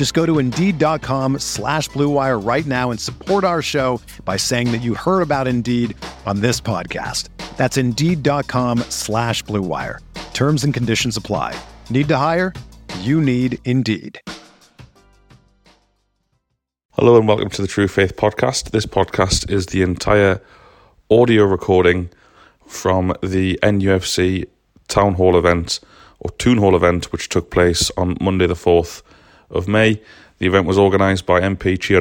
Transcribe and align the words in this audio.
Just 0.00 0.14
go 0.14 0.24
to 0.24 0.38
Indeed.com 0.38 1.40
slash 1.40 1.90
BlueWire 1.90 2.42
right 2.42 2.64
now 2.64 2.90
and 2.90 2.98
support 2.98 3.44
our 3.44 3.60
show 3.60 4.00
by 4.24 4.38
saying 4.38 4.72
that 4.72 4.80
you 4.80 4.94
heard 4.94 5.20
about 5.20 5.46
Indeed 5.46 5.94
on 6.24 6.40
this 6.40 6.58
podcast. 6.58 7.28
That's 7.58 7.76
Indeed.com 7.76 8.78
slash 8.88 9.44
BlueWire. 9.44 9.98
Terms 10.32 10.64
and 10.64 10.72
conditions 10.72 11.18
apply. 11.18 11.54
Need 11.90 12.08
to 12.08 12.16
hire? 12.16 12.54
You 13.00 13.20
need 13.20 13.58
Indeed. 13.66 14.18
Hello 16.92 17.18
and 17.18 17.28
welcome 17.28 17.50
to 17.50 17.60
the 17.60 17.68
True 17.68 17.86
Faith 17.86 18.16
podcast. 18.16 18.70
This 18.70 18.86
podcast 18.86 19.50
is 19.50 19.66
the 19.66 19.82
entire 19.82 20.40
audio 21.10 21.44
recording 21.44 22.08
from 22.66 23.12
the 23.22 23.58
NUFC 23.62 24.46
Town 24.88 25.12
Hall 25.12 25.36
event 25.36 25.78
or 26.20 26.30
Toon 26.38 26.56
Hall 26.56 26.74
event, 26.74 27.12
which 27.12 27.28
took 27.28 27.50
place 27.50 27.90
on 27.98 28.16
Monday 28.18 28.46
the 28.46 28.54
4th 28.54 29.02
of 29.50 29.68
May. 29.68 30.00
The 30.38 30.46
event 30.46 30.66
was 30.66 30.78
organised 30.78 31.26
by 31.26 31.40
MP 31.40 31.78
Chi 31.78 31.96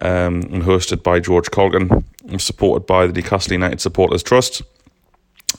um, 0.00 0.42
and 0.42 0.62
hosted 0.62 1.02
by 1.02 1.20
George 1.20 1.50
Caulkin 1.50 2.04
and 2.28 2.40
supported 2.40 2.86
by 2.86 3.06
the 3.06 3.12
Newcastle 3.12 3.52
United 3.52 3.80
Supporters 3.80 4.22
Trust. 4.22 4.62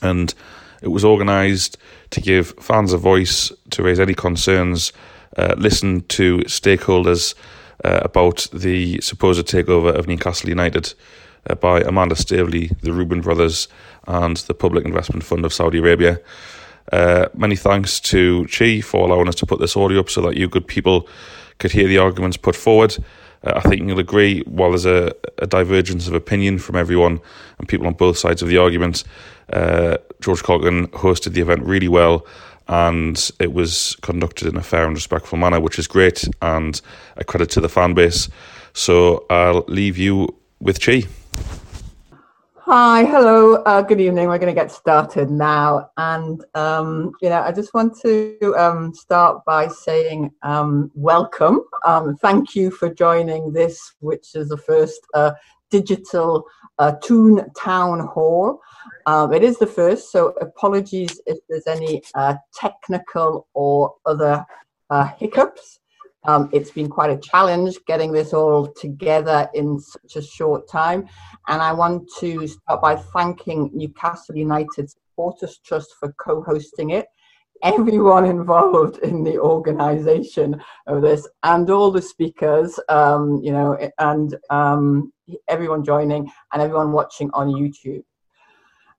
And 0.01 0.33
it 0.81 0.89
was 0.89 1.05
organised 1.05 1.77
to 2.11 2.21
give 2.21 2.53
fans 2.59 2.93
a 2.93 2.97
voice, 2.97 3.51
to 3.71 3.83
raise 3.83 3.99
any 3.99 4.13
concerns, 4.13 4.91
uh, 5.37 5.55
listen 5.57 6.01
to 6.03 6.37
stakeholders 6.39 7.35
uh, 7.83 7.99
about 8.01 8.47
the 8.53 8.99
supposed 9.01 9.45
takeover 9.47 9.93
of 9.93 10.07
Newcastle 10.07 10.49
United 10.49 10.93
uh, 11.49 11.55
by 11.55 11.81
Amanda 11.81 12.15
Staveley, 12.15 12.71
the 12.81 12.93
Reuben 12.93 13.21
brothers, 13.21 13.67
and 14.07 14.37
the 14.37 14.53
Public 14.53 14.85
Investment 14.85 15.23
Fund 15.23 15.45
of 15.45 15.53
Saudi 15.53 15.79
Arabia. 15.79 16.19
Uh, 16.91 17.27
many 17.33 17.55
thanks 17.55 17.99
to 17.99 18.45
Chi 18.45 18.81
for 18.81 19.07
allowing 19.07 19.27
us 19.27 19.35
to 19.35 19.45
put 19.45 19.59
this 19.59 19.75
audio 19.75 19.99
up 19.99 20.09
so 20.09 20.21
that 20.21 20.37
you 20.37 20.47
good 20.47 20.67
people 20.67 21.07
could 21.57 21.71
hear 21.71 21.87
the 21.87 21.97
arguments 21.97 22.37
put 22.37 22.55
forward. 22.55 22.95
Uh, 23.43 23.53
I 23.55 23.61
think 23.61 23.87
you'll 23.87 23.99
agree, 23.99 24.41
while 24.41 24.71
there's 24.71 24.85
a, 24.85 25.13
a, 25.39 25.47
divergence 25.47 26.07
of 26.07 26.13
opinion 26.13 26.59
from 26.59 26.75
everyone 26.75 27.19
and 27.57 27.67
people 27.67 27.87
on 27.87 27.93
both 27.93 28.17
sides 28.17 28.41
of 28.41 28.49
the 28.49 28.57
argument, 28.57 29.03
uh, 29.53 29.97
George 30.21 30.43
Caulkin 30.43 30.87
hosted 30.87 31.33
the 31.33 31.41
event 31.41 31.63
really 31.63 31.87
well 31.87 32.25
and 32.67 33.31
it 33.39 33.53
was 33.53 33.95
conducted 34.01 34.47
in 34.47 34.57
a 34.57 34.63
fair 34.63 34.85
and 34.85 34.95
respectful 34.95 35.37
manner, 35.37 35.59
which 35.59 35.77
is 35.77 35.87
great 35.87 36.27
and 36.41 36.81
a 37.17 37.23
credit 37.23 37.49
to 37.51 37.61
the 37.61 37.69
fan 37.69 37.93
base. 37.93 38.27
So 38.73 39.25
I'll 39.29 39.63
leave 39.67 39.97
you 39.97 40.35
with 40.59 40.81
Chi. 40.81 41.03
Hi, 42.67 43.05
hello, 43.05 43.57
uh, 43.57 43.83
good 43.83 44.01
evening. 44.01 44.27
We're 44.27 44.39
going 44.39 44.51
to 44.51 44.59
get 44.59 44.71
started 44.71 45.29
now. 45.29 45.91
And, 45.97 46.43
um, 46.55 47.11
you 47.21 47.29
know, 47.29 47.43
I 47.43 47.51
just 47.51 47.75
want 47.75 47.95
to 48.01 48.55
um, 48.57 48.91
start 48.91 49.45
by 49.45 49.67
saying 49.67 50.31
um, 50.41 50.89
welcome. 50.95 51.59
Um, 51.85 52.17
thank 52.17 52.55
you 52.55 52.71
for 52.71 52.91
joining 52.91 53.53
this, 53.53 53.93
which 53.99 54.33
is 54.33 54.49
the 54.49 54.57
first 54.57 54.99
uh, 55.13 55.33
digital 55.69 56.43
uh, 56.79 56.93
Toon 57.03 57.45
Town 57.55 57.99
Hall. 57.99 58.59
Um, 59.05 59.31
it 59.31 59.43
is 59.43 59.59
the 59.59 59.67
first, 59.67 60.11
so 60.11 60.29
apologies 60.41 61.21
if 61.27 61.37
there's 61.47 61.67
any 61.67 62.01
uh, 62.15 62.33
technical 62.51 63.47
or 63.53 63.93
other 64.07 64.43
uh, 64.89 65.05
hiccups. 65.19 65.81
Um, 66.27 66.49
it's 66.51 66.71
been 66.71 66.89
quite 66.89 67.11
a 67.11 67.17
challenge 67.17 67.77
getting 67.85 68.11
this 68.11 68.33
all 68.33 68.67
together 68.67 69.47
in 69.53 69.79
such 69.79 70.15
a 70.15 70.21
short 70.21 70.67
time. 70.67 71.07
And 71.47 71.61
I 71.61 71.71
want 71.73 72.09
to 72.19 72.47
start 72.47 72.81
by 72.81 72.95
thanking 72.95 73.69
Newcastle 73.73 74.35
United 74.35 74.89
Supporters 74.89 75.59
Trust 75.63 75.93
for 75.99 76.13
co 76.13 76.41
hosting 76.41 76.91
it, 76.91 77.07
everyone 77.63 78.25
involved 78.25 78.97
in 78.99 79.23
the 79.23 79.37
organization 79.39 80.61
of 80.87 81.01
this, 81.01 81.27
and 81.43 81.69
all 81.69 81.91
the 81.91 82.01
speakers, 82.01 82.79
um, 82.89 83.39
you 83.43 83.51
know, 83.51 83.77
and 83.99 84.35
um, 84.49 85.13
everyone 85.47 85.83
joining 85.83 86.29
and 86.53 86.61
everyone 86.61 86.91
watching 86.91 87.29
on 87.33 87.49
YouTube. 87.49 88.03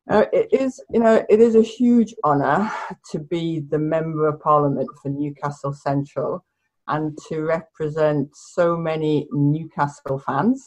Uh, 0.08 0.24
it 0.32 0.48
is, 0.52 0.80
you 0.90 1.00
know, 1.00 1.24
it 1.28 1.40
is 1.40 1.56
a 1.56 1.62
huge 1.62 2.14
honour 2.24 2.70
to 3.10 3.18
be 3.18 3.60
the 3.70 3.78
member 3.78 4.28
of 4.28 4.40
Parliament 4.40 4.88
for 5.02 5.08
Newcastle 5.08 5.72
Central 5.72 6.44
and 6.88 7.16
to 7.28 7.42
represent 7.42 8.28
so 8.34 8.76
many 8.76 9.28
Newcastle 9.32 10.18
fans. 10.18 10.64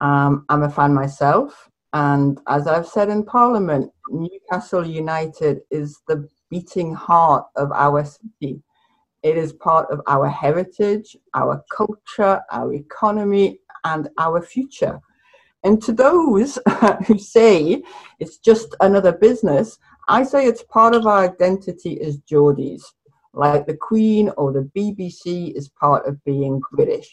Um, 0.00 0.44
I'm 0.48 0.62
a 0.62 0.70
fan 0.70 0.94
myself, 0.94 1.68
and 1.92 2.40
as 2.48 2.66
I've 2.66 2.86
said 2.86 3.08
in 3.08 3.24
Parliament, 3.24 3.90
Newcastle 4.08 4.86
United 4.86 5.60
is 5.70 6.00
the 6.08 6.28
beating 6.50 6.94
heart 6.94 7.44
of 7.56 7.70
our 7.72 8.04
city. 8.04 8.62
It 9.22 9.36
is 9.36 9.52
part 9.52 9.90
of 9.90 10.00
our 10.08 10.28
heritage, 10.28 11.16
our 11.34 11.62
culture, 11.74 12.40
our 12.50 12.72
economy, 12.72 13.60
and 13.84 14.08
our 14.18 14.42
future. 14.42 15.00
And 15.64 15.80
to 15.82 15.92
those 15.92 16.58
who 17.06 17.18
say 17.18 17.82
it's 18.18 18.38
just 18.38 18.74
another 18.80 19.12
business, 19.12 19.78
I 20.08 20.24
say 20.24 20.46
it's 20.46 20.64
part 20.64 20.94
of 20.94 21.06
our 21.06 21.24
identity 21.24 22.00
as 22.00 22.18
Geordies 22.18 22.82
like 23.34 23.66
the 23.66 23.76
Queen 23.76 24.30
or 24.36 24.52
the 24.52 24.70
BBC 24.76 25.54
is 25.54 25.68
part 25.68 26.06
of 26.06 26.22
being 26.24 26.60
British. 26.72 27.10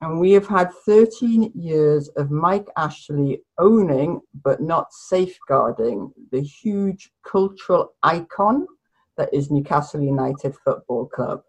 And 0.00 0.18
we 0.18 0.32
have 0.32 0.48
had 0.48 0.72
13 0.84 1.52
years 1.54 2.08
of 2.16 2.32
Mike 2.32 2.66
Ashley 2.76 3.42
owning 3.58 4.20
but 4.42 4.60
not 4.60 4.92
safeguarding 4.92 6.12
the 6.32 6.40
huge 6.40 7.12
cultural 7.24 7.94
icon 8.02 8.66
that 9.16 9.32
is 9.32 9.50
Newcastle 9.50 10.00
United 10.00 10.56
Football 10.64 11.06
Club. 11.06 11.42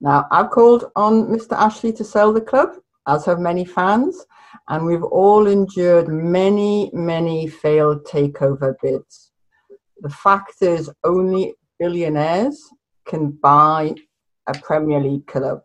Now, 0.00 0.26
I've 0.30 0.50
called 0.50 0.90
on 0.96 1.28
Mr. 1.28 1.52
Ashley 1.52 1.92
to 1.94 2.04
sell 2.04 2.30
the 2.30 2.42
club, 2.42 2.74
as 3.06 3.24
have 3.24 3.38
many 3.38 3.64
fans, 3.64 4.26
and 4.68 4.84
we've 4.84 5.02
all 5.02 5.46
endured 5.46 6.08
many, 6.08 6.90
many 6.92 7.46
failed 7.46 8.04
takeover 8.04 8.74
bids. 8.82 9.32
The 10.00 10.10
fact 10.10 10.60
is, 10.60 10.90
only 11.04 11.54
billionaires 11.78 12.70
can 13.04 13.30
buy 13.30 13.94
a 14.46 14.54
Premier 14.58 15.00
League 15.00 15.26
club. 15.26 15.62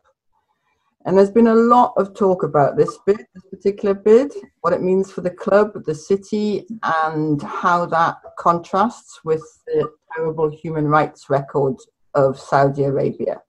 And 1.06 1.18
there's 1.18 1.32
been 1.32 1.48
a 1.48 1.56
lot 1.56 1.94
of 1.98 2.14
talk 2.14 2.44
about 2.44 2.76
this 2.76 2.98
bid, 3.06 3.26
this 3.34 3.46
particular 3.50 3.96
bid, 3.96 4.34
what 4.62 4.74
it 4.74 4.82
means 4.82 5.12
for 5.12 5.22
the 5.22 5.30
club, 5.30 5.72
the 5.86 5.96
city, 5.96 6.66
and 6.84 7.42
how 7.42 7.86
that 7.86 8.18
contrasts 8.38 9.22
with 9.24 9.44
the 9.68 9.90
terrible 10.16 10.50
human 10.50 10.88
rights 10.88 11.30
record 11.30 11.76
of 12.16 12.38
Saudi 12.38 12.84
Arabia. 12.84 13.42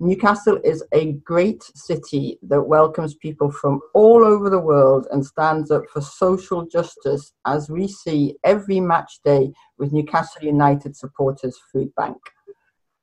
Newcastle 0.00 0.60
is 0.62 0.84
a 0.92 1.12
great 1.12 1.60
city 1.74 2.38
that 2.42 2.62
welcomes 2.62 3.16
people 3.16 3.50
from 3.50 3.80
all 3.94 4.24
over 4.24 4.48
the 4.48 4.58
world 4.58 5.08
and 5.10 5.26
stands 5.26 5.72
up 5.72 5.82
for 5.92 6.00
social 6.00 6.64
justice, 6.64 7.32
as 7.46 7.68
we 7.68 7.88
see 7.88 8.36
every 8.44 8.78
match 8.78 9.18
day 9.24 9.52
with 9.76 9.92
Newcastle 9.92 10.44
United 10.44 10.94
supporters 10.94 11.58
food 11.72 11.92
bank. 11.96 12.16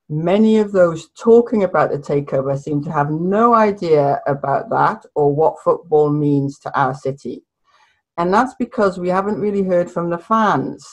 Many 0.07 0.59
of 0.59 0.71
those 0.71 1.09
talking 1.19 1.65
about 1.65 1.91
the 1.91 1.97
takeover 1.97 2.57
seem 2.57 2.81
to 2.85 2.91
have 2.91 3.11
no 3.11 3.53
idea 3.53 4.21
about 4.25 4.69
that 4.69 5.05
or 5.15 5.35
what 5.35 5.61
football 5.61 6.09
means 6.09 6.59
to 6.59 6.79
our 6.79 6.93
city. 6.93 7.43
And 8.17 8.33
that's 8.33 8.55
because 8.55 8.97
we 8.97 9.09
haven't 9.09 9.41
really 9.41 9.63
heard 9.63 9.91
from 9.91 10.09
the 10.09 10.17
fans. 10.17 10.87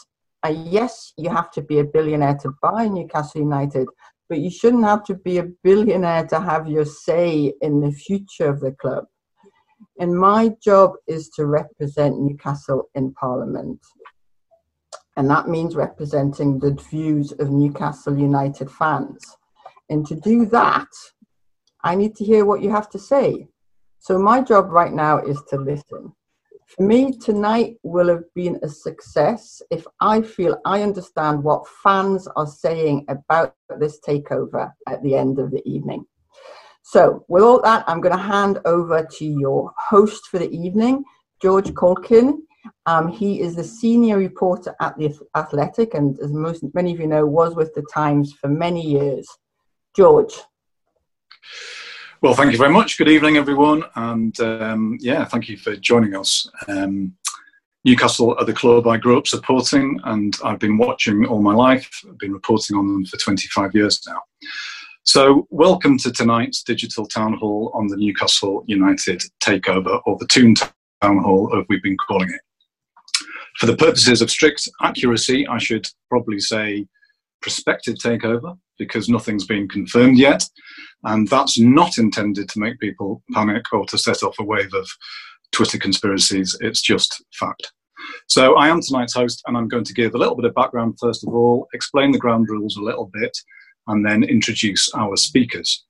Uh, 0.45 0.49
yes, 0.49 1.13
you 1.17 1.31
have 1.31 1.53
to 1.53 1.63
be 1.63 1.79
a 1.79 1.85
billionaire 1.85 2.37
to 2.39 2.53
buy 2.61 2.89
Newcastle 2.89 3.43
United, 3.43 3.87
but 4.33 4.41
you 4.41 4.51
shouldn't 4.51 4.85
have 4.85 5.05
to 5.05 5.15
be 5.15 5.37
a 5.37 5.51
billionaire 5.63 6.27
to 6.27 6.41
have 6.41 6.67
your 6.67 6.87
say 6.87 7.53
in 7.61 7.83
the 7.83 7.93
future 7.93 8.49
of 8.49 8.61
the 8.61 8.73
club. 8.73 9.05
And 9.99 10.19
my 10.19 10.53
job 10.65 10.93
is 11.07 11.29
to 11.37 11.45
represent 11.45 12.19
Newcastle 12.19 12.89
in 12.95 13.13
Parliament. 13.13 13.79
And 15.19 15.29
that 15.29 15.49
means 15.49 15.77
representing 15.77 16.59
the 16.59 16.73
views 16.91 17.33
of 17.33 17.51
Newcastle 17.51 18.19
United 18.19 18.71
fans. 18.71 19.23
And 19.91 20.07
to 20.07 20.15
do 20.15 20.47
that, 20.47 20.89
I 21.85 21.95
need 21.95 22.17
to 22.17 22.25
hear 22.25 22.47
what 22.47 22.63
you 22.63 22.71
have 22.71 22.89
to 22.89 22.99
say. 22.99 23.49
So 23.99 24.19
my 24.19 24.41
job 24.41 24.71
right 24.71 24.95
now 24.95 25.19
is 25.19 25.43
to 25.51 25.59
listen. 25.59 26.15
For 26.77 26.85
me, 26.85 27.13
tonight 27.19 27.77
will 27.83 28.09
have 28.09 28.25
been 28.35 28.59
a 28.63 28.69
success 28.69 29.61
if 29.71 29.87
I 30.01 30.23
feel 30.23 30.59
I 30.65 30.81
understand 30.81 31.45
what 31.45 31.69
fans 31.83 32.27
are 32.35 32.47
saying 32.47 33.05
about 33.09 33.55
this 33.79 34.01
takeover 34.01 34.73
at 34.89 35.03
the 35.03 35.15
end 35.15 35.39
of 35.39 35.51
the 35.51 35.63
evening. 35.69 36.07
So, 36.83 37.27
with 37.29 37.43
all 37.43 37.61
that, 37.61 37.85
I'm 37.87 38.01
going 38.01 38.17
to 38.17 38.23
hand 38.23 38.59
over 38.65 39.07
to 39.19 39.25
your 39.25 39.71
host 39.77 40.29
for 40.31 40.39
the 40.39 40.51
evening, 40.51 41.05
George 41.43 41.75
Caulkin. 41.75 42.47
Um, 42.87 43.09
he 43.09 43.41
is 43.41 43.55
the 43.55 43.65
senior 43.65 44.17
reporter 44.17 44.75
at 44.81 44.97
the 44.97 45.15
Athletic, 45.37 45.93
and 45.93 46.19
as 46.21 46.33
most 46.33 46.65
many 46.73 46.95
of 46.95 47.01
you 47.01 47.07
know, 47.07 47.27
was 47.27 47.55
with 47.55 47.75
the 47.75 47.85
Times 47.93 48.33
for 48.33 48.49
many 48.49 48.81
years. 48.81 49.29
George. 49.95 50.41
Well, 52.23 52.35
thank 52.35 52.53
you 52.53 52.59
very 52.59 52.73
much. 52.73 52.99
Good 52.99 53.09
evening, 53.09 53.37
everyone, 53.37 53.83
and 53.97 54.39
um, 54.39 54.97
yeah, 55.01 55.25
thank 55.25 55.49
you 55.49 55.57
for 55.57 55.75
joining 55.75 56.15
us. 56.15 56.49
Um, 56.69 57.17
Newcastle 57.85 58.37
are 58.39 58.45
the 58.45 58.53
club 58.53 58.87
I 58.87 58.97
grew 58.97 59.19
up 59.19 59.27
supporting, 59.27 59.99
and 60.05 60.33
I've 60.45 60.61
been 60.61 60.79
watching 60.79 61.27
all 61.27 61.43
my 61.43 61.53
life. 61.53 61.91
I've 62.09 62.19
been 62.19 62.33
reporting 62.33 62.77
on 62.77 62.87
them 62.87 63.05
for 63.07 63.17
25 63.17 63.75
years 63.75 64.01
now. 64.07 64.21
So, 65.03 65.49
welcome 65.51 65.99
to 65.99 66.13
tonight's 66.13 66.63
digital 66.63 67.09
town 67.09 67.33
hall 67.33 67.73
on 67.75 67.89
the 67.89 67.97
Newcastle 67.97 68.63
United 68.69 69.21
takeover, 69.43 70.01
or 70.07 70.17
the 70.19 70.29
Toon 70.29 70.55
Town 70.55 71.19
Hall, 71.19 71.53
as 71.59 71.65
we've 71.69 71.83
been 71.83 71.97
calling 72.07 72.29
it. 72.29 72.41
For 73.59 73.67
the 73.67 73.77
purposes 73.77 74.23
of 74.23 74.31
strict 74.31 74.69
accuracy, 74.81 75.45
I 75.49 75.59
should 75.59 75.89
probably 76.09 76.39
say 76.39 76.87
prospective 77.43 77.97
takeover 77.97 78.57
because 78.79 79.09
nothing's 79.09 79.45
been 79.45 79.69
confirmed 79.69 80.19
yet. 80.19 80.45
And 81.05 81.29
that's 81.29 81.59
not 81.59 81.99
intended 81.99 82.49
to 82.49 82.61
make 82.61 82.79
people 82.81 83.23
panic 83.33 83.65
or 83.73 83.85
to 83.87 83.99
set 83.99 84.23
off 84.23 84.39
a 84.39 84.45
wave 84.45 84.73
of 84.75 84.89
Twitter 85.53 85.79
conspiracies. 85.79 86.57
It's 86.61 86.81
just 86.81 87.23
fact. 87.39 87.73
So 88.27 88.57
I 88.57 88.69
am 88.69 88.81
tonight's 88.81 89.15
host, 89.15 89.43
and 89.47 89.57
I'm 89.57 89.69
going 89.69 89.85
to 89.85 89.95
give 89.95 90.15
a 90.15 90.19
little 90.19 90.35
bit 90.35 90.45
of 90.45 90.55
background 90.55 90.97
first 91.01 91.25
of 91.27 91.33
all, 91.33 91.69
explain 91.73 92.11
the 92.11 92.19
ground 92.19 92.49
rules 92.49 92.77
a 92.77 92.83
little 92.83 93.11
bit, 93.13 93.37
and 93.87 94.05
then 94.05 94.25
introduce 94.25 94.93
our 94.95 95.17
speakers. 95.17 95.85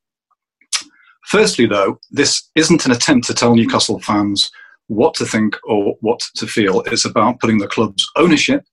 Firstly, 1.26 1.66
though, 1.66 1.98
this 2.10 2.50
isn't 2.54 2.84
an 2.84 2.92
attempt 2.92 3.26
to 3.28 3.34
tell 3.34 3.54
Newcastle 3.54 4.00
fans 4.00 4.50
what 4.88 5.14
to 5.14 5.24
think 5.24 5.56
or 5.64 5.94
what 6.00 6.20
to 6.36 6.46
feel. 6.46 6.82
It's 6.82 7.04
about 7.04 7.40
putting 7.40 7.58
the 7.58 7.68
club's 7.68 8.06
ownership 8.16 8.64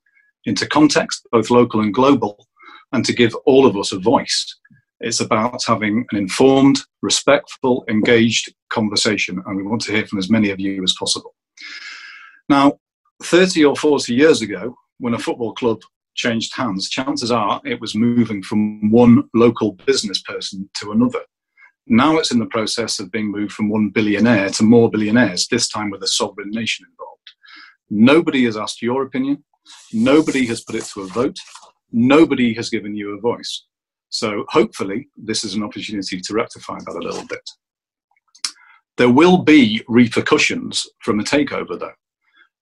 into 0.45 0.67
context, 0.67 1.27
both 1.31 1.49
local 1.49 1.81
and 1.81 1.93
global, 1.93 2.47
and 2.91 3.05
to 3.05 3.13
give 3.13 3.35
all 3.45 3.65
of 3.65 3.77
us 3.77 3.91
a 3.91 3.99
voice. 3.99 4.55
It's 4.99 5.21
about 5.21 5.63
having 5.65 6.05
an 6.11 6.17
informed, 6.17 6.79
respectful, 7.01 7.85
engaged 7.89 8.53
conversation, 8.69 9.41
and 9.45 9.55
we 9.55 9.63
want 9.63 9.81
to 9.83 9.91
hear 9.91 10.05
from 10.05 10.19
as 10.19 10.29
many 10.29 10.49
of 10.49 10.59
you 10.59 10.83
as 10.83 10.95
possible. 10.99 11.33
Now, 12.49 12.79
30 13.23 13.65
or 13.65 13.75
40 13.75 14.13
years 14.13 14.41
ago, 14.41 14.75
when 14.97 15.13
a 15.13 15.19
football 15.19 15.53
club 15.53 15.81
changed 16.15 16.53
hands, 16.55 16.89
chances 16.89 17.31
are 17.31 17.61
it 17.63 17.79
was 17.79 17.95
moving 17.95 18.43
from 18.43 18.91
one 18.91 19.29
local 19.33 19.73
business 19.85 20.21
person 20.21 20.69
to 20.75 20.91
another. 20.91 21.21
Now 21.87 22.17
it's 22.17 22.31
in 22.31 22.39
the 22.39 22.45
process 22.45 22.99
of 22.99 23.11
being 23.11 23.31
moved 23.31 23.53
from 23.53 23.69
one 23.69 23.89
billionaire 23.89 24.49
to 24.51 24.63
more 24.63 24.91
billionaires, 24.91 25.47
this 25.47 25.67
time 25.67 25.89
with 25.89 26.03
a 26.03 26.07
sovereign 26.07 26.51
nation 26.51 26.85
involved. 26.89 27.09
Nobody 27.89 28.45
has 28.45 28.57
asked 28.57 28.81
your 28.81 29.03
opinion. 29.03 29.43
Nobody 29.93 30.45
has 30.47 30.61
put 30.61 30.75
it 30.75 30.85
to 30.93 31.01
a 31.01 31.07
vote. 31.07 31.37
Nobody 31.91 32.53
has 32.53 32.69
given 32.69 32.95
you 32.95 33.17
a 33.17 33.21
voice. 33.21 33.65
So 34.09 34.45
hopefully, 34.49 35.07
this 35.15 35.43
is 35.43 35.53
an 35.53 35.63
opportunity 35.63 36.19
to 36.19 36.33
rectify 36.33 36.77
that 36.79 36.95
a 36.95 37.05
little 37.05 37.25
bit. 37.25 37.47
There 38.97 39.09
will 39.09 39.37
be 39.37 39.83
repercussions 39.87 40.85
from 41.03 41.19
a 41.19 41.23
takeover, 41.23 41.79
though. 41.79 41.93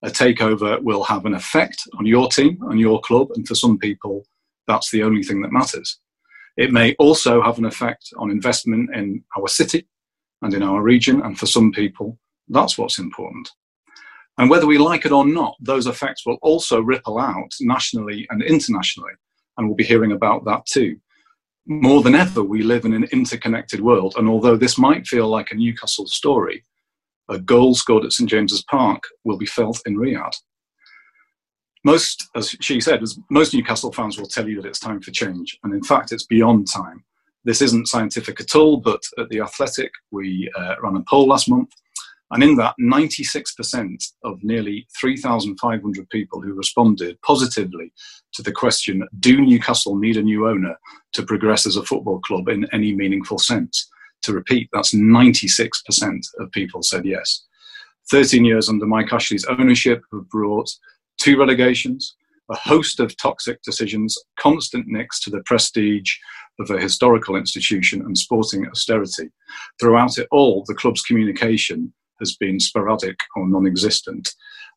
A 0.02 0.10
takeover 0.10 0.80
will 0.82 1.02
have 1.02 1.26
an 1.26 1.34
effect 1.34 1.82
on 1.98 2.06
your 2.06 2.28
team, 2.28 2.58
on 2.62 2.78
your 2.78 3.00
club, 3.00 3.28
and 3.34 3.46
for 3.48 3.56
some 3.56 3.78
people, 3.78 4.24
that's 4.68 4.90
the 4.90 5.02
only 5.02 5.22
thing 5.22 5.42
that 5.42 5.52
matters. 5.52 5.98
It 6.56 6.72
may 6.72 6.94
also 6.98 7.42
have 7.42 7.58
an 7.58 7.64
effect 7.64 8.10
on 8.18 8.30
investment 8.30 8.94
in 8.94 9.24
our 9.36 9.48
city 9.48 9.88
and 10.42 10.54
in 10.54 10.62
our 10.62 10.82
region, 10.82 11.22
and 11.22 11.38
for 11.38 11.46
some 11.46 11.72
people, 11.72 12.18
that's 12.48 12.78
what's 12.78 12.98
important. 12.98 13.50
And 14.38 14.48
whether 14.48 14.66
we 14.66 14.78
like 14.78 15.04
it 15.04 15.12
or 15.12 15.26
not, 15.26 15.56
those 15.60 15.86
effects 15.86 16.24
will 16.24 16.38
also 16.42 16.80
ripple 16.80 17.18
out 17.18 17.50
nationally 17.60 18.26
and 18.30 18.40
internationally, 18.42 19.12
and 19.56 19.66
we'll 19.66 19.76
be 19.76 19.84
hearing 19.84 20.12
about 20.12 20.44
that 20.44 20.64
too. 20.64 20.96
More 21.66 22.02
than 22.02 22.14
ever, 22.14 22.42
we 22.42 22.62
live 22.62 22.84
in 22.84 22.94
an 22.94 23.04
interconnected 23.12 23.80
world, 23.80 24.14
and 24.16 24.28
although 24.28 24.56
this 24.56 24.78
might 24.78 25.06
feel 25.06 25.28
like 25.28 25.50
a 25.50 25.56
Newcastle 25.56 26.06
story, 26.06 26.64
a 27.28 27.38
goal 27.38 27.74
scored 27.74 28.04
at 28.04 28.12
St 28.12 28.30
James's 28.30 28.64
Park 28.70 29.02
will 29.24 29.36
be 29.36 29.44
felt 29.44 29.82
in 29.84 29.96
Riyadh. 29.96 30.34
Most, 31.84 32.28
as 32.34 32.54
she 32.60 32.80
said, 32.80 33.02
most 33.30 33.54
Newcastle 33.54 33.92
fans 33.92 34.18
will 34.18 34.28
tell 34.28 34.48
you 34.48 34.62
that 34.62 34.68
it's 34.68 34.78
time 34.78 35.00
for 35.00 35.10
change, 35.10 35.58
and 35.64 35.74
in 35.74 35.82
fact, 35.82 36.12
it's 36.12 36.26
beyond 36.26 36.68
time. 36.70 37.04
This 37.44 37.60
isn't 37.60 37.88
scientific 37.88 38.40
at 38.40 38.54
all, 38.54 38.78
but 38.78 39.00
at 39.18 39.28
the 39.30 39.40
Athletic, 39.40 39.90
we 40.12 40.50
uh, 40.56 40.76
ran 40.80 40.96
a 40.96 41.02
poll 41.08 41.26
last 41.26 41.48
month 41.48 41.70
and 42.30 42.42
in 42.42 42.56
that, 42.56 42.74
96% 42.80 44.12
of 44.24 44.38
nearly 44.42 44.86
3,500 45.00 46.10
people 46.10 46.42
who 46.42 46.52
responded 46.52 47.20
positively 47.22 47.92
to 48.34 48.42
the 48.42 48.52
question 48.52 49.06
Do 49.20 49.40
Newcastle 49.40 49.96
need 49.96 50.16
a 50.16 50.22
new 50.22 50.46
owner 50.46 50.76
to 51.14 51.22
progress 51.22 51.66
as 51.66 51.76
a 51.76 51.84
football 51.84 52.20
club 52.20 52.48
in 52.48 52.66
any 52.72 52.94
meaningful 52.94 53.38
sense? 53.38 53.88
To 54.22 54.32
repeat, 54.32 54.68
that's 54.72 54.94
96% 54.94 55.70
of 56.38 56.50
people 56.52 56.82
said 56.82 57.06
yes. 57.06 57.46
13 58.10 58.44
years 58.44 58.68
under 58.68 58.86
Mike 58.86 59.12
Ashley's 59.12 59.44
ownership 59.46 60.02
have 60.12 60.28
brought 60.28 60.68
two 61.18 61.38
relegations, 61.38 62.16
a 62.50 62.56
host 62.56 63.00
of 63.00 63.16
toxic 63.16 63.62
decisions, 63.62 64.18
constant 64.38 64.86
nicks 64.86 65.20
to 65.20 65.30
the 65.30 65.42
prestige 65.44 66.14
of 66.60 66.70
a 66.70 66.80
historical 66.80 67.36
institution, 67.36 68.02
and 68.02 68.18
sporting 68.18 68.66
austerity. 68.66 69.30
Throughout 69.80 70.18
it 70.18 70.26
all, 70.30 70.64
the 70.66 70.74
club's 70.74 71.02
communication 71.02 71.92
has 72.20 72.36
been 72.36 72.60
sporadic 72.60 73.18
or 73.36 73.48
non 73.48 73.66
existent. 73.66 74.28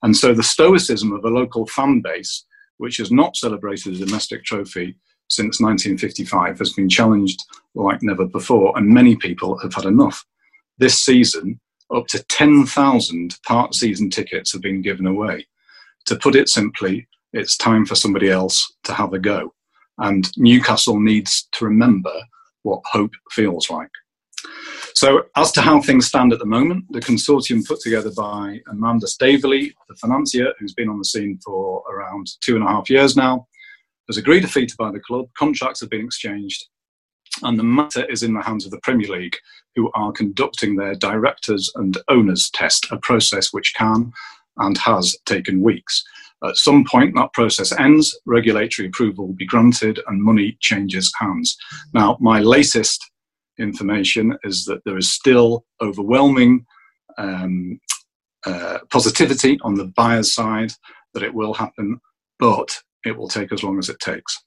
And 0.03 0.15
so 0.15 0.33
the 0.33 0.43
stoicism 0.43 1.11
of 1.11 1.23
a 1.23 1.29
local 1.29 1.65
fan 1.67 2.01
base, 2.01 2.45
which 2.77 2.97
has 2.97 3.11
not 3.11 3.35
celebrated 3.35 3.93
a 3.93 4.05
domestic 4.05 4.43
trophy 4.43 4.95
since 5.29 5.61
1955, 5.61 6.59
has 6.59 6.73
been 6.73 6.89
challenged 6.89 7.43
like 7.75 8.01
never 8.01 8.25
before, 8.25 8.77
and 8.77 8.87
many 8.87 9.15
people 9.15 9.57
have 9.59 9.73
had 9.73 9.85
enough. 9.85 10.25
This 10.77 10.99
season, 10.99 11.59
up 11.93 12.07
to 12.07 12.23
10,000 12.23 13.37
part 13.45 13.75
season 13.75 14.09
tickets 14.09 14.51
have 14.53 14.61
been 14.61 14.81
given 14.81 15.05
away. 15.05 15.45
To 16.05 16.15
put 16.15 16.35
it 16.35 16.49
simply, 16.49 17.07
it's 17.33 17.55
time 17.57 17.85
for 17.85 17.95
somebody 17.95 18.29
else 18.29 18.73
to 18.85 18.93
have 18.93 19.13
a 19.13 19.19
go. 19.19 19.53
And 19.97 20.29
Newcastle 20.37 20.99
needs 20.99 21.47
to 21.53 21.65
remember 21.65 22.13
what 22.63 22.81
hope 22.91 23.11
feels 23.31 23.69
like. 23.69 23.91
So, 24.93 25.23
as 25.35 25.51
to 25.53 25.61
how 25.61 25.81
things 25.81 26.07
stand 26.07 26.33
at 26.33 26.39
the 26.39 26.45
moment, 26.45 26.85
the 26.91 26.99
consortium 26.99 27.65
put 27.65 27.79
together 27.79 28.11
by 28.15 28.59
Amanda 28.69 29.07
Staveley, 29.07 29.73
the 29.87 29.95
financier, 29.95 30.53
who's 30.59 30.73
been 30.73 30.89
on 30.89 30.97
the 30.97 31.05
scene 31.05 31.39
for 31.43 31.83
around 31.91 32.27
two 32.41 32.55
and 32.55 32.63
a 32.63 32.67
half 32.67 32.89
years 32.89 33.15
now, 33.15 33.47
has 34.07 34.17
agreed 34.17 34.43
a 34.43 34.47
fee 34.47 34.65
to 34.65 34.75
buy 34.77 34.91
the 34.91 34.99
club. 34.99 35.27
Contracts 35.37 35.79
have 35.81 35.89
been 35.89 36.05
exchanged, 36.05 36.67
and 37.43 37.57
the 37.57 37.63
matter 37.63 38.05
is 38.05 38.23
in 38.23 38.33
the 38.33 38.41
hands 38.41 38.65
of 38.65 38.71
the 38.71 38.79
Premier 38.83 39.09
League, 39.09 39.37
who 39.75 39.89
are 39.93 40.11
conducting 40.11 40.75
their 40.75 40.95
directors 40.95 41.71
and 41.75 41.97
owners 42.09 42.49
test, 42.51 42.87
a 42.91 42.97
process 42.97 43.53
which 43.53 43.73
can 43.75 44.11
and 44.57 44.77
has 44.79 45.15
taken 45.25 45.61
weeks. 45.61 46.03
At 46.43 46.57
some 46.57 46.83
point, 46.83 47.15
that 47.15 47.33
process 47.33 47.71
ends, 47.71 48.17
regulatory 48.25 48.87
approval 48.87 49.27
will 49.27 49.35
be 49.35 49.45
granted, 49.45 49.99
and 50.07 50.23
money 50.23 50.57
changes 50.59 51.13
hands. 51.19 51.55
Now, 51.93 52.17
my 52.19 52.39
latest 52.39 53.10
information 53.61 54.37
is 54.43 54.65
that 54.65 54.81
there 54.85 54.97
is 54.97 55.11
still 55.11 55.65
overwhelming 55.81 56.65
um, 57.17 57.79
uh, 58.45 58.79
positivity 58.89 59.59
on 59.63 59.75
the 59.75 59.85
buyer's 59.95 60.33
side 60.33 60.71
that 61.13 61.23
it 61.23 61.33
will 61.33 61.53
happen, 61.53 61.99
but 62.39 62.81
it 63.05 63.17
will 63.17 63.27
take 63.27 63.51
as 63.51 63.63
long 63.63 63.77
as 63.77 63.89
it 63.89 63.99
takes. 63.99 64.37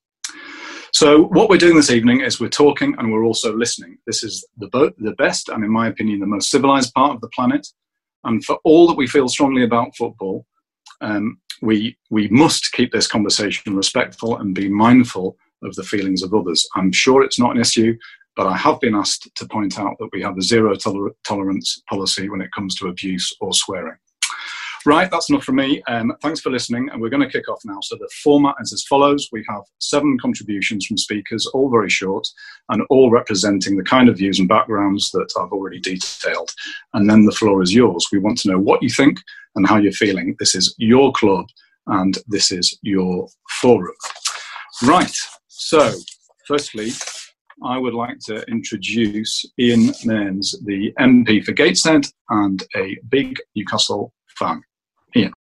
So, 0.92 1.24
what 1.24 1.48
we're 1.48 1.58
doing 1.58 1.74
this 1.74 1.90
evening 1.90 2.20
is 2.20 2.38
we're 2.38 2.48
talking 2.48 2.94
and 2.98 3.12
we're 3.12 3.24
also 3.24 3.56
listening. 3.56 3.98
This 4.06 4.22
is 4.22 4.46
the, 4.58 4.68
bo- 4.68 4.92
the 4.98 5.12
best 5.12 5.48
and, 5.48 5.64
in 5.64 5.70
my 5.70 5.88
opinion, 5.88 6.20
the 6.20 6.26
most 6.26 6.50
civilized 6.50 6.94
part 6.94 7.14
of 7.14 7.20
the 7.20 7.30
planet. 7.34 7.66
And 8.22 8.44
for 8.44 8.58
all 8.64 8.86
that 8.86 8.96
we 8.96 9.06
feel 9.06 9.28
strongly 9.28 9.64
about 9.64 9.96
football, 9.96 10.46
um, 11.00 11.38
we, 11.62 11.96
we 12.10 12.28
must 12.28 12.72
keep 12.72 12.92
this 12.92 13.08
conversation 13.08 13.76
respectful 13.76 14.38
and 14.38 14.54
be 14.54 14.68
mindful 14.68 15.36
of 15.64 15.74
the 15.74 15.82
feelings 15.82 16.22
of 16.22 16.32
others. 16.32 16.66
I'm 16.76 16.92
sure 16.92 17.22
it's 17.22 17.38
not 17.38 17.56
an 17.56 17.60
issue 17.60 17.96
but 18.36 18.46
I 18.46 18.56
have 18.56 18.80
been 18.80 18.94
asked 18.94 19.28
to 19.34 19.46
point 19.46 19.78
out 19.78 19.96
that 19.98 20.10
we 20.12 20.22
have 20.22 20.36
a 20.36 20.42
zero 20.42 20.74
toler- 20.74 21.14
tolerance 21.26 21.82
policy 21.88 22.28
when 22.28 22.40
it 22.40 22.52
comes 22.52 22.74
to 22.76 22.88
abuse 22.88 23.34
or 23.40 23.52
swearing. 23.52 23.96
Right, 24.86 25.10
that's 25.10 25.30
enough 25.30 25.44
from 25.44 25.56
me. 25.56 25.82
Um, 25.88 26.12
thanks 26.20 26.40
for 26.40 26.50
listening, 26.50 26.90
and 26.90 27.00
we're 27.00 27.08
going 27.08 27.26
to 27.26 27.32
kick 27.32 27.48
off 27.48 27.62
now. 27.64 27.78
So 27.80 27.96
the 27.96 28.10
format 28.22 28.56
is 28.60 28.70
as 28.72 28.84
follows: 28.84 29.28
we 29.32 29.42
have 29.48 29.62
seven 29.78 30.18
contributions 30.18 30.84
from 30.84 30.98
speakers, 30.98 31.46
all 31.54 31.70
very 31.70 31.88
short, 31.88 32.26
and 32.68 32.82
all 32.90 33.10
representing 33.10 33.78
the 33.78 33.82
kind 33.82 34.10
of 34.10 34.18
views 34.18 34.38
and 34.38 34.48
backgrounds 34.48 35.10
that 35.12 35.32
I've 35.40 35.52
already 35.52 35.80
detailed. 35.80 36.50
And 36.92 37.08
then 37.08 37.24
the 37.24 37.32
floor 37.32 37.62
is 37.62 37.74
yours. 37.74 38.08
We 38.12 38.18
want 38.18 38.38
to 38.40 38.50
know 38.50 38.58
what 38.58 38.82
you 38.82 38.90
think 38.90 39.18
and 39.54 39.66
how 39.66 39.78
you're 39.78 39.92
feeling. 39.92 40.36
This 40.38 40.54
is 40.54 40.74
your 40.76 41.12
club, 41.12 41.46
and 41.86 42.18
this 42.26 42.52
is 42.52 42.78
your 42.82 43.28
forum. 43.62 43.94
Right. 44.82 45.16
So, 45.48 45.92
firstly, 46.46 46.90
I 47.62 47.78
would 47.78 47.94
like 47.94 48.18
to 48.26 48.42
introduce 48.48 49.44
Ian 49.58 49.92
Mearns, 50.04 50.54
the 50.64 50.92
MP 50.98 51.44
for 51.44 51.52
Gateshead 51.52 52.06
and 52.30 52.62
a 52.76 52.98
big 53.08 53.36
Newcastle 53.54 54.12
fan. 54.38 54.62
Ian. 55.16 55.32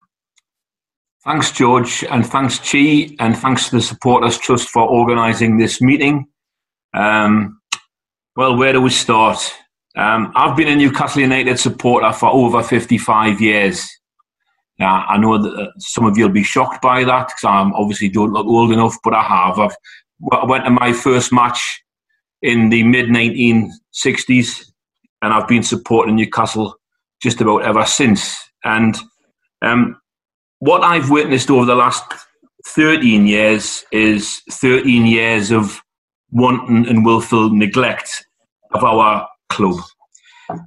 Thanks, 1.23 1.51
George, 1.51 2.03
and 2.09 2.25
thanks, 2.25 2.59
Chi, 2.59 3.15
and 3.19 3.37
thanks 3.37 3.69
to 3.69 3.77
the 3.77 3.81
Supporters 3.81 4.37
Trust 4.37 4.69
for 4.69 4.83
organising 4.83 5.57
this 5.57 5.81
meeting. 5.81 6.27
Um, 6.93 7.61
well, 8.35 8.57
where 8.57 8.73
do 8.73 8.81
we 8.81 8.89
start? 8.89 9.39
Um, 9.95 10.31
I've 10.35 10.57
been 10.57 10.67
a 10.67 10.75
Newcastle 10.75 11.21
United 11.21 11.59
supporter 11.59 12.11
for 12.11 12.29
over 12.29 12.61
55 12.61 13.39
years. 13.39 13.87
Now, 14.79 15.05
I 15.07 15.17
know 15.17 15.41
that 15.41 15.53
uh, 15.53 15.67
some 15.77 16.05
of 16.05 16.17
you 16.17 16.25
will 16.25 16.33
be 16.33 16.43
shocked 16.43 16.81
by 16.81 17.03
that 17.03 17.27
because 17.27 17.43
I 17.43 17.71
obviously 17.75 18.09
don't 18.09 18.33
look 18.33 18.47
old 18.47 18.71
enough, 18.71 18.97
but 19.03 19.13
I 19.13 19.23
have. 19.23 19.59
I've, 19.59 19.75
I 20.31 20.45
went 20.45 20.65
to 20.65 20.71
my 20.71 20.93
first 20.93 21.31
match 21.31 21.82
in 22.43 22.69
the 22.69 22.83
mid 22.83 23.07
1960s, 23.07 24.65
and 25.21 25.33
I've 25.33 25.47
been 25.47 25.63
supporting 25.63 26.15
Newcastle 26.15 26.75
just 27.21 27.41
about 27.41 27.63
ever 27.63 27.85
since. 27.85 28.37
And 28.65 28.97
um, 29.61 29.99
what 30.59 30.83
I've 30.83 31.09
witnessed 31.09 31.49
over 31.49 31.65
the 31.65 31.75
last 31.75 32.03
13 32.67 33.25
years 33.25 33.85
is 33.91 34.41
13 34.51 35.05
years 35.05 35.51
of 35.51 35.81
wanton 36.31 36.85
and 36.85 37.05
willful 37.05 37.49
neglect 37.49 38.25
of 38.73 38.83
our 38.83 39.27
club. 39.49 39.77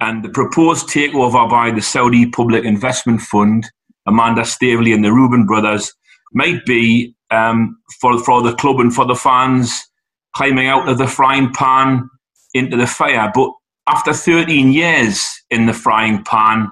And 0.01 0.23
the 0.23 0.29
proposed 0.29 0.89
takeover 0.89 1.49
by 1.49 1.71
the 1.71 1.81
Saudi 1.81 2.27
Public 2.27 2.65
Investment 2.65 3.21
Fund, 3.21 3.69
Amanda 4.07 4.43
Staveley 4.45 4.93
and 4.93 5.05
the 5.05 5.13
Reuben 5.13 5.45
brothers, 5.45 5.93
might 6.33 6.65
be 6.65 7.15
um, 7.29 7.77
for, 8.01 8.17
for 8.23 8.41
the 8.41 8.55
club 8.55 8.79
and 8.79 8.93
for 8.93 9.05
the 9.05 9.15
fans 9.15 9.87
climbing 10.35 10.67
out 10.67 10.87
of 10.87 10.97
the 10.97 11.07
frying 11.07 11.51
pan 11.53 12.09
into 12.53 12.77
the 12.77 12.87
fire. 12.87 13.31
But 13.33 13.51
after 13.87 14.13
13 14.13 14.71
years 14.71 15.27
in 15.49 15.65
the 15.65 15.73
frying 15.73 16.23
pan, 16.23 16.71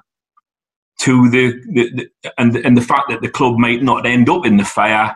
to 0.99 1.29
the, 1.29 1.51
the, 1.71 2.07
the, 2.23 2.31
and 2.37 2.55
and 2.55 2.77
the 2.77 2.81
fact 2.81 3.09
that 3.09 3.21
the 3.21 3.29
club 3.29 3.57
might 3.57 3.83
not 3.83 4.05
end 4.05 4.29
up 4.29 4.45
in 4.45 4.57
the 4.57 4.63
fire, 4.63 5.15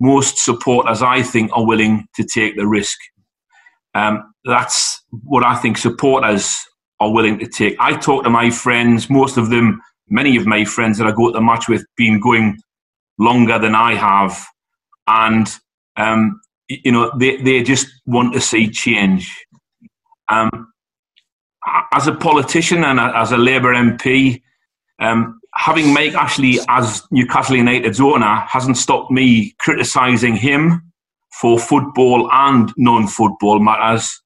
most 0.00 0.38
supporters 0.38 1.00
I 1.00 1.22
think 1.22 1.50
are 1.54 1.66
willing 1.66 2.06
to 2.16 2.24
take 2.24 2.56
the 2.56 2.66
risk. 2.66 2.98
Um, 3.94 4.34
that's 4.44 5.02
what 5.10 5.44
I 5.44 5.54
think 5.54 5.78
supporters 5.78 6.56
are 6.98 7.12
willing 7.12 7.38
to 7.38 7.46
take. 7.46 7.76
I 7.78 7.96
talk 7.96 8.24
to 8.24 8.30
my 8.30 8.50
friends, 8.50 9.08
most 9.08 9.36
of 9.36 9.50
them, 9.50 9.80
many 10.08 10.36
of 10.36 10.46
my 10.46 10.64
friends 10.64 10.98
that 10.98 11.06
I 11.06 11.12
go 11.12 11.28
to 11.28 11.32
the 11.32 11.40
match 11.40 11.68
with, 11.68 11.84
been 11.96 12.20
going 12.20 12.58
longer 13.18 13.58
than 13.58 13.74
I 13.74 13.94
have, 13.94 14.44
and 15.06 15.48
um, 15.96 16.40
you 16.68 16.92
know, 16.92 17.12
they, 17.18 17.36
they 17.38 17.62
just 17.62 17.86
want 18.06 18.32
to 18.34 18.40
see 18.40 18.68
change. 18.68 19.46
Um, 20.28 20.72
as 21.92 22.06
a 22.06 22.12
politician 22.12 22.84
and 22.84 22.98
as 22.98 23.32
a 23.32 23.36
Labour 23.36 23.74
MP, 23.74 24.42
um, 24.98 25.40
having 25.54 25.92
Mike 25.92 26.14
Ashley 26.14 26.58
as 26.68 27.02
Newcastle 27.10 27.56
United's 27.56 28.00
owner 28.00 28.44
hasn't 28.48 28.76
stopped 28.76 29.10
me 29.10 29.54
criticising 29.58 30.36
him 30.36 30.92
for 31.40 31.58
football 31.58 32.28
and 32.32 32.72
non-football 32.76 33.58
matters. 33.58 34.20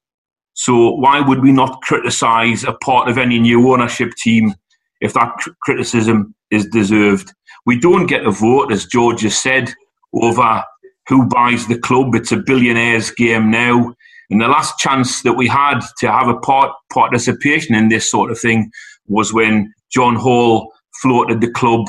So 0.54 0.92
why 0.92 1.20
would 1.20 1.42
we 1.42 1.52
not 1.52 1.82
criticise 1.82 2.64
a 2.64 2.72
part 2.72 3.08
of 3.08 3.18
any 3.18 3.38
new 3.38 3.70
ownership 3.72 4.12
team 4.16 4.54
if 5.00 5.12
that 5.14 5.36
criticism 5.62 6.34
is 6.50 6.66
deserved? 6.66 7.32
We 7.66 7.78
don't 7.78 8.06
get 8.06 8.26
a 8.26 8.30
vote, 8.30 8.72
as 8.72 8.86
George 8.86 9.22
has 9.22 9.38
said, 9.38 9.72
over 10.14 10.64
who 11.08 11.26
buys 11.26 11.66
the 11.66 11.78
club. 11.78 12.14
It's 12.14 12.32
a 12.32 12.36
billionaires 12.36 13.10
game 13.10 13.50
now. 13.50 13.94
And 14.30 14.40
the 14.40 14.48
last 14.48 14.78
chance 14.78 15.22
that 15.22 15.34
we 15.34 15.46
had 15.46 15.80
to 15.98 16.10
have 16.10 16.28
a 16.28 16.38
part 16.38 16.72
participation 16.92 17.74
in 17.74 17.88
this 17.88 18.10
sort 18.10 18.30
of 18.30 18.40
thing 18.40 18.70
was 19.06 19.32
when 19.32 19.72
John 19.92 20.16
Hall 20.16 20.72
floated 21.00 21.40
the 21.40 21.50
club 21.50 21.88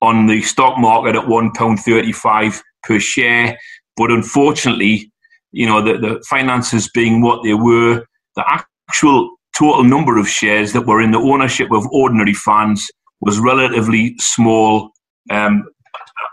on 0.00 0.26
the 0.26 0.42
stock 0.42 0.78
market 0.78 1.16
at 1.16 1.28
one 1.28 1.52
pound 1.52 1.80
thirty-five 1.80 2.60
per 2.82 2.98
share. 2.98 3.56
But 3.96 4.10
unfortunately, 4.10 5.12
you 5.52 5.66
know, 5.66 5.80
the, 5.82 5.98
the 5.98 6.24
finances 6.28 6.88
being 6.88 7.20
what 7.20 7.42
they 7.44 7.54
were, 7.54 8.04
the 8.36 8.44
actual 8.48 9.30
total 9.56 9.84
number 9.84 10.18
of 10.18 10.28
shares 10.28 10.72
that 10.72 10.86
were 10.86 11.00
in 11.00 11.10
the 11.10 11.18
ownership 11.18 11.70
of 11.72 11.86
ordinary 11.92 12.34
fans 12.34 12.88
was 13.20 13.40
relatively 13.40 14.14
small 14.18 14.90
um, 15.30 15.64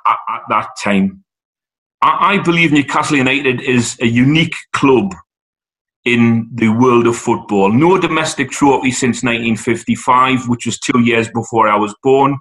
at, 0.08 0.18
at 0.30 0.42
that 0.50 0.70
time. 0.84 1.24
I, 2.02 2.38
believe 2.38 2.72
Newcastle 2.72 3.18
United 3.18 3.62
is 3.62 3.98
a 4.02 4.06
unique 4.06 4.56
club 4.74 5.14
in 6.04 6.48
the 6.54 6.70
world 6.70 7.08
of 7.08 7.18
football. 7.18 7.72
No 7.72 7.98
domestic 7.98 8.52
trophy 8.52 8.92
since 8.92 9.24
1955, 9.24 10.48
which 10.48 10.66
was 10.68 10.80
two 10.80 11.00
years 11.00 11.28
before 11.30 11.68
I 11.68 11.76
was 11.76 11.96
born. 12.04 12.38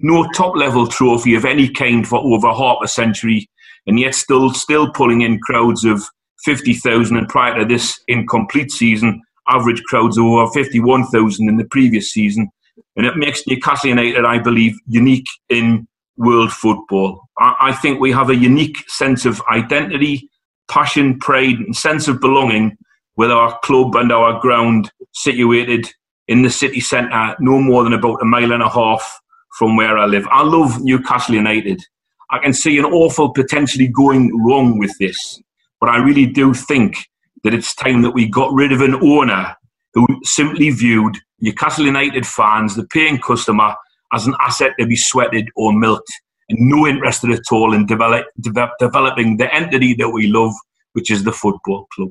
No 0.00 0.26
top 0.34 0.56
level 0.56 0.88
trophy 0.88 1.36
of 1.36 1.44
any 1.44 1.68
kind 1.68 2.06
for 2.06 2.18
over 2.18 2.52
half 2.52 2.78
a 2.82 2.88
century, 2.88 3.48
and 3.86 4.00
yet 4.00 4.14
still 4.14 4.52
still 4.52 4.90
pulling 4.90 5.20
in 5.20 5.38
crowds 5.38 5.84
of 5.84 6.02
50,000. 6.44 7.16
And 7.16 7.28
prior 7.28 7.58
to 7.58 7.64
this 7.64 8.00
incomplete 8.08 8.72
season, 8.72 9.22
average 9.48 9.82
crowds 9.84 10.18
of 10.18 10.24
over 10.24 10.50
51,000 10.52 11.48
in 11.48 11.56
the 11.56 11.66
previous 11.66 12.10
season. 12.10 12.48
And 12.96 13.06
it 13.06 13.16
makes 13.16 13.46
Newcastle 13.46 13.90
United, 13.90 14.24
I 14.24 14.38
believe, 14.38 14.74
unique 14.86 15.26
in 15.48 15.86
world 16.16 16.52
football. 16.52 17.23
I, 17.38 17.72
think 17.72 18.00
we 18.00 18.12
have 18.12 18.30
a 18.30 18.36
unique 18.36 18.88
sense 18.88 19.24
of 19.24 19.42
identity, 19.50 20.30
passion, 20.68 21.18
pride, 21.18 21.58
and 21.58 21.74
sense 21.74 22.06
of 22.06 22.20
belonging 22.20 22.76
with 23.16 23.30
our 23.30 23.58
club 23.60 23.96
and 23.96 24.12
our 24.12 24.40
ground 24.40 24.90
situated 25.12 25.90
in 26.28 26.42
the 26.42 26.50
city 26.50 26.80
centre, 26.80 27.36
no 27.40 27.60
more 27.60 27.84
than 27.84 27.92
about 27.92 28.22
a 28.22 28.24
mile 28.24 28.52
and 28.52 28.62
a 28.62 28.68
half 28.68 29.20
from 29.58 29.76
where 29.76 29.98
I 29.98 30.06
live. 30.06 30.26
I 30.30 30.42
love 30.42 30.82
Newcastle 30.82 31.34
United. 31.34 31.82
I 32.30 32.38
can 32.38 32.52
see 32.52 32.78
an 32.78 32.84
awful 32.84 33.32
potentially 33.32 33.88
going 33.88 34.32
wrong 34.42 34.78
with 34.78 34.96
this, 34.98 35.40
but 35.80 35.90
I 35.90 35.98
really 35.98 36.26
do 36.26 36.54
think 36.54 37.08
that 37.44 37.54
it's 37.54 37.74
time 37.74 38.02
that 38.02 38.12
we 38.12 38.26
got 38.26 38.52
rid 38.52 38.72
of 38.72 38.80
an 38.80 38.94
owner 38.96 39.54
who 39.92 40.06
simply 40.24 40.70
viewed 40.70 41.18
Newcastle 41.40 41.84
United 41.84 42.26
fans, 42.26 42.74
the 42.74 42.86
paying 42.86 43.18
customer, 43.18 43.74
as 44.12 44.26
an 44.26 44.34
asset 44.40 44.72
to 44.78 44.86
be 44.86 44.96
sweated 44.96 45.48
or 45.56 45.72
milked, 45.72 46.10
no 46.50 46.86
interest 46.86 47.24
at 47.24 47.40
all 47.52 47.74
in 47.74 47.86
develop, 47.86 48.26
de- 48.40 48.70
developing 48.78 49.36
the 49.36 49.52
entity 49.54 49.94
that 49.94 50.08
we 50.08 50.26
love, 50.26 50.52
which 50.92 51.10
is 51.10 51.24
the 51.24 51.32
football 51.32 51.86
club. 51.94 52.10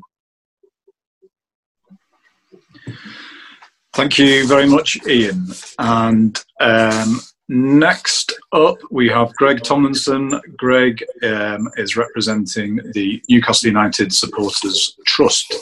Thank 3.93 4.17
you 4.17 4.47
very 4.47 4.67
much, 4.67 4.97
Ian. 5.07 5.47
And 5.77 6.43
um, 6.59 7.21
next 7.47 8.33
up, 8.51 8.77
we 8.89 9.07
have 9.09 9.35
Greg 9.35 9.61
Tomlinson. 9.61 10.41
Greg 10.57 11.03
um, 11.21 11.69
is 11.77 11.95
representing 11.95 12.79
the 12.93 13.21
Newcastle 13.29 13.67
United 13.67 14.11
Supporters 14.11 14.97
Trust. 15.05 15.53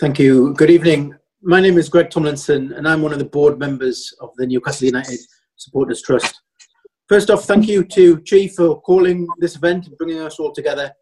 Thank 0.00 0.18
you. 0.18 0.54
Good 0.54 0.70
evening. 0.70 1.14
My 1.40 1.60
name 1.60 1.78
is 1.78 1.88
Greg 1.88 2.10
Tomlinson, 2.10 2.72
and 2.72 2.88
I'm 2.88 3.00
one 3.00 3.12
of 3.12 3.20
the 3.20 3.24
board 3.24 3.60
members 3.60 4.12
of 4.20 4.30
the 4.36 4.46
Newcastle 4.46 4.86
United 4.86 5.20
Supporters 5.54 6.02
Trust. 6.02 6.40
First 7.08 7.30
off, 7.30 7.44
thank 7.44 7.68
you 7.68 7.84
to 7.84 8.20
Chi 8.28 8.48
for 8.48 8.80
calling 8.80 9.26
this 9.38 9.56
event 9.56 9.86
and 9.86 9.98
bringing 9.98 10.20
us 10.20 10.38
all 10.38 10.52
together, 10.52 10.92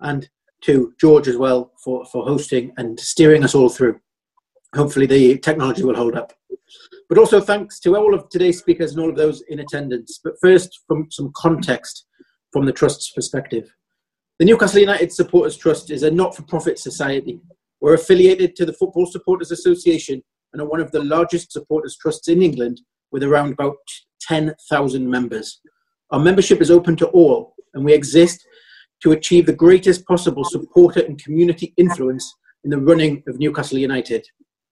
and 0.00 0.28
to 0.62 0.92
George 1.00 1.28
as 1.28 1.36
well 1.36 1.72
for, 1.82 2.04
for 2.06 2.24
hosting 2.24 2.72
and 2.76 2.98
steering 2.98 3.44
us 3.44 3.54
all 3.54 3.68
through. 3.68 4.00
Hopefully, 4.74 5.06
the 5.06 5.38
technology 5.38 5.84
will 5.84 5.94
hold 5.94 6.16
up. 6.16 6.32
But 7.08 7.18
also, 7.18 7.40
thanks 7.40 7.78
to 7.80 7.96
all 7.96 8.14
of 8.14 8.28
today's 8.28 8.58
speakers 8.58 8.92
and 8.92 9.00
all 9.00 9.10
of 9.10 9.16
those 9.16 9.42
in 9.48 9.60
attendance. 9.60 10.20
But 10.22 10.34
first, 10.40 10.80
from 10.88 11.08
some 11.10 11.30
context 11.36 12.06
from 12.52 12.66
the 12.66 12.72
Trust's 12.72 13.10
perspective. 13.10 13.72
The 14.38 14.44
Newcastle 14.44 14.80
United 14.80 15.12
Supporters 15.12 15.56
Trust 15.56 15.90
is 15.90 16.02
a 16.02 16.10
not 16.10 16.34
for 16.34 16.42
profit 16.42 16.78
society 16.78 17.40
we're 17.80 17.94
affiliated 17.94 18.56
to 18.56 18.66
the 18.66 18.72
Football 18.72 19.06
Supporters 19.06 19.50
Association 19.50 20.22
and 20.52 20.62
are 20.62 20.68
one 20.68 20.80
of 20.80 20.90
the 20.92 21.02
largest 21.02 21.52
supporters 21.52 21.96
trusts 21.96 22.28
in 22.28 22.42
England 22.42 22.80
with 23.12 23.22
around 23.22 23.52
about 23.52 23.76
10,000 24.20 25.08
members. 25.08 25.60
Our 26.10 26.20
membership 26.20 26.60
is 26.60 26.70
open 26.70 26.96
to 26.96 27.06
all 27.08 27.54
and 27.74 27.84
we 27.84 27.92
exist 27.92 28.46
to 29.02 29.12
achieve 29.12 29.46
the 29.46 29.52
greatest 29.52 30.06
possible 30.06 30.44
supporter 30.44 31.00
and 31.00 31.22
community 31.22 31.74
influence 31.76 32.34
in 32.64 32.70
the 32.70 32.78
running 32.78 33.22
of 33.28 33.38
Newcastle 33.38 33.78
United. 33.78 34.26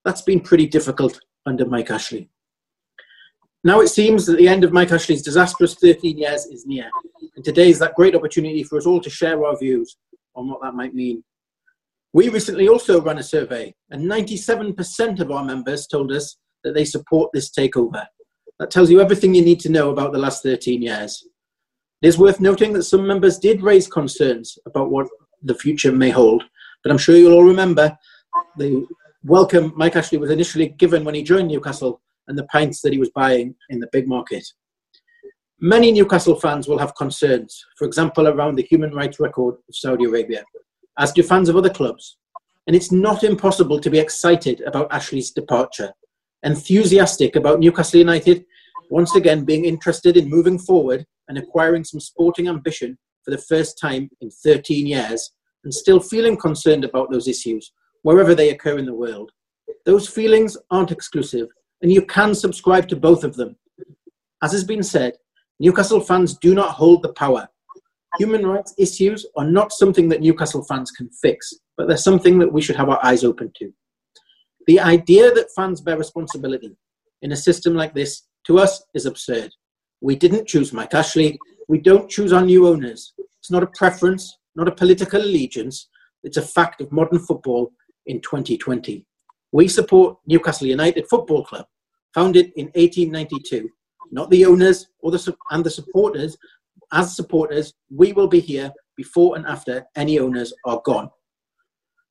That's 0.05 0.23
been 0.23 0.41
pretty 0.41 0.67
difficult 0.67 1.21
under 1.47 1.67
Mike 1.67 1.91
Ashley. 1.91 2.29
Now 3.63 3.81
it 3.81 3.89
seems 3.89 4.27
that 4.27 4.37
the 4.37 4.49
end 4.49 4.65
of 4.65 4.73
Mike 4.73 4.93
Ashley's 4.93 5.23
disastrous 5.23 5.75
13 5.77 6.19
years 6.19 6.45
is 6.47 6.67
near, 6.67 6.91
and 7.35 7.45
today 7.45 7.71
is 7.71 7.79
that 7.79 7.95
great 7.95 8.15
opportunity 8.15 8.63
for 8.63 8.77
us 8.77 8.85
all 8.85 9.01
to 9.01 9.09
share 9.09 9.45
our 9.45 9.57
views 9.57 9.97
on 10.35 10.49
what 10.49 10.61
that 10.63 10.75
might 10.75 10.95
mean. 10.95 11.25
We 12.13 12.29
recently 12.29 12.69
also 12.69 13.01
ran 13.01 13.19
a 13.19 13.23
survey, 13.23 13.75
and 13.91 14.11
97% 14.11 15.21
of 15.21 15.31
our 15.31 15.45
members 15.45 15.87
told 15.87 16.13
us 16.13 16.37
that 16.63 16.75
they 16.75 16.85
support 16.85 17.31
this 17.33 17.51
takeover. 17.51 18.07
That 18.65 18.71
tells 18.71 18.89
you 18.89 19.03
everything 19.03 19.35
you 19.35 19.45
need 19.45 19.61
to 19.61 19.69
know 19.69 19.91
about 19.91 20.15
the 20.15 20.19
last 20.19 20.43
13 20.43 20.81
years. 20.81 21.29
It 22.01 22.09
is 22.09 22.17
worth 22.17 22.41
noting 22.41 22.73
that 22.73 22.85
some 22.85 23.07
members 23.07 23.39
did 23.39 23.61
raise 23.61 23.87
concerns 23.87 24.59
about 24.65 24.91
what 24.91 25.07
the 25.43 25.55
future 25.55 25.93
may 25.93 26.09
hold, 26.09 26.45
but 26.83 26.91
I'm 26.91 26.97
sure 26.97 27.15
you'll 27.15 27.35
all 27.35 27.45
remember 27.45 27.95
the 28.57 28.87
welcome 29.23 29.75
Mike 29.77 29.97
Ashley 29.97 30.17
was 30.17 30.31
initially 30.31 30.69
given 30.69 31.05
when 31.05 31.15
he 31.15 31.23
joined 31.23 31.49
Newcastle 31.49 32.01
and 32.27 32.39
the 32.39 32.45
pints 32.45 32.81
that 32.81 32.95
he 32.95 32.99
was 32.99 33.11
buying 33.11 33.55
in 33.69 33.81
the 33.81 33.89
big 33.93 34.09
market. 34.09 34.47
Many 35.61 35.93
Newcastle 35.93 36.41
fans 36.41 36.67
will 36.67 36.79
have 36.79 36.95
concerns, 36.95 37.67
for 37.77 37.85
example, 37.85 38.29
around 38.29 38.57
the 38.57 38.63
human 38.63 38.95
rights 38.95 39.21
record 39.21 39.57
of 39.57 39.77
Saudi 39.77 40.07
Arabia, 40.07 40.43
as 40.99 41.13
do 41.13 41.23
fans 41.23 41.51
of 41.51 41.57
other 41.57 41.69
clubs. 41.69 42.17
And 42.67 42.75
it's 42.75 42.91
not 42.91 43.25
impossible 43.25 43.79
to 43.81 43.91
be 43.91 43.99
excited 43.99 44.63
about 44.63 44.91
Ashley's 44.91 45.33
departure, 45.33 45.93
enthusiastic 46.43 47.37
about 47.37 47.61
Newcastle 47.61 47.99
United 47.99 48.47
once 48.95 49.17
again 49.17 49.45
being 49.45 49.65
interested 49.65 50.17
in 50.17 50.31
moving 50.31 50.57
forward 50.57 51.05
and 51.27 51.37
acquiring 51.37 51.83
some 51.83 51.99
sporting 51.99 52.47
ambition 52.47 52.97
for 53.25 53.33
the 53.33 53.45
first 53.51 53.77
time 53.77 54.09
in 54.21 54.31
13 54.31 54.87
years, 54.87 55.33
and 55.65 55.75
still 55.75 55.99
feeling 55.99 56.37
concerned 56.37 56.85
about 56.85 57.11
those 57.11 57.27
issues 57.27 57.73
wherever 58.03 58.37
they 58.37 58.51
occur 58.51 58.79
in 58.79 58.87
the 58.87 58.95
world. 58.95 59.33
Those 59.85 60.09
feelings 60.09 60.57
aren't 60.71 60.93
exclusive, 60.93 61.49
and 61.83 61.91
you 61.91 62.03
can 62.03 62.37
subscribe 62.37 62.87
to 62.87 62.95
both 62.95 63.25
of 63.25 63.35
them. 63.35 63.57
As 64.45 64.53
has 64.53 64.63
been 64.63 64.85
said, 64.85 65.15
Newcastle 65.59 66.01
fans 66.01 66.39
do 66.39 66.55
not 66.55 66.71
hold 66.71 67.03
the 67.03 67.15
power. 67.15 67.49
Human 68.19 68.47
rights 68.47 68.75
issues 68.79 69.27
are 69.37 69.51
not 69.51 69.73
something 69.73 70.09
that 70.11 70.21
Newcastle 70.21 70.63
fans 70.63 70.93
can 70.93 71.11
fix, 71.21 71.53
but 71.77 71.89
they're 71.89 71.97
something 71.97 72.39
that 72.39 72.53
we 72.53 72.63
should 72.63 72.77
have 72.77 72.91
our 72.91 73.05
eyes 73.05 73.25
open 73.25 73.51
to. 73.57 73.73
The 74.69 74.79
idea 74.79 75.33
that 75.33 75.51
fans 75.57 75.81
bear 75.81 75.99
responsibility 75.99 76.77
in 77.23 77.33
a 77.33 77.37
system 77.37 77.75
like 77.75 77.93
this, 77.93 78.23
to 78.47 78.59
us, 78.59 78.83
is 78.95 79.07
absurd. 79.07 79.53
We 80.01 80.17
didn't 80.17 80.49
choose 80.49 80.73
Mike 80.73 80.95
Ashley. 80.95 81.39
We 81.69 81.79
don't 81.79 82.11
choose 82.11 82.33
our 82.33 82.45
new 82.45 82.67
owners. 82.67 83.13
It's 83.39 83.51
not 83.51 83.63
a 83.63 83.69
preference, 83.69 84.39
not 84.55 84.69
a 84.69 84.73
political 84.73 85.21
allegiance. 85.21 85.89
It's 86.23 86.37
a 86.37 86.43
fact 86.43 86.81
of 86.81 86.93
modern 86.93 87.19
football 87.19 87.73
in 88.07 88.21
2020. 88.21 89.07
We 89.53 89.69
support 89.69 90.19
Newcastle 90.27 90.67
United 90.67 91.07
Football 91.09 91.45
Club, 91.45 91.67
founded 92.13 92.53
in 92.57 92.67
1892. 92.75 93.69
Not 94.11 94.31
the 94.31 94.45
owners 94.45 94.89
or 95.01 95.11
the, 95.11 95.37
and 95.51 95.65
the 95.65 95.71
supporters. 95.71 96.37
As 96.93 97.17
supporters, 97.17 97.73
we 97.91 98.13
will 98.13 98.29
be 98.29 98.41
here 98.41 98.73
before 98.97 99.37
and 99.37 99.47
after 99.47 99.85
any 99.97 100.19
owners 100.19 100.53
are 100.65 100.81
gone. 100.85 101.11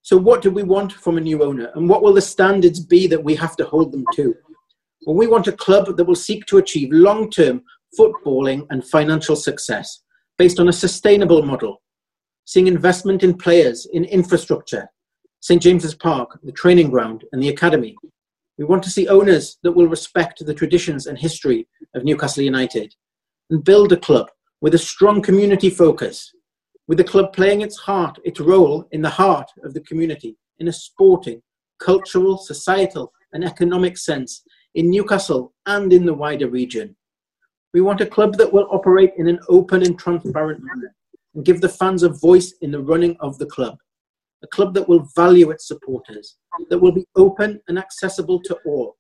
So, 0.02 0.18
what 0.18 0.42
do 0.42 0.52
we 0.52 0.64
want 0.64 0.92
from 0.92 1.18
a 1.18 1.22
new 1.22 1.44
owner? 1.44 1.72
And 1.76 1.88
what 1.88 2.04
will 2.04 2.14
the 2.14 2.22
standards 2.22 2.80
be 2.80 3.08
that 3.08 3.24
we 3.24 3.36
have 3.36 3.56
to 3.58 3.66
hold 3.66 3.92
them 3.92 4.06
to? 4.16 4.36
We 5.06 5.28
want 5.28 5.48
a 5.48 5.52
club 5.52 5.98
that 5.98 6.06
will 6.06 6.16
seek 6.16 6.46
to 6.46 6.58
achieve 6.58 6.90
long 6.92 7.30
term 7.30 7.64
footballing 8.00 8.66
and 8.70 8.86
financial 8.86 9.36
success 9.36 10.02
based 10.38 10.60
on 10.60 10.70
a 10.70 10.74
sustainable 10.74 11.44
model, 11.44 11.82
seeing 12.46 12.68
investment 12.68 13.24
in 13.24 13.38
players, 13.38 13.86
in 13.94 14.06
infrastructure, 14.06 14.90
St 15.42 15.62
James's 15.62 15.94
Park, 15.94 16.40
the 16.44 16.52
training 16.52 16.90
ground, 16.90 17.26
and 17.32 17.44
the 17.44 17.50
academy. 17.50 17.96
We 18.58 18.66
want 18.66 18.84
to 18.84 18.90
see 18.90 19.08
owners 19.08 19.58
that 19.64 19.72
will 19.72 19.88
respect 19.88 20.44
the 20.46 20.54
traditions 20.54 21.08
and 21.08 21.18
history 21.18 21.68
of 21.96 22.04
Newcastle 22.04 22.44
United 22.44 22.94
and 23.50 23.64
build 23.64 23.92
a 23.92 23.98
club 23.98 24.30
with 24.62 24.74
a 24.74 24.80
strong 24.80 25.22
community 25.22 25.70
focus, 25.70 26.34
with 26.88 26.98
the 26.98 27.04
club 27.04 27.34
playing 27.34 27.62
its 27.62 27.78
heart, 27.78 28.18
its 28.24 28.40
role 28.40 28.88
in 28.92 29.02
the 29.02 29.10
heart 29.10 29.50
of 29.64 29.74
the 29.74 29.82
community 29.82 30.38
in 30.60 30.68
a 30.68 30.74
sporting, 30.74 31.42
cultural, 31.80 32.38
societal, 32.38 33.12
and 33.34 33.44
economic 33.44 33.98
sense 33.98 34.44
in 34.76 34.90
Newcastle 34.90 35.54
and 35.66 35.94
in 35.94 36.06
the 36.06 36.14
wider 36.14 36.50
region. 36.50 36.96
We 37.74 37.82
want 37.82 38.02
a 38.02 38.06
club 38.06 38.38
that 38.38 38.52
will 38.52 38.68
operate 38.72 39.14
in 39.18 39.28
an 39.28 39.40
open 39.50 39.84
and 39.84 39.98
transparent 39.98 40.64
manner 40.64 40.96
and 41.36 41.46
give 41.46 41.62
the 41.62 41.70
fans 41.70 42.04
a 42.04 42.10
voice 42.10 42.54
in 42.62 42.72
the 42.72 42.82
running 42.82 43.18
of 43.20 43.38
the 43.38 43.46
club. 43.46 43.78
A 44.44 44.48
club 44.48 44.74
that 44.74 44.88
will 44.88 45.08
value 45.16 45.52
its 45.52 45.68
supporters, 45.68 46.38
that 46.70 46.78
will 46.78 46.92
be 46.92 47.08
open 47.16 47.62
and 47.68 47.80
accessible 47.80 48.42
to 48.42 48.58
all, 48.66 48.98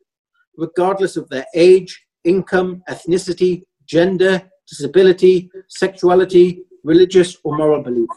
regardless 0.58 1.18
of 1.18 1.30
their 1.30 1.46
age, 1.54 2.02
income, 2.24 2.82
ethnicity, 2.90 3.64
gender, 3.86 4.42
disability, 4.68 5.52
sexuality, 5.68 6.64
religious 6.84 7.38
or 7.44 7.58
moral 7.58 7.84
belief. 7.84 8.10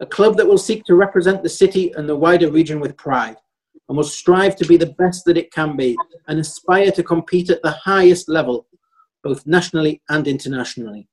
A 0.00 0.06
club 0.06 0.36
that 0.36 0.46
will 0.46 0.58
seek 0.58 0.84
to 0.84 0.94
represent 0.94 1.42
the 1.42 1.48
city 1.48 1.92
and 1.92 2.08
the 2.08 2.16
wider 2.16 2.50
region 2.50 2.80
with 2.80 2.96
pride 2.96 3.36
and 3.88 3.96
will 3.96 4.04
strive 4.04 4.56
to 4.56 4.66
be 4.66 4.76
the 4.76 4.94
best 4.98 5.24
that 5.24 5.38
it 5.38 5.52
can 5.52 5.76
be 5.76 5.96
and 6.26 6.38
aspire 6.38 6.90
to 6.92 7.02
compete 7.02 7.50
at 7.50 7.62
the 7.62 7.70
highest 7.70 8.28
level 8.28 8.66
both 9.22 9.46
nationally 9.46 10.00
and 10.08 10.28
internationally. 10.28 11.08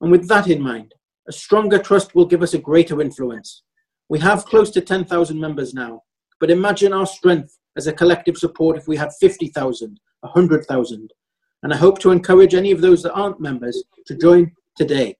And 0.00 0.10
with 0.10 0.28
that 0.28 0.48
in 0.48 0.60
mind, 0.60 0.94
a 1.28 1.32
stronger 1.32 1.78
trust 1.78 2.14
will 2.14 2.26
give 2.26 2.42
us 2.42 2.54
a 2.54 2.58
greater 2.58 3.00
influence. 3.00 3.62
We 4.08 4.18
have 4.20 4.44
close 4.44 4.70
to 4.72 4.80
10,000 4.80 5.38
members 5.38 5.74
now, 5.74 6.02
but 6.40 6.50
imagine 6.50 6.92
our 6.92 7.06
strength 7.06 7.58
as 7.76 7.86
a 7.86 7.92
collective 7.92 8.36
support 8.36 8.76
if 8.76 8.86
we 8.86 8.96
had 8.96 9.10
50,000, 9.20 9.98
100,000. 10.20 11.12
And 11.62 11.72
I 11.72 11.76
hope 11.76 11.98
to 12.00 12.10
encourage 12.10 12.54
any 12.54 12.70
of 12.70 12.80
those 12.80 13.02
that 13.02 13.14
aren't 13.14 13.40
members 13.40 13.82
to 14.06 14.16
join 14.16 14.52
today. 14.76 15.16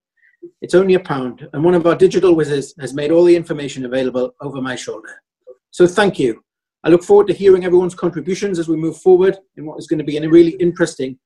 It's 0.60 0.74
only 0.74 0.94
a 0.94 1.00
pound, 1.00 1.48
and 1.52 1.64
one 1.64 1.74
of 1.74 1.86
our 1.86 1.96
digital 1.96 2.34
wizards 2.34 2.74
has 2.78 2.92
made 2.92 3.10
all 3.10 3.24
the 3.24 3.34
information 3.34 3.86
available 3.86 4.34
over 4.42 4.60
my 4.60 4.76
shoulder. 4.76 5.22
So 5.70 5.86
thank 5.86 6.18
you. 6.18 6.44
I 6.84 6.90
look 6.90 7.02
forward 7.02 7.26
to 7.28 7.32
hearing 7.32 7.64
everyone's 7.64 7.94
contributions 7.94 8.58
as 8.58 8.68
we 8.68 8.76
move 8.76 8.98
forward 8.98 9.38
in 9.56 9.64
what 9.64 9.78
is 9.78 9.86
going 9.86 9.98
to 9.98 10.04
be 10.04 10.18
a 10.18 10.28
really 10.28 10.52
interesting 10.52 11.18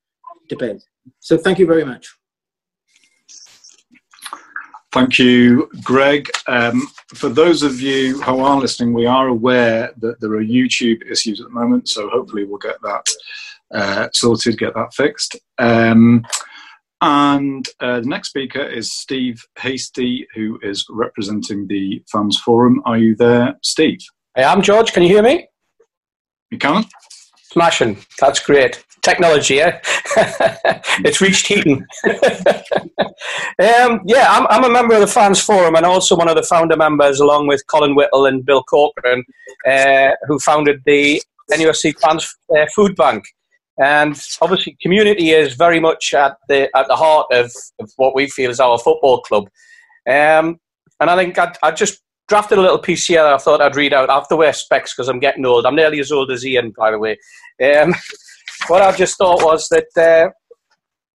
debate. 0.49 0.83
So 1.19 1.37
thank 1.37 1.59
you 1.59 1.67
very 1.67 1.85
much. 1.85 2.09
Thank 4.93 5.19
you, 5.19 5.69
Greg. 5.83 6.31
Um, 6.47 6.89
for 7.15 7.29
those 7.29 7.63
of 7.63 7.81
you 7.81 8.23
who 8.23 8.39
are 8.39 8.59
listening, 8.59 8.95
we 8.95 9.05
are 9.05 9.29
aware 9.29 9.93
that 9.99 10.21
there 10.21 10.33
are 10.33 10.43
YouTube 10.43 11.03
issues 11.11 11.41
at 11.41 11.49
the 11.49 11.53
moment, 11.53 11.89
so 11.89 12.09
hopefully 12.09 12.45
we'll 12.45 12.59
get 12.59 12.81
that 12.83 13.07
uh, 13.75 14.09
sorted, 14.15 14.59
get 14.59 14.75
that 14.75 14.95
fixed. 14.95 15.37
Um, 15.59 16.25
and 17.03 17.69
uh, 17.81 18.01
the 18.01 18.07
next 18.07 18.31
speaker 18.31 18.63
is 18.63 18.93
Steve 18.93 19.45
Hasty, 19.59 20.27
who 20.35 20.59
is 20.63 20.87
representing 20.89 21.67
the 21.67 22.03
Fans 22.11 22.39
Forum. 22.39 22.81
Are 22.87 22.99
you 22.99 23.15
there, 23.15 23.57
Steve? 23.63 24.01
I 24.39 24.43
am, 24.43 24.63
George. 24.63 24.93
Can 24.93 25.03
you 25.03 25.09
hear 25.09 25.23
me? 25.23 25.49
You 26.53 26.59
can? 26.59 26.85
Smashing. 27.51 27.99
That's 28.21 28.39
great 28.39 28.85
technology, 29.03 29.61
eh? 29.61 29.81
it's 31.05 31.21
reached 31.21 31.49
Heaton. 31.49 31.85
um, 32.07 34.01
yeah, 34.05 34.29
I'm, 34.29 34.47
I'm, 34.49 34.63
a 34.63 34.71
member 34.71 34.95
of 34.95 35.01
the 35.01 35.09
Fans 35.09 35.41
Forum 35.41 35.75
and 35.75 35.85
also 35.85 36.15
one 36.15 36.29
of 36.29 36.37
the 36.37 36.45
founder 36.45 36.77
members, 36.77 37.19
along 37.19 37.49
with 37.49 37.67
Colin 37.67 37.97
Whittle 37.97 38.27
and 38.27 38.47
Bill 38.47 38.63
Corcoran, 38.63 39.25
uh, 39.67 40.11
who 40.29 40.39
founded 40.39 40.83
the 40.87 41.21
NUFC 41.51 41.99
Fans 41.99 42.33
uh, 42.57 42.67
Food 42.77 42.95
Bank. 42.95 43.25
And 43.83 44.21
obviously, 44.41 44.77
community 44.81 45.31
is 45.31 45.55
very 45.55 45.81
much 45.81 46.15
at 46.15 46.37
the 46.49 46.69
at 46.77 46.87
the 46.87 46.97
heart 46.97 47.27
of, 47.33 47.51
of 47.81 47.91
what 47.97 48.15
we 48.15 48.29
feel 48.29 48.51
is 48.51 48.61
our 48.61 48.79
football 48.79 49.21
club. 49.21 49.49
Um, 50.09 50.61
and 51.01 51.11
I 51.11 51.17
think 51.17 51.37
I'd, 51.39 51.57
I'd, 51.63 51.77
just 51.77 52.03
drafted 52.29 52.59
a 52.59 52.63
little 52.63 52.79
piece 52.79 53.07
here 53.07 53.23
that 53.23 53.35
I 53.35 53.39
thought 53.39 53.61
I'd 53.61 53.77
read 53.77 53.95
out. 53.95 54.11
I 54.11 54.15
have 54.15 54.29
to 54.29 54.37
wear 54.37 54.53
specs 54.53 54.95
because 54.95 55.09
I'm 55.09 55.19
getting 55.19 55.45
old. 55.47 55.67
I'm 55.67 55.75
nearly 55.75 55.99
as 55.99 56.13
old 56.13 56.31
as 56.31 56.47
Ian, 56.47 56.73
by 56.77 56.91
the 56.91 56.99
way. 56.99 57.19
Um, 57.63 57.95
what 58.69 58.83
I 58.83 58.95
just 58.95 59.17
thought 59.17 59.43
was 59.43 59.69
that 59.71 59.97
uh, 59.97 60.31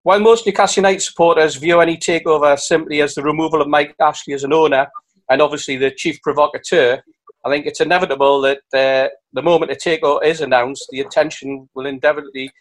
while 0.03 0.19
most 0.19 0.45
Newcastle 0.45 0.81
United 0.81 1.01
supporters 1.01 1.55
view 1.55 1.79
any 1.81 1.97
takeover 1.97 2.57
simply 2.57 3.01
as 3.01 3.13
the 3.13 3.21
removal 3.21 3.61
of 3.61 3.67
Mike 3.67 3.93
Ashley 3.99 4.33
as 4.33 4.43
an 4.43 4.53
owner 4.53 4.87
and 5.29 5.41
obviously 5.41 5.75
the 5.75 5.91
chief 5.91 6.19
provocateur, 6.21 7.01
I 7.45 7.49
think 7.49 7.65
it's 7.65 7.81
inevitable 7.81 8.41
that 8.41 8.61
uh, 8.73 9.09
the 9.33 9.41
moment 9.41 9.71
a 9.71 9.75
takeover 9.75 10.23
is 10.23 10.41
announced, 10.41 10.87
the 10.91 11.01
attention 11.01 11.69
will 11.75 11.87
inevitably 11.87 12.51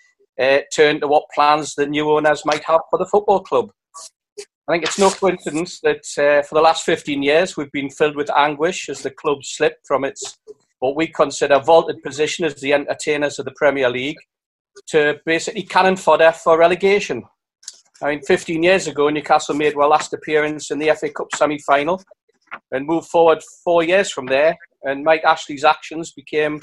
uh, 0.40 0.60
turn 0.74 1.00
to 1.00 1.08
what 1.08 1.24
plans 1.34 1.74
the 1.74 1.86
new 1.86 2.10
owners 2.10 2.44
might 2.44 2.64
have 2.64 2.80
for 2.90 2.98
the 2.98 3.06
football 3.06 3.40
club. 3.40 3.70
I 4.70 4.74
think 4.74 4.84
it's 4.84 5.00
no 5.00 5.10
coincidence 5.10 5.80
that 5.80 6.04
uh, 6.16 6.46
for 6.46 6.54
the 6.54 6.60
last 6.60 6.84
15 6.84 7.24
years 7.24 7.56
we've 7.56 7.72
been 7.72 7.90
filled 7.90 8.14
with 8.14 8.30
anguish 8.30 8.88
as 8.88 9.02
the 9.02 9.10
club 9.10 9.38
slipped 9.42 9.84
from 9.84 10.04
its 10.04 10.38
what 10.78 10.94
we 10.94 11.08
consider 11.08 11.58
vaulted 11.58 12.00
position 12.04 12.44
as 12.44 12.54
the 12.54 12.72
entertainers 12.72 13.40
of 13.40 13.46
the 13.46 13.54
Premier 13.56 13.90
League 13.90 14.18
to 14.86 15.18
basically 15.26 15.64
cannon 15.64 15.96
fodder 15.96 16.30
for 16.30 16.56
relegation. 16.56 17.24
I 18.00 18.10
mean, 18.10 18.22
15 18.22 18.62
years 18.62 18.86
ago, 18.86 19.08
Newcastle 19.08 19.56
made 19.56 19.74
their 19.74 19.88
last 19.88 20.12
appearance 20.12 20.70
in 20.70 20.78
the 20.78 20.94
FA 20.94 21.10
Cup 21.10 21.34
semi-final 21.34 22.00
and 22.70 22.86
moved 22.86 23.08
forward 23.08 23.42
four 23.64 23.82
years 23.82 24.12
from 24.12 24.26
there. 24.26 24.56
And 24.84 25.02
Mike 25.02 25.24
Ashley's 25.24 25.64
actions 25.64 26.12
became 26.12 26.60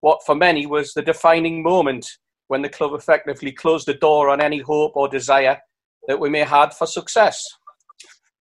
what, 0.00 0.26
for 0.26 0.34
many, 0.34 0.66
was 0.66 0.92
the 0.92 1.02
defining 1.02 1.62
moment 1.62 2.04
when 2.48 2.62
the 2.62 2.68
club 2.68 2.94
effectively 2.94 3.52
closed 3.52 3.86
the 3.86 3.94
door 3.94 4.28
on 4.28 4.40
any 4.40 4.58
hope 4.58 4.96
or 4.96 5.06
desire 5.08 5.60
that 6.08 6.20
we 6.20 6.30
may 6.30 6.40
have 6.40 6.76
for 6.76 6.86
success. 6.86 7.42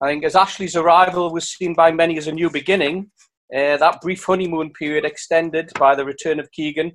I 0.02 0.08
think 0.08 0.26
as 0.26 0.36
Ashley's 0.36 0.76
arrival 0.76 1.32
was 1.32 1.50
seen 1.50 1.74
by 1.74 1.92
many 1.92 2.18
as 2.18 2.28
a 2.28 2.32
new 2.32 2.50
beginning, 2.50 3.12
uh, 3.56 3.78
that 3.78 4.02
brief 4.02 4.24
honeymoon 4.26 4.72
period 4.72 5.06
extended 5.06 5.72
by 5.80 5.96
the 5.96 6.06
return 6.06 6.40
of 6.40 6.52
Keegan 6.52 6.92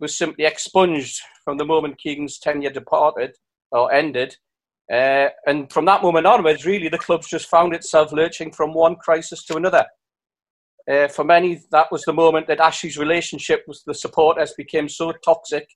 was 0.00 0.16
simply 0.16 0.44
expunged 0.44 1.20
from 1.44 1.56
the 1.58 1.64
moment 1.64 1.98
Keegan's 1.98 2.38
tenure 2.38 2.70
departed 2.70 3.34
or 3.70 3.92
ended. 3.92 4.36
Uh, 4.92 5.28
and 5.46 5.72
from 5.72 5.86
that 5.86 6.02
moment 6.02 6.26
onwards, 6.26 6.66
really, 6.66 6.88
the 6.88 6.98
club's 6.98 7.28
just 7.28 7.48
found 7.48 7.74
itself 7.74 8.12
lurching 8.12 8.52
from 8.52 8.74
one 8.74 8.96
crisis 8.96 9.44
to 9.46 9.56
another. 9.56 9.86
Uh, 10.90 11.08
for 11.08 11.24
many, 11.24 11.60
that 11.70 11.90
was 11.90 12.02
the 12.02 12.12
moment 12.12 12.46
that 12.46 12.60
Ashley's 12.60 12.98
relationship 12.98 13.62
with 13.66 13.82
the 13.86 13.94
supporters 13.94 14.52
became 14.56 14.88
so 14.88 15.12
toxic 15.24 15.66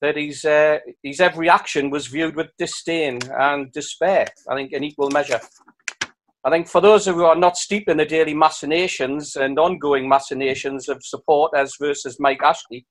that 0.00 0.16
his, 0.16 0.44
uh, 0.44 0.78
his 1.02 1.20
every 1.20 1.48
action 1.48 1.90
was 1.90 2.06
viewed 2.06 2.36
with 2.36 2.48
disdain 2.58 3.18
and 3.38 3.70
despair, 3.72 4.26
I 4.48 4.54
think, 4.54 4.72
in 4.72 4.84
equal 4.84 5.10
measure. 5.10 5.40
I 6.42 6.50
think 6.50 6.68
for 6.68 6.80
those 6.80 7.04
who 7.04 7.22
are 7.24 7.36
not 7.36 7.58
steeped 7.58 7.90
in 7.90 7.98
the 7.98 8.06
daily 8.06 8.32
machinations 8.32 9.36
and 9.36 9.58
ongoing 9.58 10.08
machinations 10.08 10.88
of 10.88 11.04
supporters 11.04 11.76
versus 11.78 12.16
Mike 12.18 12.42
Ashley, 12.42 12.86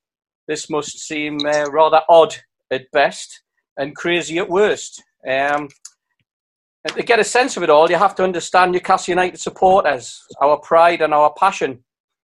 this 0.48 0.69
must 0.69 1.00
seem 1.00 1.39
uh, 1.45 1.69
rather 1.72 2.02
odd 2.10 2.36
at 2.72 2.91
best 2.91 3.43
and 3.78 3.95
crazy 3.95 4.38
at 4.38 4.50
worst. 4.50 5.04
Um, 5.28 5.67
and 6.86 6.93
to 6.95 7.04
get 7.04 7.19
a 7.19 7.24
sense 7.24 7.58
of 7.58 7.63
it 7.63 7.69
all, 7.72 7.89
you 7.89 7.98
have 7.98 8.15
to 8.15 8.24
understand 8.24 8.72
Newcastle 8.72 9.12
United 9.12 9.39
supporters, 9.39 10.22
our 10.41 10.58
pride 10.60 11.02
and 11.02 11.13
our 11.13 11.34
passion, 11.38 11.84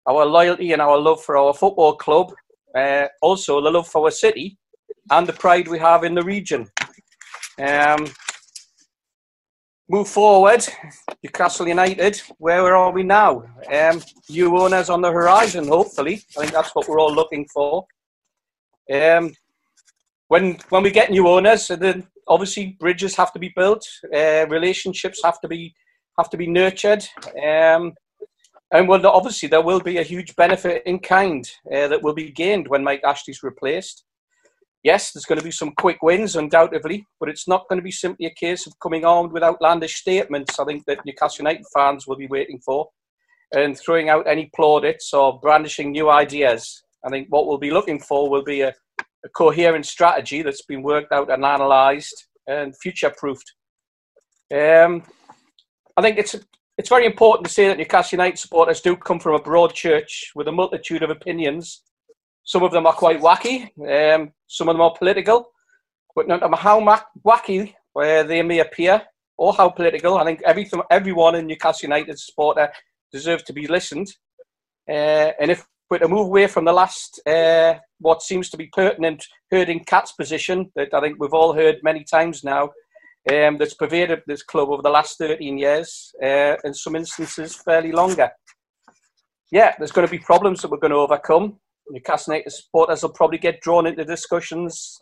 our 0.06 0.24
loyalty 0.24 0.72
and 0.72 0.80
our 0.80 0.98
love 0.98 1.22
for 1.22 1.36
our 1.36 1.52
football 1.52 1.96
club, 1.96 2.32
uh, 2.74 3.06
also 3.20 3.60
the 3.60 3.70
love 3.70 3.86
for 3.86 4.04
our 4.04 4.10
city, 4.10 4.56
and 5.10 5.26
the 5.26 5.32
pride 5.32 5.68
we 5.68 5.78
have 5.78 6.04
in 6.04 6.14
the 6.14 6.22
region. 6.22 6.70
Um, 7.60 8.06
move 9.88 10.08
forward, 10.08 10.64
Newcastle 11.22 11.68
United, 11.68 12.20
where 12.38 12.74
are 12.74 12.92
we 12.92 13.02
now? 13.02 13.42
Um, 13.70 14.00
new 14.30 14.56
owners 14.58 14.88
on 14.88 15.02
the 15.02 15.10
horizon, 15.10 15.68
hopefully. 15.68 16.22
I 16.36 16.40
think 16.40 16.52
that's 16.52 16.74
what 16.74 16.88
we're 16.88 17.00
all 17.00 17.14
looking 17.14 17.46
for. 17.52 17.84
Um, 18.92 19.32
when 20.28 20.56
when 20.70 20.82
we 20.82 20.90
get 20.90 21.10
new 21.10 21.28
owners, 21.28 21.68
then 21.68 22.06
obviously 22.26 22.76
bridges 22.80 23.14
have 23.16 23.32
to 23.32 23.38
be 23.38 23.52
built, 23.54 23.86
uh, 24.14 24.46
relationships 24.48 25.20
have 25.22 25.40
to 25.40 25.48
be 25.48 25.74
have 26.18 26.30
to 26.30 26.36
be 26.36 26.46
nurtured, 26.46 27.06
um, 27.44 27.92
and 28.72 28.88
well, 28.88 29.06
obviously 29.06 29.48
there 29.48 29.60
will 29.62 29.80
be 29.80 29.98
a 29.98 30.02
huge 30.02 30.34
benefit 30.36 30.82
in 30.86 30.98
kind 30.98 31.48
uh, 31.70 31.88
that 31.88 32.02
will 32.02 32.14
be 32.14 32.30
gained 32.30 32.66
when 32.68 32.82
Mike 32.82 33.02
Ashley's 33.04 33.42
replaced. 33.42 34.04
Yes, 34.82 35.12
there's 35.12 35.24
going 35.24 35.38
to 35.38 35.44
be 35.44 35.52
some 35.52 35.72
quick 35.78 36.02
wins, 36.02 36.34
undoubtedly, 36.34 37.06
but 37.20 37.28
it's 37.28 37.46
not 37.46 37.68
going 37.68 37.78
to 37.78 37.84
be 37.84 37.92
simply 37.92 38.26
a 38.26 38.34
case 38.34 38.66
of 38.66 38.78
coming 38.80 39.04
armed 39.04 39.32
with 39.32 39.44
outlandish 39.44 39.96
statements. 39.96 40.58
I 40.58 40.64
think 40.64 40.84
that 40.86 41.04
Newcastle 41.06 41.44
United 41.44 41.64
fans 41.72 42.06
will 42.06 42.16
be 42.16 42.26
waiting 42.26 42.60
for, 42.64 42.88
and 43.54 43.78
throwing 43.78 44.08
out 44.08 44.26
any 44.26 44.50
plaudits 44.54 45.12
or 45.14 45.38
brandishing 45.40 45.92
new 45.92 46.10
ideas. 46.10 46.82
I 47.04 47.10
think 47.10 47.28
what 47.30 47.46
we'll 47.46 47.58
be 47.58 47.70
looking 47.70 48.00
for 48.00 48.28
will 48.28 48.42
be 48.42 48.62
a 48.62 48.72
a 49.24 49.28
coherent 49.28 49.86
strategy 49.86 50.42
that's 50.42 50.62
been 50.62 50.82
worked 50.82 51.12
out 51.12 51.30
and 51.30 51.44
analysed 51.44 52.26
and 52.46 52.76
future 52.78 53.12
proofed. 53.16 53.52
Um, 54.52 55.02
I 55.96 56.02
think 56.02 56.18
it's 56.18 56.34
it's 56.78 56.88
very 56.88 57.06
important 57.06 57.46
to 57.46 57.52
say 57.52 57.68
that 57.68 57.78
Newcastle 57.78 58.16
United 58.16 58.38
supporters 58.38 58.80
do 58.80 58.96
come 58.96 59.20
from 59.20 59.34
a 59.34 59.42
broad 59.42 59.74
church 59.74 60.32
with 60.34 60.48
a 60.48 60.52
multitude 60.52 61.02
of 61.02 61.10
opinions. 61.10 61.82
Some 62.44 62.62
of 62.62 62.72
them 62.72 62.86
are 62.86 62.92
quite 62.92 63.20
wacky, 63.20 63.70
um, 63.88 64.32
some 64.46 64.68
of 64.68 64.74
them 64.74 64.80
are 64.80 64.94
political, 64.96 65.50
but 66.14 66.26
no 66.26 66.38
matter 66.38 66.56
how 66.56 66.80
wacky 67.24 67.74
uh, 67.96 68.22
they 68.24 68.42
may 68.42 68.58
appear 68.58 69.02
or 69.36 69.52
how 69.52 69.68
political, 69.68 70.18
I 70.18 70.24
think 70.24 70.42
everything, 70.44 70.82
everyone 70.90 71.36
in 71.36 71.46
Newcastle 71.46 71.88
United 71.88 72.18
supporter 72.18 72.70
deserves 73.12 73.44
to 73.44 73.52
be 73.52 73.66
listened. 73.66 74.08
Uh, 74.88 75.32
and 75.40 75.50
if 75.50 75.66
we're 75.88 75.98
to 75.98 76.08
move 76.08 76.26
away 76.26 76.46
from 76.46 76.64
the 76.64 76.72
last 76.72 77.20
uh, 77.26 77.74
what 77.98 78.22
seems 78.22 78.50
to 78.50 78.56
be 78.56 78.68
pertinent 78.72 79.24
herding 79.50 79.84
cats 79.84 80.12
position 80.12 80.72
that 80.74 80.92
I 80.92 81.00
think 81.00 81.16
we've 81.18 81.34
all 81.34 81.52
heard 81.52 81.76
many 81.82 82.04
times 82.04 82.42
now, 82.42 82.70
um, 83.30 83.58
that's 83.58 83.74
pervaded 83.74 84.22
this 84.26 84.42
club 84.42 84.68
over 84.70 84.82
the 84.82 84.90
last 84.90 85.18
13 85.18 85.56
years, 85.58 86.12
uh, 86.22 86.56
in 86.64 86.74
some 86.74 86.96
instances 86.96 87.54
fairly 87.54 87.92
longer. 87.92 88.30
Yeah, 89.52 89.74
there's 89.78 89.92
going 89.92 90.06
to 90.06 90.10
be 90.10 90.18
problems 90.18 90.62
that 90.62 90.70
we're 90.70 90.78
going 90.78 90.92
to 90.92 90.96
overcome. 90.96 91.58
Newcastle 91.90 92.34
United 92.34 92.50
supporters 92.50 93.02
will 93.02 93.10
probably 93.10 93.38
get 93.38 93.60
drawn 93.60 93.86
into 93.86 94.04
discussions 94.04 95.00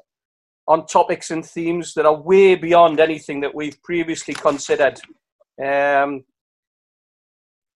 on 0.67 0.87
topics 0.87 1.31
and 1.31 1.45
themes 1.45 1.95
that 1.95 2.07
are 2.07 2.21
way 2.21 2.55
beyond 2.55 3.01
anything 3.01 3.41
that 3.41 3.55
we've 3.55 3.83
previously 3.83 4.35
considered. 4.35 5.01
Um, 5.63 6.25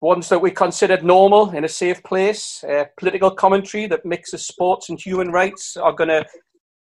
ones 0.01 0.29
that 0.29 0.39
we 0.39 0.51
considered 0.51 1.03
normal 1.03 1.51
in 1.51 1.65
a 1.65 1.69
safe 1.69 2.01
place. 2.03 2.63
Uh, 2.63 2.85
political 2.97 3.31
commentary 3.31 3.87
that 3.87 4.05
mixes 4.05 4.45
sports 4.45 4.89
and 4.89 4.99
human 4.99 5.31
rights 5.31 5.75
are 5.77 5.93
going 5.93 6.09
to 6.09 6.25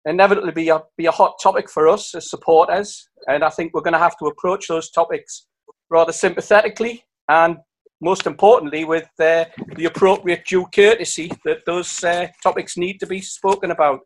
inevitably 0.04 0.52
be 0.52 0.68
a, 0.68 0.82
be 0.96 1.06
a 1.06 1.10
hot 1.10 1.34
topic 1.42 1.70
for 1.70 1.88
us 1.88 2.14
as 2.14 2.28
supporters. 2.28 3.08
And 3.26 3.44
I 3.44 3.50
think 3.50 3.72
we're 3.72 3.82
going 3.82 3.92
to 3.92 3.98
have 3.98 4.18
to 4.18 4.26
approach 4.26 4.68
those 4.68 4.90
topics 4.90 5.46
rather 5.88 6.12
sympathetically 6.12 7.04
and 7.28 7.58
most 8.02 8.26
importantly 8.26 8.84
with 8.84 9.08
uh, 9.20 9.44
the 9.76 9.84
appropriate 9.84 10.44
due 10.44 10.66
courtesy 10.74 11.30
that 11.44 11.64
those 11.64 12.02
uh, 12.02 12.26
topics 12.42 12.76
need 12.76 12.98
to 12.98 13.06
be 13.06 13.20
spoken 13.20 13.70
about. 13.70 14.00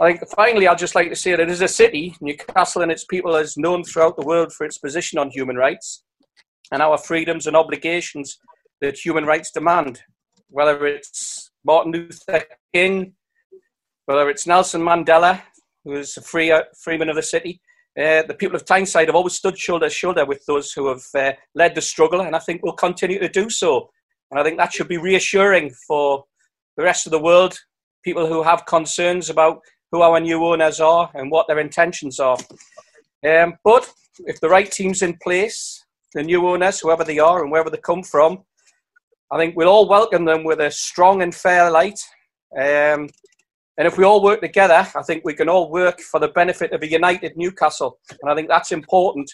I 0.00 0.12
think 0.12 0.28
finally, 0.36 0.68
I'd 0.68 0.78
just 0.78 0.94
like 0.94 1.08
to 1.08 1.16
say 1.16 1.34
that 1.34 1.48
as 1.48 1.62
a 1.62 1.68
city, 1.68 2.14
Newcastle 2.20 2.82
and 2.82 2.92
its 2.92 3.04
people 3.06 3.34
is 3.36 3.56
known 3.56 3.82
throughout 3.82 4.16
the 4.16 4.26
world 4.26 4.52
for 4.52 4.64
its 4.64 4.78
position 4.78 5.18
on 5.18 5.30
human 5.30 5.56
rights 5.56 6.04
and 6.70 6.82
our 6.82 6.98
freedoms 6.98 7.46
and 7.46 7.56
obligations 7.56 8.38
that 8.82 8.98
human 8.98 9.24
rights 9.24 9.50
demand, 9.50 10.00
whether 10.48 10.86
it's 10.86 11.50
Martin 11.64 11.92
Luther 11.92 12.44
King, 12.74 13.14
whether 14.06 14.28
it's 14.28 14.46
Nelson 14.46 14.82
Mandela, 14.82 15.40
who 15.84 15.92
is 15.92 16.16
a 16.16 16.22
free, 16.22 16.50
uh, 16.50 16.62
freeman 16.82 17.08
of 17.08 17.16
the 17.16 17.22
city. 17.22 17.60
Uh, 17.98 18.22
the 18.22 18.36
people 18.38 18.56
of 18.56 18.64
Tyneside 18.64 19.08
have 19.08 19.14
always 19.14 19.34
stood 19.34 19.58
shoulder 19.58 19.86
to 19.86 19.94
shoulder 19.94 20.24
with 20.24 20.44
those 20.46 20.72
who 20.72 20.88
have 20.88 21.02
uh, 21.14 21.32
led 21.54 21.74
the 21.74 21.80
struggle, 21.82 22.22
and 22.22 22.34
I 22.34 22.38
think 22.38 22.62
we'll 22.62 22.72
continue 22.72 23.18
to 23.18 23.28
do 23.28 23.50
so. 23.50 23.90
And 24.30 24.40
I 24.40 24.42
think 24.42 24.56
that 24.58 24.72
should 24.72 24.88
be 24.88 24.96
reassuring 24.96 25.74
for 25.86 26.24
the 26.76 26.84
rest 26.84 27.06
of 27.06 27.10
the 27.10 27.20
world, 27.20 27.58
people 28.02 28.26
who 28.26 28.42
have 28.42 28.64
concerns 28.64 29.28
about 29.28 29.60
who 29.90 30.00
our 30.00 30.18
new 30.20 30.42
owners 30.42 30.80
are 30.80 31.10
and 31.14 31.30
what 31.30 31.46
their 31.48 31.58
intentions 31.58 32.18
are. 32.18 32.38
Um, 33.26 33.54
but 33.62 33.92
if 34.20 34.40
the 34.40 34.48
right 34.48 34.70
team's 34.70 35.02
in 35.02 35.18
place, 35.22 35.84
the 36.14 36.22
new 36.22 36.46
owners, 36.46 36.80
whoever 36.80 37.04
they 37.04 37.18
are 37.18 37.42
and 37.42 37.50
wherever 37.50 37.70
they 37.70 37.78
come 37.78 38.02
from. 38.02 38.42
I 39.30 39.38
think 39.38 39.56
we'll 39.56 39.68
all 39.68 39.88
welcome 39.88 40.24
them 40.24 40.44
with 40.44 40.60
a 40.60 40.70
strong 40.70 41.22
and 41.22 41.34
fair 41.34 41.70
light. 41.70 41.98
Um, 42.56 43.08
and 43.78 43.88
if 43.88 43.96
we 43.96 44.04
all 44.04 44.22
work 44.22 44.40
together, 44.40 44.86
I 44.94 45.02
think 45.02 45.22
we 45.24 45.34
can 45.34 45.48
all 45.48 45.70
work 45.70 46.00
for 46.00 46.20
the 46.20 46.28
benefit 46.28 46.72
of 46.72 46.82
a 46.82 46.90
united 46.90 47.36
Newcastle. 47.36 47.98
And 48.10 48.30
I 48.30 48.34
think 48.34 48.48
that's 48.48 48.72
important. 48.72 49.30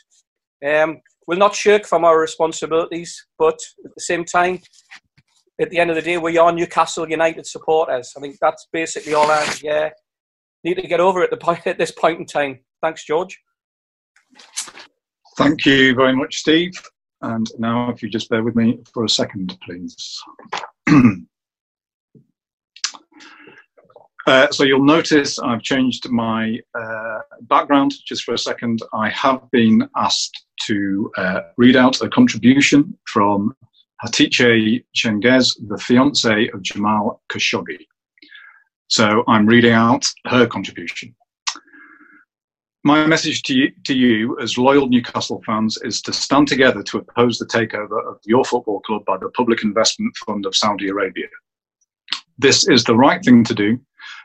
Um, 0.65 1.01
we'll 1.27 1.39
not 1.39 1.55
shirk 1.55 1.87
from 1.87 2.05
our 2.05 2.21
responsibilities, 2.21 3.27
but 3.39 3.59
at 3.85 3.95
the 3.95 4.01
same 4.01 4.25
time, 4.25 4.61
at 5.61 5.71
the 5.71 5.79
end 5.79 5.91
of 5.91 5.97
the 5.97 6.03
day, 6.03 6.19
we 6.19 6.39
are 6.39 6.53
Newcastle 6.53 7.11
United 7.11 7.47
supporters. 7.47 8.13
I 8.17 8.21
think 8.21 8.37
that's 8.41 8.69
basically 8.73 9.15
all 9.15 9.29
I 9.29 9.53
yeah, 9.63 9.91
need 10.63 10.75
to 10.75 10.87
get 10.87 11.01
over 11.01 11.23
at, 11.23 11.31
the 11.31 11.37
point, 11.37 11.67
at 11.67 11.79
this 11.79 11.91
point 11.91 12.21
in 12.21 12.27
time. 12.27 12.61
Thanks, 12.81 13.05
George. 13.05 13.37
Thank 15.37 15.67
you 15.67 15.97
very 15.97 16.15
much, 16.15 16.37
Steve. 16.37 16.73
And 17.23 17.51
now, 17.59 17.91
if 17.91 18.03
you 18.03 18.09
just 18.09 18.31
bear 18.31 18.45
with 18.45 18.55
me 18.55 18.79
for 18.93 19.05
a 19.05 19.09
second, 19.09 19.59
please. 19.65 20.23
uh, 24.29 24.51
so 24.51 24.63
you'll 24.65 24.85
notice 24.85 25.39
I've 25.39 25.63
changed 25.63 26.09
my 26.11 26.59
uh, 26.79 27.19
background 27.43 27.95
just 28.07 28.25
for 28.25 28.35
a 28.35 28.39
second. 28.39 28.81
I 28.93 29.09
have 29.11 29.41
been 29.51 29.89
asked 29.97 30.45
to 30.67 31.11
uh, 31.17 31.41
read 31.57 31.77
out 31.77 32.03
a 32.03 32.09
contribution 32.09 32.97
from 33.07 33.57
Hatice 34.05 34.85
Cengiz, 34.95 35.57
the 35.69 35.79
fiance 35.79 36.49
of 36.49 36.63
Jamal 36.63 37.23
Khashoggi. 37.31 37.79
So 38.89 39.25
I'm 39.29 39.47
reading 39.47 39.73
out 39.73 40.07
her 40.27 40.47
contribution. 40.47 41.15
My 42.85 43.07
message 43.07 43.43
to 43.45 43.55
you, 43.55 43.73
to 43.85 43.95
you, 43.95 44.39
as 44.41 44.59
loyal 44.59 44.89
Newcastle 44.89 45.43
fans, 45.45 45.79
is 45.83 46.01
to 46.03 46.13
stand 46.13 46.49
together 46.49 46.83
to 46.85 46.99
oppose 46.99 47.39
the 47.39 47.47
takeover 47.47 48.07
of 48.07 48.19
your 48.25 48.45
football 48.45 48.81
club 48.81 49.05
by 49.07 49.17
the 49.17 49.31
Public 49.31 49.63
Investment 49.63 50.15
Fund 50.27 50.47
of 50.47 50.55
Saudi 50.55 50.89
Arabia. 50.89 51.27
This 52.39 52.69
is 52.69 52.85
the 52.85 52.95
right 52.95 53.23
thing 53.25 53.43
to 53.45 53.55
do 53.55 53.81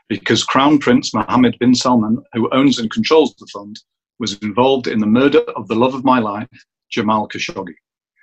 because 0.08 0.44
Crown 0.44 0.78
Prince 0.78 1.14
Mohammed 1.14 1.56
bin 1.58 1.74
Salman, 1.74 2.22
who 2.32 2.48
owns 2.52 2.78
and 2.78 2.90
controls 2.90 3.34
the 3.38 3.46
fund, 3.52 3.80
was 4.18 4.38
involved 4.38 4.86
in 4.86 4.98
the 4.98 5.06
murder 5.06 5.40
of 5.56 5.68
the 5.68 5.74
love 5.74 5.94
of 5.94 6.04
my 6.04 6.18
life, 6.18 6.48
Jamal 6.90 7.28
Khashoggi. 7.28 7.74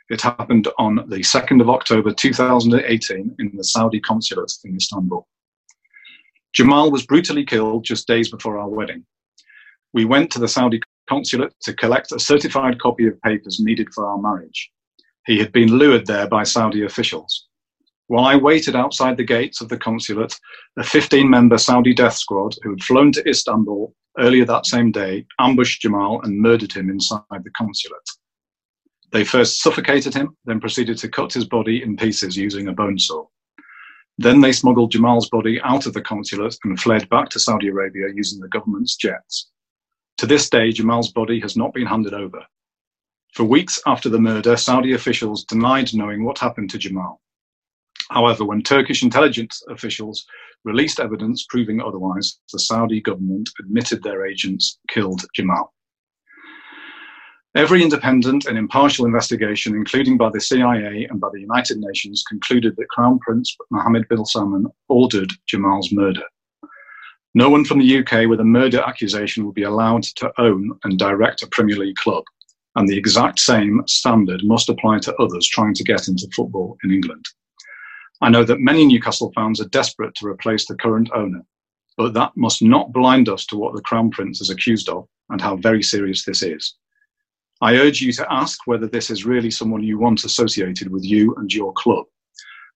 It 0.10 0.22
happened 0.22 0.68
on 0.78 0.96
the 1.08 1.20
2nd 1.20 1.62
of 1.62 1.70
October 1.70 2.14
2018 2.14 3.36
in 3.40 3.52
the 3.56 3.64
Saudi 3.64 4.00
consulate 4.00 4.52
in 4.66 4.76
Istanbul. 4.76 5.28
Jamal 6.54 6.92
was 6.92 7.06
brutally 7.06 7.46
killed 7.46 7.86
just 7.86 8.08
days 8.08 8.30
before 8.30 8.58
our 8.60 8.68
wedding. 8.68 9.06
We 9.94 10.06
went 10.06 10.32
to 10.32 10.40
the 10.40 10.48
Saudi 10.48 10.82
consulate 11.10 11.54
to 11.62 11.74
collect 11.74 12.12
a 12.12 12.20
certified 12.20 12.80
copy 12.80 13.08
of 13.08 13.22
papers 13.22 13.60
needed 13.60 13.88
for 13.94 14.06
our 14.06 14.18
marriage. 14.18 14.72
He 15.26 15.38
had 15.38 15.52
been 15.52 15.78
lured 15.78 16.08
there 16.08 16.28
by 16.28 16.44
Saudi 16.44 16.84
officials. 16.84 17.48
While 18.12 18.26
I 18.26 18.36
waited 18.36 18.76
outside 18.76 19.16
the 19.16 19.24
gates 19.24 19.62
of 19.62 19.70
the 19.70 19.78
consulate, 19.78 20.38
a 20.78 20.84
15 20.84 21.30
member 21.30 21.58
Saudi 21.58 21.94
death 21.94 22.16
squad 22.16 22.54
who 22.62 22.72
had 22.72 22.84
flown 22.84 23.14
to 23.14 23.26
Istanbul 23.26 23.96
earlier 24.20 24.44
that 24.44 24.66
same 24.66 24.92
day 24.92 25.26
ambushed 25.40 25.82
Jamal 25.82 26.20
and 26.24 26.38
murdered 26.38 26.74
him 26.74 26.90
inside 26.90 27.22
the 27.30 27.52
consulate. 27.56 28.10
They 29.14 29.24
first 29.24 29.62
suffocated 29.62 30.14
him, 30.14 30.36
then 30.44 30.60
proceeded 30.60 30.98
to 30.98 31.08
cut 31.08 31.32
his 31.32 31.46
body 31.46 31.84
in 31.84 31.96
pieces 31.96 32.36
using 32.36 32.68
a 32.68 32.74
bone 32.74 33.00
saw. 33.00 33.28
Then 34.18 34.42
they 34.42 34.52
smuggled 34.52 34.92
Jamal's 34.92 35.30
body 35.30 35.62
out 35.62 35.86
of 35.86 35.94
the 35.94 36.02
consulate 36.02 36.58
and 36.66 36.78
fled 36.78 37.08
back 37.08 37.30
to 37.30 37.40
Saudi 37.40 37.70
Arabia 37.70 38.08
using 38.14 38.42
the 38.42 38.50
government's 38.50 38.98
jets. 38.98 39.52
To 40.18 40.26
this 40.26 40.50
day, 40.50 40.74
Jamal's 40.74 41.14
body 41.14 41.40
has 41.40 41.56
not 41.56 41.74
been 41.74 41.88
handed 41.88 42.14
over. 42.14 42.46
For 43.34 43.46
weeks 43.46 43.80
after 43.86 44.10
the 44.10 44.20
murder, 44.20 44.58
Saudi 44.58 44.92
officials 44.92 45.46
denied 45.46 45.94
knowing 45.94 46.26
what 46.26 46.40
happened 46.40 46.72
to 46.72 46.78
Jamal. 46.78 47.22
However, 48.12 48.44
when 48.44 48.62
Turkish 48.62 49.04
intelligence 49.04 49.64
officials 49.70 50.26
released 50.66 51.00
evidence 51.00 51.46
proving 51.48 51.82
otherwise, 51.82 52.40
the 52.52 52.60
Saudi 52.60 53.00
government 53.00 53.50
admitted 53.60 54.04
their 54.04 54.26
agents 54.26 54.80
killed 54.90 55.22
Jamal. 55.34 55.74
Every 57.56 57.82
independent 57.82 58.46
and 58.46 58.58
impartial 58.58 59.06
investigation, 59.06 59.76
including 59.76 60.18
by 60.18 60.30
the 60.30 60.42
CIA 60.42 61.08
and 61.10 61.22
by 61.22 61.30
the 61.32 61.40
United 61.40 61.78
Nations, 61.80 62.24
concluded 62.28 62.76
that 62.78 62.90
Crown 62.90 63.18
Prince 63.20 63.56
Mohammed 63.70 64.08
bin 64.10 64.26
Salman 64.26 64.68
ordered 64.90 65.32
Jamal's 65.48 65.92
murder. 65.94 66.24
No 67.34 67.50
one 67.50 67.64
from 67.64 67.80
the 67.80 68.00
UK 68.00 68.28
with 68.28 68.42
a 68.42 68.46
murder 68.46 68.82
accusation 68.82 69.46
will 69.46 69.54
be 69.54 69.64
allowed 69.64 70.04
to 70.04 70.34
own 70.38 70.78
and 70.84 71.00
direct 71.00 71.44
a 71.44 71.48
Premier 71.48 71.78
League 71.78 71.96
club, 71.96 72.26
and 72.76 72.90
the 72.90 72.98
exact 72.98 73.40
same 73.40 73.82
standard 73.88 74.44
must 74.44 74.68
apply 74.68 75.00
to 75.00 75.16
others 75.16 75.48
trying 75.48 75.74
to 75.76 75.84
get 75.86 76.10
into 76.10 76.28
football 76.36 76.78
in 76.84 76.92
England. 76.92 77.26
I 78.22 78.30
know 78.30 78.44
that 78.44 78.60
many 78.60 78.86
Newcastle 78.86 79.32
fans 79.36 79.60
are 79.60 79.70
desperate 79.70 80.14
to 80.16 80.28
replace 80.28 80.68
the 80.68 80.76
current 80.76 81.10
owner, 81.14 81.42
but 81.98 82.14
that 82.14 82.32
must 82.36 82.62
not 82.62 82.94
blind 82.94 83.28
us 83.30 83.46
to 83.48 83.58
what 83.58 83.74
the 83.74 83.82
Crown 83.82 84.12
Prince 84.12 84.42
is 84.42 84.52
accused 84.52 84.90
of 84.90 85.08
and 85.30 85.42
how 85.42 85.56
very 85.56 85.82
serious 85.82 86.24
this 86.24 86.44
is. 86.44 86.76
I 87.62 87.78
urge 87.78 88.02
you 88.02 88.12
to 88.14 88.32
ask 88.32 88.60
whether 88.66 88.88
this 88.88 89.10
is 89.10 89.26
really 89.26 89.52
someone 89.52 89.84
you 89.84 89.98
want 89.98 90.24
associated 90.24 90.92
with 90.92 91.04
you 91.04 91.34
and 91.36 91.52
your 91.52 91.74
club. 91.74 92.06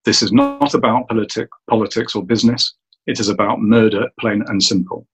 This 0.03 0.21
is 0.21 0.31
not 0.31 0.73
about 0.73 1.07
politic, 1.07 1.49
politics 1.69 2.15
or 2.15 2.23
business. 2.23 2.75
It 3.07 3.19
is 3.19 3.29
about 3.29 3.61
murder, 3.61 4.09
plain 4.19 4.43
and 4.47 4.61
simple. 4.61 5.07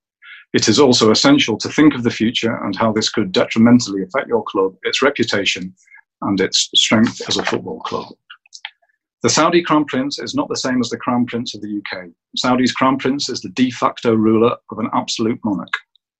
It 0.53 0.67
is 0.67 0.79
also 0.79 1.11
essential 1.11 1.57
to 1.57 1.69
think 1.69 1.93
of 1.93 2.03
the 2.03 2.11
future 2.11 2.55
and 2.65 2.75
how 2.75 2.91
this 2.91 3.09
could 3.09 3.31
detrimentally 3.31 4.03
affect 4.03 4.27
your 4.27 4.43
club, 4.43 4.75
its 4.83 5.01
reputation, 5.01 5.73
and 6.21 6.39
its 6.39 6.69
strength 6.75 7.21
as 7.27 7.37
a 7.37 7.43
football 7.43 7.79
club. 7.81 8.13
The 9.23 9.29
Saudi 9.29 9.61
Crown 9.61 9.85
Prince 9.85 10.17
is 10.17 10.33
not 10.33 10.49
the 10.49 10.57
same 10.57 10.81
as 10.81 10.89
the 10.89 10.97
Crown 10.97 11.27
Prince 11.27 11.53
of 11.53 11.61
the 11.61 11.79
UK. 11.79 12.05
Saudi's 12.35 12.71
Crown 12.71 12.97
Prince 12.97 13.29
is 13.29 13.39
the 13.41 13.49
de 13.49 13.69
facto 13.69 14.15
ruler 14.15 14.55
of 14.71 14.79
an 14.79 14.89
absolute 14.93 15.39
monarch. 15.45 15.73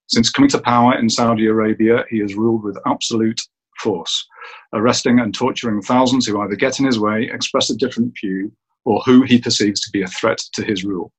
Since 0.08 0.30
coming 0.30 0.52
to 0.52 0.62
power 0.62 0.96
in 0.96 1.10
Saudi 1.10 1.48
Arabia, 1.48 2.06
he 2.12 2.20
has 2.20 2.36
ruled 2.36 2.64
with 2.64 2.78
absolute 2.86 3.42
force, 3.80 4.28
arresting 4.74 5.20
and 5.20 5.34
torturing 5.34 5.82
thousands 5.82 6.28
who 6.28 6.40
either 6.42 6.56
get 6.56 6.80
in 6.80 6.86
his 6.86 7.00
way, 7.00 7.28
express 7.34 7.72
a 7.72 7.76
different 7.76 8.14
view, 8.22 8.52
or 8.86 9.02
who 9.02 9.24
he 9.24 9.42
perceives 9.42 9.82
to 9.82 9.92
be 9.92 10.04
a 10.04 10.08
threat 10.08 10.38
to 10.54 10.64
his 10.64 10.84
rule. 10.84 11.12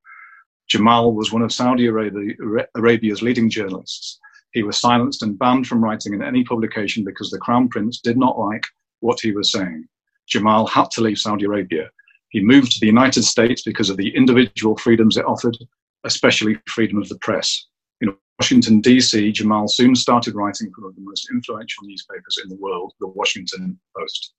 Jamal 0.68 1.12
was 1.12 1.32
one 1.32 1.42
of 1.42 1.52
Saudi 1.52 1.88
Arabia's 1.88 3.22
leading 3.22 3.50
journalists. 3.50 4.20
He 4.52 4.62
was 4.62 4.80
silenced 4.80 5.24
and 5.24 5.36
banned 5.36 5.66
from 5.66 5.82
writing 5.82 6.14
in 6.14 6.22
any 6.22 6.44
publication 6.44 7.02
because 7.02 7.30
the 7.30 7.38
Crown 7.38 7.68
Prince 7.68 7.98
did 7.98 8.16
not 8.16 8.38
like 8.38 8.66
what 9.00 9.18
he 9.20 9.32
was 9.32 9.50
saying. 9.50 9.88
Jamal 10.32 10.66
had 10.66 10.90
to 10.92 11.02
leave 11.02 11.18
Saudi 11.18 11.44
Arabia. 11.44 11.90
He 12.30 12.42
moved 12.42 12.72
to 12.72 12.80
the 12.80 12.86
United 12.86 13.22
States 13.24 13.62
because 13.62 13.90
of 13.90 13.98
the 13.98 14.16
individual 14.16 14.78
freedoms 14.78 15.18
it 15.18 15.26
offered, 15.26 15.58
especially 16.04 16.58
freedom 16.66 16.96
of 16.96 17.08
the 17.10 17.18
press. 17.18 17.66
In 18.00 18.16
Washington, 18.38 18.80
D.C., 18.80 19.30
Jamal 19.32 19.68
soon 19.68 19.94
started 19.94 20.34
writing 20.34 20.72
for 20.74 20.80
one 20.80 20.90
of 20.90 20.96
the 20.96 21.02
most 21.02 21.28
influential 21.30 21.84
newspapers 21.84 22.38
in 22.42 22.48
the 22.48 22.56
world, 22.56 22.94
the 22.98 23.08
Washington 23.08 23.78
Post. 23.94 24.32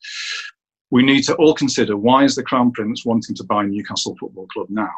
We 0.90 1.04
need 1.04 1.22
to 1.26 1.36
all 1.36 1.54
consider 1.54 1.96
why 1.96 2.24
is 2.24 2.36
the 2.36 2.42
Crown 2.42 2.72
Prince 2.72 3.06
wanting 3.06 3.36
to 3.36 3.44
buy 3.44 3.64
Newcastle 3.64 4.18
Football 4.20 4.48
Club 4.48 4.68
now? 4.72 4.94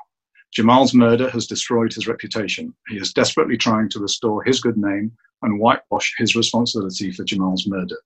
Jamal's 0.53 0.93
murder 0.93 1.29
has 1.29 1.45
destroyed 1.45 1.93
his 1.93 2.07
reputation. 2.07 2.73
He 2.87 2.95
is 2.95 3.11
desperately 3.11 3.57
trying 3.57 3.89
to 3.89 3.99
restore 3.99 4.43
his 4.43 4.61
good 4.61 4.77
name 4.77 5.11
and 5.41 5.59
whitewash 5.59 6.13
his 6.17 6.37
responsibility 6.37 7.11
for 7.11 7.25
Jamal's 7.25 7.67
murder. 7.67 7.97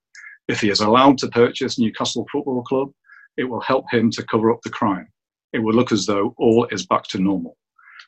If 0.48 0.60
he 0.60 0.70
is 0.70 0.80
allowed 0.80 1.18
to 1.18 1.28
purchase 1.28 1.78
Newcastle 1.78 2.26
Football 2.30 2.62
Club, 2.62 2.90
it 3.36 3.44
will 3.44 3.60
help 3.60 3.84
him 3.90 4.10
to 4.12 4.24
cover 4.24 4.50
up 4.50 4.60
the 4.62 4.70
crime. 4.70 5.08
It 5.52 5.60
will 5.60 5.74
look 5.74 5.92
as 5.92 6.06
though 6.06 6.34
all 6.38 6.66
is 6.70 6.86
back 6.86 7.04
to 7.08 7.18
normal. 7.18 7.56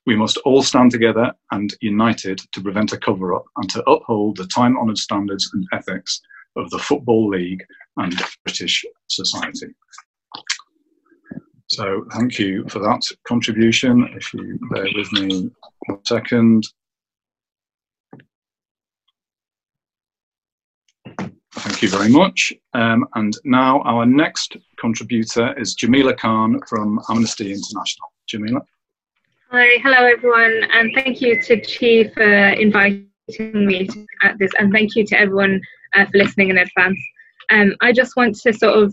We 0.07 0.17
must 0.17 0.39
all 0.39 0.63
stand 0.63 0.91
together 0.91 1.33
and 1.53 1.75
united 1.81 2.41
to 2.53 2.61
prevent 2.61 2.93
a 2.93 2.99
cover 2.99 3.35
up 3.35 3.45
and 3.57 3.71
to 3.71 3.89
uphold 3.89 4.37
the 4.37 4.47
time 4.47 4.77
honoured 4.77 4.99
standards 4.99 5.49
and 5.55 5.67
ethics 5.73 6.21
of 6.57 6.69
the 6.71 6.79
Football 6.79 7.29
League 7.29 7.65
and 7.97 8.15
British 8.45 8.85
society. 9.09 9.69
So, 11.69 12.05
thank 12.13 12.39
you 12.39 12.69
for 12.69 12.81
that 12.81 13.09
contribution. 13.27 14.09
If 14.15 14.35
you 14.35 14.59
bear 14.71 14.87
with 14.95 15.13
me 15.13 15.51
one 15.87 16.05
second. 16.05 16.67
Thank 21.63 21.81
you 21.81 21.91
very 21.91 22.11
much. 22.11 22.53
Um, 22.75 23.07
and 23.15 23.39
now 23.45 23.83
our 23.83 24.05
next 24.05 24.57
contributor 24.81 25.57
is 25.57 25.75
Jamila 25.75 26.13
Khan 26.13 26.59
from 26.69 26.99
Amnesty 27.09 27.53
International. 27.53 28.13
Jamila. 28.27 28.63
Hi, 29.53 29.79
hello 29.81 30.05
everyone, 30.05 30.65
and 30.73 30.91
thank 30.93 31.21
you 31.21 31.41
to 31.41 31.61
Chi 31.61 32.11
for 32.15 32.49
inviting 32.61 33.07
me 33.55 33.89
at 34.25 34.41
this, 34.41 34.51
and 34.59 34.73
thank 34.73 34.97
you 34.97 35.07
to 35.07 35.17
everyone 35.17 35.61
uh, 35.95 36.05
for 36.07 36.19
listening 36.19 36.49
in 36.49 36.59
advance. 36.59 36.99
Um, 37.51 37.77
I 37.81 37.93
just 37.93 38.17
want 38.17 38.35
to 38.41 38.53
sort 38.53 38.83
of 38.83 38.93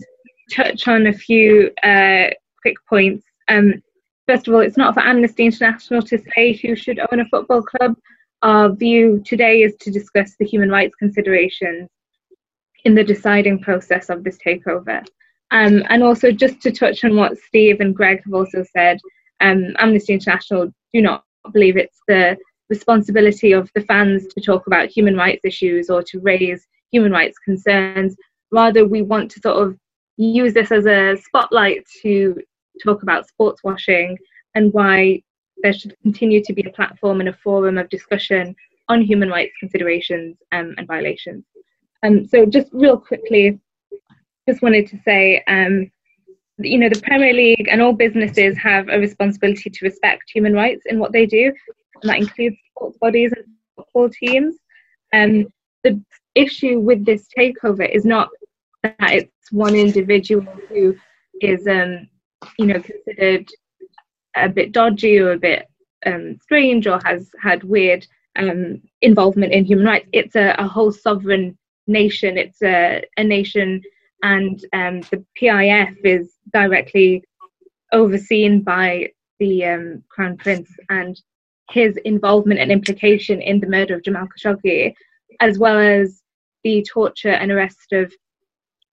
touch 0.52 0.86
on 0.86 1.08
a 1.08 1.12
few 1.12 1.72
uh, 1.82 2.30
quick 2.62 2.76
points. 2.88 3.24
Um, 3.48 3.82
first 4.28 4.46
of 4.46 4.54
all, 4.54 4.60
it's 4.60 4.76
not 4.76 4.94
for 4.94 5.00
Amnesty 5.00 5.46
International 5.46 6.02
to 6.02 6.22
say 6.36 6.52
who 6.52 6.76
should 6.76 7.00
own 7.00 7.18
a 7.18 7.28
football 7.30 7.62
club. 7.62 7.96
Our 8.42 8.72
view 8.72 9.24
today 9.26 9.62
is 9.62 9.74
to 9.80 9.90
discuss 9.90 10.36
the 10.38 10.46
human 10.46 10.70
rights 10.70 10.94
considerations 11.00 11.88
in 12.84 12.94
the 12.94 13.04
deciding 13.04 13.60
process 13.60 14.08
of 14.08 14.24
this 14.24 14.38
takeover. 14.44 15.04
Um, 15.50 15.82
and 15.88 16.02
also, 16.02 16.30
just 16.30 16.60
to 16.62 16.70
touch 16.70 17.04
on 17.04 17.16
what 17.16 17.38
Steve 17.38 17.80
and 17.80 17.94
Greg 17.94 18.22
have 18.24 18.34
also 18.34 18.64
said, 18.72 18.98
um, 19.40 19.74
Amnesty 19.78 20.12
International 20.12 20.72
do 20.92 21.00
not 21.00 21.24
believe 21.52 21.76
it's 21.76 22.00
the 22.06 22.36
responsibility 22.68 23.52
of 23.52 23.70
the 23.74 23.80
fans 23.82 24.26
to 24.28 24.40
talk 24.40 24.66
about 24.66 24.88
human 24.88 25.16
rights 25.16 25.44
issues 25.44 25.90
or 25.90 26.02
to 26.04 26.20
raise 26.20 26.66
human 26.92 27.10
rights 27.10 27.38
concerns. 27.38 28.16
Rather, 28.52 28.86
we 28.86 29.02
want 29.02 29.30
to 29.32 29.40
sort 29.40 29.56
of 29.56 29.76
use 30.16 30.54
this 30.54 30.70
as 30.70 30.86
a 30.86 31.16
spotlight 31.16 31.84
to 32.02 32.36
talk 32.82 33.02
about 33.02 33.26
sports 33.26 33.62
washing 33.64 34.16
and 34.54 34.72
why 34.72 35.20
there 35.62 35.72
should 35.72 35.94
continue 36.02 36.42
to 36.44 36.52
be 36.52 36.62
a 36.62 36.72
platform 36.72 37.20
and 37.20 37.28
a 37.28 37.32
forum 37.32 37.78
of 37.78 37.88
discussion 37.88 38.54
on 38.88 39.02
human 39.02 39.28
rights 39.28 39.52
considerations 39.60 40.36
um, 40.52 40.74
and 40.78 40.86
violations. 40.86 41.44
Um, 42.02 42.26
so 42.26 42.46
just 42.46 42.68
real 42.72 42.98
quickly, 42.98 43.58
just 44.48 44.62
wanted 44.62 44.88
to 44.88 44.98
say, 45.04 45.42
um, 45.46 45.90
you 46.58 46.78
know, 46.78 46.88
the 46.88 47.00
Premier 47.00 47.32
League 47.32 47.68
and 47.70 47.80
all 47.80 47.92
businesses 47.92 48.56
have 48.58 48.88
a 48.88 48.98
responsibility 48.98 49.70
to 49.70 49.84
respect 49.84 50.30
human 50.32 50.54
rights 50.54 50.84
in 50.86 50.98
what 50.98 51.12
they 51.12 51.26
do, 51.26 51.52
and 52.02 52.10
that 52.10 52.18
includes 52.18 52.56
sports 52.70 52.98
bodies 52.98 53.32
and 53.34 53.44
football 53.76 54.08
teams. 54.08 54.56
Um, 55.12 55.46
the 55.84 56.02
issue 56.34 56.78
with 56.80 57.04
this 57.04 57.26
takeover 57.36 57.88
is 57.88 58.04
not 58.04 58.28
that 58.82 58.94
it's 59.00 59.52
one 59.52 59.74
individual 59.74 60.42
who 60.68 60.96
is, 61.40 61.66
um, 61.66 62.08
you 62.58 62.66
know, 62.66 62.80
considered 62.80 63.48
a 64.36 64.48
bit 64.48 64.72
dodgy 64.72 65.18
or 65.18 65.32
a 65.32 65.38
bit 65.38 65.66
um, 66.06 66.38
strange 66.42 66.86
or 66.86 67.00
has 67.04 67.30
had 67.42 67.62
weird 67.64 68.06
um, 68.36 68.80
involvement 69.02 69.52
in 69.52 69.64
human 69.64 69.86
rights. 69.86 70.08
It's 70.12 70.36
a, 70.36 70.54
a 70.58 70.66
whole 70.66 70.92
sovereign 70.92 71.58
nation. 71.86 72.38
It's 72.38 72.62
a, 72.62 73.04
a 73.16 73.24
nation, 73.24 73.82
and 74.22 74.64
um, 74.72 75.00
the 75.10 75.24
PIF 75.40 75.96
is 76.04 76.34
directly 76.52 77.24
overseen 77.92 78.62
by 78.62 79.10
the 79.38 79.64
um, 79.64 80.04
Crown 80.08 80.36
Prince 80.36 80.70
and 80.88 81.20
his 81.70 81.96
involvement 82.04 82.60
and 82.60 82.70
implication 82.70 83.40
in 83.40 83.60
the 83.60 83.66
murder 83.66 83.94
of 83.94 84.02
Jamal 84.02 84.26
Khashoggi, 84.26 84.94
as 85.40 85.58
well 85.58 85.78
as 85.78 86.22
the 86.64 86.84
torture 86.92 87.30
and 87.30 87.50
arrest 87.50 87.92
of 87.92 88.12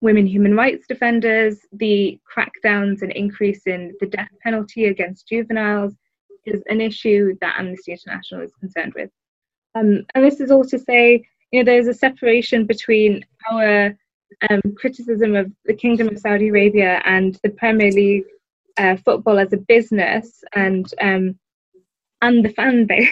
women 0.01 0.27
human 0.27 0.55
rights 0.55 0.85
defenders, 0.87 1.59
the 1.73 2.19
crackdowns 2.31 3.01
and 3.01 3.11
increase 3.11 3.65
in 3.65 3.93
the 3.99 4.05
death 4.05 4.29
penalty 4.43 4.85
against 4.85 5.27
juveniles, 5.27 5.95
is 6.45 6.61
an 6.69 6.81
issue 6.81 7.35
that 7.41 7.55
Amnesty 7.59 7.91
International 7.91 8.41
is 8.41 8.53
concerned 8.59 8.93
with. 8.95 9.09
Um, 9.75 10.05
and 10.15 10.23
this 10.23 10.39
is 10.39 10.51
all 10.51 10.63
to 10.65 10.79
say, 10.79 11.25
you 11.51 11.63
know, 11.63 11.65
there's 11.65 11.87
a 11.87 11.93
separation 11.93 12.65
between 12.65 13.25
our 13.51 13.97
um, 14.49 14.61
criticism 14.75 15.35
of 15.35 15.51
the 15.65 15.73
Kingdom 15.73 16.09
of 16.09 16.19
Saudi 16.19 16.49
Arabia 16.49 17.01
and 17.05 17.39
the 17.43 17.49
Premier 17.49 17.91
League 17.91 18.25
uh, 18.77 18.97
football 18.97 19.39
as 19.39 19.53
a 19.53 19.57
business 19.57 20.43
and 20.53 20.91
um, 21.01 21.37
and 22.21 22.43
the 22.43 22.49
fan 22.49 22.85
base, 22.87 23.09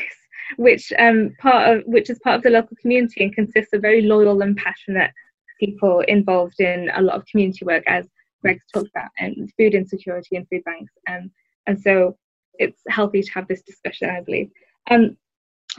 which 0.57 0.91
um, 0.99 1.33
part 1.39 1.77
of 1.77 1.83
which 1.85 2.09
is 2.09 2.19
part 2.19 2.37
of 2.37 2.43
the 2.43 2.49
local 2.49 2.77
community 2.81 3.23
and 3.23 3.35
consists 3.35 3.73
of 3.73 3.81
very 3.81 4.01
loyal 4.01 4.41
and 4.41 4.57
passionate 4.57 5.11
people 5.59 6.01
involved 6.01 6.59
in 6.59 6.91
a 6.95 7.01
lot 7.01 7.15
of 7.15 7.25
community 7.25 7.63
work, 7.65 7.83
as 7.87 8.07
Greg's 8.41 8.65
talked 8.73 8.89
about, 8.89 9.09
and 9.19 9.51
food 9.57 9.73
insecurity 9.73 10.35
and 10.35 10.47
food 10.49 10.63
banks. 10.65 10.93
Um, 11.07 11.31
and 11.67 11.81
so 11.81 12.17
it's 12.59 12.81
healthy 12.89 13.21
to 13.21 13.31
have 13.31 13.47
this 13.47 13.61
discussion, 13.61 14.09
I 14.09 14.21
believe. 14.21 14.49
Um, 14.91 15.17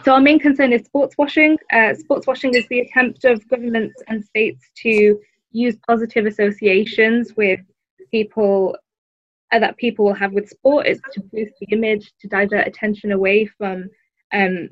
so 0.04 0.12
our 0.12 0.20
main 0.20 0.38
concern 0.38 0.72
is 0.72 0.84
sports 0.84 1.16
washing. 1.16 1.58
Uh, 1.72 1.94
sports 1.94 2.26
washing 2.26 2.54
is 2.54 2.66
the 2.68 2.80
attempt 2.80 3.24
of 3.24 3.46
governments 3.48 4.02
and 4.08 4.24
states 4.24 4.64
to 4.82 5.18
use 5.52 5.76
positive 5.86 6.26
associations 6.26 7.34
with 7.36 7.60
people 8.10 8.76
uh, 9.52 9.58
that 9.58 9.76
people 9.76 10.04
will 10.04 10.14
have 10.14 10.32
with 10.32 10.48
sport. 10.48 10.86
It's 10.86 11.00
to 11.12 11.20
boost 11.20 11.54
the 11.60 11.68
image, 11.70 12.12
to 12.20 12.28
divert 12.28 12.66
attention 12.66 13.12
away 13.12 13.46
from 13.46 13.88
um, 14.32 14.68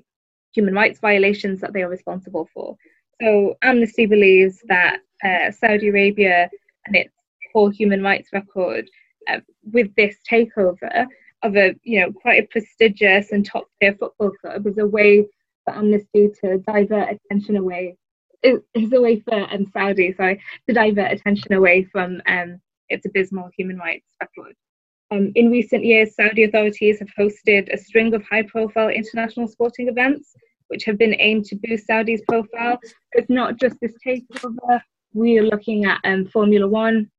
human 0.53 0.75
rights 0.75 1.01
violations 1.01 1.61
that 1.61 1.73
they 1.73 1.83
are 1.83 1.89
responsible 1.89 2.49
for. 2.53 2.77
So 3.21 3.57
Amnesty 3.63 4.07
believes 4.07 4.63
that 4.69 5.01
uh, 5.25 5.51
Saudi 5.53 5.89
Arabia 5.89 6.51
and 6.87 6.97
its 6.97 7.15
poor 7.53 7.71
human 7.71 8.03
rights 8.03 8.31
record 8.33 8.91
uh, 9.29 9.39
with 9.73 9.95
this 9.95 10.17
takeover 10.31 11.07
of 11.45 11.57
a 11.57 11.75
you 11.83 12.01
know 12.01 12.13
quite 12.13 12.43
a 12.43 12.47
prestigious 12.47 13.31
and 13.31 13.47
top 13.47 13.67
tier 13.81 13.95
football 13.99 14.33
club 14.41 14.67
is 14.67 14.79
a 14.79 14.87
way 14.87 15.27
for 15.65 15.75
Amnesty 15.75 16.31
to 16.41 16.59
divert 16.59 17.11
attention 17.11 17.57
away 17.57 17.97
is, 18.43 18.61
a 18.93 19.01
way 19.01 19.21
for 19.21 19.35
um, 19.53 19.67
Saudi 19.73 20.13
sorry 20.15 20.43
to 20.67 20.75
divert 20.75 21.13
attention 21.13 21.53
away 21.53 21.85
from 21.85 22.21
um, 22.27 22.61
its 22.89 23.07
abysmal 23.07 23.49
human 23.57 23.79
rights 23.79 24.07
record. 24.21 24.55
Um, 25.11 25.33
in 25.35 25.51
recent 25.51 25.85
years, 25.85 26.15
Saudi 26.15 26.45
authorities 26.45 26.99
have 26.99 27.09
hosted 27.19 27.73
a 27.73 27.79
string 27.79 28.15
of 28.15 28.23
high 28.25 28.43
profile 28.43 28.89
international 28.89 29.49
sporting 29.49 29.89
events 29.89 30.35
which 30.69 30.85
have 30.85 30.99
been 30.99 31.15
aimed 31.19 31.45
to 31.47 31.57
boost 31.57 31.87
Saudi's 31.87 32.23
profile. 32.27 32.79
It's 33.13 33.31
not 33.31 33.59
just 33.59 33.77
this 33.81 33.93
takeover. 34.05 34.81
We 35.13 35.39
are 35.39 35.45
looking 35.45 35.85
at 35.85 36.01
um, 36.05 36.27
Formula 36.27 36.67
One. 36.67 37.11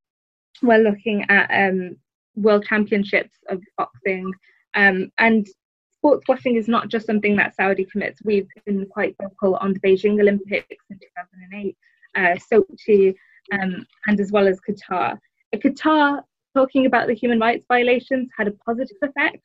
We're 0.61 0.79
looking 0.79 1.25
at 1.29 1.69
um, 1.69 1.97
world 2.35 2.65
championships 2.65 3.37
of 3.49 3.61
boxing. 3.77 4.31
Um, 4.75 5.11
and 5.17 5.47
sports 5.91 6.27
washing 6.27 6.55
is 6.55 6.67
not 6.67 6.89
just 6.89 7.05
something 7.05 7.35
that 7.35 7.55
Saudi 7.55 7.85
commits. 7.85 8.21
We've 8.23 8.47
been 8.65 8.85
quite 8.85 9.15
vocal 9.21 9.55
on 9.55 9.73
the 9.73 9.79
Beijing 9.79 10.19
Olympics 10.19 10.85
in 10.89 10.99
2008, 10.99 11.77
uh, 12.15 12.35
Sochi, 12.51 13.15
um, 13.53 13.85
and 14.07 14.19
as 14.19 14.31
well 14.31 14.47
as 14.47 14.59
Qatar. 14.61 15.17
Qatar, 15.55 16.21
talking 16.53 16.85
about 16.85 17.07
the 17.07 17.13
human 17.13 17.39
rights 17.39 17.65
violations, 17.67 18.29
had 18.37 18.47
a 18.47 18.51
positive 18.51 18.97
effect. 19.01 19.43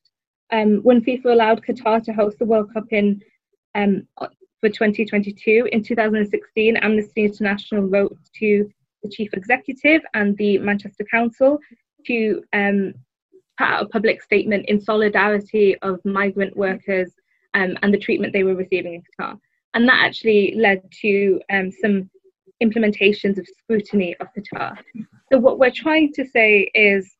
Um, 0.52 0.78
when 0.82 1.02
FIFA 1.02 1.26
allowed 1.26 1.64
Qatar 1.64 2.02
to 2.04 2.12
host 2.12 2.38
the 2.38 2.44
World 2.44 2.72
Cup 2.74 2.86
in 2.90 3.22
um, 3.74 4.06
for 4.18 4.68
2022, 4.68 5.68
in 5.72 5.82
2016, 5.82 6.76
Amnesty 6.76 7.24
International 7.24 7.82
wrote 7.82 8.18
to 8.38 8.68
the 9.02 9.08
chief 9.08 9.32
executive 9.32 10.02
and 10.14 10.36
the 10.36 10.58
Manchester 10.58 11.04
Council 11.10 11.58
to 12.06 12.42
um, 12.52 12.94
put 13.58 13.66
out 13.66 13.82
a 13.82 13.88
public 13.88 14.22
statement 14.22 14.66
in 14.68 14.80
solidarity 14.80 15.76
of 15.82 16.00
migrant 16.04 16.56
workers 16.56 17.12
um, 17.54 17.76
and 17.82 17.92
the 17.92 17.98
treatment 17.98 18.32
they 18.32 18.44
were 18.44 18.54
receiving 18.54 18.94
in 18.94 19.02
Qatar. 19.02 19.38
And 19.74 19.88
that 19.88 20.04
actually 20.04 20.54
led 20.56 20.82
to 21.02 21.40
um, 21.52 21.70
some 21.70 22.10
implementations 22.62 23.38
of 23.38 23.46
scrutiny 23.58 24.16
of 24.20 24.28
Qatar. 24.36 24.76
So 25.32 25.38
what 25.38 25.58
we're 25.58 25.70
trying 25.70 26.12
to 26.14 26.26
say 26.26 26.70
is 26.74 27.14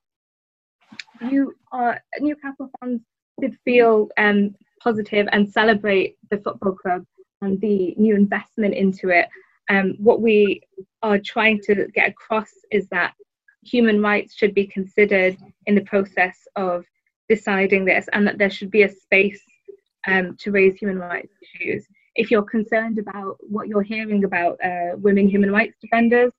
you 1.31 1.55
are 1.73 2.01
Newcastle 2.19 2.71
fans 2.81 3.01
should 3.41 3.57
feel 3.65 4.09
um, 4.19 4.55
positive 4.83 5.29
and 5.33 5.49
celebrate 5.49 6.17
the 6.31 6.39
football 6.39 6.73
club 6.73 7.05
and 7.43 7.61
the 7.61 7.95
new 7.97 8.15
investment 8.15 8.75
into 8.75 9.11
it. 9.11 9.29
Um, 9.69 9.95
what 9.99 10.21
we 10.21 10.63
are 11.03 11.19
trying 11.19 11.61
to 11.63 11.87
get 11.95 12.09
across 12.09 12.51
is 12.71 12.89
that 12.89 13.15
human 13.63 14.01
rights 14.03 14.35
should 14.35 14.55
be 14.55 14.67
considered 14.67 15.37
in 15.67 15.75
the 15.75 15.83
process 15.83 16.37
of 16.57 16.85
deciding 17.29 17.85
this 17.85 18.09
and 18.13 18.27
that 18.27 18.39
there 18.39 18.51
should 18.51 18.71
be 18.71 18.83
a 18.83 18.89
space 18.89 19.43
um, 20.07 20.37
to 20.39 20.51
raise 20.51 20.77
human 20.77 20.99
rights 20.99 21.33
issues. 21.43 21.87
If 22.17 22.31
you're 22.31 22.43
concerned 22.43 22.99
about 22.99 23.37
what 23.41 23.69
you're 23.69 23.83
hearing 23.83 24.25
about 24.25 24.59
uh, 24.65 24.97
women 24.97 25.29
human 25.29 25.53
rights 25.53 25.77
defenders 25.81 26.33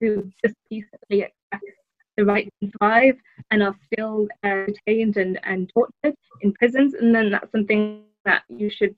who 0.00 0.30
just 0.44 0.56
peacefully 0.68 1.22
express 1.22 1.62
the 2.16 2.24
right 2.24 2.52
to 2.62 2.70
thrive 2.78 3.16
and 3.50 3.62
are 3.62 3.74
still 3.92 4.28
uh, 4.44 4.66
detained 4.66 5.16
and, 5.16 5.40
and 5.44 5.70
tortured 5.72 6.14
in 6.42 6.52
prisons, 6.54 6.94
and 6.94 7.14
then 7.14 7.30
that's 7.30 7.50
something 7.50 8.04
that 8.24 8.42
you 8.48 8.68
should 8.68 8.94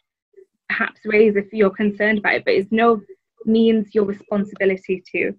perhaps 0.68 1.00
raise 1.04 1.36
if 1.36 1.52
you're 1.52 1.70
concerned 1.70 2.18
about 2.18 2.34
it, 2.34 2.44
but 2.44 2.54
it's 2.54 2.72
no 2.72 3.00
means 3.44 3.94
your 3.94 4.04
responsibility 4.04 5.02
to. 5.12 5.32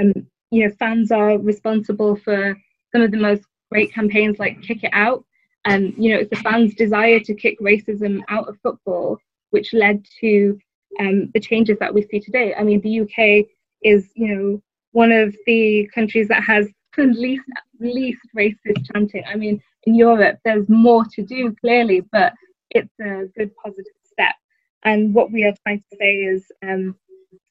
Um, 0.00 0.26
you 0.50 0.64
know, 0.64 0.74
fans 0.78 1.10
are 1.12 1.38
responsible 1.38 2.16
for 2.16 2.56
some 2.92 3.02
of 3.02 3.10
the 3.10 3.16
most 3.16 3.42
great 3.70 3.92
campaigns 3.92 4.38
like 4.38 4.62
Kick 4.62 4.84
It 4.84 4.90
Out. 4.92 5.24
And, 5.64 5.94
you 5.96 6.12
know, 6.12 6.20
it's 6.20 6.30
the 6.30 6.36
fans' 6.36 6.74
desire 6.74 7.20
to 7.20 7.34
kick 7.34 7.60
racism 7.60 8.22
out 8.28 8.48
of 8.48 8.56
football 8.62 9.18
which 9.50 9.72
led 9.72 10.04
to 10.20 10.58
um, 10.98 11.30
the 11.34 11.40
changes 11.40 11.78
that 11.78 11.92
we 11.92 12.02
see 12.02 12.20
today. 12.20 12.54
I 12.54 12.62
mean, 12.62 12.80
the 12.80 13.00
UK 13.00 13.46
is, 13.82 14.10
you 14.14 14.34
know, 14.34 14.62
one 14.92 15.12
of 15.12 15.36
the 15.46 15.88
countries 15.94 16.28
that 16.28 16.42
has 16.42 16.68
the 16.96 17.04
least, 17.06 17.44
least 17.78 18.20
racist 18.36 18.92
chanting. 18.92 19.22
I 19.26 19.36
mean, 19.36 19.62
in 19.84 19.94
Europe, 19.94 20.38
there's 20.44 20.68
more 20.68 21.04
to 21.14 21.22
do, 21.22 21.54
clearly, 21.60 22.02
but 22.12 22.34
it's 22.70 22.92
a 23.00 23.26
good 23.36 23.54
positive 23.56 23.92
step. 24.04 24.34
And 24.82 25.14
what 25.14 25.30
we 25.30 25.44
are 25.44 25.54
trying 25.64 25.82
to 25.90 25.96
say 25.96 26.16
is, 26.16 26.50
um, 26.62 26.96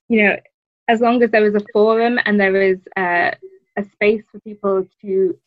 you 0.10 0.24
know, 0.24 0.38
as 0.90 1.02
long 1.02 1.22
as 1.22 1.30
there 1.30 1.46
is 1.46 1.56
a 1.56 1.66
forum 1.72 2.20
and 2.26 2.40
there 2.40 2.62
is 2.62 2.80
uh, 2.98 3.30
a 3.78 3.84
space 3.94 4.24
for 4.32 4.40
people 4.40 4.86
to 5.02 5.38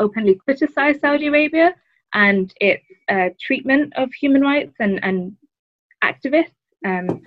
openly 0.00 0.34
criticize 0.34 0.98
Saudi 1.00 1.28
Arabia 1.28 1.74
and 2.14 2.52
its 2.60 2.84
uh, 3.08 3.28
treatment 3.40 3.92
of 3.96 4.12
human 4.12 4.42
rights 4.42 4.74
and, 4.80 4.98
and 5.04 5.36
activists, 6.02 6.50
um, 6.84 7.22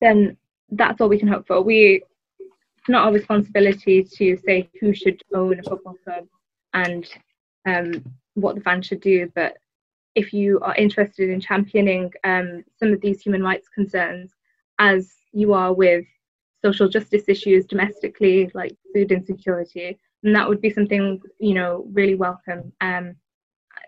then 0.00 0.36
that's 0.70 1.00
all 1.00 1.08
we 1.08 1.18
can 1.18 1.28
hope 1.28 1.46
for. 1.46 1.62
We 1.62 2.02
it's 2.78 2.88
not 2.88 3.06
our 3.06 3.12
responsibility 3.12 4.02
to 4.02 4.36
say 4.44 4.68
who 4.80 4.92
should 4.92 5.22
own 5.32 5.60
a 5.60 5.62
football 5.62 5.94
club 6.02 6.26
and 6.74 7.06
um, 7.64 8.04
what 8.34 8.56
the 8.56 8.60
fans 8.60 8.86
should 8.86 9.00
do, 9.00 9.30
but 9.36 9.56
if 10.16 10.32
you 10.32 10.58
are 10.60 10.74
interested 10.74 11.30
in 11.30 11.40
championing 11.40 12.10
um, 12.24 12.64
some 12.76 12.92
of 12.92 13.00
these 13.00 13.22
human 13.22 13.40
rights 13.40 13.68
concerns, 13.68 14.32
as 14.80 15.12
you 15.32 15.52
are 15.52 15.72
with 15.72 16.04
social 16.64 16.88
justice 16.88 17.24
issues 17.28 17.66
domestically, 17.66 18.50
like 18.54 18.76
food 18.94 19.12
insecurity, 19.12 19.98
and 20.22 20.34
that 20.34 20.48
would 20.48 20.60
be 20.60 20.70
something 20.70 21.20
you 21.38 21.54
know 21.54 21.86
really 21.92 22.14
welcome. 22.14 22.72
Um, 22.80 23.16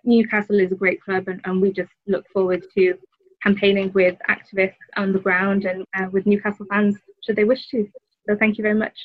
Newcastle 0.05 0.61
is 0.61 0.73
a 0.73 0.77
great 0.77 1.01
club, 1.01 1.29
and, 1.29 1.41
and 1.45 1.61
we 1.61 1.73
just 1.73 1.93
look 2.07 2.27
forward 2.33 2.65
to 2.75 2.95
campaigning 3.43 3.93
with 3.93 4.17
activists 4.29 4.87
on 4.97 5.13
the 5.13 5.19
ground 5.19 5.65
and 5.65 5.85
uh, 5.99 6.07
with 6.11 6.27
Newcastle 6.27 6.67
fans 6.71 6.97
should 7.25 7.37
they 7.37 7.45
wish 7.45 7.69
to. 7.69 7.87
So 8.27 8.37
thank 8.37 8.57
you 8.59 8.63
very 8.63 8.75
much. 8.75 8.97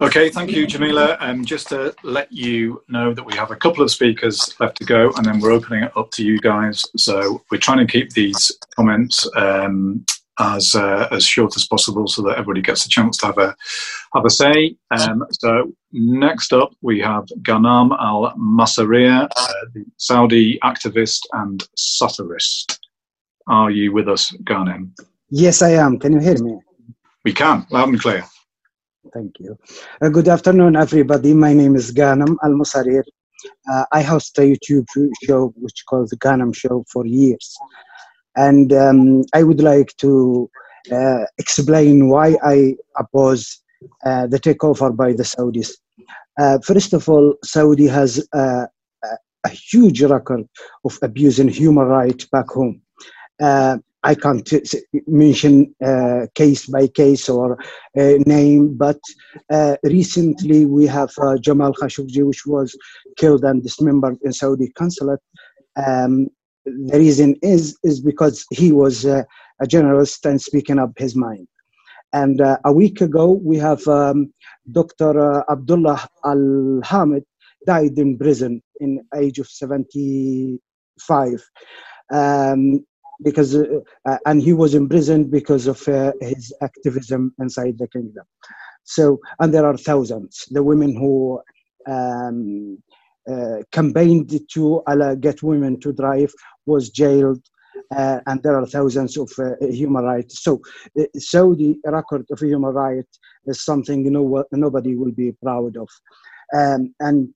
Okay, 0.00 0.28
thank 0.28 0.50
you, 0.50 0.66
Jamila. 0.66 1.16
Um, 1.20 1.44
just 1.44 1.68
to 1.68 1.94
let 2.02 2.32
you 2.32 2.82
know 2.88 3.14
that 3.14 3.22
we 3.22 3.34
have 3.34 3.52
a 3.52 3.56
couple 3.56 3.84
of 3.84 3.90
speakers 3.92 4.54
left 4.58 4.78
to 4.78 4.84
go, 4.84 5.12
and 5.16 5.24
then 5.24 5.38
we're 5.38 5.52
opening 5.52 5.84
it 5.84 5.96
up 5.96 6.10
to 6.12 6.24
you 6.24 6.40
guys. 6.40 6.84
So 6.96 7.42
we're 7.50 7.58
trying 7.58 7.78
to 7.78 7.86
keep 7.86 8.10
these 8.10 8.50
comments 8.74 9.28
um, 9.36 10.04
as 10.38 10.74
uh, 10.74 11.08
as 11.10 11.24
short 11.24 11.56
as 11.56 11.66
possible 11.66 12.06
so 12.08 12.22
that 12.22 12.32
everybody 12.38 12.62
gets 12.62 12.84
a 12.86 12.88
chance 12.88 13.16
to 13.18 13.26
have 13.26 13.38
a 13.38 13.54
have 14.14 14.24
a 14.24 14.30
say. 14.30 14.76
Um, 14.90 15.24
so 15.30 15.72
next 15.92 16.52
up 16.52 16.72
we 16.82 17.00
have 17.00 17.24
Ghanem 17.42 17.96
Al 18.00 18.34
Masarir, 18.36 19.28
uh, 19.36 19.52
the 19.72 19.84
Saudi 19.96 20.58
activist 20.62 21.20
and 21.32 21.66
satirist. 21.76 22.78
Are 23.46 23.70
you 23.70 23.92
with 23.92 24.08
us, 24.08 24.32
Ghanem? 24.44 24.90
Yes, 25.30 25.62
I 25.62 25.70
am. 25.70 25.98
Can 25.98 26.14
you 26.14 26.20
hear 26.20 26.42
me? 26.42 26.58
We 27.24 27.32
can, 27.32 27.66
loud 27.70 27.88
and 27.88 28.00
clear. 28.00 28.24
Thank 29.12 29.38
you. 29.38 29.58
Uh, 30.00 30.08
good 30.08 30.28
afternoon, 30.28 30.76
everybody. 30.76 31.34
My 31.34 31.52
name 31.52 31.76
is 31.76 31.92
Ghanem 31.92 32.36
Al 32.42 32.50
Masarir. 32.50 33.04
Uh, 33.70 33.84
I 33.92 34.02
host 34.02 34.38
a 34.38 34.42
YouTube 34.42 34.86
show 35.22 35.52
which 35.56 35.84
called 35.86 36.10
the 36.10 36.16
Ghanem 36.16 36.54
Show 36.54 36.84
for 36.90 37.06
years. 37.06 37.56
And 38.36 38.72
um, 38.72 39.24
I 39.32 39.42
would 39.42 39.60
like 39.60 39.96
to 39.98 40.50
uh, 40.92 41.24
explain 41.38 42.08
why 42.08 42.36
I 42.44 42.76
oppose 42.98 43.60
uh, 44.04 44.26
the 44.26 44.40
takeover 44.40 44.94
by 44.94 45.12
the 45.12 45.22
Saudis. 45.22 45.70
Uh, 46.38 46.58
first 46.64 46.92
of 46.92 47.08
all, 47.08 47.34
Saudi 47.44 47.86
has 47.86 48.26
uh, 48.32 48.66
a 49.44 49.48
huge 49.48 50.02
record 50.02 50.48
of 50.84 50.98
abusing 51.02 51.48
human 51.48 51.86
rights 51.86 52.24
back 52.26 52.48
home. 52.48 52.80
Uh, 53.40 53.78
I 54.02 54.14
can't 54.14 54.48
mention 55.06 55.74
uh, 55.82 56.26
case 56.34 56.66
by 56.66 56.88
case 56.88 57.28
or 57.28 57.58
uh, 57.98 58.14
name, 58.26 58.76
but 58.76 59.00
uh, 59.50 59.76
recently 59.82 60.66
we 60.66 60.86
have 60.86 61.10
uh, 61.22 61.38
Jamal 61.38 61.72
Khashoggi, 61.72 62.26
which 62.26 62.44
was 62.44 62.76
killed 63.16 63.44
and 63.44 63.62
dismembered 63.62 64.18
in 64.22 64.32
Saudi 64.32 64.68
consulate. 64.72 65.20
Um, 65.76 66.28
the 66.64 66.98
reason 66.98 67.36
is 67.42 67.78
is 67.82 68.00
because 68.00 68.46
he 68.50 68.72
was 68.72 69.04
uh, 69.06 69.22
a 69.60 69.66
journalist 69.66 70.24
and 70.26 70.40
speaking 70.40 70.78
up 70.78 70.92
his 70.96 71.14
mind. 71.14 71.46
And 72.12 72.40
uh, 72.40 72.58
a 72.64 72.72
week 72.72 73.00
ago, 73.00 73.32
we 73.32 73.58
have 73.58 73.86
um, 73.88 74.32
Dr. 74.70 75.44
Abdullah 75.50 76.06
Al 76.24 76.80
Hamid 76.84 77.24
died 77.66 77.98
in 77.98 78.16
prison 78.16 78.62
in 78.80 79.04
age 79.16 79.38
of 79.38 79.48
75. 79.48 80.60
Um, 82.12 82.84
because 83.22 83.54
uh, 83.54 83.64
uh, 84.06 84.18
and 84.26 84.42
he 84.42 84.52
was 84.52 84.74
imprisoned 84.74 85.30
because 85.30 85.66
of 85.66 85.86
uh, 85.88 86.12
his 86.20 86.52
activism 86.62 87.32
inside 87.38 87.78
the 87.78 87.88
kingdom 87.88 88.24
so 88.82 89.18
and 89.38 89.54
there 89.54 89.64
are 89.64 89.76
thousands 89.76 90.44
the 90.50 90.62
women 90.62 90.94
who 90.94 91.40
um, 91.86 92.76
uh, 92.90 92.93
campaigned 93.72 94.38
to 94.50 94.82
uh, 94.86 95.14
get 95.14 95.42
women 95.42 95.80
to 95.80 95.92
drive 95.92 96.32
was 96.66 96.90
jailed 96.90 97.42
uh, 97.96 98.20
and 98.26 98.42
there 98.42 98.56
are 98.56 98.66
thousands 98.66 99.16
of 99.16 99.30
human 99.60 100.04
rights 100.04 100.42
so 100.42 100.60
the 100.94 101.08
saudi 101.16 101.78
record 101.86 102.24
of 102.30 102.38
human 102.40 102.72
rights 102.72 103.18
is 103.46 103.64
something 103.64 104.04
you 104.04 104.10
know 104.10 104.44
nobody 104.52 104.94
will 104.94 105.12
be 105.12 105.32
proud 105.42 105.76
of 105.76 105.88
um, 106.54 106.94
and 107.00 107.32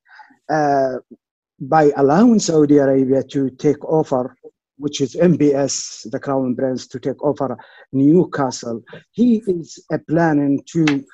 by 1.61 1.91
allowing 1.97 2.39
saudi 2.39 2.79
arabia 2.79 3.23
to 3.23 3.51
take 3.51 3.83
over 3.85 4.37
which 4.79 5.01
is 5.01 5.17
MBS, 5.17 6.09
the 6.11 6.19
Crown 6.19 6.55
Prince, 6.55 6.87
to 6.89 7.01
take 7.01 7.23
over 7.23 7.57
Newcastle. 7.93 8.83
He 9.11 9.43
is 9.47 9.85
planning 10.09 10.63
to 10.73 11.05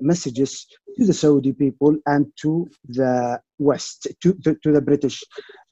messages 0.00 0.66
to 0.96 1.04
the 1.06 1.12
Saudi 1.12 1.52
people 1.52 1.96
and 2.06 2.26
to 2.42 2.68
the 2.88 3.40
West, 3.58 4.08
to, 4.22 4.34
to, 4.44 4.54
to 4.62 4.72
the 4.72 4.80
British 4.80 5.22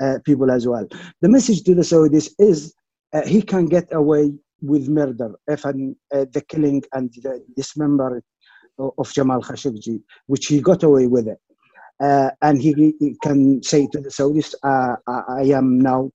uh, 0.03 0.19
people 0.25 0.51
as 0.51 0.67
well. 0.67 0.87
The 1.21 1.29
message 1.29 1.63
to 1.65 1.75
the 1.75 1.83
Saudis 1.83 2.31
is 2.39 2.75
uh, 3.13 3.27
he 3.27 3.43
can 3.43 3.67
get 3.67 3.89
away 3.93 4.33
with 4.61 4.89
murder 4.89 5.33
if 5.47 5.65
an, 5.65 5.97
uh, 6.15 6.27
the 6.33 6.41
killing 6.43 6.83
and 6.93 7.11
the 7.23 7.45
dismemberment 7.57 8.25
of 8.79 9.13
Jamal 9.13 9.43
Khashoggi, 9.43 10.01
which 10.27 10.47
he 10.47 10.61
got 10.61 10.83
away 10.83 11.07
with 11.07 11.29
it. 11.29 11.39
Uh, 12.01 12.31
and 12.43 12.63
he, 12.63 12.95
he, 13.01 13.17
can 13.23 13.61
say 13.63 13.89
to 13.91 14.01
the 14.01 14.09
Saudis, 14.09 14.55
uh, 14.63 14.97
I, 15.09 15.41
I 15.41 15.43
am 15.57 15.81
now 15.81 16.13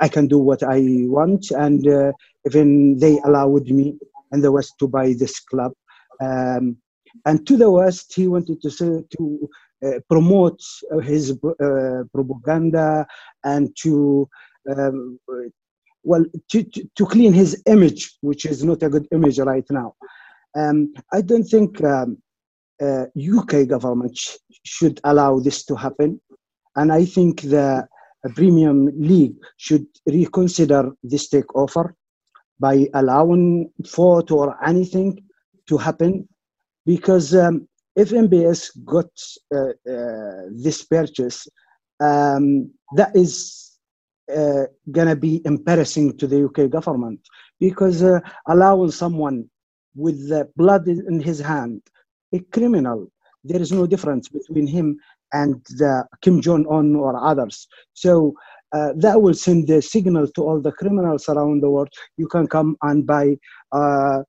I, 0.00 0.08
can 0.08 0.26
do 0.26 0.38
what 0.38 0.62
I 0.62 0.80
want, 1.06 1.50
and 1.52 1.86
uh, 1.86 2.12
even 2.44 2.98
they 2.98 3.18
allowed 3.24 3.66
me 3.66 3.96
in 4.32 4.40
the 4.40 4.50
West 4.50 4.74
to 4.80 4.88
buy 4.88 5.14
this 5.16 5.38
club. 5.40 5.72
Um, 6.20 6.78
and 7.24 7.46
to 7.46 7.56
the 7.56 7.70
West, 7.70 8.14
he 8.14 8.26
wanted 8.26 8.60
to 8.62 8.70
say, 8.70 9.02
to 9.16 9.48
uh, 9.84 10.00
promote 10.08 10.60
his 11.02 11.32
uh, 11.32 12.02
propaganda 12.12 13.06
and 13.44 13.76
to 13.76 14.28
um, 14.70 15.18
well 16.02 16.24
to, 16.50 16.62
to, 16.62 16.88
to, 16.94 17.06
clean 17.06 17.32
his 17.32 17.62
image, 17.66 18.16
which 18.20 18.46
is 18.46 18.64
not 18.64 18.82
a 18.82 18.88
good 18.88 19.06
image 19.12 19.38
right 19.38 19.66
now. 19.70 19.94
Um, 20.56 20.94
I 21.12 21.20
don't 21.20 21.44
think 21.44 21.82
um, 21.84 22.18
uh, 22.80 23.04
UK 23.16 23.68
government 23.68 24.16
sh- 24.16 24.36
should 24.64 25.00
allow 25.04 25.38
this 25.40 25.64
to 25.66 25.74
happen, 25.74 26.20
and 26.76 26.92
I 26.92 27.04
think 27.04 27.42
the 27.42 27.86
Premier 28.34 28.72
League 28.72 29.36
should 29.56 29.86
reconsider 30.06 30.92
this 31.02 31.28
takeover 31.28 31.92
by 32.58 32.86
allowing 32.94 33.70
vote 33.94 34.30
or 34.30 34.56
anything 34.66 35.22
to 35.68 35.76
happen 35.76 36.26
because 36.86 37.34
um, 37.34 37.68
if 37.96 38.10
MBS 38.10 38.70
got 38.84 39.10
uh, 39.54 39.70
uh, 39.90 40.42
this 40.50 40.84
purchase, 40.84 41.48
um, 42.00 42.70
that 42.94 43.14
is 43.14 43.78
uh, 44.34 44.64
going 44.90 45.08
to 45.08 45.16
be 45.16 45.42
embarrassing 45.44 46.16
to 46.18 46.26
the 46.26 46.44
UK 46.44 46.70
government 46.70 47.20
because 47.60 48.02
uh, 48.02 48.20
allowing 48.48 48.90
someone 48.90 49.48
with 49.94 50.30
blood 50.56 50.86
in 50.88 51.20
his 51.20 51.40
hand, 51.40 51.82
a 52.34 52.40
criminal, 52.52 53.10
there 53.44 53.62
is 53.62 53.72
no 53.72 53.86
difference 53.86 54.28
between 54.28 54.66
him 54.66 54.98
and 55.32 55.64
Kim 56.22 56.40
Jong 56.40 56.66
Un 56.70 56.94
or 56.94 57.16
others. 57.16 57.66
So 57.94 58.34
uh, 58.72 58.92
that 58.96 59.20
will 59.20 59.34
send 59.34 59.68
the 59.68 59.80
signal 59.80 60.26
to 60.34 60.42
all 60.42 60.60
the 60.60 60.72
criminals 60.72 61.28
around 61.28 61.62
the 61.62 61.70
world. 61.70 61.88
You 62.18 62.26
can 62.28 62.46
come 62.46 62.76
and 62.82 63.06
buy 63.06 63.36
a 63.72 64.24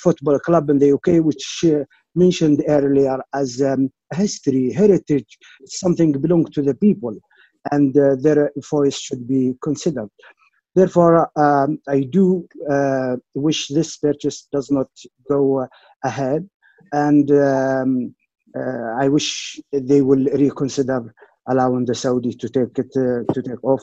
football 0.00 0.38
club 0.38 0.70
in 0.70 0.78
the 0.78 0.92
UK, 0.92 1.24
which 1.24 1.64
uh, 1.64 1.84
mentioned 2.14 2.62
earlier 2.68 3.18
as 3.34 3.60
um, 3.62 3.90
history, 4.14 4.72
heritage, 4.72 5.38
something 5.66 6.12
belong 6.12 6.44
to 6.52 6.62
the 6.62 6.74
people, 6.74 7.14
and 7.70 7.96
uh, 7.98 8.16
their 8.20 8.50
voice 8.70 8.98
should 8.98 9.26
be 9.26 9.54
considered. 9.62 10.08
Therefore, 10.74 11.30
um, 11.36 11.78
I 11.88 12.00
do 12.00 12.46
uh, 12.70 13.16
wish 13.34 13.68
this 13.68 13.96
purchase 13.96 14.46
does 14.52 14.70
not 14.70 14.88
go 15.28 15.66
ahead, 16.04 16.48
and 16.92 17.30
um, 17.32 18.14
uh, 18.56 18.94
I 18.98 19.08
wish 19.08 19.60
they 19.72 20.00
will 20.00 20.24
reconsider 20.26 21.12
allowing 21.48 21.84
the 21.84 21.94
Saudi 21.94 22.32
to 22.34 22.48
take 22.48 22.78
it 22.78 22.90
uh, 22.96 23.32
to 23.32 23.42
take 23.42 23.62
off 23.64 23.82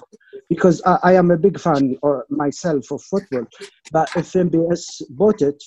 because 0.49 0.81
I, 0.85 0.97
I, 1.03 1.13
am 1.13 1.31
a 1.31 1.37
big 1.37 1.59
fan 1.59 1.97
or 2.01 2.25
myself 2.29 2.91
of 2.91 3.01
football. 3.03 3.45
But 3.91 4.09
if 4.15 4.31
MBS 4.33 5.03
bought 5.09 5.41
it, 5.41 5.61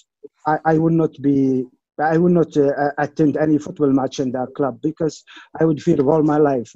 I, 0.46 0.58
I 0.64 0.78
would 0.78 0.92
not 0.92 1.12
be. 1.20 1.64
I 2.00 2.16
would 2.16 2.32
not 2.32 2.56
uh, 2.56 2.92
attend 2.96 3.36
any 3.36 3.58
football 3.58 3.90
match 3.90 4.20
in 4.20 4.32
that 4.32 4.54
club 4.56 4.80
because 4.80 5.22
I 5.60 5.66
would 5.66 5.82
fear 5.82 6.00
all 6.08 6.22
my 6.22 6.38
life. 6.38 6.72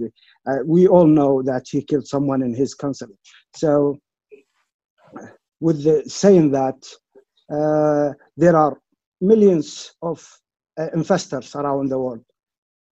Uh, 0.46 0.58
we 0.66 0.86
all 0.86 1.06
know 1.06 1.42
that 1.42 1.64
he 1.70 1.82
killed 1.82 2.06
someone 2.06 2.42
in 2.42 2.54
his 2.54 2.74
council. 2.74 3.08
So, 3.56 3.96
with 5.60 5.82
the, 5.82 6.02
saying 6.06 6.50
that, 6.50 6.76
uh, 7.50 8.12
there 8.36 8.54
are 8.54 8.78
millions 9.22 9.94
of 10.02 10.28
uh, 10.78 10.88
investors 10.94 11.54
around 11.54 11.88
the 11.88 11.98
world. 11.98 12.24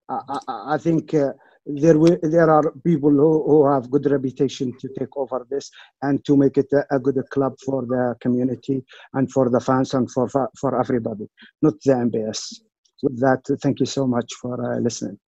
I, 0.08 0.38
I, 0.48 0.78
think 0.78 1.14
uh, 1.14 1.32
there 1.66 1.98
will, 1.98 2.18
there 2.22 2.50
are 2.50 2.72
people 2.84 3.10
who, 3.10 3.44
who 3.46 3.66
have 3.66 3.90
good 3.90 4.06
reputation 4.10 4.72
to 4.80 4.88
take 4.98 5.16
over 5.16 5.46
this 5.50 5.70
and 6.02 6.24
to 6.24 6.36
make 6.36 6.58
it 6.58 6.66
a, 6.72 6.96
a, 6.96 6.98
good 6.98 7.22
club 7.30 7.54
for 7.64 7.82
the 7.82 8.16
community 8.20 8.82
and 9.14 9.30
for 9.30 9.48
the 9.48 9.60
fans 9.60 9.94
and 9.94 10.10
for 10.10 10.28
for 10.28 10.80
everybody, 10.80 11.28
not 11.62 11.74
the 11.84 11.92
MBS. 11.92 12.60
With 13.02 13.20
that, 13.20 13.42
thank 13.62 13.80
you 13.80 13.86
so 13.86 14.06
much 14.06 14.32
for 14.40 14.74
uh, 14.74 14.78
listening. 14.78 15.18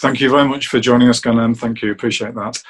Thank 0.00 0.20
you 0.20 0.30
very 0.30 0.48
much 0.48 0.68
for 0.68 0.80
joining 0.80 1.08
us, 1.08 1.20
Ghanem. 1.20 1.56
Thank 1.56 1.82
you, 1.82 1.92
appreciate 1.92 2.34
that. 2.34 2.62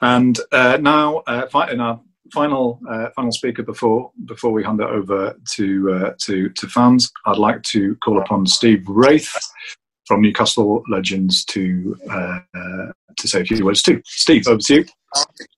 And 0.00 0.38
uh, 0.52 0.78
now, 0.80 1.18
uh, 1.26 1.66
in 1.70 1.80
our 1.80 2.00
final 2.32 2.80
uh, 2.88 3.08
final 3.14 3.32
speaker 3.32 3.62
before 3.62 4.10
before 4.24 4.50
we 4.52 4.64
hand 4.64 4.80
it 4.80 4.88
over 4.88 5.36
to 5.52 5.92
uh, 5.92 6.12
to 6.22 6.48
to 6.50 6.68
fans, 6.68 7.10
I'd 7.24 7.38
like 7.38 7.62
to 7.64 7.96
call 7.96 8.20
upon 8.20 8.46
Steve 8.46 8.84
Wraith 8.88 9.32
from 10.06 10.22
Newcastle 10.22 10.82
Legends 10.88 11.44
to 11.46 11.96
uh, 12.10 12.38
to 13.16 13.28
say 13.28 13.40
a 13.40 13.44
few 13.44 13.64
words 13.64 13.82
too. 13.82 14.00
Steve, 14.04 14.46
over 14.46 14.60
to 14.60 14.74
you. 14.74 14.84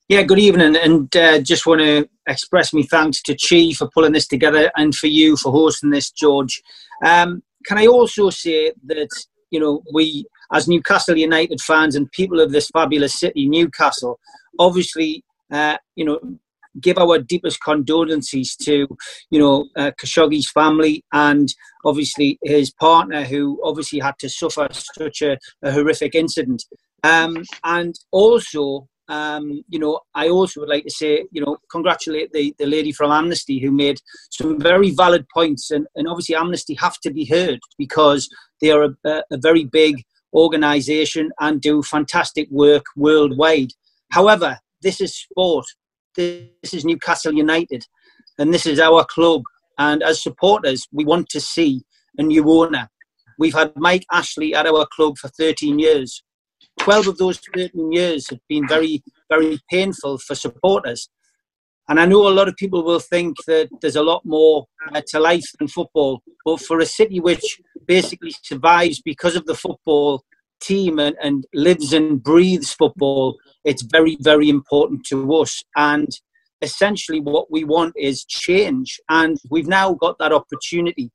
Yeah, 0.08 0.22
good 0.22 0.38
evening, 0.38 0.76
and 0.76 1.14
uh, 1.16 1.40
just 1.40 1.66
want 1.66 1.80
to 1.80 2.08
express 2.26 2.72
my 2.72 2.82
thanks 2.82 3.20
to 3.22 3.36
Chi 3.36 3.72
for 3.72 3.90
pulling 3.92 4.12
this 4.12 4.26
together, 4.26 4.70
and 4.76 4.94
for 4.94 5.06
you 5.06 5.36
for 5.36 5.52
hosting 5.52 5.90
this, 5.90 6.10
George. 6.10 6.62
Um, 7.04 7.42
can 7.66 7.78
I 7.78 7.86
also 7.86 8.30
say 8.30 8.72
that 8.86 9.08
you 9.50 9.60
know 9.60 9.82
we, 9.92 10.24
as 10.52 10.68
Newcastle 10.68 11.16
United 11.16 11.60
fans 11.60 11.94
and 11.94 12.10
people 12.12 12.40
of 12.40 12.52
this 12.52 12.68
fabulous 12.68 13.18
city, 13.18 13.48
Newcastle, 13.48 14.18
obviously, 14.58 15.24
uh, 15.50 15.76
you 15.96 16.04
know, 16.04 16.18
give 16.80 16.98
our 16.98 17.18
deepest 17.18 17.60
condolences 17.62 18.56
to, 18.56 18.86
you 19.30 19.38
know, 19.38 19.66
uh, 19.76 19.90
Khashoggi's 20.00 20.50
family 20.50 21.04
and 21.12 21.48
obviously 21.84 22.38
his 22.42 22.70
partner, 22.70 23.24
who 23.24 23.60
obviously 23.64 23.98
had 23.98 24.18
to 24.20 24.28
suffer 24.28 24.68
such 24.72 25.22
a, 25.22 25.38
a 25.62 25.72
horrific 25.72 26.14
incident. 26.14 26.64
Um, 27.04 27.44
and 27.64 27.94
also, 28.10 28.88
um, 29.08 29.62
you 29.68 29.78
know, 29.78 30.00
I 30.14 30.28
also 30.28 30.60
would 30.60 30.68
like 30.68 30.84
to 30.84 30.90
say, 30.90 31.24
you 31.32 31.44
know, 31.44 31.56
congratulate 31.70 32.32
the, 32.32 32.54
the 32.58 32.66
lady 32.66 32.92
from 32.92 33.10
Amnesty 33.10 33.58
who 33.58 33.70
made 33.70 33.98
some 34.30 34.60
very 34.60 34.90
valid 34.90 35.26
points. 35.32 35.70
And, 35.70 35.86
and 35.96 36.06
obviously, 36.06 36.34
Amnesty 36.34 36.74
have 36.74 36.98
to 37.00 37.10
be 37.10 37.24
heard 37.24 37.60
because 37.78 38.28
they 38.60 38.70
are 38.70 38.84
a, 38.84 39.22
a 39.30 39.38
very 39.38 39.64
big 39.64 40.02
organization 40.34 41.30
and 41.40 41.60
do 41.60 41.82
fantastic 41.82 42.48
work 42.50 42.84
worldwide. 42.96 43.70
However, 44.10 44.58
this 44.82 45.00
is 45.00 45.16
sport 45.16 45.64
this 46.18 46.74
is 46.74 46.84
Newcastle 46.84 47.32
United, 47.32 47.86
and 48.38 48.52
this 48.52 48.66
is 48.66 48.80
our 48.80 49.04
club. 49.04 49.42
And 49.78 50.02
as 50.02 50.20
supporters, 50.20 50.88
we 50.92 51.04
want 51.04 51.28
to 51.28 51.40
see 51.40 51.82
a 52.18 52.22
new 52.24 52.50
owner. 52.50 52.88
We've 53.38 53.54
had 53.54 53.72
Mike 53.76 54.04
Ashley 54.12 54.52
at 54.52 54.66
our 54.66 54.84
club 54.94 55.16
for 55.16 55.28
13 55.28 55.78
years. 55.78 56.24
12 56.80 57.06
of 57.06 57.18
those 57.18 57.38
13 57.54 57.92
years 57.92 58.28
have 58.30 58.40
been 58.48 58.66
very, 58.66 59.02
very 59.30 59.60
painful 59.70 60.18
for 60.18 60.34
supporters. 60.34 61.08
And 61.88 62.00
I 62.00 62.06
know 62.06 62.28
a 62.28 62.34
lot 62.34 62.48
of 62.48 62.56
people 62.56 62.82
will 62.84 63.00
think 63.00 63.36
that 63.46 63.68
there's 63.80 63.96
a 63.96 64.02
lot 64.02 64.22
more 64.24 64.66
uh, 64.92 65.00
to 65.08 65.20
life 65.20 65.46
than 65.58 65.68
football, 65.68 66.20
but 66.44 66.60
for 66.60 66.80
a 66.80 66.86
city 66.86 67.20
which 67.20 67.60
basically 67.86 68.34
survives 68.42 69.00
because 69.00 69.36
of 69.36 69.46
the 69.46 69.54
football 69.54 70.24
team 70.60 70.98
and, 70.98 71.16
and 71.22 71.44
lives 71.54 71.92
and 71.92 72.22
breathes 72.22 72.72
football, 72.72 73.38
it's 73.64 73.82
very, 73.82 74.16
very 74.20 74.48
important 74.48 75.04
to 75.06 75.34
us. 75.34 75.62
And 75.76 76.08
essentially, 76.62 77.20
what 77.20 77.50
we 77.50 77.64
want 77.64 77.94
is 77.96 78.24
change. 78.24 78.98
And 79.08 79.38
we've 79.50 79.68
now 79.68 79.94
got 79.94 80.16
that 80.18 80.32
opportunity. 80.32 81.10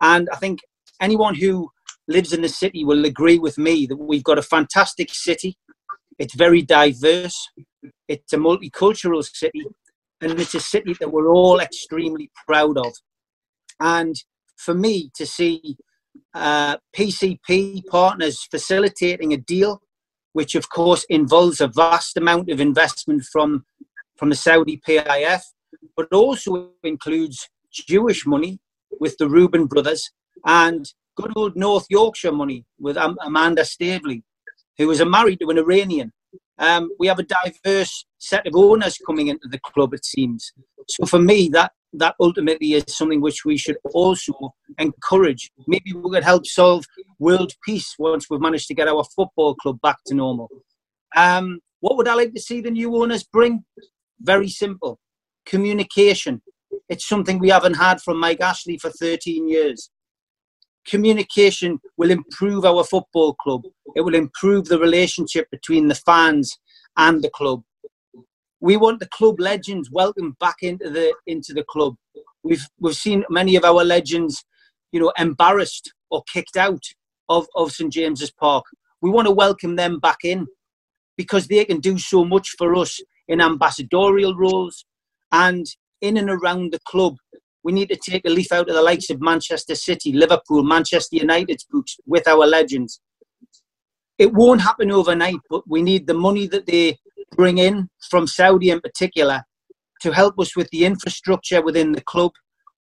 And 0.00 0.28
I 0.32 0.36
think 0.36 0.60
anyone 1.00 1.34
who 1.34 1.70
lives 2.08 2.32
in 2.32 2.42
the 2.42 2.48
city 2.48 2.84
will 2.84 3.04
agree 3.04 3.38
with 3.38 3.58
me 3.58 3.86
that 3.86 3.96
we've 3.96 4.24
got 4.24 4.38
a 4.38 4.42
fantastic 4.42 5.08
city. 5.12 5.56
It's 6.18 6.34
very 6.34 6.62
diverse. 6.62 7.48
It's 8.08 8.32
a 8.32 8.36
multicultural 8.36 9.24
city, 9.24 9.64
and 10.20 10.38
it's 10.38 10.54
a 10.54 10.60
city 10.60 10.94
that 11.00 11.10
we're 11.10 11.32
all 11.32 11.60
extremely 11.60 12.30
proud 12.46 12.78
of. 12.78 12.92
And 13.80 14.14
for 14.56 14.74
me 14.74 15.10
to 15.16 15.26
see 15.26 15.76
uh, 16.34 16.76
PCP 16.96 17.86
partners 17.86 18.46
facilitating 18.50 19.32
a 19.32 19.36
deal, 19.36 19.80
which 20.32 20.54
of 20.54 20.68
course 20.68 21.04
involves 21.08 21.60
a 21.60 21.68
vast 21.68 22.16
amount 22.16 22.50
of 22.50 22.60
investment 22.60 23.24
from 23.24 23.64
from 24.16 24.30
the 24.30 24.36
Saudi 24.36 24.80
PIF, 24.86 25.42
but 25.96 26.06
also 26.12 26.70
includes 26.84 27.48
Jewish 27.72 28.26
money 28.26 28.60
with 29.00 29.16
the 29.18 29.28
Reuben 29.28 29.66
brothers 29.66 30.10
and 30.46 30.86
good 31.16 31.32
old 31.36 31.56
North 31.56 31.86
Yorkshire 31.90 32.32
money 32.32 32.64
with 32.78 32.96
Amanda 32.96 33.64
Staveley, 33.64 34.22
who 34.78 34.90
is 34.90 35.04
married 35.04 35.40
to 35.40 35.50
an 35.50 35.58
Iranian. 35.58 36.12
Um, 36.58 36.90
we 36.98 37.08
have 37.08 37.18
a 37.18 37.24
diverse 37.24 38.06
set 38.18 38.46
of 38.46 38.54
owners 38.54 38.96
coming 39.04 39.28
into 39.28 39.48
the 39.48 39.58
club, 39.58 39.94
it 39.94 40.04
seems. 40.04 40.52
So 40.88 41.06
for 41.06 41.18
me, 41.18 41.48
that 41.52 41.72
that 41.98 42.14
ultimately 42.20 42.74
is 42.74 42.84
something 42.88 43.20
which 43.20 43.44
we 43.44 43.56
should 43.56 43.76
also 43.92 44.32
encourage. 44.78 45.50
Maybe 45.66 45.92
we 45.92 46.10
could 46.10 46.24
help 46.24 46.46
solve 46.46 46.84
world 47.18 47.52
peace 47.64 47.94
once 47.98 48.28
we've 48.28 48.40
managed 48.40 48.68
to 48.68 48.74
get 48.74 48.88
our 48.88 49.04
football 49.16 49.54
club 49.54 49.80
back 49.80 49.98
to 50.06 50.14
normal. 50.14 50.48
Um, 51.16 51.60
what 51.80 51.96
would 51.96 52.08
I 52.08 52.14
like 52.14 52.34
to 52.34 52.40
see 52.40 52.60
the 52.60 52.70
new 52.70 52.96
owners 52.96 53.24
bring? 53.24 53.64
Very 54.20 54.48
simple 54.48 54.98
communication. 55.46 56.40
It's 56.88 57.06
something 57.06 57.38
we 57.38 57.50
haven't 57.50 57.74
had 57.74 58.00
from 58.00 58.18
Mike 58.18 58.40
Ashley 58.40 58.78
for 58.78 58.90
13 58.90 59.48
years 59.48 59.90
communication 60.86 61.80
will 61.96 62.10
improve 62.10 62.64
our 62.64 62.84
football 62.84 63.34
club. 63.34 63.62
It 63.96 64.02
will 64.02 64.14
improve 64.14 64.66
the 64.66 64.78
relationship 64.78 65.50
between 65.50 65.88
the 65.88 65.94
fans 65.94 66.56
and 66.96 67.22
the 67.22 67.30
club. 67.30 67.62
We 68.64 68.78
want 68.78 69.00
the 69.00 69.08
club 69.08 69.40
legends 69.40 69.90
welcomed 69.90 70.38
back 70.38 70.62
into 70.62 70.88
the 70.88 71.12
into 71.26 71.52
the 71.52 71.64
club. 71.64 71.96
We've 72.42 72.66
we've 72.80 72.96
seen 72.96 73.22
many 73.28 73.56
of 73.56 73.64
our 73.64 73.84
legends, 73.84 74.42
you 74.90 75.00
know, 75.00 75.12
embarrassed 75.18 75.92
or 76.10 76.22
kicked 76.32 76.56
out 76.56 76.82
of, 77.28 77.46
of 77.54 77.72
St 77.72 77.92
James's 77.92 78.30
Park. 78.30 78.64
We 79.02 79.10
want 79.10 79.26
to 79.28 79.34
welcome 79.34 79.76
them 79.76 80.00
back 80.00 80.20
in 80.24 80.46
because 81.14 81.46
they 81.46 81.66
can 81.66 81.80
do 81.80 81.98
so 81.98 82.24
much 82.24 82.54
for 82.56 82.74
us 82.74 83.00
in 83.28 83.42
ambassadorial 83.42 84.34
roles 84.34 84.86
and 85.30 85.66
in 86.00 86.16
and 86.16 86.30
around 86.30 86.72
the 86.72 86.80
club 86.86 87.16
we 87.64 87.72
need 87.72 87.90
to 87.90 87.96
take 87.96 88.24
a 88.24 88.30
leaf 88.30 88.50
out 88.50 88.70
of 88.70 88.74
the 88.74 88.82
likes 88.82 89.10
of 89.10 89.20
Manchester 89.20 89.74
City, 89.74 90.12
Liverpool, 90.12 90.62
Manchester 90.62 91.16
United's 91.16 91.66
books 91.70 91.98
with 92.06 92.26
our 92.26 92.46
legends. 92.46 93.00
It 94.16 94.32
won't 94.32 94.62
happen 94.62 94.90
overnight, 94.90 95.40
but 95.50 95.68
we 95.68 95.82
need 95.82 96.06
the 96.06 96.14
money 96.14 96.46
that 96.46 96.66
they 96.66 96.98
bring 97.32 97.58
in 97.58 97.88
from 98.10 98.26
Saudi 98.26 98.70
in 98.70 98.80
particular 98.80 99.44
to 100.00 100.12
help 100.12 100.38
us 100.38 100.56
with 100.56 100.68
the 100.70 100.84
infrastructure 100.84 101.62
within 101.62 101.92
the 101.92 102.00
club, 102.02 102.32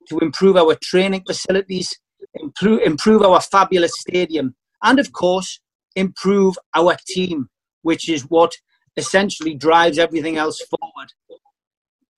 to 0.09 0.19
improve 0.19 0.55
our 0.55 0.77
training 0.81 1.23
facilities, 1.25 1.99
improve, 2.35 2.81
improve 2.81 3.21
our 3.23 3.41
fabulous 3.41 3.93
stadium, 3.99 4.55
and 4.83 4.99
of 4.99 5.11
course, 5.11 5.59
improve 5.95 6.57
our 6.75 6.95
team, 7.07 7.49
which 7.81 8.07
is 8.09 8.23
what 8.29 8.53
essentially 8.95 9.55
drives 9.55 9.97
everything 9.97 10.37
else 10.37 10.61
forward. 10.61 11.09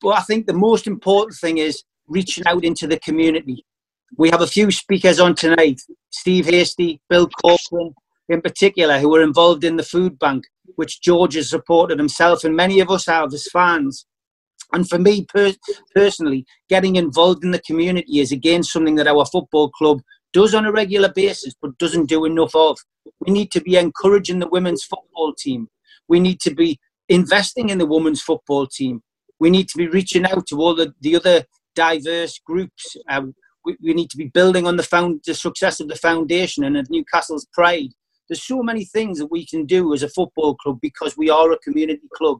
But 0.01 0.09
I 0.09 0.21
think 0.21 0.45
the 0.45 0.53
most 0.53 0.87
important 0.87 1.37
thing 1.39 1.57
is 1.57 1.83
reaching 2.07 2.45
out 2.47 2.63
into 2.63 2.87
the 2.87 2.99
community. 2.99 3.65
We 4.17 4.29
have 4.29 4.41
a 4.41 4.47
few 4.47 4.71
speakers 4.71 5.19
on 5.19 5.35
tonight 5.35 5.81
Steve 6.09 6.47
Hasty, 6.47 6.99
Bill 7.09 7.29
Corcoran, 7.29 7.93
in 8.27 8.41
particular, 8.41 8.99
who 8.99 9.09
were 9.09 9.23
involved 9.23 9.63
in 9.63 9.75
the 9.75 9.83
food 9.83 10.17
bank, 10.19 10.45
which 10.79 11.01
George 11.01 11.35
has 11.35 11.49
supported 11.49 11.99
himself, 11.99 12.45
and 12.45 12.55
many 12.55 12.79
of 12.79 12.89
us 12.89 13.05
have 13.05 13.33
as 13.33 13.49
fans. 13.51 14.05
And 14.71 14.87
for 14.87 14.97
me 14.97 15.25
per- 15.25 15.55
personally, 15.93 16.45
getting 16.69 16.95
involved 16.95 17.43
in 17.43 17.51
the 17.51 17.59
community 17.59 18.19
is 18.21 18.31
again 18.31 18.63
something 18.63 18.95
that 18.95 19.07
our 19.07 19.25
football 19.25 19.71
club 19.71 19.99
does 20.31 20.55
on 20.55 20.65
a 20.65 20.71
regular 20.71 21.11
basis, 21.11 21.53
but 21.61 21.77
doesn't 21.79 22.07
do 22.07 22.23
enough 22.23 22.55
of. 22.55 22.77
We 23.19 23.33
need 23.33 23.51
to 23.51 23.59
be 23.59 23.75
encouraging 23.75 24.39
the 24.39 24.47
women's 24.47 24.85
football 24.85 25.33
team. 25.37 25.67
We 26.07 26.21
need 26.21 26.39
to 26.41 26.55
be 26.55 26.79
investing 27.09 27.69
in 27.69 27.77
the 27.77 27.85
women's 27.85 28.21
football 28.21 28.65
team. 28.65 29.01
We 29.37 29.49
need 29.49 29.67
to 29.67 29.77
be 29.77 29.89
reaching 29.89 30.25
out 30.25 30.47
to 30.47 30.61
all 30.61 30.75
the, 30.75 30.93
the 31.01 31.17
other 31.17 31.43
diverse 31.75 32.39
groups. 32.39 32.95
Um, 33.09 33.35
we, 33.65 33.75
we, 33.83 33.93
need 33.93 34.09
to 34.11 34.17
be 34.17 34.27
building 34.27 34.65
on 34.65 34.77
the, 34.77 34.83
found, 34.83 35.23
the 35.25 35.33
success 35.33 35.81
of 35.81 35.89
the 35.89 35.97
foundation 35.97 36.63
and 36.63 36.77
of 36.77 36.89
Newcastle's 36.89 37.47
pride. 37.51 37.89
There's 38.29 38.43
so 38.43 38.61
many 38.61 38.85
things 38.85 39.17
that 39.19 39.31
we 39.31 39.45
can 39.45 39.65
do 39.65 39.93
as 39.93 40.03
a 40.03 40.09
football 40.09 40.55
club 40.55 40.79
because 40.81 41.17
we 41.17 41.29
are 41.29 41.51
a 41.51 41.57
community 41.59 42.07
club. 42.13 42.39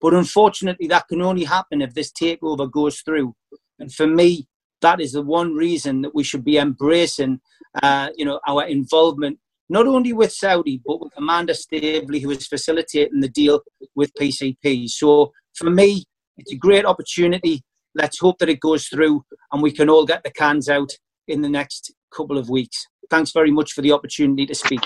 But 0.00 0.14
unfortunately, 0.14 0.86
that 0.88 1.08
can 1.08 1.22
only 1.22 1.44
happen 1.44 1.82
if 1.82 1.94
this 1.94 2.10
takeover 2.12 2.70
goes 2.70 3.00
through. 3.00 3.34
And 3.78 3.92
for 3.92 4.06
me, 4.06 4.48
that 4.80 5.00
is 5.00 5.12
the 5.12 5.22
one 5.22 5.54
reason 5.54 6.02
that 6.02 6.14
we 6.14 6.24
should 6.24 6.44
be 6.44 6.58
embracing, 6.58 7.40
uh, 7.82 8.08
you 8.16 8.24
know, 8.24 8.40
our 8.46 8.66
involvement 8.66 9.38
not 9.68 9.86
only 9.88 10.12
with 10.12 10.32
Saudi 10.32 10.80
but 10.86 11.00
with 11.00 11.12
Amanda 11.16 11.52
Staveley, 11.52 12.20
who 12.20 12.30
is 12.30 12.46
facilitating 12.46 13.20
the 13.20 13.28
deal 13.28 13.62
with 13.96 14.14
PCP. 14.14 14.88
So 14.88 15.32
for 15.54 15.70
me, 15.70 16.04
it's 16.36 16.52
a 16.52 16.56
great 16.56 16.84
opportunity 16.84 17.64
let's 17.96 18.18
hope 18.18 18.38
that 18.38 18.48
it 18.48 18.60
goes 18.60 18.86
through 18.86 19.24
and 19.52 19.62
we 19.62 19.72
can 19.72 19.88
all 19.88 20.04
get 20.04 20.22
the 20.22 20.30
cans 20.30 20.68
out 20.68 20.92
in 21.26 21.42
the 21.42 21.48
next 21.48 21.92
couple 22.14 22.38
of 22.38 22.48
weeks. 22.48 22.86
Thanks 23.10 23.32
very 23.32 23.50
much 23.50 23.72
for 23.72 23.82
the 23.82 23.92
opportunity 23.92 24.46
to 24.46 24.54
speak. 24.54 24.80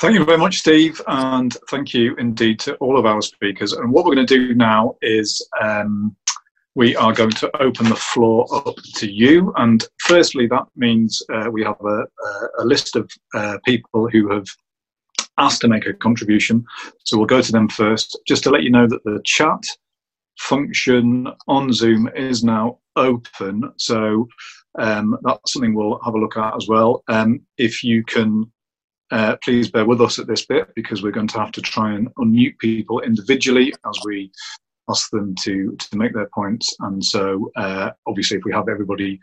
Thank 0.00 0.14
you 0.14 0.24
very 0.24 0.38
much, 0.38 0.58
Steve, 0.58 1.02
and 1.08 1.56
thank 1.70 1.92
you 1.92 2.14
indeed 2.16 2.60
to 2.60 2.76
all 2.76 2.96
of 2.96 3.04
our 3.04 3.20
speakers. 3.20 3.72
And 3.72 3.90
what 3.92 4.04
we're 4.04 4.14
going 4.14 4.28
to 4.28 4.38
do 4.38 4.54
now 4.54 4.94
is 5.02 5.44
um, 5.60 6.14
we 6.76 6.94
are 6.94 7.12
going 7.12 7.32
to 7.32 7.50
open 7.60 7.88
the 7.88 7.96
floor 7.96 8.46
up 8.54 8.76
to 8.94 9.10
you. 9.10 9.52
And 9.56 9.84
firstly, 9.98 10.46
that 10.46 10.66
means 10.76 11.20
uh, 11.32 11.50
we 11.50 11.64
have 11.64 11.80
a, 11.80 12.04
a 12.60 12.64
list 12.64 12.94
of 12.94 13.10
uh, 13.34 13.58
people 13.64 14.08
who 14.08 14.30
have 14.30 14.46
asked 15.36 15.62
to 15.62 15.68
make 15.68 15.86
a 15.86 15.92
contribution. 15.94 16.64
So 17.04 17.16
we'll 17.16 17.26
go 17.26 17.42
to 17.42 17.50
them 17.50 17.68
first. 17.68 18.16
Just 18.24 18.44
to 18.44 18.50
let 18.50 18.62
you 18.62 18.70
know 18.70 18.86
that 18.86 19.02
the 19.02 19.20
chat 19.24 19.64
function 20.38 21.26
on 21.48 21.72
Zoom 21.72 22.08
is 22.14 22.44
now 22.44 22.78
open. 22.94 23.72
So 23.78 24.28
um, 24.78 25.18
that's 25.24 25.52
something 25.52 25.74
we'll 25.74 25.98
have 26.04 26.14
a 26.14 26.20
look 26.20 26.36
at 26.36 26.54
as 26.54 26.68
well. 26.68 27.02
Um, 27.08 27.40
if 27.56 27.82
you 27.82 28.04
can, 28.04 28.52
uh, 29.10 29.36
please 29.42 29.70
bear 29.70 29.86
with 29.86 30.00
us 30.00 30.18
at 30.18 30.26
this 30.26 30.44
bit 30.44 30.68
because 30.74 31.02
we're 31.02 31.10
going 31.12 31.28
to 31.28 31.38
have 31.38 31.52
to 31.52 31.62
try 31.62 31.92
and 31.92 32.14
unmute 32.16 32.58
people 32.58 33.00
individually 33.00 33.72
as 33.86 33.98
we 34.04 34.30
ask 34.90 35.10
them 35.10 35.34
to 35.34 35.76
to 35.78 35.96
make 35.96 36.14
their 36.14 36.28
points. 36.34 36.74
And 36.80 37.04
so, 37.04 37.50
uh, 37.56 37.90
obviously, 38.06 38.38
if 38.38 38.44
we 38.44 38.52
have 38.52 38.68
everybody 38.68 39.18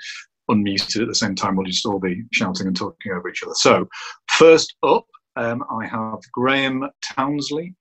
unmuted 0.49 1.01
at 1.01 1.07
the 1.07 1.15
same 1.15 1.35
time, 1.35 1.55
we'll 1.55 1.65
just 1.65 1.85
all 1.85 1.99
be 1.99 2.23
shouting 2.31 2.67
and 2.67 2.75
talking 2.75 3.11
over 3.11 3.29
each 3.29 3.43
other. 3.43 3.55
So, 3.55 3.87
first 4.29 4.75
up, 4.83 5.05
um, 5.35 5.63
I 5.71 5.85
have 5.85 6.19
Graham 6.31 6.89
Townsley. 7.03 7.75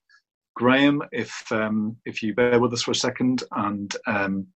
Graham, 0.56 1.02
if 1.12 1.50
um, 1.52 1.96
if 2.04 2.22
you 2.22 2.34
bear 2.34 2.60
with 2.60 2.72
us 2.72 2.82
for 2.82 2.92
a 2.92 2.96
second, 2.96 3.42
and 3.52 3.94
um, 4.06 4.46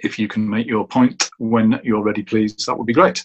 if 0.00 0.18
you 0.18 0.28
can 0.28 0.48
make 0.48 0.66
your 0.66 0.86
point 0.86 1.30
when 1.38 1.80
you're 1.82 2.02
ready, 2.02 2.22
please, 2.22 2.54
that 2.66 2.76
would 2.76 2.86
be 2.86 2.92
great. 2.92 3.24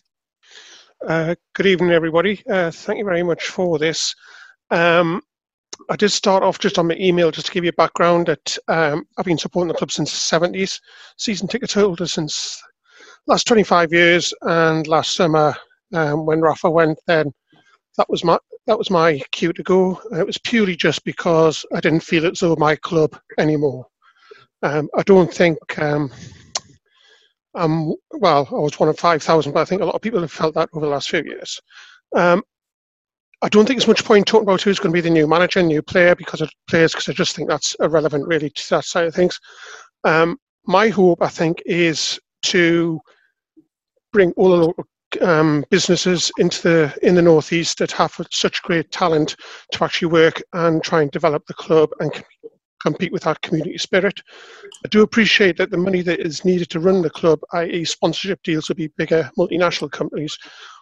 Uh, 1.08 1.34
good 1.56 1.66
evening, 1.66 1.91
everybody. 1.91 2.43
Uh, 2.47 2.70
thank 2.70 2.99
you 2.99 3.06
very 3.06 3.24
much 3.24 3.47
for 3.47 3.80
this. 3.80 4.14
Um, 4.70 5.22
I 5.89 5.95
did 5.95 6.10
start 6.12 6.43
off 6.43 6.60
just 6.60 6.78
on 6.78 6.88
my 6.88 6.95
email 6.99 7.32
just 7.32 7.47
to 7.47 7.52
give 7.52 7.64
you 7.64 7.72
a 7.72 7.74
background 7.74 8.28
that 8.28 8.58
um, 8.68 9.06
I've 9.18 9.26
been 9.26 9.38
supporting 9.38 9.70
the 9.70 9.74
club 9.74 9.91
since 9.91 10.12
the 10.12 10.39
70s, 10.39 10.80
season 11.18 11.47
ticket 11.47 11.72
holder 11.72 12.06
since 12.06 12.62
last 13.26 13.47
25 13.47 13.91
years, 13.91 14.32
and 14.43 14.86
last 14.88 15.16
summer 15.16 15.56
um, 15.93 16.28
when 16.28 16.39
Rafa 16.39 16.70
went, 16.70 16.99
then 17.08 17.34
that 17.97 18.08
was 18.08 18.24
my 18.24 18.38
that 18.68 18.78
was 18.78 18.91
my 18.91 19.20
cue 19.32 19.54
to 19.54 19.64
go. 19.64 19.99
And 20.12 20.20
it 20.20 20.28
was 20.28 20.38
purely 20.38 20.76
just 20.76 21.04
because 21.04 21.66
I 21.74 21.80
didn't 21.80 22.02
feel 22.02 22.26
it's 22.26 22.41
though 22.41 22.56
my 22.58 22.76
club 22.76 23.20
anymore. 23.39 23.88
Um, 24.62 24.88
I 24.95 25.02
don't 25.02 25.34
think, 25.34 25.58
um, 27.56 27.93
well, 28.12 28.47
I 28.52 28.56
was 28.56 28.80
one 28.80 28.89
of 28.89 28.97
5,000, 28.97 29.52
but 29.52 29.62
I 29.62 29.66
think 29.66 29.82
a 29.82 29.86
lot 29.86 29.95
of 29.95 30.02
people 30.02 30.22
have 30.22 30.32
felt 30.32 30.56
that 30.56 30.70
over 30.74 30.86
the 30.86 30.91
last 30.91 31.10
few 31.10 31.24
years. 31.24 31.60
Um, 32.16 32.43
I 33.41 33.49
don't 33.49 33.66
think 33.66 33.80
there's 33.80 33.88
much 33.88 34.06
point 34.06 34.28
talking 34.28 34.47
about 34.47 34.62
who's 34.62 34.80
going 34.80 34.91
to 34.91 34.97
be 34.97 35.02
the 35.02 35.10
new 35.10 35.28
manager, 35.28 35.64
new 35.64 35.82
player, 35.82 36.16
because 36.16 36.41
of 36.41 36.52
players, 36.70 36.91
because 36.93 37.10
I 37.10 37.14
just 37.14 37.36
think 37.36 37.49
that's 37.49 37.76
irrelevant 37.80 38.28
really 38.28 38.52
to 38.52 38.70
that 38.70 38.86
side 38.86 39.06
of 39.06 39.16
things. 39.16 39.39
Um, 40.04 40.38
my 40.66 40.89
hope, 40.89 41.22
I 41.22 41.28
think, 41.28 41.62
is 41.66 42.20
to 42.43 42.99
bring 44.14 44.32
all 44.34 44.49
the 44.49 44.58
local 44.58 44.86
um, 45.22 45.66
businesses 45.70 46.32
into 46.38 46.62
the 46.62 46.97
in 47.02 47.16
the 47.16 47.22
northeast 47.22 47.80
that 47.80 47.91
have 47.91 48.16
such 48.32 48.62
great 48.62 48.91
talent 48.91 49.36
to 49.74 49.84
actually 49.84 50.08
work 50.08 50.41
and 50.54 50.82
try 50.84 51.02
and 51.02 51.12
develop 51.12 51.45
the 51.47 51.54
club 51.54 51.89
and 51.99 52.24
compete 52.86 53.11
with 53.11 53.23
that 53.23 53.41
community 53.41 53.77
spirit. 53.77 54.21
I 54.86 54.88
do 54.89 55.01
appreciate 55.01 55.57
that 55.57 55.71
the 55.71 55.77
money 55.77 56.01
that 56.01 56.19
is 56.19 56.45
needed 56.45 56.69
to 56.71 56.79
run 56.79 57.01
the 57.01 57.09
club, 57.09 57.39
i.e., 57.53 57.86
sponsorship 57.86 58.41
deals, 58.43 58.69
be 58.75 58.88
bigger 58.97 59.29
multinational 59.38 59.91
companies. 59.91 60.38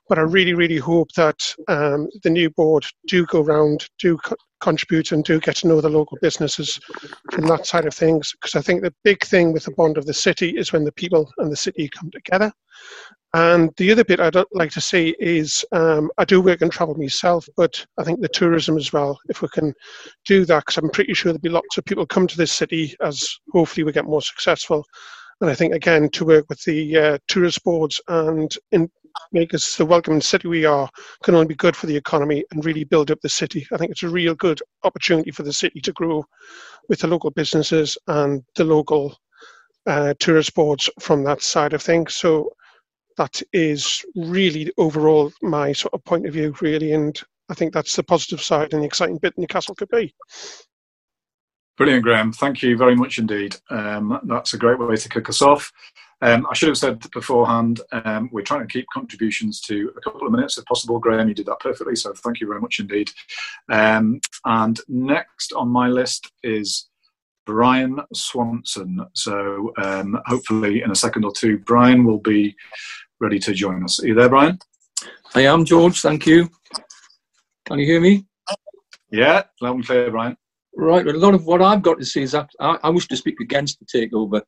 But 0.09 0.19
I 0.19 0.23
really, 0.23 0.55
really 0.55 0.77
hope 0.77 1.11
that 1.13 1.39
um, 1.67 2.09
the 2.23 2.31
new 2.31 2.49
board 2.49 2.85
do 3.07 3.25
go 3.27 3.41
round, 3.41 3.87
do 3.99 4.17
co- 4.17 4.35
contribute, 4.59 5.11
and 5.11 5.23
do 5.23 5.39
get 5.39 5.57
to 5.57 5.67
know 5.67 5.79
the 5.79 5.89
local 5.89 6.17
businesses 6.21 6.79
from 7.31 7.45
that 7.47 7.67
side 7.67 7.85
of 7.85 7.93
things. 7.93 8.33
Because 8.33 8.55
I 8.55 8.61
think 8.61 8.81
the 8.81 8.93
big 9.03 9.23
thing 9.23 9.53
with 9.53 9.65
the 9.65 9.71
bond 9.71 9.97
of 9.97 10.07
the 10.07 10.13
city 10.13 10.57
is 10.57 10.73
when 10.73 10.83
the 10.83 10.91
people 10.91 11.31
and 11.37 11.51
the 11.51 11.55
city 11.55 11.87
come 11.89 12.09
together. 12.11 12.51
And 13.35 13.71
the 13.77 13.91
other 13.91 14.03
bit 14.03 14.19
I'd 14.19 14.35
like 14.53 14.71
to 14.71 14.81
see 14.81 15.15
is 15.19 15.63
um, 15.71 16.09
I 16.17 16.25
do 16.25 16.41
work 16.41 16.61
and 16.61 16.71
travel 16.71 16.95
myself, 16.95 17.47
but 17.55 17.85
I 17.99 18.03
think 18.03 18.19
the 18.19 18.27
tourism 18.27 18.75
as 18.77 18.91
well, 18.91 19.19
if 19.29 19.43
we 19.43 19.47
can 19.49 19.71
do 20.25 20.45
that, 20.45 20.65
because 20.65 20.77
I'm 20.77 20.89
pretty 20.89 21.13
sure 21.13 21.31
there'll 21.31 21.41
be 21.41 21.49
lots 21.49 21.77
of 21.77 21.85
people 21.85 22.07
come 22.07 22.25
to 22.25 22.37
this 22.37 22.51
city 22.51 22.95
as 23.03 23.29
hopefully 23.51 23.83
we 23.83 23.91
get 23.91 24.05
more 24.05 24.23
successful. 24.23 24.83
And 25.41 25.49
I 25.49 25.53
think, 25.53 25.73
again, 25.73 26.09
to 26.09 26.25
work 26.25 26.45
with 26.49 26.61
the 26.63 26.97
uh, 26.97 27.17
tourist 27.27 27.63
boards 27.63 28.01
and 28.07 28.53
in, 28.71 28.89
make 29.31 29.53
us 29.53 29.75
the 29.75 29.85
welcoming 29.85 30.21
city 30.21 30.47
we 30.47 30.65
are 30.65 30.89
can 31.23 31.35
only 31.35 31.47
be 31.47 31.55
good 31.55 31.75
for 31.75 31.87
the 31.87 31.95
economy 31.95 32.43
and 32.51 32.65
really 32.65 32.83
build 32.83 33.11
up 33.11 33.19
the 33.21 33.29
city. 33.29 33.67
I 33.71 33.77
think 33.77 33.91
it's 33.91 34.03
a 34.03 34.09
real 34.09 34.35
good 34.35 34.61
opportunity 34.83 35.31
for 35.31 35.43
the 35.43 35.53
city 35.53 35.81
to 35.81 35.91
grow 35.93 36.25
with 36.87 36.99
the 36.99 37.07
local 37.07 37.31
businesses 37.31 37.97
and 38.07 38.43
the 38.55 38.63
local 38.63 39.17
uh, 39.85 40.13
tourist 40.19 40.53
boards 40.55 40.89
from 40.99 41.23
that 41.23 41.41
side 41.41 41.73
of 41.73 41.81
things. 41.81 42.15
So 42.15 42.51
that 43.17 43.41
is 43.53 44.03
really 44.15 44.71
overall 44.77 45.31
my 45.41 45.73
sort 45.73 45.93
of 45.93 46.03
point 46.05 46.25
of 46.25 46.33
view, 46.33 46.55
really, 46.61 46.93
and 46.93 47.19
I 47.49 47.53
think 47.53 47.73
that's 47.73 47.95
the 47.95 48.03
positive 48.03 48.41
side 48.41 48.73
and 48.73 48.81
the 48.81 48.87
exciting 48.87 49.17
bit 49.17 49.37
Newcastle 49.37 49.75
could 49.75 49.89
be. 49.89 50.13
Brilliant, 51.77 52.03
Graham. 52.03 52.33
Thank 52.33 52.61
you 52.61 52.77
very 52.77 52.95
much 52.95 53.19
indeed. 53.19 53.55
Um, 53.69 54.19
that's 54.23 54.53
a 54.53 54.57
great 54.57 54.79
way 54.79 54.95
to 54.95 55.09
kick 55.09 55.29
us 55.29 55.41
off. 55.41 55.71
Um, 56.21 56.45
I 56.49 56.53
should 56.53 56.67
have 56.69 56.77
said 56.77 56.99
beforehand, 57.11 57.81
um, 57.91 58.29
we're 58.31 58.41
trying 58.41 58.67
to 58.67 58.71
keep 58.71 58.85
contributions 58.93 59.61
to 59.61 59.93
a 59.95 60.01
couple 60.01 60.25
of 60.25 60.33
minutes 60.33 60.57
if 60.57 60.65
possible. 60.65 60.99
Graham, 60.99 61.29
you 61.29 61.33
did 61.33 61.45
that 61.45 61.59
perfectly, 61.59 61.95
so 61.95 62.13
thank 62.13 62.41
you 62.41 62.47
very 62.47 62.59
much 62.59 62.79
indeed. 62.79 63.09
Um, 63.69 64.19
and 64.45 64.79
next 64.87 65.53
on 65.53 65.69
my 65.69 65.87
list 65.87 66.31
is 66.43 66.89
Brian 67.45 67.99
Swanson. 68.13 69.05
So 69.13 69.73
um, 69.77 70.19
hopefully 70.25 70.83
in 70.83 70.91
a 70.91 70.95
second 70.95 71.23
or 71.23 71.31
two, 71.31 71.57
Brian 71.59 72.03
will 72.03 72.19
be 72.19 72.55
ready 73.19 73.39
to 73.39 73.53
join 73.53 73.83
us. 73.83 74.03
Are 74.03 74.07
you 74.07 74.13
there, 74.13 74.29
Brian? 74.29 74.59
I 75.35 75.41
am, 75.41 75.63
George. 75.63 76.01
Thank 76.01 76.25
you. 76.25 76.49
Can 77.65 77.79
you 77.79 77.85
hear 77.85 78.01
me? 78.01 78.25
Yeah, 79.11 79.43
loud 79.61 79.75
and 79.75 79.85
clear, 79.85 80.11
Brian. 80.11 80.35
Right. 80.75 81.07
A 81.07 81.13
lot 81.13 81.33
of 81.33 81.45
what 81.45 81.61
I've 81.61 81.81
got 81.81 81.99
to 81.99 82.05
say 82.05 82.21
is 82.23 82.33
that 82.33 82.49
I, 82.59 82.77
I 82.83 82.89
wish 82.89 83.07
to 83.07 83.17
speak 83.17 83.39
against 83.39 83.79
the 83.79 83.85
takeover. 83.85 84.41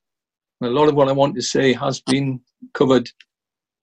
And 0.61 0.69
a 0.69 0.73
lot 0.79 0.87
of 0.87 0.95
what 0.95 1.09
I 1.09 1.11
want 1.11 1.35
to 1.35 1.41
say 1.41 1.73
has 1.73 2.01
been 2.01 2.39
covered 2.75 3.09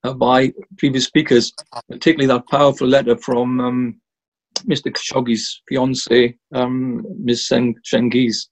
uh, 0.05 0.15
by 0.15 0.53
previous 0.79 1.07
speakers, 1.07 1.53
particularly 1.91 2.27
that 2.29 2.49
powerful 2.49 2.87
letter 2.87 3.17
from 3.17 3.61
um, 3.61 4.01
Mr. 4.61 4.93
Khashoggi's 4.93 5.61
fiance, 5.69 6.37
um, 6.55 7.05
Ms. 7.19 7.49
Sen- 7.49 7.75
Cengiz. 7.85 8.47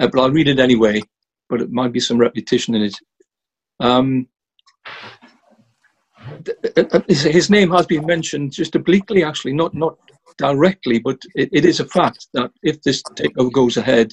Uh, 0.00 0.08
but 0.08 0.20
I'll 0.20 0.32
read 0.32 0.48
it 0.48 0.58
anyway, 0.58 1.00
but 1.48 1.62
it 1.62 1.70
might 1.70 1.92
be 1.92 2.00
some 2.00 2.18
repetition 2.18 2.74
in 2.74 2.82
it. 2.82 2.96
Um, 3.78 4.26
his 7.08 7.50
name 7.50 7.70
has 7.70 7.86
been 7.86 8.04
mentioned 8.04 8.52
just 8.52 8.74
obliquely, 8.74 9.22
actually, 9.22 9.52
not 9.52 9.74
not 9.74 9.96
directly, 10.38 10.98
but 10.98 11.18
it, 11.34 11.48
it 11.52 11.64
is 11.64 11.80
a 11.80 11.86
fact 11.86 12.26
that 12.34 12.50
if 12.62 12.82
this 12.82 13.02
takeover 13.14 13.52
goes 13.52 13.76
ahead, 13.76 14.12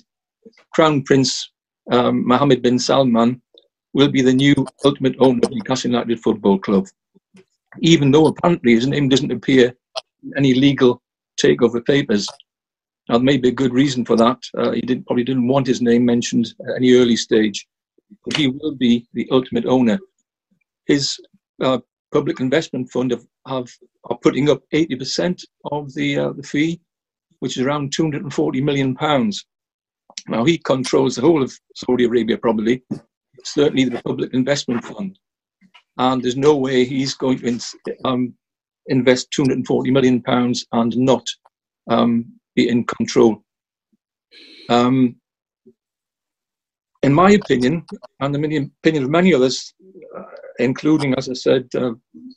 Crown 0.73 1.03
Prince 1.03 1.51
um, 1.91 2.25
Mohammed 2.27 2.61
bin 2.61 2.79
Salman 2.79 3.41
will 3.93 4.09
be 4.09 4.21
the 4.21 4.33
new 4.33 4.55
ultimate 4.83 5.15
owner 5.19 5.39
of 5.43 5.51
Newcastle 5.51 5.91
United 5.91 6.19
Football 6.19 6.59
Club, 6.59 6.87
even 7.79 8.11
though 8.11 8.27
apparently 8.27 8.73
his 8.73 8.87
name 8.87 9.09
doesn't 9.09 9.31
appear 9.31 9.73
in 10.23 10.33
any 10.37 10.53
legal 10.53 11.01
takeover 11.41 11.83
papers. 11.85 12.27
Now, 13.07 13.17
there 13.17 13.25
may 13.25 13.37
be 13.37 13.49
a 13.49 13.53
good 13.53 13.73
reason 13.73 14.03
for 14.03 14.15
that. 14.17 14.39
Uh, 14.57 14.71
he 14.71 14.81
didn't, 14.81 15.05
probably 15.05 15.23
didn't 15.23 15.47
want 15.47 15.67
his 15.67 15.81
name 15.81 16.05
mentioned 16.05 16.53
at 16.67 16.75
any 16.77 16.93
early 16.93 17.15
stage, 17.15 17.67
but 18.25 18.35
he 18.35 18.47
will 18.47 18.73
be 18.73 19.07
the 19.13 19.27
ultimate 19.31 19.65
owner. 19.65 19.99
His 20.87 21.19
uh, 21.61 21.79
public 22.11 22.39
investment 22.39 22.91
fund 22.91 23.11
have, 23.11 23.25
have 23.47 23.69
are 24.05 24.17
putting 24.17 24.49
up 24.49 24.61
80% 24.73 25.43
of 25.71 25.93
the 25.93 26.17
uh, 26.17 26.31
the 26.33 26.43
fee, 26.43 26.79
which 27.39 27.57
is 27.57 27.63
around 27.63 27.91
240 27.93 28.61
million 28.61 28.95
pounds. 28.95 29.45
Now 30.27 30.43
he 30.43 30.57
controls 30.57 31.15
the 31.15 31.21
whole 31.21 31.43
of 31.43 31.53
Saudi 31.75 32.05
Arabia, 32.05 32.37
probably 32.37 32.83
certainly 33.43 33.85
the 33.85 34.01
public 34.01 34.33
investment 34.33 34.83
fund, 34.83 35.17
and 35.97 36.21
there's 36.21 36.37
no 36.37 36.55
way 36.55 36.85
he's 36.85 37.13
going 37.13 37.39
to 37.39 37.59
um, 38.03 38.33
invest 38.87 39.31
240 39.31 39.91
million 39.91 40.21
pounds 40.21 40.65
and 40.71 40.95
not 40.97 41.27
um, 41.89 42.25
be 42.55 42.67
in 42.67 42.83
control. 42.85 43.43
Um, 44.69 45.15
in 47.03 47.13
my 47.13 47.31
opinion, 47.31 47.85
and 48.19 48.35
in 48.35 48.41
the 48.41 48.69
opinion 48.81 49.03
of 49.03 49.09
many 49.09 49.33
others, 49.33 49.73
uh, 50.17 50.23
including, 50.57 51.13
as 51.15 51.29
I 51.29 51.33
said, 51.33 51.67
uh, 51.75 51.91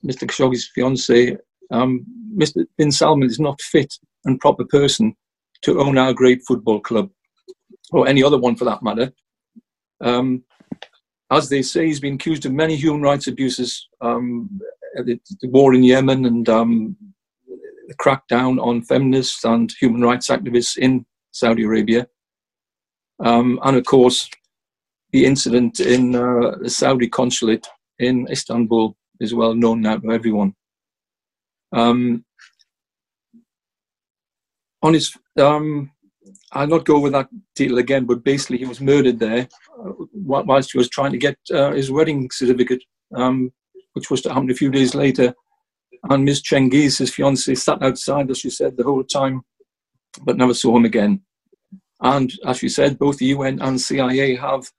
Mr. 0.05 0.27
Khashoggi's 0.27 0.69
fiance, 0.75 1.37
um, 1.71 2.05
Mr. 2.37 2.67
Bin 2.77 2.93
Salman 2.93 3.29
is 3.29 3.41
not 3.41 3.61
fit 3.63 3.95
and 4.25 4.41
proper 4.41 4.65
person 4.67 5.15
to 5.63 5.81
own 5.81 5.97
our 5.97 6.13
great 6.13 6.43
football 6.47 6.81
club, 6.81 7.09
or 7.93 8.09
any 8.09 8.23
other 8.23 8.39
one 8.39 8.57
for 8.57 8.65
that 8.65 8.83
matter. 8.83 9.13
Um, 10.01 10.45
as 11.31 11.49
they 11.49 11.63
say, 11.63 11.87
he's 11.87 12.01
been 12.01 12.15
accused 12.15 12.47
of 12.47 12.53
many 12.53 12.77
human 12.77 13.03
rights 13.03 13.27
abuses, 13.27 13.89
um, 14.01 14.61
the, 14.95 15.21
the, 15.43 15.49
war 15.49 15.75
in 15.75 15.83
Yemen 15.83 16.25
and 16.25 16.49
um, 16.49 16.97
the 17.89 17.95
crackdown 17.95 18.63
on 18.63 18.83
feminists 18.83 19.45
and 19.45 19.73
human 19.79 20.01
rights 20.01 20.29
activists 20.29 20.79
in 20.79 21.05
Saudi 21.33 21.65
Arabia. 21.65 22.07
Um, 23.21 23.59
and 23.63 23.77
of 23.77 23.85
course, 23.85 24.31
the 25.13 25.25
incident 25.25 25.81
in 25.81 26.15
uh, 26.15 26.57
the 26.61 26.71
Saudi 26.71 27.09
consulate 27.09 27.67
in 27.99 28.27
Istanbul 28.31 28.97
is 29.21 29.35
well 29.35 29.55
known 29.55 29.83
now 29.83 29.99
to 29.99 30.13
everyone. 30.13 30.55
Um, 31.73 32.25
on 34.83 34.95
his, 34.95 35.17
um, 35.39 35.91
I'll 36.53 36.67
not 36.67 36.85
go 36.85 36.97
over 36.97 37.11
that 37.11 37.29
detail 37.55 37.79
again, 37.79 38.05
but 38.05 38.25
basically 38.25 38.59
he 38.59 38.65
was 38.65 38.81
murdered 38.81 39.19
there 39.19 39.49
uh, 39.79 39.93
whilst 40.13 40.73
he 40.73 40.79
was 40.79 40.89
trying 40.89 41.13
to 41.13 41.19
get 41.19 41.37
uh, 41.53 41.73
his 41.73 41.91
wedding 41.91 42.31
certificate, 42.31 42.83
um, 43.15 43.53
which 43.93 44.11
was 44.11 44.23
to 44.23 44.33
happen 44.33 44.51
a 44.51 44.55
few 44.55 44.71
days 44.71 44.95
later. 44.95 45.35
And 46.11 46.25
Miss 46.25 46.41
Cengiz, 46.41 46.99
his 46.99 47.11
fiancée, 47.11 47.57
sat 47.57 47.83
outside, 47.83 48.31
as 48.31 48.39
she 48.39 48.51
said, 48.51 48.77
the 48.77 48.85
whole 48.85 49.05
time, 49.05 49.43
but 50.23 50.37
never 50.37 50.55
saw 50.55 50.77
him 50.77 50.85
again. 50.85 51.23
And 52.01 52.33
as 52.47 52.59
she 52.59 52.69
said, 52.69 52.99
both 52.99 53.19
the 53.19 53.27
UN 53.27 53.61
and 53.61 53.81
CIA 53.81 54.37
have 54.37 54.71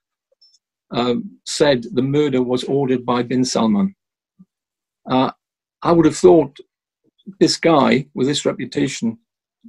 um, 0.92 1.40
said 1.46 1.86
the 1.92 2.02
murder 2.02 2.42
was 2.42 2.64
ordered 2.64 3.06
by 3.06 3.24
bin 3.24 3.44
Salman. 3.46 3.96
Uh, 5.10 5.32
I 5.82 5.92
would 5.92 6.06
have 6.06 6.18
thought 6.18 6.58
this 7.40 7.58
guy 7.58 8.08
with 8.14 8.28
this 8.28 8.46
reputation 8.46 9.18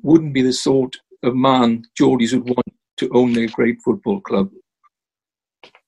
wouldn't 0.02 0.32
be 0.32 0.42
the 0.42 0.52
sort 0.52 0.96
of 1.22 1.34
man 1.34 1.84
Geordies 1.98 2.32
would 2.32 2.44
want 2.44 2.74
to 2.98 3.10
own 3.14 3.32
their 3.32 3.48
great 3.48 3.80
football 3.82 4.20
club. 4.20 4.50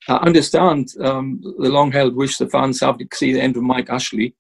I 0.09 0.17
understand 0.17 0.89
um, 1.01 1.41
the 1.43 1.71
long 1.71 1.93
held 1.93 2.17
wish 2.17 2.39
the 2.39 2.49
fans 2.49 2.81
have 2.81 2.99
to 2.99 3.07
see 3.15 3.33
the 3.33 3.41
end 3.41 3.57
of 3.57 3.63
Mike 3.63 3.89
Ashley 3.89 4.35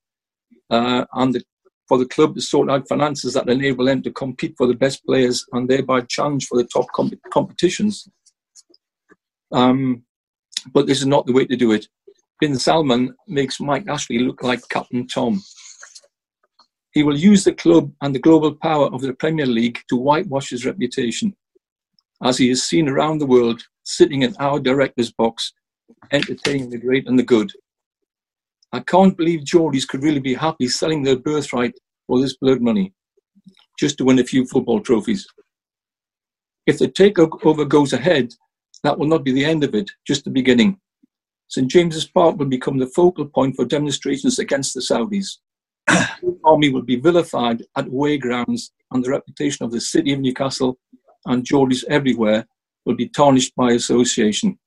uh, 0.70 1.04
and 1.14 1.34
the, 1.34 1.42
for 1.88 1.98
the 1.98 2.06
club 2.06 2.34
to 2.34 2.40
sort 2.40 2.70
out 2.70 2.88
finances 2.88 3.34
that 3.34 3.48
enable 3.48 3.84
them 3.84 4.02
to 4.02 4.10
compete 4.10 4.54
for 4.56 4.66
the 4.66 4.74
best 4.74 5.04
players 5.06 5.44
and 5.52 5.68
thereby 5.68 6.00
challenge 6.02 6.46
for 6.46 6.58
the 6.58 6.68
top 6.68 6.86
comp- 6.94 7.20
competitions. 7.32 8.08
Um, 9.52 10.02
but 10.72 10.86
this 10.86 11.00
is 11.00 11.06
not 11.06 11.26
the 11.26 11.32
way 11.32 11.46
to 11.46 11.56
do 11.56 11.72
it. 11.72 11.86
Bin 12.40 12.58
Salman 12.58 13.14
makes 13.28 13.60
Mike 13.60 13.86
Ashley 13.88 14.18
look 14.18 14.42
like 14.42 14.68
Captain 14.68 15.06
Tom. 15.06 15.42
He 16.92 17.02
will 17.02 17.18
use 17.18 17.44
the 17.44 17.54
club 17.54 17.92
and 18.02 18.14
the 18.14 18.20
global 18.20 18.54
power 18.54 18.86
of 18.86 19.00
the 19.00 19.14
Premier 19.14 19.46
League 19.46 19.80
to 19.88 19.96
whitewash 19.96 20.50
his 20.50 20.66
reputation, 20.66 21.34
as 22.22 22.38
he 22.38 22.50
is 22.50 22.64
seen 22.64 22.88
around 22.88 23.18
the 23.18 23.26
world 23.26 23.62
sitting 23.82 24.22
in 24.22 24.34
our 24.38 24.60
director's 24.60 25.10
box, 25.12 25.52
entertaining 26.10 26.70
the 26.70 26.78
great 26.78 27.08
and 27.08 27.18
the 27.18 27.22
good. 27.22 27.50
I 28.72 28.80
can't 28.80 29.16
believe 29.16 29.40
Geordies 29.40 29.86
could 29.88 30.02
really 30.02 30.20
be 30.20 30.34
happy 30.34 30.68
selling 30.68 31.02
their 31.02 31.18
birthright 31.18 31.74
for 32.06 32.20
this 32.20 32.36
blood 32.36 32.60
money. 32.60 32.92
just 33.78 33.98
to 33.98 34.04
win 34.04 34.18
a 34.18 34.24
few 34.24 34.46
football 34.46 34.80
trophies. 34.80 35.26
If 36.66 36.78
the 36.78 36.88
takeover 36.88 37.68
goes 37.68 37.92
ahead, 37.92 38.32
that 38.84 38.98
will 38.98 39.08
not 39.08 39.24
be 39.24 39.32
the 39.32 39.44
end 39.44 39.64
of 39.64 39.74
it, 39.74 39.90
just 40.06 40.24
the 40.24 40.30
beginning. 40.30 40.78
St 41.48 41.68
James's 41.68 42.06
Park 42.06 42.38
will 42.38 42.46
become 42.46 42.78
the 42.78 42.86
focal 42.86 43.26
point 43.26 43.56
for 43.56 43.64
demonstrations 43.64 44.38
against 44.38 44.74
the 44.74 44.80
Saudis. 44.80 45.38
The 45.88 46.38
army 46.44 46.70
will 46.70 46.82
be 46.82 46.96
vilified 46.96 47.62
at 47.76 47.86
away 47.86 48.18
grounds, 48.18 48.72
and 48.90 49.04
the 49.04 49.10
reputation 49.10 49.64
of 49.64 49.72
the 49.72 49.80
city 49.80 50.12
of 50.12 50.20
Newcastle 50.20 50.78
and 51.26 51.44
Geordies 51.44 51.84
everywhere 51.88 52.46
will 52.84 52.96
be 52.96 53.08
tarnished 53.08 53.54
by 53.56 53.72
association. 53.72 54.58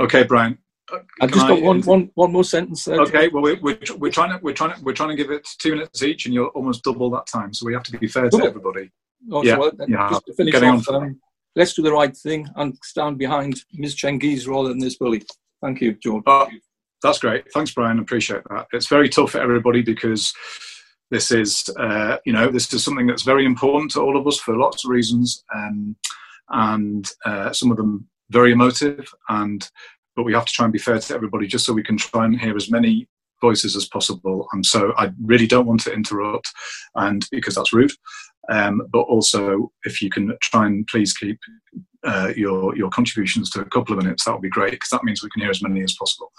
Okay, 0.00 0.24
Brian. 0.24 0.58
Uh, 0.92 0.98
I've 1.20 1.32
just 1.32 1.48
got 1.48 1.62
one, 1.62 1.80
one, 1.82 2.10
one 2.14 2.32
more 2.32 2.44
sentence. 2.44 2.84
There. 2.84 3.00
Okay, 3.00 3.28
well, 3.28 3.42
we're, 3.42 3.58
we're, 3.60 3.78
we're 3.96 4.12
trying 4.12 4.30
to 4.30 4.38
we're 4.42 4.52
trying 4.52 4.74
to 4.74 4.82
we're 4.82 4.92
trying 4.92 5.10
to 5.10 5.16
give 5.16 5.30
it 5.30 5.48
two 5.58 5.72
minutes 5.72 6.02
each, 6.02 6.26
and 6.26 6.34
you're 6.34 6.48
almost 6.48 6.84
double 6.84 7.08
that 7.10 7.26
time. 7.26 7.54
So 7.54 7.64
we 7.64 7.72
have 7.72 7.84
to 7.84 7.98
be 7.98 8.06
fair 8.06 8.28
to 8.28 8.44
everybody. 8.44 8.90
Oh, 9.32 9.42
yeah, 9.42 9.56
well, 9.56 9.72
yeah. 9.88 10.10
Just 10.10 10.26
to 10.26 10.34
finish 10.34 10.54
off, 10.54 10.88
um, 10.90 11.18
let's 11.56 11.72
do 11.72 11.82
the 11.82 11.92
right 11.92 12.14
thing 12.14 12.46
and 12.56 12.76
stand 12.82 13.16
behind 13.16 13.62
Ms. 13.72 13.96
Cengiz 13.96 14.46
rather 14.46 14.68
than 14.68 14.78
this 14.78 14.98
bully. 14.98 15.22
Thank 15.62 15.80
you, 15.80 15.94
George. 15.94 16.24
Uh, 16.26 16.46
that's 17.04 17.18
great. 17.18 17.44
Thanks, 17.52 17.72
Brian. 17.72 17.98
Appreciate 17.98 18.42
that. 18.48 18.66
It's 18.72 18.88
very 18.88 19.10
tough 19.10 19.32
for 19.32 19.40
everybody 19.40 19.82
because 19.82 20.32
this 21.10 21.30
is, 21.30 21.68
uh, 21.78 22.16
you 22.24 22.32
know, 22.32 22.50
this 22.50 22.72
is 22.72 22.82
something 22.82 23.06
that's 23.06 23.22
very 23.22 23.44
important 23.44 23.90
to 23.92 24.00
all 24.00 24.16
of 24.16 24.26
us 24.26 24.38
for 24.38 24.56
lots 24.56 24.84
of 24.84 24.90
reasons, 24.90 25.44
um, 25.54 25.94
and 26.48 27.10
uh, 27.26 27.52
some 27.52 27.70
of 27.70 27.76
them 27.76 28.08
very 28.30 28.52
emotive. 28.52 29.06
And 29.28 29.68
but 30.16 30.22
we 30.22 30.32
have 30.32 30.46
to 30.46 30.52
try 30.52 30.64
and 30.64 30.72
be 30.72 30.78
fair 30.78 30.98
to 30.98 31.14
everybody, 31.14 31.46
just 31.46 31.66
so 31.66 31.74
we 31.74 31.82
can 31.82 31.98
try 31.98 32.24
and 32.24 32.40
hear 32.40 32.56
as 32.56 32.70
many 32.70 33.06
voices 33.40 33.76
as 33.76 33.86
possible. 33.86 34.48
And 34.52 34.64
so 34.64 34.94
I 34.96 35.10
really 35.22 35.46
don't 35.46 35.66
want 35.66 35.82
to 35.82 35.92
interrupt, 35.92 36.50
and 36.94 37.26
because 37.30 37.54
that's 37.54 37.74
rude. 37.74 37.92
Um, 38.50 38.82
but 38.92 39.00
also, 39.00 39.72
if 39.84 40.02
you 40.02 40.10
can 40.10 40.36
try 40.42 40.66
and 40.66 40.86
please 40.86 41.12
keep 41.14 41.38
uh, 42.04 42.32
your 42.36 42.76
your 42.76 42.90
contributions 42.90 43.50
to 43.50 43.60
a 43.60 43.64
couple 43.64 43.96
of 43.96 44.02
minutes, 44.02 44.24
that 44.24 44.32
would 44.32 44.42
be 44.42 44.50
great 44.50 44.72
because 44.72 44.90
that 44.90 45.04
means 45.04 45.22
we 45.22 45.30
can 45.30 45.42
hear 45.42 45.50
as 45.50 45.62
many 45.62 45.82
as 45.82 45.96
possible. 45.98 46.30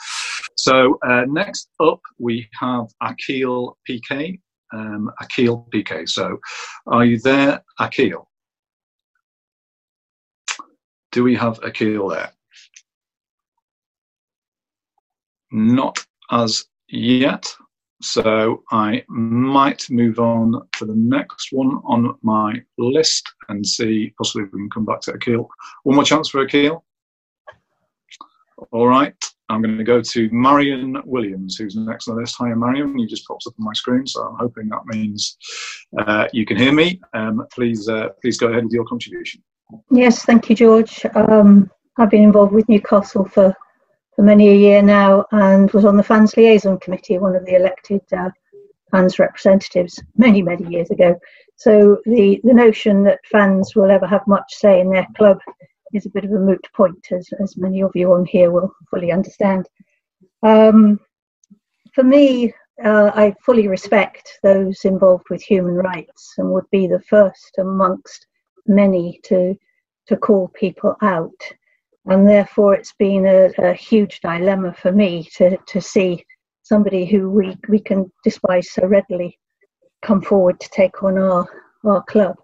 So 0.56 0.98
uh, 1.08 1.26
next 1.28 1.70
up, 1.80 2.02
we 2.20 2.48
have 2.60 2.86
Akil 3.02 3.78
PK. 3.90 4.40
Um, 4.74 5.12
Akil 5.22 5.68
PK. 5.74 6.08
So, 6.10 6.38
are 6.88 7.06
you 7.06 7.20
there, 7.20 7.64
Akil? 7.80 8.30
Do 11.12 11.24
we 11.24 11.36
have 11.36 11.60
Akil 11.64 12.10
there? 12.10 12.32
Not 15.52 16.06
as 16.32 16.66
yet. 16.90 17.56
So 18.02 18.64
I 18.72 19.04
might 19.08 19.90
move 19.90 20.20
on 20.20 20.68
to 20.78 20.86
the 20.86 20.96
next 20.96 21.52
one 21.52 21.82
on 21.86 22.18
my 22.22 22.62
list 22.78 23.32
and 23.50 23.66
see 23.66 24.14
possibly 24.18 24.44
we 24.44 24.60
can 24.60 24.70
come 24.70 24.86
back 24.86 25.02
to 25.02 25.14
Akil. 25.14 25.50
One 25.84 25.96
more 25.96 26.04
chance 26.04 26.30
for 26.30 26.42
Akil. 26.42 26.84
All 28.72 28.88
right. 28.88 29.16
I'm 29.50 29.62
going 29.62 29.78
to 29.78 29.84
go 29.84 30.02
to 30.02 30.30
Marion 30.32 30.98
Williams, 31.06 31.56
who's 31.56 31.76
next 31.76 32.08
on 32.08 32.16
the 32.16 32.22
list. 32.22 32.36
Hi, 32.40 32.54
Marion. 32.54 32.98
You 32.98 33.08
just 33.08 33.28
popped 33.28 33.46
up 33.46 33.54
on 33.60 33.66
my 33.66 33.74
screen, 33.74 34.08
so 34.08 34.24
I'm 34.24 34.38
hoping 34.38 34.70
that 34.70 34.86
means 34.88 35.38
uh, 36.00 36.28
you 36.34 36.46
can 36.46 36.58
hear 36.58 36.74
me. 36.74 37.00
Um, 37.14 37.46
please, 37.54 37.88
uh, 37.88 38.10
please 38.22 38.38
go 38.38 38.48
ahead 38.48 38.64
with 38.64 38.74
your 38.74 38.86
contribution. 38.86 39.44
Yes, 39.92 40.26
thank 40.26 40.50
you, 40.50 40.56
George. 40.56 41.06
Um, 41.14 41.70
I've 41.98 42.10
been 42.10 42.24
involved 42.24 42.54
with 42.54 42.68
Newcastle 42.68 43.26
for 43.26 43.56
for 44.16 44.22
many 44.22 44.50
a 44.50 44.56
year 44.56 44.82
now 44.82 45.26
and 45.32 45.72
was 45.72 45.86
on 45.86 45.98
the 45.98 46.04
fans 46.04 46.36
liaison 46.38 46.80
committee, 46.80 47.18
one 47.18 47.36
of 47.36 47.46
the 47.46 47.56
elected 47.56 48.02
uh, 48.16 48.30
fans 48.92 49.20
representatives 49.20 50.02
many, 50.16 50.42
many 50.42 50.70
years 50.72 50.90
ago. 50.90 51.20
So 51.58 52.00
the, 52.06 52.40
the 52.44 52.54
notion 52.54 53.04
that 53.04 53.20
fans 53.30 53.76
will 53.76 53.92
ever 53.92 54.08
have 54.08 54.26
much 54.28 54.54
say 54.54 54.80
in 54.80 54.90
their 54.90 55.08
club 55.18 55.40
is 55.94 56.06
a 56.06 56.10
bit 56.10 56.26
of 56.26 56.32
a 56.32 56.40
moot 56.40 56.66
point, 56.74 57.08
as, 57.12 57.30
as 57.42 57.58
many 57.58 57.82
of 57.82 57.92
you 57.94 58.14
on 58.14 58.26
here 58.26 58.52
will 58.52 58.74
fully 58.90 59.12
understand. 59.12 59.68
Um, 60.44 61.00
for 61.94 62.04
me, 62.04 62.54
uh, 62.84 63.12
I 63.14 63.34
fully 63.46 63.68
respect 63.68 64.40
those 64.44 64.84
involved 64.84 65.26
with 65.30 65.42
human 65.42 65.76
rights 65.76 66.34
and 66.38 66.52
would 66.52 66.70
be 66.72 66.88
the 66.88 67.02
first 67.02 67.56
amongst 67.58 68.28
many 68.68 69.20
to 69.24 69.58
to 70.08 70.18
call 70.18 70.50
people 70.50 70.96
out 71.02 71.32
and 72.08 72.28
therefore 72.28 72.76
it's 72.76 72.94
been 72.94 73.26
a, 73.26 73.50
a, 73.58 73.74
huge 73.74 74.20
dilemma 74.22 74.74
for 74.74 74.92
me 74.92 75.28
to, 75.36 75.58
to 75.68 75.82
see 75.82 76.24
somebody 76.64 77.06
who 77.06 77.30
we, 77.30 77.56
we 77.68 77.80
can 77.80 78.12
despise 78.24 78.72
so 78.72 78.86
readily 78.86 79.38
come 80.02 80.22
forward 80.22 80.60
to 80.60 80.70
take 80.70 81.04
on 81.04 81.18
our, 81.18 81.48
our 81.84 82.04
club. 82.04 82.36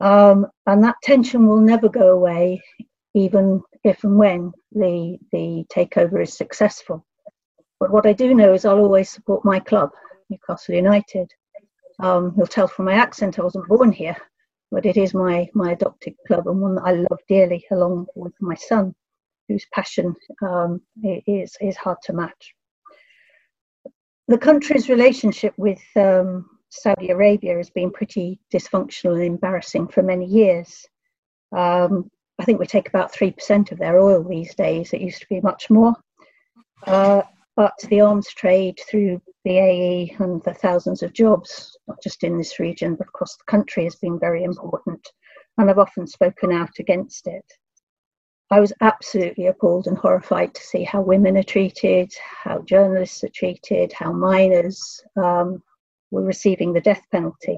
Um, 0.00 0.46
and 0.66 0.82
that 0.84 0.96
tension 1.02 1.46
will 1.46 1.60
never 1.60 1.88
go 1.88 2.10
away, 2.10 2.62
even 3.14 3.62
if 3.82 4.04
and 4.04 4.16
when 4.16 4.52
the, 4.72 5.18
the 5.32 5.64
takeover 5.72 6.22
is 6.22 6.36
successful. 6.36 7.04
But 7.80 7.90
what 7.90 8.06
I 8.06 8.12
do 8.12 8.34
know 8.34 8.54
is 8.54 8.64
I'll 8.64 8.78
always 8.78 9.10
support 9.10 9.44
my 9.44 9.60
club, 9.60 9.90
Newcastle 10.30 10.74
United. 10.74 11.30
Um, 12.00 12.34
you'll 12.36 12.46
tell 12.46 12.68
from 12.68 12.86
my 12.86 12.94
accent 12.94 13.38
I 13.38 13.42
wasn't 13.42 13.68
born 13.68 13.92
here, 13.92 14.16
but 14.74 14.84
it 14.84 14.96
is 14.96 15.14
my 15.14 15.48
my 15.54 15.72
adopted 15.72 16.14
club 16.26 16.48
and 16.48 16.60
one 16.60 16.74
that 16.74 16.84
I 16.84 16.92
love 16.92 17.20
dearly, 17.28 17.64
along 17.70 18.06
with 18.16 18.34
my 18.40 18.56
son, 18.56 18.92
whose 19.48 19.64
passion 19.72 20.16
um, 20.42 20.80
is 21.04 21.56
is 21.60 21.76
hard 21.76 21.98
to 22.04 22.12
match. 22.12 22.54
The 24.26 24.38
country's 24.38 24.88
relationship 24.88 25.54
with 25.56 25.82
um, 25.94 26.50
Saudi 26.70 27.10
Arabia 27.10 27.56
has 27.56 27.70
been 27.70 27.92
pretty 27.92 28.40
dysfunctional 28.52 29.14
and 29.14 29.24
embarrassing 29.24 29.88
for 29.88 30.02
many 30.02 30.26
years. 30.26 30.84
Um, 31.56 32.10
I 32.40 32.44
think 32.44 32.58
we 32.58 32.66
take 32.66 32.88
about 32.88 33.12
three 33.12 33.30
percent 33.30 33.70
of 33.70 33.78
their 33.78 34.00
oil 34.00 34.24
these 34.24 34.56
days. 34.56 34.92
It 34.92 35.00
used 35.00 35.20
to 35.20 35.28
be 35.28 35.40
much 35.40 35.70
more. 35.70 35.94
Uh, 36.84 37.22
but 37.56 37.74
the 37.88 38.00
arms 38.00 38.28
trade 38.28 38.78
through 38.88 39.22
BAE 39.44 40.16
and 40.18 40.42
the 40.42 40.54
thousands 40.54 41.02
of 41.02 41.12
jobs, 41.12 41.76
not 41.86 42.02
just 42.02 42.24
in 42.24 42.36
this 42.36 42.58
region, 42.58 42.96
but 42.96 43.08
across 43.08 43.36
the 43.36 43.44
country, 43.50 43.84
has 43.84 43.96
been 43.96 44.18
very 44.18 44.42
important. 44.42 45.06
And 45.58 45.70
I've 45.70 45.78
often 45.78 46.06
spoken 46.06 46.50
out 46.50 46.78
against 46.80 47.26
it. 47.26 47.44
I 48.50 48.60
was 48.60 48.72
absolutely 48.80 49.46
appalled 49.46 49.86
and 49.86 49.96
horrified 49.96 50.54
to 50.54 50.62
see 50.62 50.84
how 50.84 51.00
women 51.00 51.36
are 51.36 51.42
treated, 51.42 52.12
how 52.42 52.62
journalists 52.62 53.24
are 53.24 53.30
treated, 53.34 53.92
how 53.92 54.12
minors 54.12 55.02
um, 55.16 55.62
were 56.10 56.22
receiving 56.22 56.72
the 56.72 56.80
death 56.80 57.02
penalty. 57.10 57.56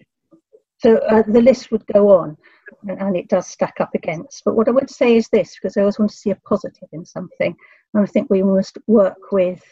So 0.79 0.97
uh, 0.99 1.23
the 1.27 1.41
list 1.41 1.71
would 1.71 1.87
go 1.87 2.11
on, 2.11 2.37
and, 2.87 3.01
and, 3.01 3.17
it 3.17 3.29
does 3.29 3.47
stack 3.47 3.81
up 3.81 3.95
against. 3.95 4.45
But 4.45 4.57
what 4.57 4.69
I 4.69 4.73
would 4.73 4.91
say 4.91 5.17
is 5.17 5.29
this, 5.29 5.55
because 5.55 5.77
I 5.77 5.81
always 5.81 5.99
want 5.99 6.11
to 6.11 6.17
see 6.17 6.31
a 6.31 6.37
positive 6.47 6.89
in 6.93 7.05
something, 7.05 7.57
and 7.95 8.03
I 8.03 8.07
think 8.07 8.29
we 8.29 8.43
must 8.43 8.77
work 8.87 9.33
with 9.33 9.63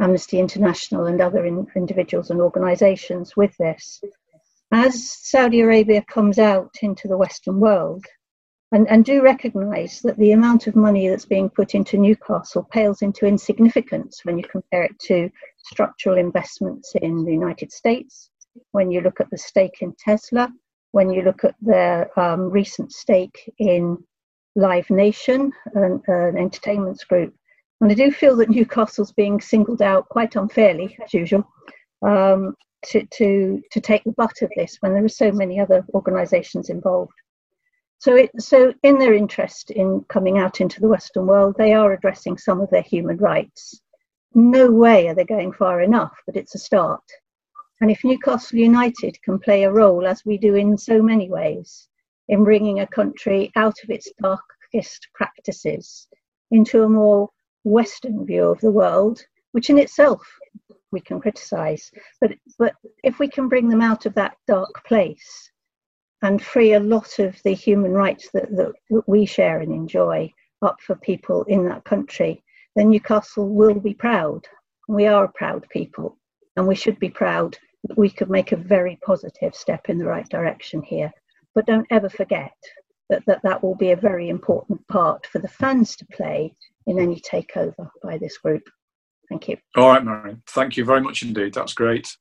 Amnesty 0.00 0.38
International 0.38 1.06
and 1.06 1.20
other 1.20 1.44
in, 1.44 1.66
individuals 1.76 2.30
and 2.30 2.40
organisations 2.40 3.36
with 3.36 3.56
this. 3.58 4.00
As 4.72 5.10
Saudi 5.10 5.60
Arabia 5.60 6.02
comes 6.02 6.38
out 6.38 6.70
into 6.82 7.08
the 7.08 7.16
Western 7.16 7.60
world, 7.60 8.04
and, 8.72 8.88
and 8.88 9.04
do 9.04 9.20
recognise 9.20 10.00
that 10.02 10.16
the 10.16 10.32
amount 10.32 10.68
of 10.68 10.76
money 10.76 11.08
that's 11.08 11.24
being 11.24 11.50
put 11.50 11.74
into 11.74 11.98
Newcastle 11.98 12.66
pales 12.70 13.02
into 13.02 13.26
insignificance 13.26 14.20
when 14.24 14.38
you 14.38 14.44
compare 14.44 14.84
it 14.84 14.98
to 15.00 15.28
structural 15.58 16.16
investments 16.16 16.94
in 17.02 17.24
the 17.24 17.32
United 17.32 17.72
States, 17.72 18.30
when 18.70 18.90
you 18.90 19.00
look 19.00 19.20
at 19.20 19.30
the 19.30 19.38
stake 19.38 19.78
in 19.80 19.92
Tesla, 19.98 20.52
when 20.92 21.10
you 21.10 21.22
look 21.22 21.44
at 21.44 21.54
their 21.60 22.18
um, 22.18 22.50
recent 22.50 22.92
stake 22.92 23.52
in 23.58 23.98
Live 24.54 24.88
Nation, 24.90 25.52
an, 25.74 26.00
an 26.06 26.36
entertainment 26.36 27.02
group, 27.08 27.34
and 27.80 27.90
I 27.90 27.94
do 27.94 28.10
feel 28.10 28.36
that 28.36 28.50
Newcastle's 28.50 29.12
being 29.12 29.40
singled 29.40 29.82
out 29.82 30.08
quite 30.08 30.36
unfairly, 30.36 30.96
as 31.02 31.14
usual, 31.14 31.48
um, 32.02 32.54
to, 32.86 33.06
to, 33.06 33.62
to 33.70 33.80
take 33.80 34.04
the 34.04 34.12
butt 34.12 34.42
of 34.42 34.50
this 34.56 34.76
when 34.80 34.92
there 34.92 35.04
are 35.04 35.08
so 35.08 35.32
many 35.32 35.58
other 35.58 35.84
organisations 35.94 36.68
involved. 36.68 37.12
So, 37.98 38.16
it, 38.16 38.30
so 38.38 38.72
in 38.82 38.98
their 38.98 39.14
interest 39.14 39.70
in 39.70 40.02
coming 40.08 40.38
out 40.38 40.60
into 40.60 40.80
the 40.80 40.88
Western 40.88 41.26
world, 41.26 41.54
they 41.58 41.74
are 41.74 41.92
addressing 41.92 42.38
some 42.38 42.60
of 42.60 42.70
their 42.70 42.82
human 42.82 43.18
rights. 43.18 43.80
No 44.34 44.70
way 44.70 45.08
are 45.08 45.14
they 45.14 45.24
going 45.24 45.52
far 45.52 45.82
enough, 45.82 46.16
but 46.26 46.36
it's 46.36 46.54
a 46.54 46.58
start. 46.58 47.02
And 47.80 47.90
if 47.90 48.04
Newcastle 48.04 48.58
United 48.58 49.20
can 49.22 49.38
play 49.38 49.64
a 49.64 49.72
role, 49.72 50.06
as 50.06 50.24
we 50.24 50.38
do 50.38 50.54
in 50.54 50.76
so 50.76 51.02
many 51.02 51.30
ways, 51.30 51.88
in 52.28 52.44
bringing 52.44 52.80
a 52.80 52.86
country 52.86 53.50
out 53.56 53.76
of 53.82 53.90
its 53.90 54.10
darkest 54.22 55.08
practices 55.14 56.06
into 56.50 56.84
a 56.84 56.88
more 56.88 57.28
Western 57.64 58.26
view 58.26 58.44
of 58.44 58.60
the 58.60 58.70
world, 58.70 59.22
which 59.52 59.70
in 59.70 59.78
itself 59.78 60.22
we 60.90 61.00
can 61.00 61.20
criticize. 61.20 61.90
But, 62.20 62.32
but 62.58 62.74
if 63.04 63.18
we 63.18 63.28
can 63.28 63.48
bring 63.48 63.68
them 63.68 63.80
out 63.80 64.06
of 64.06 64.14
that 64.14 64.36
dark 64.46 64.84
place 64.84 65.50
and 66.22 66.42
free 66.42 66.74
a 66.74 66.80
lot 66.80 67.18
of 67.18 67.40
the 67.44 67.54
human 67.54 67.92
rights 67.92 68.28
that, 68.32 68.50
that, 68.56 68.72
that 68.90 69.08
we 69.08 69.24
share 69.26 69.60
and 69.60 69.72
enjoy 69.72 70.32
up 70.62 70.80
for 70.80 70.96
people 70.96 71.44
in 71.44 71.64
that 71.66 71.84
country, 71.84 72.42
then 72.76 72.90
Newcastle 72.90 73.48
will 73.48 73.80
be 73.80 73.94
proud. 73.94 74.46
We 74.88 75.06
are 75.06 75.24
a 75.24 75.32
proud 75.32 75.66
people, 75.70 76.18
and 76.56 76.66
we 76.66 76.74
should 76.74 76.98
be 76.98 77.10
proud 77.10 77.56
we 77.96 78.10
could 78.10 78.30
make 78.30 78.52
a 78.52 78.56
very 78.56 78.98
positive 79.04 79.54
step 79.54 79.88
in 79.88 79.98
the 79.98 80.06
right 80.06 80.28
direction 80.28 80.82
here. 80.82 81.12
But 81.54 81.66
don't 81.66 81.86
ever 81.90 82.08
forget 82.08 82.52
that 83.08 83.24
that, 83.26 83.42
that 83.42 83.62
will 83.62 83.74
be 83.74 83.90
a 83.90 83.96
very 83.96 84.28
important 84.28 84.86
part 84.88 85.26
for 85.26 85.38
the 85.38 85.48
fans 85.48 85.96
to 85.96 86.06
play 86.12 86.54
in 86.86 86.98
any 86.98 87.20
takeover 87.20 87.88
by 88.02 88.18
this 88.18 88.38
group. 88.38 88.62
Thank 89.28 89.48
you. 89.48 89.56
All 89.76 89.88
right, 89.88 90.04
Marion. 90.04 90.42
Thank 90.48 90.76
you 90.76 90.84
very 90.84 91.00
much 91.00 91.22
indeed. 91.22 91.54
That's 91.54 91.74
great 91.74 92.16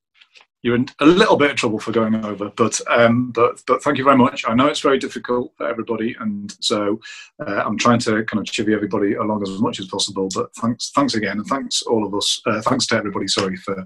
you're 0.61 0.75
in 0.75 0.87
a 0.99 1.05
little 1.05 1.37
bit 1.37 1.51
of 1.51 1.57
trouble 1.57 1.79
for 1.79 1.91
going 1.91 2.13
over, 2.25 2.49
but 2.49 2.79
um, 2.89 3.31
but 3.31 3.61
but 3.65 3.81
thank 3.81 3.97
you 3.97 4.03
very 4.03 4.17
much. 4.17 4.43
I 4.45 4.53
know 4.53 4.67
it's 4.67 4.81
very 4.81 4.99
difficult 4.99 5.53
for 5.55 5.67
everybody, 5.67 6.15
and 6.19 6.53
so 6.59 6.99
uh, 7.45 7.63
I'm 7.65 7.77
trying 7.77 7.99
to 7.99 8.23
kind 8.25 8.45
of 8.45 8.53
chivvy 8.53 8.75
everybody 8.75 9.13
along 9.13 9.43
as 9.43 9.59
much 9.59 9.79
as 9.79 9.87
possible. 9.87 10.27
But 10.33 10.53
thanks, 10.55 10.91
thanks 10.91 11.15
again, 11.15 11.37
and 11.37 11.47
thanks 11.47 11.81
all 11.83 12.05
of 12.05 12.13
us. 12.13 12.41
Uh, 12.45 12.61
thanks 12.61 12.87
to 12.87 12.97
everybody. 12.97 13.27
Sorry 13.27 13.55
for 13.55 13.85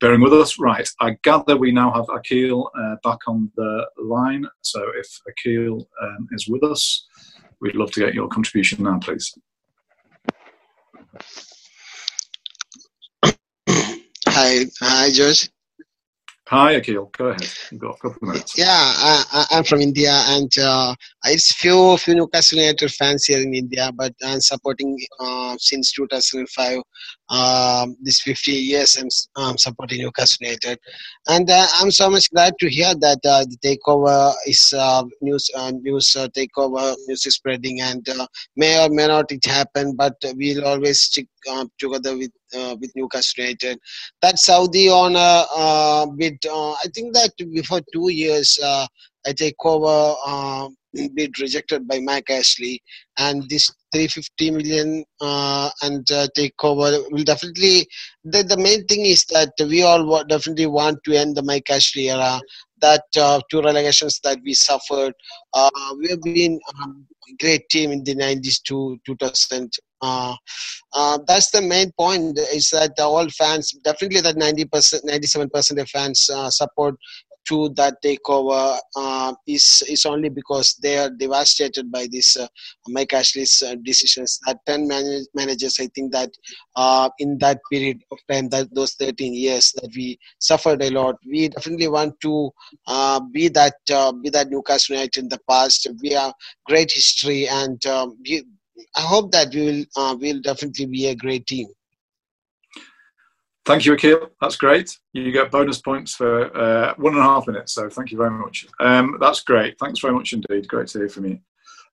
bearing 0.00 0.20
with 0.20 0.32
us. 0.32 0.58
Right, 0.58 0.88
I 1.00 1.16
gather 1.22 1.56
we 1.56 1.70
now 1.70 1.92
have 1.92 2.08
Akil 2.08 2.70
uh, 2.76 2.96
back 3.04 3.20
on 3.28 3.52
the 3.54 3.86
line. 4.02 4.44
So 4.62 4.84
if 4.96 5.20
Akil 5.28 5.88
um, 6.02 6.28
is 6.32 6.48
with 6.48 6.64
us, 6.64 7.06
we'd 7.60 7.76
love 7.76 7.92
to 7.92 8.00
get 8.00 8.14
your 8.14 8.28
contribution 8.28 8.82
now, 8.82 8.98
please. 8.98 9.32
Hi, 14.28 14.66
hi, 14.80 15.10
George. 15.12 15.50
Hi, 16.50 16.72
Akil. 16.72 17.10
Go 17.12 17.26
ahead. 17.26 17.46
You've 17.70 17.82
got 17.82 17.96
a 17.96 18.00
couple 18.00 18.16
of 18.22 18.22
minutes. 18.22 18.56
Yeah, 18.56 18.64
I, 18.72 19.44
am 19.50 19.64
from 19.64 19.82
India, 19.82 20.12
and 20.28 20.50
uh, 20.58 20.94
it's 21.26 21.52
few 21.52 21.98
few 21.98 22.14
Newcastle 22.14 22.58
United 22.58 22.90
fans 22.90 23.26
here 23.26 23.42
in 23.42 23.52
India, 23.52 23.90
but 23.94 24.14
I'm 24.24 24.40
supporting 24.40 24.98
uh, 25.20 25.56
since 25.58 25.92
2005. 25.92 26.80
Um, 27.28 27.96
this 28.00 28.22
50 28.22 28.52
years, 28.52 28.96
I'm, 28.96 29.08
I'm 29.36 29.58
supporting 29.58 29.98
Newcastle 29.98 30.38
United, 30.40 30.78
and 31.26 31.50
uh, 31.50 31.66
I'm 31.80 31.90
so 31.90 32.08
much 32.08 32.30
glad 32.30 32.54
to 32.60 32.70
hear 32.70 32.94
that 32.94 33.18
uh, 33.26 33.44
the 33.44 33.58
takeover 33.62 34.32
is 34.46 34.72
uh, 34.74 35.04
news. 35.20 35.50
Uh, 35.54 35.72
news 35.72 36.16
takeover 36.34 36.96
news 37.08 37.26
is 37.26 37.34
spreading, 37.34 37.82
and 37.82 38.08
may 38.56 38.82
or 38.82 38.88
may 38.88 39.06
not 39.06 39.30
it 39.30 39.44
happen, 39.44 39.94
but 39.94 40.14
we'll 40.34 40.64
always 40.64 41.00
stick 41.00 41.26
together 41.78 42.16
with 42.16 42.30
uh, 42.56 42.76
with 42.80 42.92
Newcastle 42.94 43.44
United. 43.44 43.78
That 44.22 44.38
Saudi 44.38 44.88
owner 44.88 45.44
uh, 45.54 46.06
bid, 46.06 46.38
uh, 46.46 46.72
I 46.72 46.86
think 46.94 47.14
that 47.14 47.32
before 47.52 47.80
two 47.92 48.10
years, 48.10 48.58
uh, 48.62 48.86
take 49.36 49.56
over. 49.64 50.14
uh, 50.26 50.68
bid 51.14 51.38
rejected 51.38 51.86
by 51.86 52.00
Mike 52.00 52.30
Ashley, 52.30 52.82
and 53.18 53.48
this 53.48 53.70
350 53.92 54.50
million 54.50 55.04
uh, 55.20 55.70
and 55.82 56.10
uh, 56.10 56.26
takeover 56.36 57.02
will 57.10 57.24
definitely. 57.24 57.86
The, 58.24 58.42
the 58.42 58.56
main 58.56 58.84
thing 58.86 59.06
is 59.06 59.24
that 59.26 59.52
we 59.60 59.82
all 59.82 60.24
definitely 60.24 60.66
want 60.66 60.98
to 61.04 61.14
end 61.14 61.36
the 61.36 61.42
Mike 61.42 61.70
Ashley 61.70 62.10
era. 62.10 62.40
That 62.80 63.04
uh, 63.18 63.40
two 63.50 63.60
relegations 63.60 64.20
that 64.22 64.38
we 64.44 64.54
suffered, 64.54 65.12
uh, 65.52 65.70
we 65.98 66.10
have 66.10 66.22
been 66.22 66.60
um, 66.80 67.06
great 67.40 67.68
team 67.70 67.90
in 67.90 68.04
the 68.04 68.14
90s 68.14 68.62
to 68.64 68.98
2000 69.04 69.72
uh, 70.02 70.34
uh, 70.94 71.18
that's 71.26 71.50
the 71.50 71.62
main 71.62 71.90
point 71.98 72.38
is 72.38 72.70
that 72.70 72.92
all 72.98 73.28
fans 73.30 73.72
definitely 73.84 74.20
that 74.20 74.36
90% 74.36 75.04
97% 75.04 75.80
of 75.80 75.88
fans 75.90 76.30
uh, 76.32 76.50
support 76.50 76.94
to 77.48 77.70
that 77.76 77.94
takeover 78.04 78.78
uh, 78.96 79.32
is 79.46 79.82
is 79.88 80.04
only 80.04 80.28
because 80.28 80.74
they 80.82 80.98
are 80.98 81.08
devastated 81.10 81.90
by 81.90 82.06
this 82.12 82.36
uh, 82.36 82.46
Mike 82.88 83.12
Ashley's 83.14 83.62
decisions. 83.82 84.38
That 84.46 84.58
ten 84.66 84.86
man- 84.86 85.24
managers, 85.34 85.78
I 85.80 85.88
think 85.94 86.12
that 86.12 86.30
in 87.18 87.38
that 87.38 87.58
period 87.72 88.02
of 88.12 88.18
time, 88.30 88.48
that 88.50 88.68
those 88.74 88.94
13 88.94 89.34
years 89.34 89.72
that 89.72 89.90
we 89.96 90.18
suffered 90.38 90.82
a 90.82 90.90
lot, 90.90 91.16
we 91.26 91.48
definitely 91.48 91.88
want 91.88 92.20
to 92.20 92.50
be 93.32 93.48
that 93.48 93.74
be 94.22 94.30
that 94.30 94.48
Newcastle 94.50 94.96
United 94.96 95.24
in 95.24 95.28
the 95.28 95.40
past. 95.48 95.86
We 96.02 96.10
have 96.10 96.34
great 96.66 96.92
history, 96.92 97.48
and 97.48 97.84
um, 97.86 98.16
we, 98.26 98.44
I 98.96 99.00
hope 99.00 99.32
that 99.32 99.54
we 99.54 99.60
will 99.62 99.84
uh, 99.96 100.16
will 100.16 100.40
definitely 100.40 100.86
be 100.86 101.06
a 101.06 101.14
great 101.14 101.46
team. 101.46 101.66
Thank 103.64 103.84
you, 103.84 103.92
Akil. 103.92 104.30
That's 104.40 104.56
great. 104.56 104.96
You 105.12 105.30
get 105.30 105.50
bonus 105.50 105.78
points 105.78 106.14
for 106.14 106.56
uh, 106.56 106.94
one 106.96 107.12
and 107.12 107.22
a 107.22 107.26
half 107.26 107.46
minutes. 107.46 107.74
So 107.74 107.90
thank 107.90 108.10
you 108.10 108.16
very 108.16 108.30
much. 108.30 108.66
Um, 108.80 109.18
that's 109.20 109.42
great. 109.42 109.78
Thanks 109.78 110.00
very 110.00 110.14
much 110.14 110.32
indeed. 110.32 110.66
Great 110.66 110.88
to 110.88 111.00
hear 111.00 111.08
from 111.10 111.26
you. 111.26 111.38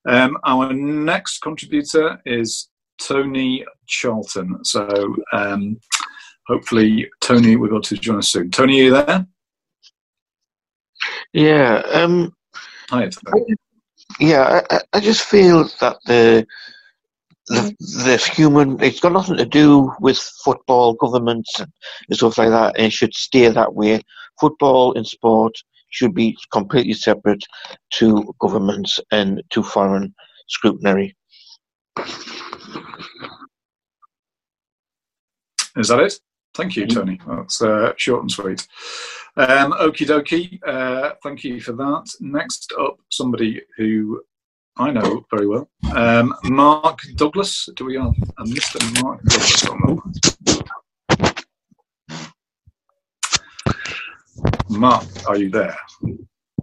Um, 0.08 0.38
our 0.44 0.72
next 0.72 1.40
contributor 1.40 2.18
is 2.24 2.70
Tony 2.98 3.66
Charlton. 3.86 4.64
So 4.64 5.16
um, 5.34 5.78
hopefully, 6.46 7.10
Tony 7.20 7.56
will 7.56 7.68
be 7.68 7.74
able 7.74 7.82
to 7.82 7.96
join 7.96 8.18
us 8.18 8.28
soon. 8.28 8.50
Tony, 8.50 8.80
are 8.80 8.84
you 8.84 8.90
there? 8.92 9.26
Yeah. 11.34 11.82
Um, 11.92 12.34
Hi. 12.88 13.10
Tony. 13.10 13.54
Yeah, 14.18 14.62
I, 14.70 14.80
I 14.94 15.00
just 15.00 15.24
feel 15.24 15.68
that 15.80 15.98
the 16.06 16.46
the, 17.48 17.74
the 17.78 18.32
human, 18.34 18.82
it's 18.82 19.00
got 19.00 19.12
nothing 19.12 19.36
to 19.36 19.46
do 19.46 19.92
with 20.00 20.18
football, 20.44 20.94
governments, 20.94 21.60
and 21.60 21.70
stuff 22.12 22.38
like 22.38 22.50
that, 22.50 22.76
and 22.76 22.86
it 22.86 22.92
should 22.92 23.14
stay 23.14 23.48
that 23.48 23.74
way. 23.74 24.00
Football 24.40 24.94
and 24.96 25.06
sport 25.06 25.54
should 25.90 26.14
be 26.14 26.36
completely 26.52 26.92
separate 26.92 27.42
to 27.92 28.34
governments 28.40 29.00
and 29.12 29.42
to 29.50 29.62
foreign 29.62 30.14
scrutiny. 30.48 31.14
Is 35.76 35.88
that 35.88 36.00
it? 36.00 36.18
Thank 36.54 36.76
you, 36.76 36.86
Tony. 36.86 37.20
That's 37.26 37.60
uh, 37.60 37.92
short 37.96 38.22
and 38.22 38.30
sweet. 38.30 38.66
Um, 39.36 39.72
okie 39.72 40.06
dokie. 40.06 40.58
Uh, 40.66 41.12
thank 41.22 41.44
you 41.44 41.60
for 41.60 41.72
that. 41.72 42.10
Next 42.20 42.72
up, 42.80 42.96
somebody 43.10 43.60
who 43.76 44.22
I 44.78 44.90
know 44.90 45.24
very 45.30 45.46
well. 45.46 45.68
Um, 45.94 46.34
Mark 46.44 46.98
Douglas. 47.14 47.68
Do 47.76 47.86
we 47.86 47.94
have 47.96 48.12
a 48.38 48.44
Mr. 48.44 49.02
Mark 49.02 49.22
Douglas 49.24 49.66
on 49.68 49.80
the 49.80 49.96
Mark, 54.68 55.04
are 55.26 55.36
you 55.38 55.48
there? 55.48 55.76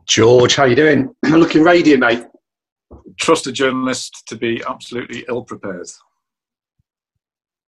George, 0.07 0.55
how 0.55 0.63
are 0.63 0.67
you 0.67 0.75
doing? 0.75 1.15
I'm 1.25 1.39
looking 1.39 1.63
radiant, 1.63 2.01
mate. 2.01 2.25
Trust 3.19 3.47
a 3.47 3.51
journalist 3.51 4.23
to 4.27 4.35
be 4.35 4.61
absolutely 4.67 5.25
ill 5.27 5.43
prepared. 5.43 5.87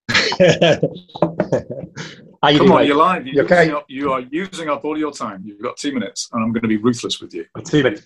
You 2.51 2.59
Come 2.59 2.67
doing, 2.67 2.71
on, 2.73 2.77
mate? 2.81 2.87
you're 2.87 2.95
live. 2.97 3.25
You're 3.25 3.35
You 3.37 3.41
okay? 3.45 3.71
up, 3.71 3.85
you 3.87 4.11
are 4.11 4.19
using 4.19 4.69
up 4.69 4.85
all 4.85 4.99
your 4.99 5.11
time. 5.11 5.41
You've 5.43 5.61
got 5.63 5.77
two 5.77 5.91
minutes, 5.91 6.29
and 6.31 6.43
I'm 6.43 6.51
going 6.51 6.61
to 6.61 6.67
be 6.67 6.77
ruthless 6.77 7.19
with 7.19 7.33
you. 7.33 7.43
Two 7.63 7.81
minutes. 7.81 8.05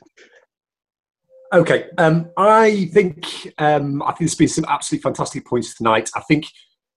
Okay, 1.51 1.85
um, 1.97 2.29
I 2.37 2.85
think 2.93 3.53
um, 3.57 4.03
I 4.03 4.07
think 4.07 4.19
there's 4.19 4.35
been 4.35 4.47
some 4.47 4.65
absolutely 4.67 5.01
fantastic 5.01 5.45
points 5.45 5.75
tonight. 5.75 6.09
I 6.15 6.21
think 6.21 6.45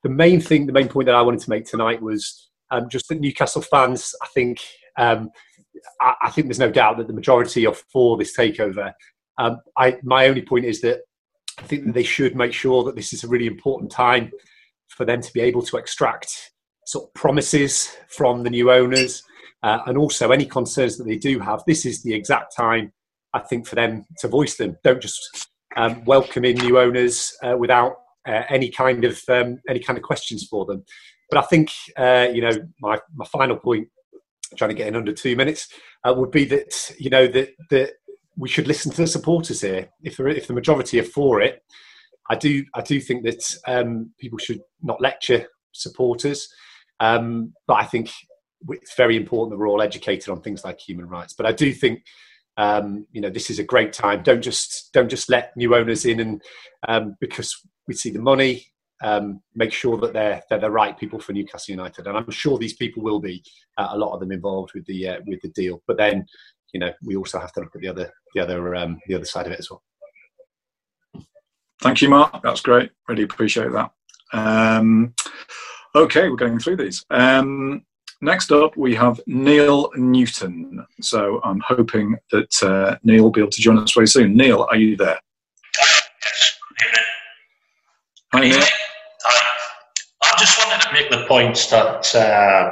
the 0.02 0.10
main 0.10 0.40
thing, 0.40 0.66
the 0.66 0.72
main 0.72 0.88
point 0.88 1.06
that 1.06 1.14
I 1.14 1.22
wanted 1.22 1.40
to 1.40 1.50
make 1.50 1.64
tonight 1.64 2.02
was 2.02 2.50
um, 2.70 2.88
just 2.90 3.08
that 3.08 3.20
Newcastle 3.20 3.62
fans. 3.62 4.14
I 4.22 4.26
think 4.34 4.60
um, 4.98 5.30
I, 6.02 6.14
I 6.24 6.30
think 6.30 6.48
there's 6.48 6.58
no 6.58 6.70
doubt 6.70 6.98
that 6.98 7.06
the 7.06 7.14
majority 7.14 7.66
are 7.66 7.74
for 7.74 8.18
this 8.18 8.36
takeover. 8.36 8.92
Um, 9.38 9.60
I, 9.78 9.98
my 10.02 10.28
only 10.28 10.42
point 10.42 10.66
is 10.66 10.82
that 10.82 11.00
I 11.58 11.62
think 11.62 11.86
that 11.86 11.94
they 11.94 12.02
should 12.02 12.36
make 12.36 12.52
sure 12.52 12.84
that 12.84 12.94
this 12.94 13.14
is 13.14 13.24
a 13.24 13.28
really 13.28 13.46
important 13.46 13.90
time 13.90 14.32
for 14.88 15.06
them 15.06 15.22
to 15.22 15.32
be 15.32 15.40
able 15.40 15.62
to 15.62 15.78
extract 15.78 16.50
sort 16.86 17.08
of 17.08 17.14
promises 17.14 17.96
from 18.08 18.42
the 18.42 18.50
new 18.50 18.70
owners 18.70 19.22
uh, 19.62 19.78
and 19.86 19.96
also 19.96 20.30
any 20.30 20.44
concerns 20.44 20.98
that 20.98 21.04
they 21.04 21.16
do 21.16 21.38
have. 21.40 21.62
This 21.66 21.86
is 21.86 22.02
the 22.02 22.12
exact 22.12 22.54
time, 22.54 22.92
I 23.34 23.40
think, 23.40 23.66
for 23.66 23.74
them 23.74 24.04
to 24.18 24.28
voice 24.28 24.56
them. 24.56 24.76
Don't 24.84 25.00
just 25.00 25.48
um, 25.76 26.04
welcome 26.04 26.44
in 26.44 26.56
new 26.56 26.78
owners 26.78 27.32
uh, 27.42 27.56
without 27.58 27.96
uh, 28.26 28.42
any 28.48 28.70
kind 28.70 29.04
of 29.04 29.20
um, 29.28 29.60
any 29.68 29.80
kind 29.80 29.98
of 29.98 30.02
questions 30.02 30.46
for 30.48 30.64
them. 30.64 30.84
But 31.30 31.44
I 31.44 31.46
think 31.46 31.70
uh, 31.96 32.28
you 32.32 32.42
know 32.42 32.52
my 32.80 32.98
my 33.14 33.24
final 33.26 33.56
point, 33.56 33.88
trying 34.56 34.70
to 34.70 34.76
get 34.76 34.88
in 34.88 34.96
under 34.96 35.12
two 35.12 35.36
minutes, 35.36 35.68
uh, 36.04 36.14
would 36.16 36.30
be 36.30 36.44
that 36.46 36.94
you 36.98 37.10
know 37.10 37.26
that 37.26 37.50
that 37.70 37.92
we 38.36 38.48
should 38.48 38.66
listen 38.66 38.90
to 38.92 39.02
the 39.02 39.06
supporters 39.06 39.60
here. 39.60 39.88
If 40.02 40.20
if 40.20 40.46
the 40.46 40.54
majority 40.54 41.00
are 41.00 41.04
for 41.04 41.40
it, 41.40 41.62
I 42.30 42.36
do 42.36 42.64
I 42.74 42.82
do 42.82 43.00
think 43.00 43.24
that 43.24 43.42
um, 43.66 44.12
people 44.20 44.38
should 44.38 44.60
not 44.82 45.00
lecture 45.00 45.46
supporters, 45.72 46.48
um, 47.00 47.54
but 47.66 47.74
I 47.74 47.84
think 47.84 48.10
it's 48.68 48.94
very 48.94 49.16
important 49.16 49.50
that 49.50 49.58
we're 49.58 49.68
all 49.68 49.82
educated 49.82 50.28
on 50.28 50.40
things 50.40 50.64
like 50.64 50.78
human 50.78 51.06
rights. 51.06 51.34
But 51.34 51.46
I 51.46 51.52
do 51.52 51.72
think 51.72 52.04
um, 52.56 53.06
you 53.12 53.20
know 53.20 53.30
this 53.30 53.50
is 53.50 53.58
a 53.58 53.64
great 53.64 53.92
time. 53.92 54.22
Don't 54.22 54.42
just 54.42 54.92
don't 54.92 55.08
just 55.08 55.30
let 55.30 55.56
new 55.56 55.74
owners 55.74 56.04
in 56.04 56.20
and 56.20 56.42
um, 56.88 57.16
because 57.20 57.56
we 57.86 57.94
see 57.94 58.10
the 58.10 58.20
money. 58.20 58.66
Um, 59.02 59.42
make 59.56 59.72
sure 59.72 59.98
that 59.98 60.12
they're 60.12 60.42
they're 60.48 60.60
the 60.60 60.70
right 60.70 60.96
people 60.96 61.18
for 61.18 61.32
Newcastle 61.32 61.72
United, 61.72 62.06
and 62.06 62.16
I'm 62.16 62.30
sure 62.30 62.58
these 62.58 62.76
people 62.76 63.02
will 63.02 63.20
be. 63.20 63.42
Uh, 63.78 63.88
a 63.92 63.98
lot 63.98 64.12
of 64.12 64.20
them 64.20 64.30
involved 64.30 64.72
with 64.74 64.86
the 64.86 65.08
uh, 65.08 65.20
with 65.26 65.40
the 65.40 65.48
deal. 65.48 65.82
But 65.86 65.96
then, 65.96 66.26
you 66.72 66.78
know, 66.78 66.92
we 67.02 67.16
also 67.16 67.40
have 67.40 67.52
to 67.54 67.60
look 67.60 67.74
at 67.74 67.80
the 67.80 67.88
other 67.88 68.12
the 68.34 68.40
other 68.40 68.76
um, 68.76 68.98
the 69.08 69.14
other 69.14 69.24
side 69.24 69.46
of 69.46 69.52
it 69.52 69.58
as 69.58 69.70
well. 69.70 69.82
Thank 71.80 72.00
you, 72.00 72.10
Mark. 72.10 72.42
That's 72.44 72.60
great. 72.60 72.92
Really 73.08 73.24
appreciate 73.24 73.72
that. 73.72 73.90
Um, 74.32 75.14
okay, 75.96 76.28
we're 76.28 76.36
going 76.36 76.60
through 76.60 76.76
these. 76.76 77.04
Um, 77.10 77.84
next 78.22 78.52
up, 78.52 78.76
we 78.76 78.94
have 78.94 79.20
Neil 79.26 79.90
Newton. 79.96 80.86
So 81.00 81.40
I'm 81.44 81.60
hoping 81.60 82.16
that 82.30 82.62
uh, 82.62 82.96
Neil 83.02 83.24
will 83.24 83.30
be 83.30 83.40
able 83.40 83.50
to 83.50 83.60
join 83.60 83.78
us 83.78 83.92
very 83.92 84.06
soon. 84.06 84.36
Neil, 84.36 84.66
are 84.70 84.76
you 84.76 84.96
there? 84.96 85.20
Yes. 85.78 86.58
Hi, 88.32 88.40
Neil. 88.40 88.62
I 90.22 90.34
just 90.38 90.58
wanted 90.58 90.80
to 90.82 90.92
make 90.92 91.10
the 91.10 91.26
point 91.26 91.68
that 91.70 92.14
uh, 92.14 92.70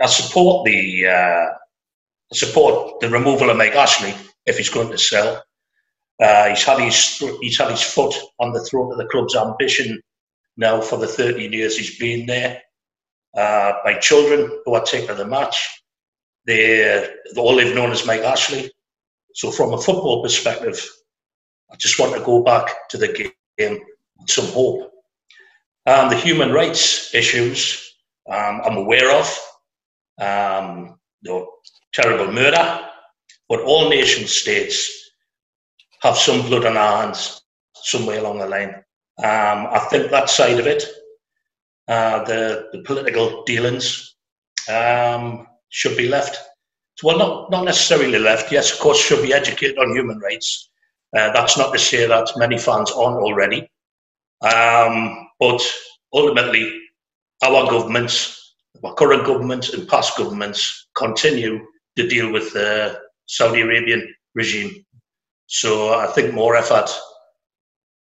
I 0.00 0.06
support 0.06 0.64
the 0.64 1.06
uh, 1.06 1.46
support 2.32 3.00
the 3.00 3.10
removal 3.10 3.50
of 3.50 3.56
Mike 3.56 3.74
Ashley 3.74 4.14
if 4.46 4.56
he's 4.56 4.70
going 4.70 4.90
to 4.90 4.98
sell. 4.98 5.42
Uh, 6.22 6.48
he's 6.48 6.64
had 6.64 6.78
his 6.78 7.18
he's 7.40 7.58
had 7.58 7.70
his 7.70 7.82
foot 7.82 8.14
on 8.38 8.52
the 8.52 8.64
throat 8.64 8.92
of 8.92 8.98
the 8.98 9.06
club's 9.06 9.36
ambition 9.36 10.00
now 10.56 10.80
for 10.80 10.96
the 10.96 11.06
13 11.06 11.52
years 11.52 11.76
he's 11.76 11.98
been 11.98 12.24
there. 12.26 12.62
Uh, 13.36 13.72
my 13.84 13.94
children 13.94 14.50
who 14.64 14.74
are 14.74 14.82
taking 14.82 15.16
the 15.16 15.26
match, 15.26 15.82
they, 16.46 16.98
all 16.98 17.34
they 17.34 17.40
all 17.40 17.54
live 17.54 17.74
known 17.74 17.90
as 17.90 18.06
Mike 18.06 18.22
Ashley. 18.22 18.70
So 19.34 19.50
from 19.50 19.74
a 19.74 19.78
football 19.78 20.22
perspective, 20.22 20.82
I 21.70 21.76
just 21.76 21.98
want 21.98 22.14
to 22.14 22.24
go 22.24 22.42
back 22.42 22.88
to 22.90 22.96
the 22.96 23.08
game 23.58 23.78
with 24.18 24.30
some 24.30 24.46
hope. 24.46 24.90
Um, 25.86 26.08
the 26.08 26.16
human 26.16 26.52
rights 26.52 27.14
issues 27.14 27.86
um, 28.28 28.60
I'm 28.64 28.76
aware 28.76 29.12
of, 29.12 29.26
um, 30.18 30.98
the 31.22 31.46
terrible 31.92 32.32
murder, 32.32 32.80
but 33.48 33.60
all 33.60 33.88
nation 33.88 34.26
states 34.26 35.10
have 36.02 36.16
some 36.16 36.42
blood 36.48 36.64
on 36.64 36.76
our 36.76 37.02
hands 37.02 37.42
somewhere 37.74 38.18
along 38.18 38.38
the 38.38 38.46
line. 38.46 38.74
Um, 39.18 39.68
I 39.70 39.86
think 39.90 40.10
that 40.10 40.28
side 40.28 40.58
of 40.58 40.66
it, 40.66 40.84
uh, 41.88 42.24
the, 42.24 42.68
the 42.72 42.82
political 42.82 43.44
dealings, 43.44 44.16
um, 44.68 45.46
should 45.68 45.96
be 45.96 46.08
left. 46.08 46.38
Well, 47.02 47.18
not, 47.18 47.50
not 47.50 47.64
necessarily 47.64 48.18
left. 48.18 48.50
Yes, 48.50 48.72
of 48.72 48.78
course, 48.78 48.98
should 48.98 49.22
be 49.22 49.32
educated 49.32 49.78
on 49.78 49.94
human 49.94 50.18
rights. 50.18 50.70
Uh, 51.16 51.30
that's 51.32 51.58
not 51.58 51.72
to 51.72 51.78
say 51.78 52.06
that 52.06 52.30
many 52.36 52.58
fans 52.58 52.90
aren't 52.90 53.18
already. 53.18 53.68
Um, 54.42 55.28
but 55.38 55.60
ultimately, 56.12 56.80
our 57.42 57.68
governments, 57.70 58.54
our 58.82 58.94
current 58.94 59.24
governments 59.26 59.72
and 59.72 59.88
past 59.88 60.16
governments, 60.16 60.88
continue 60.96 61.66
to 61.96 62.08
deal 62.08 62.32
with 62.32 62.52
the 62.52 62.98
Saudi 63.26 63.60
Arabian 63.60 64.14
regime. 64.34 64.84
So 65.46 65.94
I 65.94 66.06
think 66.06 66.34
more 66.34 66.56
effort 66.56 66.90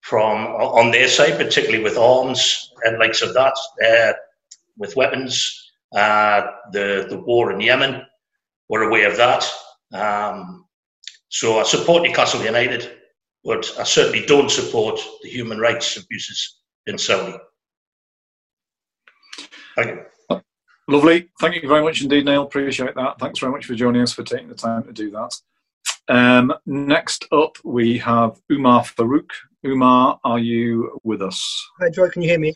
from 0.05 0.45
on 0.45 0.91
their 0.91 1.07
side, 1.07 1.35
particularly 1.37 1.83
with 1.83 1.97
arms 1.97 2.71
and 2.83 2.99
likes 2.99 3.23
of 3.23 3.33
that, 3.33 3.57
uh, 3.83 4.13
with 4.77 4.95
weapons, 4.95 5.71
uh, 5.95 6.41
the 6.71 7.07
the 7.09 7.17
war 7.17 7.51
in 7.51 7.59
Yemen, 7.59 8.05
we're 8.69 8.83
aware 8.83 9.09
of 9.09 9.17
that. 9.17 9.43
Um, 9.93 10.65
so 11.29 11.59
I 11.59 11.63
support 11.63 12.03
Newcastle 12.03 12.43
United, 12.43 12.97
but 13.43 13.73
I 13.79 13.83
certainly 13.83 14.23
don't 14.25 14.51
support 14.51 14.99
the 15.23 15.29
human 15.29 15.59
rights 15.59 15.97
abuses 15.97 16.59
in 16.85 16.99
Saudi. 16.99 17.37
Thank 19.75 19.87
you. 19.89 20.41
Lovely. 20.87 21.29
Thank 21.41 21.63
you 21.63 21.67
very 21.67 21.83
much 21.83 22.03
indeed, 22.03 22.25
Neil. 22.25 22.43
Appreciate 22.43 22.93
that. 22.93 23.17
Thanks 23.17 23.39
very 23.39 23.51
much 23.51 23.65
for 23.65 23.73
joining 23.73 24.03
us, 24.03 24.13
for 24.13 24.23
taking 24.23 24.49
the 24.49 24.55
time 24.55 24.83
to 24.83 24.93
do 24.93 25.09
that. 25.11 25.35
Um, 26.07 26.53
next 26.67 27.25
up, 27.31 27.57
we 27.63 27.97
have 27.97 28.39
Umar 28.51 28.83
Farouk. 28.83 29.31
Umar, 29.65 30.19
are 30.23 30.39
you 30.39 30.99
with 31.03 31.21
us? 31.21 31.41
Hi, 31.79 31.89
Joy. 31.89 32.09
Can 32.09 32.21
you 32.21 32.29
hear 32.29 32.39
me? 32.39 32.53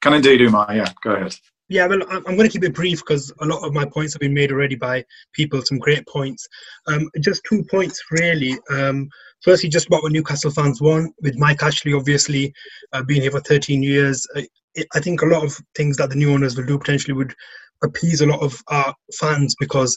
Can 0.00 0.14
indeed, 0.14 0.40
Umar. 0.42 0.72
Yeah, 0.74 0.92
go 1.02 1.14
ahead. 1.14 1.34
Yeah, 1.68 1.86
well, 1.86 2.02
I'm 2.08 2.36
going 2.36 2.48
to 2.48 2.50
keep 2.50 2.62
it 2.62 2.74
brief 2.74 3.00
because 3.00 3.32
a 3.40 3.46
lot 3.46 3.66
of 3.66 3.72
my 3.72 3.84
points 3.84 4.12
have 4.12 4.20
been 4.20 4.34
made 4.34 4.52
already 4.52 4.76
by 4.76 5.04
people, 5.32 5.60
some 5.62 5.78
great 5.78 6.06
points. 6.06 6.46
Um, 6.86 7.10
just 7.20 7.42
two 7.48 7.64
points, 7.64 8.00
really. 8.12 8.58
Um, 8.70 9.08
firstly, 9.42 9.70
just 9.70 9.86
about 9.86 10.02
what 10.02 10.12
Newcastle 10.12 10.50
fans 10.50 10.80
want, 10.80 11.14
with 11.22 11.38
Mike 11.38 11.62
Ashley 11.62 11.94
obviously 11.94 12.52
uh, 12.92 13.02
being 13.02 13.22
here 13.22 13.30
for 13.30 13.40
13 13.40 13.82
years. 13.82 14.26
Uh, 14.36 14.42
I 14.94 15.00
think 15.00 15.22
a 15.22 15.26
lot 15.26 15.42
of 15.42 15.58
things 15.74 15.96
that 15.96 16.10
the 16.10 16.16
new 16.16 16.32
owners 16.32 16.56
will 16.56 16.66
do 16.66 16.78
potentially 16.78 17.14
would 17.14 17.34
appease 17.82 18.20
a 18.20 18.26
lot 18.26 18.42
of 18.42 18.62
our 18.68 18.94
fans 19.18 19.56
because 19.58 19.96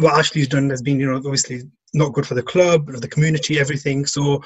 what 0.00 0.18
Ashley's 0.18 0.48
done 0.48 0.70
has 0.70 0.82
been, 0.82 1.00
you 1.00 1.10
know, 1.10 1.16
obviously 1.16 1.62
not 1.94 2.12
good 2.12 2.26
for 2.26 2.34
the 2.34 2.42
club, 2.42 2.86
the 2.86 3.08
community, 3.08 3.58
everything. 3.58 4.06
So 4.06 4.42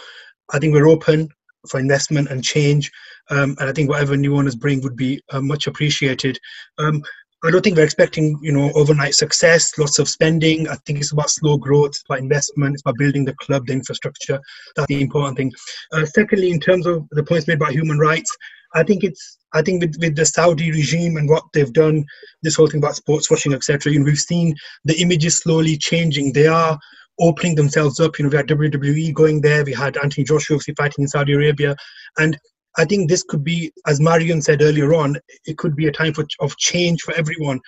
I 0.53 0.59
think 0.59 0.75
we're 0.75 0.89
open 0.89 1.29
for 1.69 1.81
investment 1.81 2.29
and 2.29 2.45
change. 2.45 2.91
Um, 3.31 3.57
and 3.59 3.69
I 3.69 3.73
think 3.73 3.89
whatever 3.89 4.17
new 4.17 4.37
owners 4.37 4.55
bring 4.55 4.81
would 4.83 4.97
be 4.97 5.21
uh, 5.31 5.41
much 5.41 5.67
appreciated. 5.67 6.39
Um, 6.79 7.03
I 7.45 7.51
don't 7.51 7.63
think 7.63 7.77
we're 7.77 7.85
expecting, 7.85 8.39
you 8.43 8.51
know, 8.51 8.73
overnight 8.75 9.15
success, 9.15 9.77
lots 9.79 9.99
of 9.99 10.09
spending. 10.09 10.69
I 10.69 10.77
think 10.87 11.01
it's 11.01 11.13
about 11.13 11.31
slow 11.31 11.59
growth, 11.59 11.91
it's 11.91 12.03
about 12.09 12.21
investment, 12.21 12.75
it's 12.75 12.83
about 12.83 12.97
building 12.99 13.25
the 13.25 13.35
club, 13.35 13.67
the 13.67 13.75
infrastructure. 13.75 14.41
That's 14.75 14.89
the 14.89 15.03
important 15.03 15.37
thing. 15.37 15.53
Uh, 15.93 16.07
secondly, 16.07 16.51
in 16.51 16.61
terms 16.61 16.87
of 16.87 17.07
the 17.11 17.23
points 17.23 17.47
made 17.47 17.59
about 17.59 17.73
human 17.73 17.99
rights, 17.99 18.35
I 18.75 18.83
think 18.83 19.05
it's 19.05 19.39
I 19.53 19.63
think 19.63 19.81
with, 19.81 19.97
with 20.01 20.17
the 20.17 20.27
Saudi 20.27 20.71
regime 20.71 21.17
and 21.17 21.29
what 21.29 21.45
they've 21.55 21.73
done, 21.73 22.05
this 22.43 22.57
whole 22.57 22.69
thing 22.69 22.81
about 22.81 22.97
sports 22.97 23.31
washing, 23.31 23.55
etc. 23.55 23.93
You 23.93 24.01
know, 24.01 24.05
we've 24.05 24.19
seen 24.19 24.55
the 24.85 25.01
images 25.01 25.39
slowly 25.39 25.77
changing. 25.79 26.33
They 26.33 26.47
are 26.47 26.79
opening 27.19 27.55
themselves 27.55 28.01
up. 28.01 28.19
You 28.19 28.25
know, 28.25 28.31
we 28.31 28.37
had 28.37 28.49
WWE 28.49 29.15
going 29.15 29.41
there. 29.41 29.65
We 29.65 29.73
had 29.73 29.97
Anthony 29.97 30.25
Joshua 30.25 30.59
fighting 30.77 31.03
in 31.05 31.09
Saudi 31.09 31.33
Arabia, 31.33 31.77
and 32.19 32.39
I 32.79 32.85
think 32.85 33.09
this 33.09 33.23
could 33.23 33.43
be, 33.43 33.73
as 33.87 34.01
Marion 34.01 34.43
said 34.43 34.63
earlier 34.63 34.95
on, 34.95 35.17
it 35.47 35.57
could 35.57 35.75
be 35.75 35.87
a 35.87 35.93
time 35.93 36.13
for, 36.13 36.27
of 36.41 36.57
change 36.59 37.01
for 37.01 37.15
everyone 37.15 37.61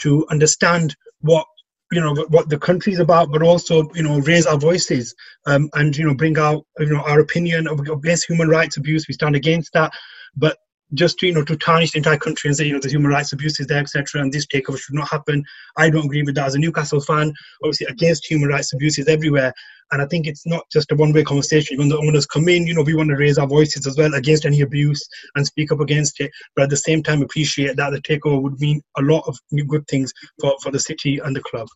to 0.00 0.26
understand 0.30 0.96
what 1.20 1.46
you 1.92 2.00
know 2.00 2.14
what 2.30 2.48
the 2.48 2.58
country 2.58 2.92
is 2.92 2.98
about, 2.98 3.30
but 3.30 3.42
also 3.42 3.88
you 3.94 4.02
know 4.02 4.18
raise 4.20 4.46
our 4.46 4.58
voices 4.58 5.14
um, 5.46 5.70
and 5.74 5.96
you 5.96 6.04
know 6.04 6.14
bring 6.14 6.36
out 6.38 6.66
you 6.80 6.86
know 6.86 7.02
our 7.02 7.20
opinion 7.20 7.68
against 7.68 8.26
human 8.26 8.48
rights 8.48 8.76
abuse. 8.76 9.06
We 9.06 9.14
stand 9.14 9.36
against 9.36 9.72
that, 9.74 9.92
but 10.36 10.58
just 10.94 11.18
to, 11.18 11.26
you 11.26 11.34
know 11.34 11.44
to 11.44 11.56
tarnish 11.56 11.92
the 11.92 11.98
entire 11.98 12.16
country 12.16 12.48
and 12.48 12.56
say 12.56 12.64
you 12.64 12.72
know 12.72 12.80
the 12.80 12.88
human 12.88 13.10
rights 13.10 13.32
abuses 13.32 13.66
there 13.66 13.80
etc 13.80 14.20
and 14.20 14.32
this 14.32 14.46
takeover 14.46 14.78
should 14.78 14.94
not 14.94 15.08
happen. 15.08 15.44
I 15.76 15.90
don't 15.90 16.06
agree 16.06 16.22
with 16.22 16.34
that. 16.36 16.46
As 16.46 16.54
a 16.54 16.58
newcastle 16.58 17.00
fan 17.00 17.32
obviously 17.62 17.86
against 17.86 18.26
human 18.30 18.48
rights 18.48 18.72
abuses 18.72 19.08
everywhere. 19.08 19.52
And 19.92 20.02
i 20.02 20.06
think 20.06 20.26
it's 20.26 20.46
not 20.46 20.68
just 20.70 20.90
a 20.92 20.96
one-way 20.96 21.24
conversation. 21.24 21.78
When 21.78 21.88
the 21.88 21.98
owners 21.98 22.26
come 22.26 22.48
in 22.48 22.66
you 22.66 22.74
know 22.74 22.82
we 22.82 22.94
want 22.94 23.10
to 23.10 23.16
raise 23.16 23.38
our 23.38 23.46
voices 23.46 23.86
as 23.86 23.96
well 23.96 24.14
against 24.14 24.44
any 24.44 24.60
abuse 24.60 25.06
and 25.34 25.46
speak 25.46 25.72
up 25.72 25.80
against 25.80 26.20
it. 26.20 26.30
But 26.54 26.64
at 26.64 26.70
the 26.70 26.76
same 26.76 27.02
time 27.02 27.22
appreciate 27.22 27.76
that 27.76 27.90
the 27.90 28.00
takeover 28.00 28.42
would 28.42 28.60
mean 28.60 28.80
a 28.96 29.02
lot 29.02 29.24
of 29.26 29.38
new 29.50 29.64
good 29.64 29.86
things 29.88 30.12
for, 30.40 30.54
for 30.62 30.70
the 30.70 30.80
city 30.80 31.18
and 31.18 31.34
the 31.34 31.42
club 31.42 31.68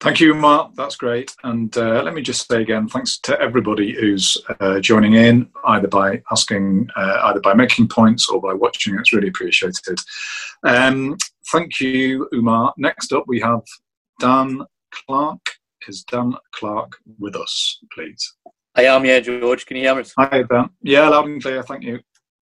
Thank 0.00 0.20
you, 0.20 0.32
Mark. 0.32 0.74
That's 0.76 0.94
great. 0.94 1.34
And 1.42 1.76
uh, 1.76 2.02
let 2.04 2.14
me 2.14 2.22
just 2.22 2.46
say 2.48 2.62
again, 2.62 2.86
thanks 2.86 3.18
to 3.20 3.40
everybody 3.40 3.92
who's 3.92 4.36
uh, 4.60 4.78
joining 4.78 5.14
in, 5.14 5.50
either 5.64 5.88
by 5.88 6.22
asking, 6.30 6.88
uh, 6.94 7.20
either 7.24 7.40
by 7.40 7.52
making 7.52 7.88
points 7.88 8.28
or 8.28 8.40
by 8.40 8.54
watching. 8.54 8.96
It's 8.96 9.12
really 9.12 9.28
appreciated. 9.28 9.98
Um, 10.62 11.16
thank 11.50 11.80
you, 11.80 12.28
Umar. 12.32 12.72
Next 12.76 13.12
up, 13.12 13.24
we 13.26 13.40
have 13.40 13.62
Dan 14.20 14.62
Clark. 14.92 15.40
Is 15.88 16.04
Dan 16.04 16.34
Clark 16.54 16.92
with 17.18 17.34
us, 17.34 17.80
please? 17.92 18.34
I 18.76 18.84
am, 18.84 19.04
yeah, 19.04 19.18
George. 19.18 19.66
Can 19.66 19.78
you 19.78 19.82
hear 19.82 19.96
me? 19.96 20.04
Hi, 20.16 20.42
Dan. 20.42 20.70
Yeah, 20.80 21.08
loud 21.08 21.26
and 21.26 21.42
clear. 21.42 21.64
Thank 21.64 21.82
you. 21.82 21.98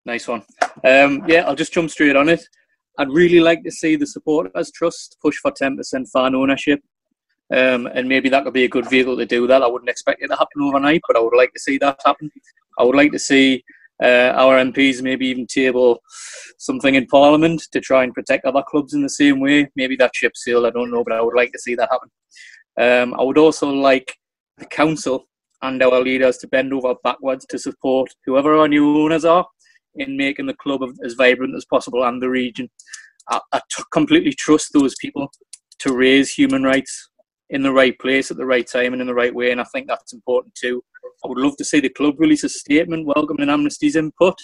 Nice 0.07 0.27
one. 0.27 0.41
Um, 0.83 1.23
yeah, 1.27 1.43
I'll 1.45 1.55
just 1.55 1.73
jump 1.73 1.91
straight 1.91 2.15
on 2.15 2.29
it. 2.29 2.43
I'd 2.97 3.09
really 3.09 3.41
like 3.41 3.63
to 3.63 3.71
see 3.71 3.95
the 3.95 4.07
supporters 4.07 4.71
trust 4.71 5.17
push 5.21 5.37
for 5.37 5.51
10% 5.51 5.77
fan 6.11 6.33
ownership 6.33 6.79
um, 7.53 7.87
and 7.93 8.09
maybe 8.09 8.29
that 8.29 8.43
could 8.43 8.53
be 8.53 8.63
a 8.63 8.69
good 8.69 8.89
vehicle 8.89 9.15
to 9.15 9.25
do 9.25 9.45
that. 9.47 9.61
I 9.61 9.67
wouldn't 9.67 9.89
expect 9.89 10.23
it 10.23 10.27
to 10.29 10.35
happen 10.35 10.61
overnight, 10.61 11.01
but 11.07 11.17
I 11.17 11.19
would 11.19 11.35
like 11.35 11.53
to 11.53 11.59
see 11.59 11.77
that 11.77 11.99
happen. 12.03 12.31
I 12.79 12.83
would 12.83 12.95
like 12.95 13.11
to 13.11 13.19
see 13.19 13.63
uh, 14.01 14.33
our 14.35 14.57
MPs 14.57 15.03
maybe 15.03 15.27
even 15.27 15.45
table 15.45 16.01
something 16.57 16.95
in 16.95 17.05
Parliament 17.05 17.67
to 17.71 17.79
try 17.79 18.03
and 18.03 18.13
protect 18.13 18.45
other 18.45 18.63
clubs 18.67 18.93
in 18.93 19.03
the 19.03 19.09
same 19.09 19.39
way. 19.39 19.69
Maybe 19.75 19.95
that 19.97 20.15
ship 20.15 20.33
sailed, 20.35 20.65
I 20.65 20.71
don't 20.71 20.89
know, 20.89 21.03
but 21.03 21.13
I 21.13 21.21
would 21.21 21.35
like 21.35 21.51
to 21.51 21.59
see 21.59 21.75
that 21.75 21.89
happen. 21.91 22.09
Um, 22.79 23.13
I 23.19 23.23
would 23.23 23.37
also 23.37 23.69
like 23.69 24.15
the 24.57 24.65
council 24.65 25.27
and 25.61 25.81
our 25.83 26.01
leaders 26.01 26.37
to 26.39 26.47
bend 26.47 26.73
over 26.73 26.95
backwards 27.03 27.45
to 27.49 27.59
support 27.59 28.09
whoever 28.25 28.57
our 28.57 28.67
new 28.67 28.97
owners 28.97 29.25
are 29.25 29.45
in 29.95 30.17
making 30.17 30.47
the 30.47 30.55
club 30.55 30.81
as 31.05 31.13
vibrant 31.13 31.55
as 31.55 31.65
possible 31.65 32.03
and 32.03 32.21
the 32.21 32.29
region. 32.29 32.69
I, 33.29 33.39
I 33.51 33.61
t- 33.69 33.83
completely 33.91 34.33
trust 34.33 34.73
those 34.73 34.95
people 34.99 35.31
to 35.79 35.95
raise 35.95 36.33
human 36.33 36.63
rights 36.63 37.09
in 37.53 37.61
the 37.61 37.71
right 37.71 37.97
place 37.99 38.31
at 38.31 38.37
the 38.37 38.45
right 38.45 38.67
time 38.67 38.93
and 38.93 39.01
in 39.01 39.07
the 39.07 39.13
right 39.13 39.33
way. 39.33 39.51
And 39.51 39.61
I 39.61 39.63
think 39.65 39.87
that's 39.87 40.11
important 40.11 40.55
too. 40.55 40.83
I 41.23 41.27
would 41.27 41.37
love 41.37 41.55
to 41.57 41.63
see 41.63 41.79
the 41.79 41.89
club 41.89 42.19
release 42.19 42.43
a 42.43 42.49
statement 42.49 43.05
welcoming 43.05 43.47
Amnesty's 43.47 43.95
input 43.95 44.35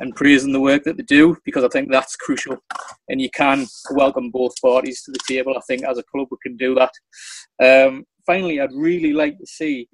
and 0.00 0.16
praising 0.16 0.52
the 0.52 0.60
work 0.60 0.82
that 0.82 0.96
they 0.96 1.04
do 1.04 1.36
because 1.44 1.62
I 1.62 1.68
think 1.68 1.90
that's 1.90 2.16
crucial. 2.16 2.56
And 3.08 3.20
you 3.20 3.30
can 3.30 3.66
welcome 3.92 4.30
both 4.30 4.60
parties 4.60 5.02
to 5.04 5.12
the 5.12 5.20
table. 5.28 5.56
I 5.56 5.60
think 5.68 5.84
as 5.84 5.96
a 5.96 6.02
club 6.02 6.26
we 6.30 6.36
can 6.42 6.56
do 6.56 6.74
that. 6.74 6.90
Um, 7.62 8.04
finally, 8.26 8.60
I'd 8.60 8.72
really 8.72 9.12
like 9.12 9.38
to 9.38 9.46
see 9.46 9.88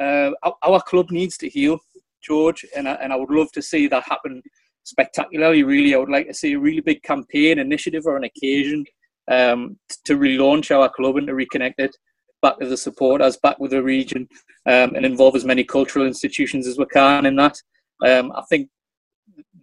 uh, 0.00 0.30
our, 0.62 0.80
club 0.82 1.10
needs 1.10 1.36
to 1.36 1.48
heal, 1.50 1.78
George, 2.22 2.64
and 2.74 2.88
I, 2.88 2.94
and 2.94 3.12
I 3.12 3.16
would 3.16 3.30
love 3.30 3.52
to 3.52 3.62
see 3.62 3.86
that 3.88 4.04
happen 4.04 4.42
spectacularly. 4.84 5.62
Really, 5.62 5.94
I 5.94 5.98
would 5.98 6.08
like 6.08 6.28
to 6.28 6.34
see 6.34 6.54
a 6.54 6.58
really 6.58 6.80
big 6.80 7.02
campaign, 7.02 7.58
initiative, 7.58 8.06
or 8.06 8.16
an 8.16 8.24
occasion 8.24 8.84
um, 9.30 9.78
to 10.04 10.16
relaunch 10.16 10.74
our 10.74 10.88
club 10.88 11.16
and 11.16 11.26
to 11.26 11.32
reconnect 11.32 11.74
it 11.78 11.96
back 12.44 12.58
to 12.58 12.68
the 12.68 12.76
supporters, 12.76 13.38
back 13.38 13.58
with 13.58 13.70
the 13.70 13.82
region, 13.82 14.28
um, 14.66 14.94
and 14.94 15.06
involve 15.06 15.34
as 15.34 15.46
many 15.46 15.64
cultural 15.64 16.06
institutions 16.06 16.66
as 16.66 16.76
we 16.76 16.84
can 16.86 17.24
in 17.24 17.36
that. 17.36 17.56
Um, 18.04 18.32
I 18.32 18.42
think 18.50 18.68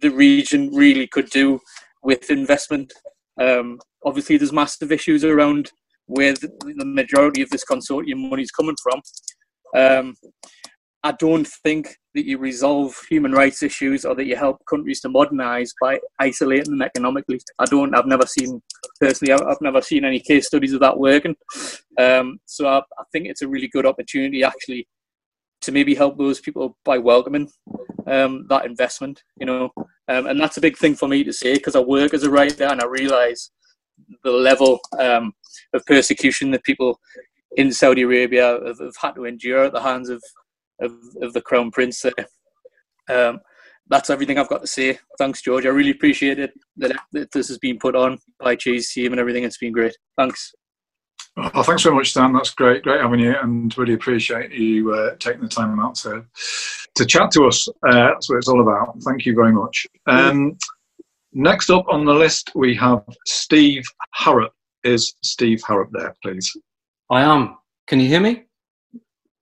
the 0.00 0.10
region 0.10 0.74
really 0.74 1.06
could 1.06 1.30
do 1.30 1.60
with 2.02 2.30
investment. 2.30 2.92
Um, 3.40 3.78
obviously, 4.04 4.36
there's 4.36 4.52
massive 4.52 4.90
issues 4.90 5.24
around 5.24 5.70
where 6.06 6.32
the, 6.32 6.50
the 6.76 6.84
majority 6.84 7.40
of 7.40 7.50
this 7.50 7.64
consortium 7.64 8.28
money 8.28 8.42
is 8.42 8.50
coming 8.50 8.76
from. 8.82 9.00
Um, 9.76 10.14
I 11.04 11.12
don't 11.12 11.46
think 11.46 11.96
that 12.14 12.26
you 12.26 12.38
resolve 12.38 12.94
human 13.08 13.32
rights 13.32 13.62
issues 13.62 14.04
or 14.04 14.14
that 14.14 14.26
you 14.26 14.36
help 14.36 14.64
countries 14.68 15.00
to 15.00 15.08
modernise 15.08 15.72
by 15.80 15.98
isolating 16.18 16.70
them 16.70 16.82
economically. 16.82 17.40
I 17.58 17.64
don't. 17.64 17.94
I've 17.94 18.06
never 18.06 18.26
seen 18.26 18.60
personally. 19.00 19.32
I've 19.32 19.60
never 19.60 19.80
seen 19.80 20.04
any 20.04 20.20
case 20.20 20.46
studies 20.46 20.72
of 20.72 20.80
that 20.80 20.98
working. 20.98 21.36
Um, 21.98 22.38
so 22.46 22.66
I, 22.66 22.78
I, 22.78 23.04
think 23.12 23.26
it's 23.26 23.42
a 23.42 23.48
really 23.48 23.68
good 23.68 23.86
opportunity 23.86 24.44
actually 24.44 24.88
to 25.62 25.72
maybe 25.72 25.94
help 25.94 26.18
those 26.18 26.40
people 26.40 26.76
by 26.84 26.98
welcoming 26.98 27.50
um, 28.06 28.46
that 28.48 28.66
investment. 28.66 29.22
You 29.38 29.46
know, 29.46 29.72
um, 30.08 30.26
and 30.26 30.40
that's 30.40 30.58
a 30.58 30.62
big 30.62 30.76
thing 30.76 30.94
for 30.94 31.08
me 31.08 31.24
to 31.24 31.32
say 31.32 31.54
because 31.54 31.76
I 31.76 31.80
work 31.80 32.12
as 32.14 32.24
a 32.24 32.30
writer 32.30 32.64
and 32.64 32.80
I 32.80 32.86
realise 32.86 33.50
the 34.24 34.30
level 34.30 34.80
um, 34.98 35.32
of 35.72 35.84
persecution 35.86 36.50
that 36.50 36.64
people 36.64 36.98
in 37.56 37.72
Saudi 37.72 38.02
Arabia 38.02 38.58
have, 38.66 38.78
have 38.80 38.96
had 39.00 39.14
to 39.14 39.24
endure 39.24 39.64
at 39.64 39.72
the 39.72 39.82
hands 39.82 40.08
of 40.08 40.22
of, 40.82 40.92
of 41.22 41.32
the 41.32 41.40
Crown 41.40 41.70
Prince 41.70 42.04
Um, 43.10 43.40
that's 43.88 44.10
everything 44.10 44.38
I've 44.38 44.48
got 44.48 44.60
to 44.60 44.66
say. 44.66 44.98
Thanks, 45.18 45.42
George. 45.42 45.66
I 45.66 45.70
really 45.70 45.90
appreciate 45.90 46.38
it 46.38 46.52
that, 46.76 46.96
that 47.12 47.32
this 47.32 47.48
has 47.48 47.58
been 47.58 47.78
put 47.78 47.96
on 47.96 48.18
by 48.38 48.56
Chi's 48.56 48.92
team 48.92 49.12
and 49.12 49.20
everything. 49.20 49.44
It's 49.44 49.58
been 49.58 49.72
great. 49.72 49.96
Thanks. 50.16 50.52
Oh, 51.36 51.62
thanks 51.62 51.82
very 51.82 51.94
much, 51.94 52.12
Dan. 52.12 52.32
That's 52.32 52.50
great, 52.50 52.82
great 52.82 53.00
having 53.00 53.20
you, 53.20 53.34
and 53.40 53.76
really 53.78 53.94
appreciate 53.94 54.52
you 54.52 54.94
uh, 54.94 55.16
taking 55.18 55.42
the 55.42 55.48
time 55.48 55.80
out 55.80 55.94
to 55.96 56.24
to 56.94 57.06
chat 57.06 57.30
to 57.32 57.46
us. 57.46 57.66
Uh, 57.88 58.08
that's 58.08 58.28
what 58.28 58.36
it's 58.36 58.48
all 58.48 58.60
about. 58.60 58.94
Thank 59.02 59.24
you 59.24 59.34
very 59.34 59.52
much. 59.52 59.86
Um, 60.06 60.58
next 61.32 61.70
up 61.70 61.86
on 61.88 62.04
the 62.04 62.12
list, 62.12 62.52
we 62.54 62.74
have 62.76 63.02
Steve 63.26 63.84
Harrop. 64.14 64.50
Is 64.84 65.14
Steve 65.22 65.62
Harrop 65.66 65.90
there, 65.92 66.14
please? 66.22 66.50
I 67.10 67.22
am. 67.22 67.56
Can 67.86 67.98
you 68.00 68.08
hear 68.08 68.20
me? 68.20 68.44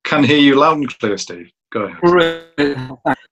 Can 0.05 0.25
hear 0.25 0.39
you 0.39 0.57
loud 0.57 0.79
and 0.79 0.99
clear, 0.99 1.17
Steve. 1.19 1.51
Go 1.73 1.83
ahead. 1.83 2.47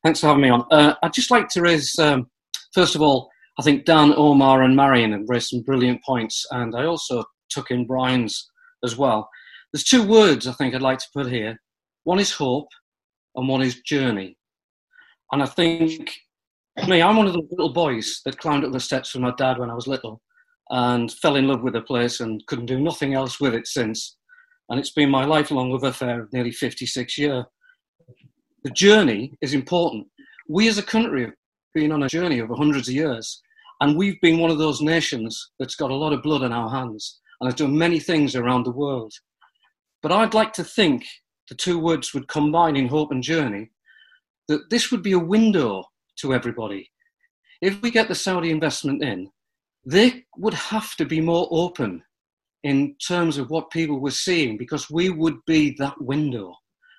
Thanks 0.05 0.21
for 0.21 0.29
having 0.29 0.43
me 0.43 0.49
on. 0.49 0.65
Uh, 0.71 0.95
I'd 1.03 1.13
just 1.13 1.31
like 1.31 1.49
to 1.51 1.63
raise, 1.63 1.99
um, 1.99 2.31
first 2.73 2.95
of 2.95 3.03
all, 3.03 3.31
I 3.59 3.63
think 3.63 3.85
Dan, 3.85 4.15
Omar, 4.17 4.63
and 4.63 4.77
Marion 4.77 5.13
have 5.13 5.25
raised 5.27 5.49
some 5.49 5.63
brilliant 5.63 6.03
points, 6.05 6.47
and 6.53 6.77
I 6.77 6.85
also 6.85 7.25
took 7.51 7.71
in 7.73 7.87
Brian's 7.87 8.49
as 8.85 8.97
well. 8.97 9.29
There's 9.73 9.85
two 9.85 10.07
words 10.07 10.47
I 10.47 10.53
think 10.53 10.75
I'd 10.75 10.83
like 10.83 11.01
to 11.01 11.09
put 11.13 11.27
here. 11.27 11.61
One 12.05 12.21
is 12.21 12.33
hope, 12.33 12.69
and 13.35 13.49
one 13.49 13.63
is 13.63 13.81
journey. 13.81 14.39
And 15.33 15.43
I 15.43 15.47
think, 15.47 16.15
me, 16.87 17.03
I'm 17.03 17.17
one 17.17 17.27
of 17.27 17.33
the 17.33 17.43
little 17.51 17.73
boys 17.73 18.21
that 18.25 18.39
climbed 18.39 18.65
up 18.65 18.73
the 18.73 18.79
steps 18.79 19.13
with 19.13 19.23
my 19.23 19.35
dad 19.37 19.59
when 19.59 19.71
I 19.71 19.75
was 19.75 19.89
little, 19.89 20.23
and 20.71 21.13
fell 21.13 21.37
in 21.37 21.49
love 21.49 21.63
with 21.63 21.73
the 21.73 21.83
place 21.83 22.21
and 22.21 22.47
couldn't 22.47 22.67
do 22.67 22.79
nothing 22.79 23.15
else 23.15 23.41
with 23.41 23.55
it 23.55 23.67
since 23.67 24.17
and 24.69 24.79
it's 24.79 24.91
been 24.91 25.11
my 25.11 25.25
lifelong 25.25 25.71
love 25.71 25.85
affair 25.85 26.21
of 26.23 26.33
nearly 26.33 26.53
56 26.53 27.19
years. 27.19 27.45
The 28.65 28.71
journey 28.71 29.33
is 29.41 29.55
important. 29.55 30.07
We 30.49 30.69
as 30.69 30.79
a 30.79 30.83
country 30.83 31.23
have 31.23 31.35
been 31.75 31.93
on 31.93 32.03
a 32.03 32.09
journey 32.09 32.41
over 32.41 32.55
hundreds 32.55 32.89
of 32.89 32.95
years, 32.95 33.43
and 33.81 33.97
we've 33.97 34.21
been 34.21 34.39
one 34.39 34.51
of 34.51 34.59
those 34.59 34.81
nations 34.81 35.53
that's 35.59 35.77
got 35.77 35.91
a 35.91 35.95
lot 35.95 36.13
of 36.13 36.23
blood 36.23 36.43
on 36.43 36.53
our 36.53 36.69
hands 36.69 37.21
and 37.41 37.49
has 37.49 37.55
done 37.55 37.77
many 37.77 38.01
things 38.01 38.35
around 38.35 38.65
the 38.65 38.73
world. 38.73 39.13
But 40.03 40.13
I'd 40.13 40.35
like 40.35 40.53
to 40.55 40.65
think 40.65 41.05
the 41.49 41.55
two 41.55 41.79
words 41.79 42.13
would 42.13 42.29
combine 42.29 42.77
in 42.77 42.89
hope 42.89 43.11
and 43.11 43.23
journey, 43.23 43.71
that 44.49 44.71
this 44.71 44.91
would 44.91 45.03
be 45.03 45.13
a 45.13 45.19
window 45.19 45.85
to 46.21 46.35
everybody. 46.35 46.91
If 47.63 47.81
we 47.83 47.91
get 47.91 48.09
the 48.09 48.15
Saudi 48.15 48.51
investment 48.51 49.03
in, 49.03 49.31
they 49.85 50.25
would 50.37 50.55
have 50.55 50.95
to 50.97 51.05
be 51.05 51.21
more 51.21 51.49
open 51.51 52.03
in 52.65 52.95
terms 52.97 53.39
of 53.39 53.51
what 53.51 53.71
people 53.71 54.01
were 54.01 54.11
seeing 54.11 54.57
because 54.57 54.91
we 54.91 55.11
would 55.11 55.39
be 55.47 55.75
that 55.79 56.01
window 56.01 56.55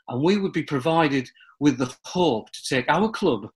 and 0.08 0.24
we 0.24 0.38
would 0.38 0.54
be 0.54 0.64
provided 0.64 1.30
with 1.60 1.78
the 1.78 1.94
hope 2.06 2.50
to 2.52 2.64
take 2.64 2.86
our 2.90 3.10
club, 3.10 3.48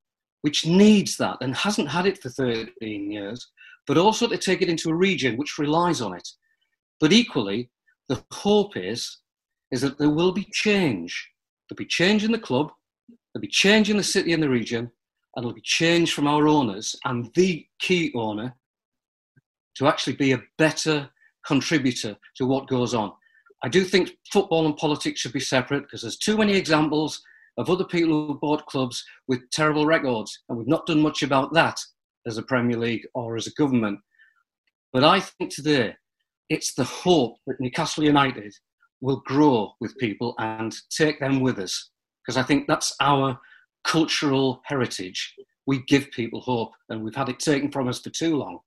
which 0.41 0.65
needs 0.65 1.17
that 1.17 1.37
and 1.41 1.55
hasn't 1.55 1.89
had 1.89 2.05
it 2.05 2.21
for 2.21 2.29
13 2.29 3.11
years, 3.11 3.47
but 3.87 3.97
also 3.97 4.27
to 4.27 4.37
take 4.37 4.61
it 4.61 4.69
into 4.69 4.89
a 4.89 4.95
region 4.95 5.37
which 5.37 5.57
relies 5.57 6.01
on 6.01 6.13
it. 6.13 6.27
But 6.99 7.13
equally, 7.13 7.69
the 8.09 8.23
hope 8.31 8.75
is, 8.75 9.19
is 9.71 9.81
that 9.81 9.97
there 9.97 10.09
will 10.09 10.31
be 10.31 10.47
change. 10.51 11.31
There'll 11.69 11.77
be 11.77 11.85
change 11.85 12.23
in 12.23 12.31
the 12.31 12.39
club, 12.39 12.71
there'll 13.33 13.41
be 13.41 13.47
change 13.47 13.89
in 13.89 13.97
the 13.97 14.03
city 14.03 14.33
and 14.33 14.43
the 14.43 14.49
region, 14.49 14.91
and 15.35 15.43
there'll 15.43 15.55
be 15.55 15.61
change 15.61 16.13
from 16.13 16.27
our 16.27 16.47
owners 16.47 16.95
and 17.05 17.33
the 17.33 17.65
key 17.79 18.11
owner 18.13 18.55
to 19.77 19.87
actually 19.87 20.15
be 20.15 20.33
a 20.33 20.43
better 20.57 21.09
contributor 21.45 22.15
to 22.35 22.45
what 22.45 22.67
goes 22.67 22.93
on. 22.93 23.11
I 23.63 23.69
do 23.69 23.83
think 23.83 24.17
football 24.31 24.65
and 24.65 24.75
politics 24.75 25.21
should 25.21 25.33
be 25.33 25.39
separate 25.39 25.83
because 25.83 26.01
there's 26.01 26.17
too 26.17 26.37
many 26.37 26.55
examples 26.55 27.21
of 27.57 27.69
other 27.69 27.85
people 27.85 28.27
who 28.27 28.39
bought 28.39 28.65
clubs 28.65 29.03
with 29.27 29.49
terrible 29.51 29.85
records, 29.85 30.37
and 30.49 30.57
we've 30.57 30.67
not 30.67 30.85
done 30.85 31.01
much 31.01 31.23
about 31.23 31.53
that 31.53 31.77
as 32.25 32.37
a 32.37 32.43
Premier 32.43 32.77
League 32.77 33.05
or 33.13 33.35
as 33.35 33.47
a 33.47 33.53
government. 33.53 33.99
But 34.91 35.03
I 35.03 35.19
think 35.19 35.51
today 35.51 35.95
it's 36.49 36.73
the 36.73 36.83
hope 36.83 37.37
that 37.47 37.59
Newcastle 37.59 38.03
United 38.03 38.53
will 39.01 39.21
grow 39.25 39.73
with 39.79 39.97
people 39.97 40.33
and 40.39 40.75
take 40.89 41.19
them 41.19 41.41
with 41.41 41.59
us 41.59 41.89
because 42.23 42.37
I 42.37 42.43
think 42.43 42.67
that's 42.67 42.95
our 43.01 43.37
cultural 43.83 44.61
heritage. 44.65 45.35
We 45.65 45.83
give 45.83 46.11
people 46.11 46.41
hope, 46.41 46.71
and 46.89 47.03
we've 47.03 47.15
had 47.15 47.29
it 47.29 47.39
taken 47.39 47.71
from 47.71 47.87
us 47.87 48.01
for 48.01 48.09
too 48.09 48.35
long. 48.35 48.59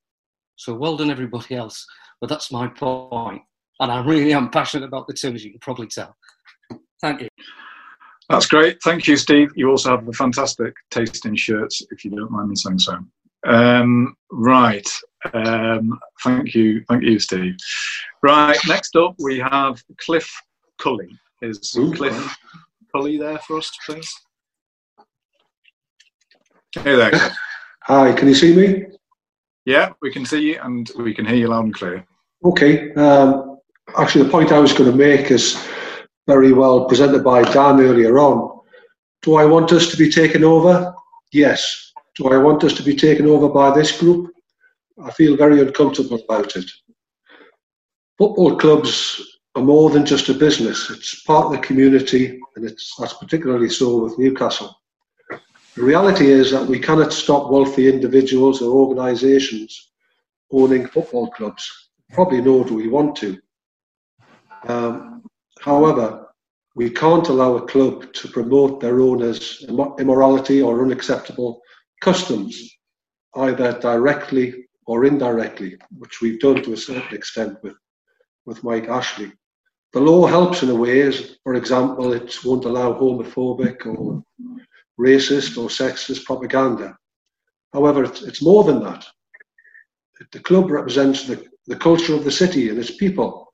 So 0.57 0.74
well 0.74 0.97
done, 0.97 1.11
everybody 1.11 1.55
else. 1.55 1.85
But 2.20 2.30
that's 2.30 2.52
my 2.52 2.68
point. 2.68 3.42
And 3.80 3.92
I 3.92 4.02
really 4.02 4.32
am 4.32 4.50
passionate 4.50 4.86
about 4.86 5.06
the 5.06 5.14
team, 5.14 5.34
as 5.34 5.44
you 5.44 5.50
can 5.50 5.60
probably 5.60 5.86
tell. 5.86 6.16
Thank 7.00 7.22
you. 7.22 7.28
That's 8.28 8.46
great. 8.46 8.78
Thank 8.82 9.06
you, 9.06 9.16
Steve. 9.16 9.50
You 9.54 9.70
also 9.70 9.90
have 9.90 10.08
a 10.08 10.12
fantastic 10.12 10.74
taste 10.90 11.26
in 11.26 11.36
shirts, 11.36 11.82
if 11.90 12.04
you 12.04 12.10
don't 12.10 12.30
mind 12.30 12.48
me 12.48 12.56
saying 12.56 12.78
so. 12.78 12.98
Um, 13.46 14.16
right. 14.32 14.88
Um, 15.32 15.98
thank 16.24 16.54
you. 16.54 16.82
Thank 16.88 17.04
you, 17.04 17.18
Steve. 17.18 17.56
Right. 18.22 18.58
Next 18.66 18.96
up, 18.96 19.14
we 19.18 19.38
have 19.38 19.82
Cliff 19.98 20.28
Cully. 20.78 21.09
Is 21.43 21.74
Ooh. 21.76 21.93
Cliff 21.93 22.36
Cully 22.93 23.18
there 23.18 23.38
for 23.38 23.59
us, 23.59 23.70
please? 23.86 24.10
Hey 26.72 26.97
there, 26.97 27.10
Cliff. 27.10 27.32
Hi, 27.82 28.12
can 28.12 28.26
you 28.26 28.34
see 28.34 28.56
me? 28.56 28.86
Yeah, 29.66 29.93
we 30.01 30.12
can 30.12 30.24
see 30.24 30.52
you 30.52 30.60
and 30.62 30.90
we 30.97 31.12
can 31.12 31.26
hear 31.26 31.36
you 31.36 31.48
loud 31.48 31.64
and 31.64 31.74
clear. 31.74 32.06
Okay. 32.44 32.94
Um, 32.94 33.59
actually, 33.98 34.24
the 34.24 34.30
point 34.30 34.52
I 34.52 34.60
was 34.60 34.72
going 34.72 34.90
to 34.90 34.97
make 34.97 35.30
is 35.32 35.62
very 36.28 36.52
well 36.52 36.86
presented 36.86 37.24
by 37.24 37.43
Dan 37.43 37.80
earlier 37.80 38.18
on. 38.18 38.60
Do 39.22 39.34
I 39.34 39.44
want 39.44 39.72
us 39.72 39.90
to 39.90 39.97
be 39.97 40.09
taken 40.09 40.44
over? 40.44 40.94
Yes. 41.32 41.93
Do 42.14 42.28
I 42.28 42.38
want 42.38 42.62
us 42.62 42.74
to 42.74 42.82
be 42.84 42.94
taken 42.94 43.26
over 43.26 43.48
by 43.48 43.74
this 43.74 43.98
group? 43.98 44.32
I 45.02 45.10
feel 45.10 45.36
very 45.36 45.60
uncomfortable 45.60 46.22
about 46.22 46.56
it. 46.56 46.70
Football 48.18 48.56
clubs 48.56 49.20
are 49.56 49.62
more 49.62 49.90
than 49.90 50.06
just 50.06 50.28
a 50.28 50.34
business. 50.34 50.90
It's 50.90 51.22
part 51.24 51.47
of 51.47 51.52
the 51.52 51.59
community, 51.59 52.40
and 52.55 52.64
it's 52.64 52.94
that's 52.98 53.14
particularly 53.14 53.68
so 53.68 54.05
with 54.05 54.18
Newcastle. 54.18 54.74
The 55.77 55.82
reality 55.82 56.28
is 56.31 56.53
that 56.53 56.66
we 56.66 56.78
cannot 56.78 57.12
stop 57.12 57.51
wealthy 57.51 57.86
individuals 57.86 58.62
or 58.62 58.74
organisations 58.74 59.90
owning 60.51 60.86
football 60.86 61.28
clubs. 61.31 61.70
Probably 62.12 62.40
nor 62.40 62.65
do 62.65 62.77
we 62.77 62.89
want 62.89 63.15
to. 63.16 63.39
Um, 64.66 65.23
however, 65.61 66.28
we 66.77 66.89
can't 66.89 67.28
allow 67.28 67.57
a 67.57 67.66
club 67.66 68.11
to 68.15 68.28
promote 68.28 68.81
their 68.81 69.01
owners' 69.03 69.66
immorality 69.98 70.62
or 70.62 70.82
unacceptable 70.82 71.61
customs, 72.01 72.78
either 73.35 73.78
directly 73.78 74.69
or 74.86 75.05
indirectly, 75.05 75.77
which 75.98 76.23
we've 76.23 76.40
done 76.40 76.62
to 76.62 76.73
a 76.73 76.77
certain 76.77 77.15
extent 77.15 77.59
with, 77.62 77.77
with 78.47 78.65
Mike 78.65 78.89
Ashley. 78.89 79.31
The 79.93 80.01
law 80.01 80.27
helps 80.27 80.62
in 80.62 80.70
a 80.70 80.74
way, 80.74 81.03
as, 81.03 81.36
for 81.43 81.55
example, 81.55 82.15
it 82.15 82.35
won't 82.43 82.65
allow 82.65 82.94
homophobic 82.94 83.85
or 83.85 84.23
racist 84.98 85.59
or 85.59 85.68
sexist 85.68 86.24
propaganda. 86.24 86.97
However, 87.73 88.05
it's, 88.05 88.23
it's 88.23 88.43
more 88.43 88.64
than 88.64 88.82
that. 88.82 89.06
The 90.32 90.40
club 90.40 90.70
represents 90.70 91.27
the, 91.27 91.44
the 91.66 91.77
culture 91.77 92.14
of 92.14 92.24
the 92.24 92.31
city 92.31 92.70
and 92.70 92.78
its 92.78 92.97
people, 92.97 93.52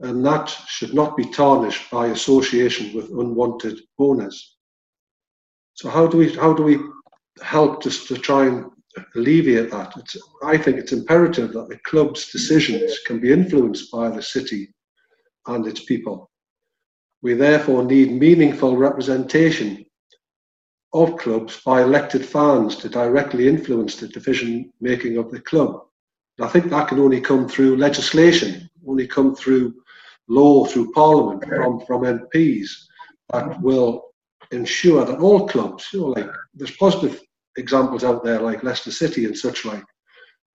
and 0.00 0.24
that 0.24 0.48
should 0.66 0.94
not 0.94 1.16
be 1.16 1.26
tarnished 1.30 1.90
by 1.90 2.06
association 2.06 2.94
with 2.94 3.10
unwanted 3.10 3.80
owners. 3.98 4.56
So 5.74 5.90
how 5.90 6.06
do 6.06 6.16
we 6.16 6.34
how 6.34 6.54
do 6.54 6.62
we 6.62 6.78
help 7.42 7.82
just 7.82 8.08
to 8.08 8.16
try 8.16 8.46
and 8.46 8.70
alleviate 9.14 9.70
that. 9.70 9.92
It's, 9.96 10.16
I 10.42 10.56
think 10.56 10.78
it's 10.78 10.92
imperative 10.92 11.52
that 11.52 11.68
the 11.68 11.78
club's 11.84 12.30
decisions 12.30 12.98
can 13.06 13.20
be 13.20 13.32
influenced 13.32 13.90
by 13.90 14.08
the 14.08 14.22
city 14.22 14.72
and 15.46 15.66
its 15.66 15.84
people. 15.84 16.30
We 17.22 17.34
therefore 17.34 17.84
need 17.84 18.12
meaningful 18.12 18.76
representation 18.76 19.84
of 20.92 21.16
clubs 21.16 21.60
by 21.64 21.82
elected 21.82 22.24
fans 22.24 22.76
to 22.76 22.88
directly 22.88 23.48
influence 23.48 23.96
the 23.96 24.08
decision 24.08 24.72
making 24.80 25.16
of 25.16 25.30
the 25.30 25.40
club. 25.40 25.82
And 26.38 26.46
I 26.46 26.50
think 26.50 26.70
that 26.70 26.88
can 26.88 26.98
only 26.98 27.20
come 27.20 27.48
through 27.48 27.76
legislation, 27.76 28.68
only 28.86 29.06
come 29.06 29.34
through 29.34 29.74
law, 30.28 30.64
through 30.64 30.92
Parliament, 30.92 31.44
from, 31.44 31.80
from 31.86 32.02
MPs 32.02 32.70
that 33.32 33.60
will 33.60 34.10
ensure 34.50 35.04
that 35.04 35.20
all 35.20 35.46
clubs, 35.46 35.88
you 35.92 36.00
know, 36.00 36.06
like 36.06 36.30
there's 36.54 36.76
positive 36.76 37.20
examples 37.56 38.04
out 38.04 38.24
there 38.24 38.40
like 38.40 38.64
Leicester 38.64 38.90
City 38.90 39.24
and 39.26 39.36
such 39.36 39.64
like, 39.64 39.84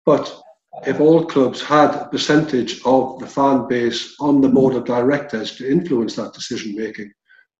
but 0.04 0.40
if 0.86 1.00
all 1.00 1.24
clubs 1.24 1.62
had 1.62 1.94
a 1.94 2.08
percentage 2.08 2.80
of 2.84 3.18
the 3.20 3.26
fan 3.26 3.68
base 3.68 4.16
on 4.20 4.40
the 4.40 4.48
board 4.48 4.74
of 4.74 4.84
directors 4.84 5.56
to 5.56 5.70
influence 5.70 6.16
that 6.16 6.34
decision 6.34 6.74
making, 6.74 7.12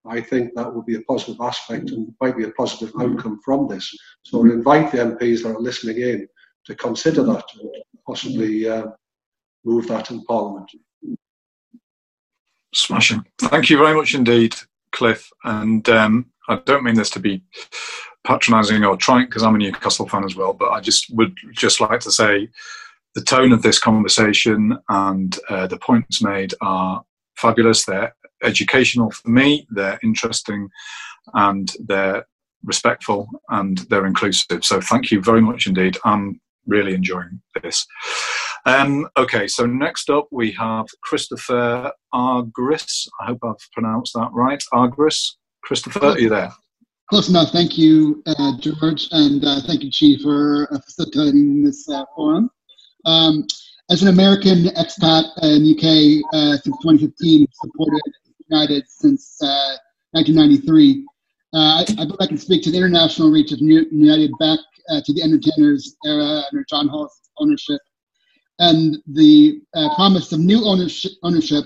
I 0.07 0.21
think 0.21 0.55
that 0.55 0.73
would 0.73 0.85
be 0.85 0.97
a 0.97 1.03
positive 1.03 1.41
aspect 1.41 1.91
and 1.91 2.15
might 2.21 2.37
be 2.37 2.45
a 2.45 2.51
positive 2.51 2.93
outcome 3.01 3.41
from 3.45 3.69
this. 3.69 3.95
So 4.23 4.45
I 4.45 4.51
invite 4.51 4.93
the 4.93 4.99
MPs 4.99 5.43
that 5.43 5.57
are 5.57 5.61
listening 5.61 5.99
in 5.99 6.29
to 6.67 6.75
consider 6.75 7.23
that 7.25 7.45
and 7.61 7.71
possibly 8.07 8.69
uh, 8.69 8.89
move 9.65 9.89
that 9.89 10.11
in 10.11 10.23
Parliament. 10.25 10.71
Smashing. 12.75 13.25
Thank 13.39 13.71
you 13.71 13.79
very 13.79 13.95
much 13.95 14.15
indeed, 14.15 14.55
Cliff. 14.93 15.31
And 15.45 15.89
um, 15.89 16.27
I 16.49 16.57
don't 16.65 16.85
mean 16.85 16.97
this 16.97 17.11
to 17.11 17.21
be 17.21 17.43
patronising 18.25 18.85
or 18.85 18.97
trying, 18.97 19.27
because 19.27 19.43
I'm 19.43 19.55
a 19.55 19.59
Newcastle 19.59 20.09
fan 20.09 20.25
as 20.25 20.37
well, 20.37 20.53
but 20.53 20.71
I 20.71 20.81
just 20.81 21.15
would 21.15 21.35
just 21.53 21.81
like 21.81 22.01
to 22.01 22.11
say 22.11 22.49
the 23.15 23.23
tone 23.23 23.53
of 23.53 23.63
this 23.63 23.79
conversation 23.79 24.77
and 24.89 25.39
uh, 25.49 25.67
the 25.67 25.79
points 25.79 26.23
made 26.23 26.53
are 26.61 27.05
fabulous. 27.37 27.85
They're 27.85 28.15
educational 28.45 29.11
for 29.11 29.29
me, 29.29 29.67
they're 29.71 29.99
interesting, 30.03 30.69
and 31.35 31.73
they're 31.87 32.25
respectful 32.65 33.29
and 33.51 33.79
they're 33.91 34.07
inclusive. 34.07 34.65
So 34.65 34.81
thank 34.81 35.11
you 35.11 35.21
very 35.21 35.41
much 35.41 35.67
indeed. 35.67 35.99
I'm 36.05 36.41
really 36.67 36.95
enjoying 36.95 37.41
this. 37.63 37.87
Um, 38.67 39.07
okay, 39.17 39.47
so 39.47 39.67
next 39.67 40.09
up 40.09 40.29
we 40.31 40.51
have 40.53 40.87
Christopher 41.03 41.93
Argris. 42.13 43.07
I 43.21 43.27
hope 43.27 43.39
I've 43.45 43.73
pronounced 43.73 44.15
that 44.15 44.31
right. 44.33 44.63
Argris. 44.73 45.37
Christopher, 45.63 46.07
are 46.07 46.19
you 46.19 46.29
there? 46.29 46.53
Close 47.11 47.29
enough. 47.29 47.51
Thank 47.51 47.77
you, 47.77 48.23
uh, 48.27 48.53
George, 48.59 49.09
and 49.13 49.45
uh, 49.45 49.61
thank 49.67 49.83
you, 49.83 49.91
Chi, 49.91 50.23
for 50.23 50.69
uh, 50.73 50.79
facilitating 50.81 51.63
this 51.63 51.89
uh, 51.89 52.05
forum. 52.17 52.51
Um, 53.05 53.47
as 53.91 54.03
an 54.03 54.09
American 54.09 54.65
expat 54.77 55.25
in 55.43 55.65
the 55.65 55.75
UK 55.77 56.25
uh, 56.35 56.57
since 56.57 56.77
2015, 56.83 57.47
supported 57.53 58.01
United 58.49 58.85
since 58.89 59.37
1993. 59.41 61.07
Uh, 61.53 61.59
I, 61.59 61.81
I, 61.83 62.05
believe 62.05 62.17
I 62.21 62.27
can 62.27 62.39
speak 62.39 62.63
to 62.65 62.71
the 62.71 62.77
international 62.77 63.31
reach 63.31 63.53
of 63.53 63.61
United 63.61 64.33
back 64.39 64.59
to 65.05 65.13
the 65.13 65.23
entertainers 65.23 65.97
era 66.05 66.43
under 66.51 66.65
John 66.69 66.89
Hall's 66.89 67.21
ownership 67.39 67.81
and 68.59 68.97
the 69.07 69.61
promise 69.97 70.33
of 70.33 70.41
new 70.41 70.65
ownership, 70.65 71.13
ownership 71.23 71.65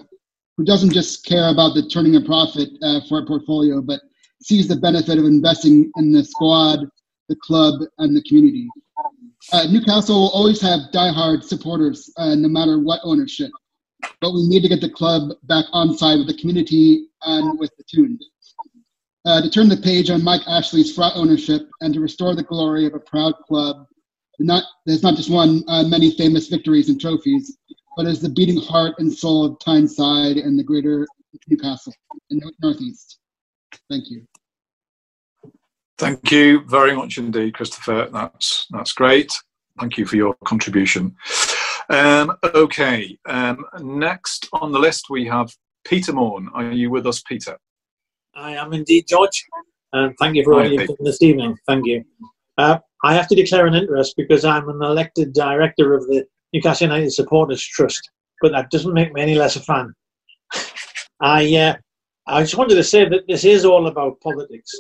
who 0.59 0.65
doesn't 0.65 0.93
just 0.93 1.25
care 1.25 1.51
about 1.51 1.75
the 1.75 1.89
turning 1.89 2.17
a 2.17 2.21
profit 2.21 2.69
uh, 2.83 3.01
for 3.09 3.21
a 3.21 3.27
portfolio, 3.27 3.81
but 3.81 4.01
sees 4.43 4.67
the 4.67 4.77
benefit 4.77 5.19
of 5.19 5.25
investing 5.25 5.91
in 5.97 6.13
the 6.13 6.25
squad, 6.25 6.81
the 7.29 7.37
club, 7.37 7.75
and 7.99 8.17
the 8.17 8.23
community. 8.23 8.69
Uh, 9.53 9.67
Newcastle 9.71 10.21
will 10.21 10.31
always 10.31 10.61
have 10.61 10.81
diehard 10.93 11.45
supporters, 11.45 12.13
uh, 12.17 12.35
no 12.35 12.49
matter 12.49 12.81
what 12.81 13.01
ownership. 13.05 13.51
But 14.21 14.33
we 14.33 14.47
need 14.49 14.63
to 14.63 14.69
get 14.69 14.81
the 14.81 14.91
club 14.91 15.31
back 15.45 15.65
on 15.73 15.97
side 15.97 16.19
with 16.19 16.29
the 16.29 16.37
community 16.39 17.09
and 17.23 17.59
with 17.59 17.71
the 17.77 17.85
Toon. 17.93 18.19
Uh, 19.25 19.43
to 19.43 19.51
turn 19.51 19.69
the 19.69 19.77
page 19.77 20.11
on 20.11 20.25
Mike 20.25 20.43
Ashley's 20.47 20.95
fraught 20.95 21.17
ownership 21.17 21.69
and 21.81 21.93
to 21.95 22.01
restore 22.01 22.35
the 22.35 22.43
glory 22.43 22.87
of 22.87 22.95
a 22.95 23.01
proud 23.01 23.35
club 23.47 23.87
not, 24.39 24.65
there's 24.87 25.03
not 25.03 25.17
just 25.17 25.31
won 25.31 25.65
uh, 25.69 25.85
many 25.85 26.13
famous 26.13 26.49
victories 26.49 26.89
and 26.89 27.01
trophies, 27.01 27.59
but 27.97 28.07
is 28.07 28.21
the 28.21 28.29
beating 28.29 28.61
heart 28.61 28.95
and 28.99 29.13
soul 29.13 29.45
of 29.45 29.59
Tyneside 29.59 30.37
and 30.37 30.59
the 30.59 30.63
greater 30.63 31.07
Newcastle 31.49 31.93
and 32.31 32.41
the 32.41 32.53
Northeast. 32.63 33.19
Thank 33.91 34.11
you. 34.11 34.27
Thank 35.99 36.31
you 36.31 36.65
very 36.67 36.95
much 36.95 37.19
indeed, 37.19 37.55
Christopher. 37.55 38.09
That's 38.13 38.67
that's 38.71 38.93
great. 38.93 39.33
Thank 39.81 39.99
you 39.99 40.07
for 40.07 40.17
your 40.17 40.35
contribution. 40.45 41.17
Um, 41.91 42.37
okay, 42.45 43.19
um, 43.27 43.65
next 43.81 44.49
on 44.53 44.73
the 44.73 44.79
list 44.79 45.07
we 45.09 45.25
have 45.27 45.51
Peter 45.85 46.13
Morn. 46.13 46.51
Are 46.53 46.71
you 46.71 46.91
with 46.91 47.07
us, 47.07 47.23
Peter? 47.23 47.57
I 48.35 48.55
am 48.55 48.73
indeed, 48.73 49.07
George. 49.09 49.45
And 49.93 50.15
thank 50.19 50.37
you 50.37 50.45
for 50.45 50.55
all 50.55 50.67
you've 50.67 50.87
done 50.87 50.97
this 51.01 51.23
evening. 51.23 51.57
Thank 51.67 51.87
you. 51.87 52.05
Uh, 52.59 52.79
I 53.05 53.15
have 53.15 53.29
to 53.29 53.35
declare 53.35 53.67
an 53.67 53.75
interest 53.75 54.15
because 54.17 54.45
I'm 54.45 54.69
an 54.69 54.83
elected 54.83 55.33
director 55.33 55.95
of 55.95 56.07
the 56.09 56.27
Newcastle 56.53 56.89
United 56.89 57.13
Supporters 57.13 57.63
Trust, 57.63 58.11
but 58.43 58.53
that 58.53 58.71
doesn't 58.71 58.93
make 58.93 59.13
me 59.13 59.23
any 59.23 59.35
less 59.35 59.57
a 59.57 59.61
fan. 59.61 59.95
I 61.21 61.55
uh, 61.57 61.75
I 62.27 62.43
just 62.43 62.57
wanted 62.59 62.75
to 62.75 62.85
say 62.85 63.09
that 63.09 63.27
this 63.29 63.45
is 63.45 63.65
all 63.65 63.87
about 63.87 64.21
politics, 64.21 64.71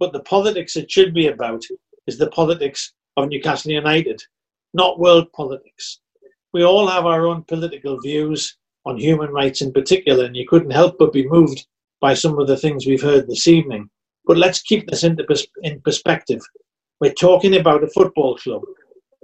but 0.00 0.12
the 0.12 0.20
politics 0.20 0.76
it 0.76 0.90
should 0.90 1.12
be 1.12 1.26
about 1.26 1.62
is 2.06 2.16
the 2.16 2.30
politics 2.30 2.94
of 3.16 3.28
Newcastle 3.28 3.72
United, 3.72 4.22
not 4.72 4.98
world 4.98 5.30
politics. 5.32 6.00
We 6.54 6.64
all 6.64 6.88
have 6.88 7.06
our 7.06 7.26
own 7.26 7.44
political 7.44 8.00
views 8.00 8.56
on 8.86 8.98
human 8.98 9.30
rights 9.32 9.62
in 9.62 9.72
particular, 9.72 10.26
and 10.26 10.36
you 10.36 10.48
couldn't 10.48 10.72
help 10.72 10.98
but 10.98 11.12
be 11.12 11.28
moved 11.28 11.66
by 12.00 12.14
some 12.14 12.38
of 12.40 12.48
the 12.48 12.58
things 12.58 12.86
we've 12.86 13.02
heard 13.02 13.28
this 13.28 13.48
evening. 13.48 13.90
But 14.26 14.38
let's 14.38 14.62
keep 14.62 14.88
this 14.88 15.04
into 15.04 15.24
pers- 15.24 15.48
in 15.64 15.82
perspective. 15.82 16.42
We're 17.00 17.14
talking 17.14 17.56
about 17.56 17.84
a 17.84 17.88
football 17.88 18.36
club 18.38 18.62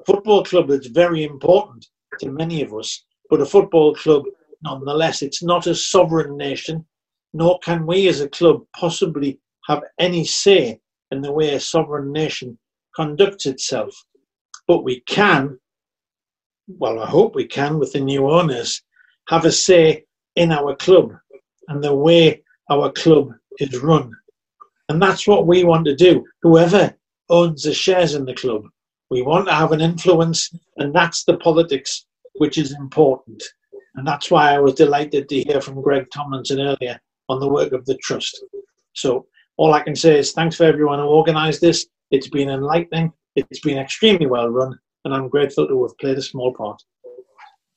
a 0.01 0.05
football 0.05 0.45
club 0.45 0.69
that's 0.69 0.89
very 0.89 1.25
important 1.25 1.87
to 2.21 2.31
many 2.33 2.63
of 2.63 2.75
us, 2.75 3.05
but 3.31 3.43
a 3.43 3.47
football 3.47 3.95
club 3.95 4.25
nonetheless. 4.63 5.23
It's 5.23 5.43
not 5.43 5.67
a 5.69 5.75
sovereign 5.75 6.37
nation, 6.37 6.87
nor 7.35 7.59
can 7.61 7.87
we 7.87 8.09
as 8.09 8.21
a 8.21 8.29
club 8.31 8.63
possibly 8.77 9.41
have 9.69 9.83
any 9.99 10.25
say 10.25 10.81
in 11.13 11.23
the 11.23 11.33
way 11.33 11.55
a 11.55 11.61
sovereign 11.61 12.13
nation 12.13 12.59
conducts 12.97 13.47
itself. 13.47 13.95
But 14.69 14.85
we 14.85 15.01
can, 15.03 15.59
well, 16.79 17.01
I 17.01 17.07
hope 17.07 17.35
we 17.35 17.47
can 17.47 17.79
with 17.79 17.93
the 17.93 18.01
new 18.01 18.31
owners, 18.31 18.83
have 19.29 19.45
a 19.45 19.53
say 19.53 20.05
in 20.37 20.53
our 20.53 20.75
club 20.77 21.13
and 21.69 21.83
the 21.83 21.95
way 21.95 22.43
our 22.71 22.91
club 22.93 23.33
is 23.59 23.79
run. 23.81 24.13
And 24.89 25.01
that's 25.01 25.27
what 25.27 25.47
we 25.47 25.65
want 25.65 25.85
to 25.87 25.95
do. 25.95 26.25
Whoever 26.43 26.97
owns 27.29 27.63
the 27.63 27.75
shares 27.75 28.15
in 28.15 28.25
the 28.25 28.35
club 28.35 28.65
we 29.11 29.23
want 29.23 29.47
to 29.49 29.55
have 29.55 29.73
an 29.73 29.81
influence, 29.81 30.55
and 30.77 30.95
that's 30.95 31.25
the 31.25 31.37
politics 31.39 32.07
which 32.35 32.59
is 32.59 32.73
important. 32.73 33.43
And 33.97 34.07
that's 34.07 34.31
why 34.31 34.55
I 34.55 34.61
was 34.61 34.75
delighted 34.75 35.29
to 35.29 35.43
hear 35.43 35.61
from 35.61 35.83
Greg 35.83 36.07
Tomlinson 36.15 36.61
earlier 36.61 36.99
on 37.29 37.41
the 37.41 37.49
work 37.49 37.73
of 37.73 37.85
the 37.87 37.97
Trust. 37.97 38.45
So 38.95 39.27
all 39.57 39.75
I 39.75 39.83
can 39.83 39.97
say 39.97 40.19
is 40.19 40.33
thanks 40.33 40.57
for 40.57 40.65
everyone 40.65 41.01
who 41.01 41.07
organised 41.07 41.61
this. 41.61 41.87
It's 42.13 42.29
been 42.29 42.49
enlightening, 42.49 43.13
it's 43.35 43.61
been 43.61 43.79
extremely 43.79 44.27
well 44.27 44.49
run, 44.49 44.79
and 45.05 45.15
I'm 45.15 45.29
grateful 45.29 45.67
to 45.67 45.83
have 45.83 45.97
played 45.99 46.19
a 46.19 46.23
small 46.23 46.53
part. 46.55 46.83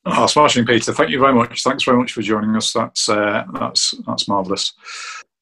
Oh, 0.05 0.25
smashing, 0.25 0.65
Peter. 0.65 0.93
Thank 0.93 1.11
you 1.11 1.19
very 1.19 1.33
much. 1.33 1.63
Thanks 1.63 1.83
very 1.83 1.97
much 1.97 2.11
for 2.11 2.21
joining 2.21 2.55
us. 2.55 2.73
That's 2.73 3.07
uh, 3.07 3.45
that's 3.53 3.93
that's 4.05 4.27
marvellous. 4.27 4.73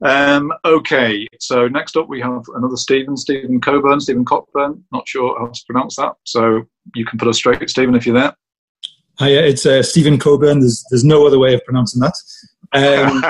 Um, 0.04 0.52
okay, 0.66 1.28
so 1.40 1.68
next 1.68 1.96
up 1.96 2.10
we 2.10 2.22
have 2.22 2.44
another 2.56 2.78
Stephen, 2.78 3.16
Stephen 3.18 3.62
Coburn, 3.62 4.00
Stephen 4.00 4.26
Cockburn. 4.26 4.84
Not 4.92 5.08
sure 5.08 5.38
how 5.40 5.48
to 5.48 5.62
pronounce 5.68 5.96
that, 5.96 6.14
so 6.26 6.64
you 6.96 7.06
can 7.06 7.18
put 7.18 7.28
us 7.28 7.38
straight, 7.38 7.68
Stephen, 7.70 7.96
if 7.96 8.06
you're 8.06 8.20
there. 8.20 8.36
Hi, 9.20 9.30
it's 9.30 9.66
uh, 9.66 9.84
Stephen 9.84 10.20
Coburn. 10.20 10.60
There's 10.60 10.86
there's 10.92 11.04
no 11.04 11.26
other 11.26 11.40
way 11.40 11.54
of 11.56 11.64
pronouncing 11.66 12.02
that. 12.02 12.14
Um, 12.74 13.24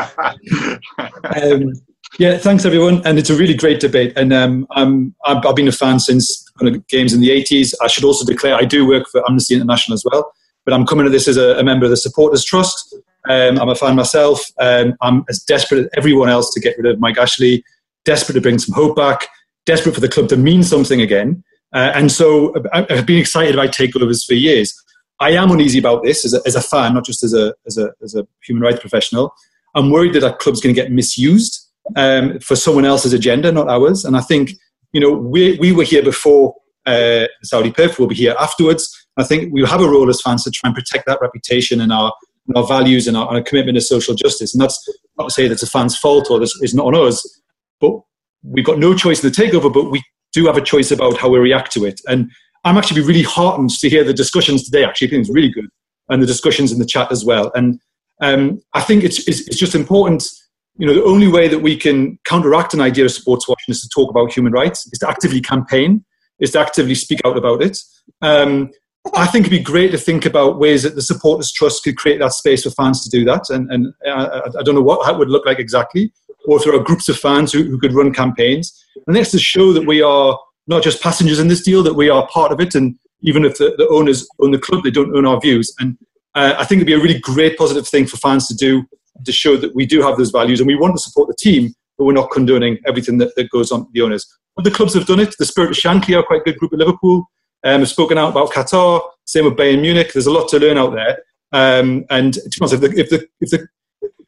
um, 1.41 1.73
yeah, 2.19 2.37
thanks 2.37 2.65
everyone, 2.65 3.05
and 3.05 3.17
it's 3.17 3.29
a 3.29 3.35
really 3.35 3.53
great 3.53 3.79
debate. 3.79 4.13
And 4.15 4.33
um, 4.33 4.67
I'm, 4.71 5.15
I've 5.25 5.55
been 5.55 5.67
a 5.67 5.71
fan 5.71 5.99
since 5.99 6.47
kind 6.59 6.73
of 6.73 6.85
games 6.87 7.13
in 7.13 7.21
the 7.21 7.29
80s. 7.29 7.73
I 7.81 7.87
should 7.87 8.03
also 8.03 8.25
declare 8.25 8.55
I 8.55 8.65
do 8.65 8.87
work 8.87 9.07
for 9.11 9.23
Amnesty 9.27 9.55
International 9.55 9.93
as 9.95 10.03
well, 10.11 10.33
but 10.65 10.73
I'm 10.73 10.85
coming 10.85 11.05
to 11.05 11.09
this 11.09 11.27
as 11.27 11.37
a, 11.37 11.57
a 11.57 11.63
member 11.63 11.85
of 11.85 11.89
the 11.89 11.97
Supporters 11.97 12.43
Trust. 12.43 12.95
Um, 13.29 13.59
I'm 13.59 13.69
a 13.69 13.75
fan 13.75 13.95
myself. 13.95 14.43
Um, 14.59 14.95
I'm 15.01 15.23
as 15.29 15.39
desperate 15.39 15.79
as 15.79 15.89
everyone 15.95 16.29
else 16.29 16.53
to 16.53 16.59
get 16.59 16.77
rid 16.77 16.91
of 16.91 16.99
Mike 16.99 17.17
Ashley, 17.17 17.63
desperate 18.03 18.33
to 18.35 18.41
bring 18.41 18.59
some 18.59 18.75
hope 18.75 18.95
back, 18.95 19.27
desperate 19.65 19.95
for 19.95 20.01
the 20.01 20.09
club 20.09 20.27
to 20.29 20.37
mean 20.37 20.63
something 20.63 21.01
again. 21.01 21.43
Uh, 21.73 21.91
and 21.95 22.11
so 22.11 22.53
I've 22.73 23.05
been 23.05 23.19
excited 23.19 23.55
about 23.55 23.69
takeovers 23.69 24.25
for 24.25 24.33
years. 24.33 24.73
I 25.21 25.31
am 25.31 25.51
uneasy 25.51 25.79
about 25.79 26.03
this 26.03 26.25
as 26.25 26.33
a, 26.33 26.41
as 26.45 26.55
a 26.55 26.61
fan, 26.61 26.95
not 26.95 27.05
just 27.05 27.23
as 27.23 27.33
a, 27.33 27.53
as, 27.65 27.77
a, 27.77 27.91
as 28.01 28.15
a 28.15 28.27
human 28.45 28.63
rights 28.63 28.79
professional. 28.79 29.33
I'm 29.75 29.91
worried 29.91 30.13
that 30.13 30.23
our 30.23 30.35
club's 30.35 30.59
going 30.59 30.75
to 30.75 30.81
get 30.81 30.91
misused 30.91 31.60
um, 31.95 32.39
for 32.39 32.55
someone 32.55 32.85
else's 32.85 33.13
agenda, 33.13 33.51
not 33.51 33.67
ours. 33.67 34.05
And 34.05 34.15
I 34.15 34.21
think, 34.21 34.51
you 34.93 35.01
know, 35.01 35.11
we, 35.11 35.57
we 35.59 35.71
were 35.71 35.83
here 35.83 36.03
before 36.03 36.55
uh, 36.85 37.27
Saudi 37.43 37.71
Perth 37.71 37.99
will 37.99 38.07
be 38.07 38.15
here 38.15 38.35
afterwards. 38.39 38.89
I 39.17 39.23
think 39.23 39.53
we'll 39.53 39.67
have 39.67 39.81
a 39.81 39.89
role 39.89 40.09
as 40.09 40.21
fans 40.21 40.43
to 40.45 40.51
try 40.51 40.69
and 40.69 40.75
protect 40.75 41.05
that 41.05 41.19
reputation 41.21 41.81
and 41.81 41.91
our, 41.91 42.13
and 42.47 42.57
our 42.57 42.65
values 42.65 43.07
and 43.07 43.15
our, 43.15 43.27
our, 43.27 43.41
commitment 43.41 43.75
to 43.77 43.81
social 43.81 44.15
justice. 44.15 44.53
And 44.53 44.61
that's 44.61 44.81
not 45.17 45.25
to 45.25 45.31
say 45.31 45.47
that's 45.47 45.63
a 45.63 45.67
fan's 45.67 45.97
fault 45.97 46.31
or 46.31 46.39
this 46.39 46.55
is 46.61 46.73
not 46.73 46.87
on 46.87 46.95
us, 46.95 47.41
but 47.79 47.99
we've 48.43 48.65
got 48.65 48.79
no 48.79 48.95
choice 48.95 49.23
in 49.23 49.29
the 49.29 49.35
takeover, 49.35 49.71
but 49.71 49.91
we 49.91 50.01
do 50.33 50.45
have 50.45 50.57
a 50.57 50.61
choice 50.61 50.91
about 50.91 51.17
how 51.17 51.29
we 51.29 51.39
react 51.39 51.71
to 51.73 51.85
it. 51.85 51.99
And 52.07 52.31
I'm 52.63 52.77
actually 52.77 53.01
really 53.01 53.23
heartened 53.23 53.71
to 53.71 53.89
hear 53.89 54.03
the 54.03 54.13
discussions 54.13 54.63
today. 54.63 54.83
Actually, 54.83 55.07
I 55.07 55.11
think 55.11 55.21
it's 55.21 55.33
really 55.33 55.51
good, 55.51 55.67
and 56.09 56.21
the 56.21 56.27
discussions 56.27 56.71
in 56.71 56.79
the 56.79 56.85
chat 56.85 57.11
as 57.11 57.25
well. 57.25 57.51
And 57.55 57.79
um, 58.21 58.61
I 58.73 58.81
think 58.81 59.03
it's, 59.03 59.27
it's, 59.27 59.47
it's 59.47 59.57
just 59.57 59.75
important. 59.75 60.27
You 60.77 60.87
know, 60.87 60.93
the 60.93 61.03
only 61.03 61.27
way 61.27 61.47
that 61.47 61.59
we 61.59 61.75
can 61.75 62.17
counteract 62.25 62.73
an 62.73 62.81
idea 62.81 63.05
of 63.05 63.11
sports 63.11 63.47
washing 63.47 63.71
is 63.71 63.81
to 63.81 63.89
talk 63.89 64.09
about 64.09 64.31
human 64.31 64.53
rights, 64.53 64.87
is 64.91 64.99
to 64.99 65.09
actively 65.09 65.41
campaign, 65.41 66.03
is 66.39 66.51
to 66.51 66.59
actively 66.59 66.95
speak 66.95 67.21
out 67.25 67.37
about 67.37 67.61
it. 67.61 67.77
Um, 68.21 68.71
I 69.15 69.25
think 69.27 69.47
it'd 69.47 69.57
be 69.57 69.63
great 69.63 69.91
to 69.91 69.97
think 69.97 70.25
about 70.25 70.59
ways 70.59 70.83
that 70.83 70.95
the 70.95 71.01
supporters 71.01 71.51
trust 71.51 71.83
could 71.83 71.97
create 71.97 72.19
that 72.19 72.33
space 72.33 72.63
for 72.63 72.69
fans 72.71 73.03
to 73.03 73.09
do 73.09 73.25
that. 73.25 73.49
And, 73.49 73.71
and 73.71 73.93
I, 74.05 74.41
I 74.59 74.63
don't 74.63 74.75
know 74.75 74.81
what 74.81 75.05
that 75.05 75.17
would 75.17 75.29
look 75.29 75.45
like 75.45 75.59
exactly, 75.59 76.13
or 76.45 76.57
if 76.57 76.63
there 76.63 76.75
are 76.75 76.83
groups 76.83 77.09
of 77.09 77.17
fans 77.17 77.51
who, 77.51 77.63
who 77.63 77.79
could 77.79 77.93
run 77.93 78.13
campaigns. 78.13 78.71
And 79.07 79.15
that's 79.15 79.31
to 79.31 79.39
show 79.39 79.73
that 79.73 79.87
we 79.87 80.01
are 80.01 80.39
not 80.67 80.83
just 80.83 81.01
passengers 81.01 81.39
in 81.39 81.47
this 81.47 81.63
deal, 81.63 81.83
that 81.83 81.95
we 81.95 82.09
are 82.09 82.27
part 82.27 82.51
of 82.51 82.59
it. 82.59 82.75
And 82.75 82.95
even 83.21 83.43
if 83.43 83.57
the, 83.57 83.73
the 83.77 83.87
owners 83.89 84.27
own 84.39 84.51
the 84.51 84.59
club, 84.59 84.83
they 84.83 84.91
don't 84.91 85.15
own 85.15 85.25
our 85.25 85.39
views. 85.39 85.73
And 85.79 85.97
uh, 86.35 86.55
I 86.57 86.65
think 86.65 86.79
it'd 86.79 86.87
be 86.87 86.93
a 86.93 86.99
really 86.99 87.19
great 87.19 87.57
positive 87.57 87.87
thing 87.87 88.05
for 88.05 88.17
fans 88.17 88.47
to 88.47 88.55
do 88.55 88.83
to 89.25 89.31
show 89.31 89.57
that 89.57 89.75
we 89.75 89.85
do 89.85 90.01
have 90.01 90.17
those 90.17 90.31
values 90.31 90.59
and 90.59 90.67
we 90.67 90.75
want 90.75 90.95
to 90.95 90.99
support 90.99 91.27
the 91.27 91.35
team, 91.37 91.73
but 91.97 92.05
we're 92.05 92.13
not 92.13 92.31
condoning 92.31 92.77
everything 92.85 93.17
that, 93.19 93.35
that 93.35 93.49
goes 93.49 93.71
on 93.71 93.87
the 93.93 94.01
owners. 94.01 94.25
But 94.55 94.65
the 94.65 94.71
clubs 94.71 94.93
have 94.93 95.05
done 95.05 95.19
it. 95.19 95.35
The 95.37 95.45
Spirit 95.45 95.71
of 95.71 95.77
Shankly 95.77 96.17
are 96.17 96.23
quite 96.23 96.41
a 96.41 96.43
good 96.43 96.57
group 96.57 96.73
at 96.73 96.79
Liverpool. 96.79 97.29
Um, 97.63 97.81
have 97.81 97.89
spoken 97.89 98.17
out 98.17 98.31
about 98.31 98.51
Qatar. 98.51 99.01
Same 99.25 99.45
with 99.45 99.55
Bayern 99.55 99.81
Munich. 99.81 100.11
There's 100.13 100.25
a 100.25 100.31
lot 100.31 100.49
to 100.49 100.59
learn 100.59 100.77
out 100.77 100.93
there. 100.93 101.19
Um, 101.51 102.05
and 102.09 102.33
to 102.33 102.41
be 102.41 102.57
honest, 102.61 102.73
if 102.75 102.81
the, 102.81 102.99
if 102.99 103.09
the, 103.09 103.27
if 103.39 103.49
the 103.51 103.67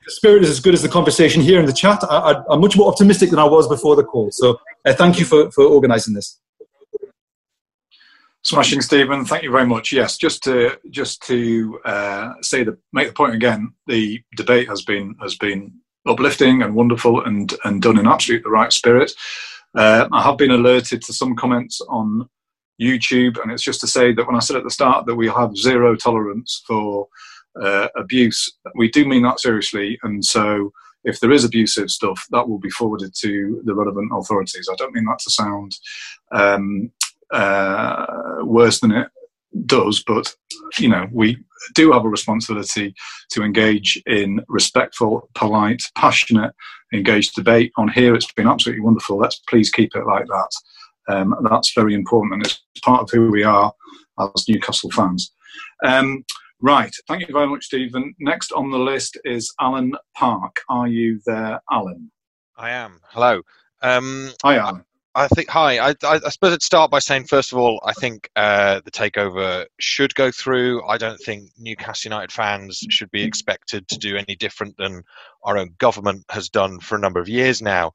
spirit 0.07 0.43
is 0.43 0.49
as 0.49 0.59
good 0.59 0.73
as 0.73 0.81
the 0.81 0.89
conversation 0.89 1.41
here 1.41 1.59
in 1.59 1.65
the 1.65 1.73
chat, 1.73 2.03
I, 2.03 2.41
am 2.49 2.61
much 2.61 2.77
more 2.77 2.87
optimistic 2.89 3.29
than 3.29 3.39
I 3.39 3.45
was 3.45 3.67
before 3.67 3.95
the 3.95 4.03
call. 4.03 4.31
So 4.31 4.59
uh, 4.85 4.93
thank 4.93 5.19
you 5.19 5.25
for, 5.25 5.49
for 5.51 5.63
organising 5.63 6.13
this. 6.13 6.39
Smashing, 8.45 8.81
Stephen. 8.81 9.23
Thank 9.23 9.43
you 9.43 9.51
very 9.51 9.65
much. 9.65 9.93
Yes, 9.93 10.17
just 10.17 10.43
to 10.43 10.77
just 10.89 11.21
to 11.27 11.79
uh, 11.85 12.33
say 12.41 12.63
the 12.65 12.77
make 12.91 13.07
the 13.07 13.13
point 13.13 13.33
again. 13.33 13.73
The 13.87 14.21
debate 14.35 14.67
has 14.67 14.81
been 14.81 15.15
has 15.21 15.35
been 15.35 15.71
uplifting 16.05 16.61
and 16.61 16.75
wonderful 16.75 17.23
and 17.23 17.53
and 17.63 17.81
done 17.81 17.97
in 17.97 18.05
absolute 18.05 18.43
the 18.43 18.49
right 18.49 18.73
spirit. 18.73 19.13
Uh, 19.75 20.09
I 20.11 20.21
have 20.23 20.37
been 20.37 20.51
alerted 20.51 21.01
to 21.03 21.13
some 21.13 21.37
comments 21.37 21.79
on 21.87 22.29
YouTube, 22.81 23.41
and 23.41 23.49
it's 23.49 23.63
just 23.63 23.79
to 23.81 23.87
say 23.87 24.13
that 24.13 24.27
when 24.27 24.35
I 24.35 24.39
said 24.39 24.57
at 24.57 24.65
the 24.65 24.69
start 24.69 25.05
that 25.05 25.15
we 25.15 25.29
have 25.29 25.55
zero 25.55 25.95
tolerance 25.95 26.63
for 26.67 27.07
uh, 27.61 27.87
abuse, 27.95 28.51
we 28.75 28.89
do 28.89 29.05
mean 29.05 29.23
that 29.23 29.39
seriously, 29.39 29.97
and 30.03 30.23
so 30.23 30.73
if 31.05 31.19
there 31.21 31.31
is 31.31 31.45
abusive 31.45 31.89
stuff, 31.89 32.25
that 32.31 32.47
will 32.47 32.59
be 32.59 32.69
forwarded 32.69 33.13
to 33.19 33.61
the 33.65 33.73
relevant 33.73 34.11
authorities. 34.13 34.67
I 34.69 34.75
don't 34.75 34.93
mean 34.93 35.05
that 35.05 35.19
to 35.19 35.31
sound 35.31 35.77
um, 36.33 36.91
uh, 37.31 38.05
worse 38.41 38.79
than 38.79 38.91
it 38.91 39.07
does, 39.65 40.03
but 40.05 40.33
you 40.77 40.89
know 40.89 41.07
we 41.11 41.37
do 41.75 41.91
have 41.91 42.05
a 42.05 42.09
responsibility 42.09 42.93
to 43.31 43.43
engage 43.43 44.01
in 44.05 44.43
respectful, 44.47 45.29
polite, 45.35 45.83
passionate, 45.95 46.53
engaged 46.93 47.35
debate. 47.35 47.71
On 47.77 47.87
here, 47.87 48.15
it's 48.15 48.31
been 48.33 48.47
absolutely 48.47 48.83
wonderful. 48.83 49.17
Let's 49.17 49.41
please 49.49 49.69
keep 49.69 49.95
it 49.95 50.05
like 50.05 50.25
that. 50.27 50.49
Um, 51.09 51.35
that's 51.49 51.73
very 51.73 51.93
important, 51.93 52.33
and 52.33 52.45
it's 52.45 52.61
part 52.81 53.01
of 53.01 53.09
who 53.11 53.29
we 53.29 53.43
are 53.43 53.73
as 54.19 54.47
Newcastle 54.47 54.91
fans. 54.91 55.31
Um, 55.83 56.23
right, 56.61 56.95
thank 57.07 57.27
you 57.27 57.33
very 57.33 57.47
much, 57.47 57.65
Stephen. 57.65 58.13
Next 58.19 58.51
on 58.51 58.71
the 58.71 58.79
list 58.79 59.17
is 59.25 59.53
Alan 59.59 59.93
Park. 60.15 60.61
Are 60.69 60.87
you 60.87 61.19
there, 61.25 61.61
Alan? 61.71 62.11
I 62.57 62.69
am. 62.71 62.99
Hello. 63.09 63.41
Um, 63.81 64.31
Hi, 64.43 64.57
Alan. 64.57 64.85
I 65.15 65.27
think 65.27 65.47
hi. 65.47 65.77
I, 65.77 65.95
I, 66.03 66.17
suppose 66.29 66.53
I'd 66.53 66.63
start 66.63 66.89
by 66.89 66.97
saying 66.97 67.25
first 67.25 67.51
of 67.51 67.59
all, 67.59 67.79
I 67.85 67.93
think 67.93 68.31
uh, 68.35 68.81
the 68.83 68.89
takeover 68.89 69.67
should 69.79 70.15
go 70.15 70.31
through. 70.31 70.83
I 70.87 70.97
don't 70.97 71.19
think 71.19 71.51
Newcastle 71.59 72.09
United 72.09 72.31
fans 72.31 72.83
should 72.89 73.11
be 73.11 73.21
expected 73.21 73.87
to 73.89 73.99
do 73.99 74.17
any 74.17 74.35
different 74.35 74.75
than 74.77 75.03
our 75.43 75.55
own 75.55 75.75
government 75.77 76.25
has 76.29 76.49
done 76.49 76.79
for 76.79 76.95
a 76.95 76.99
number 76.99 77.19
of 77.19 77.29
years 77.29 77.61
now. 77.61 77.91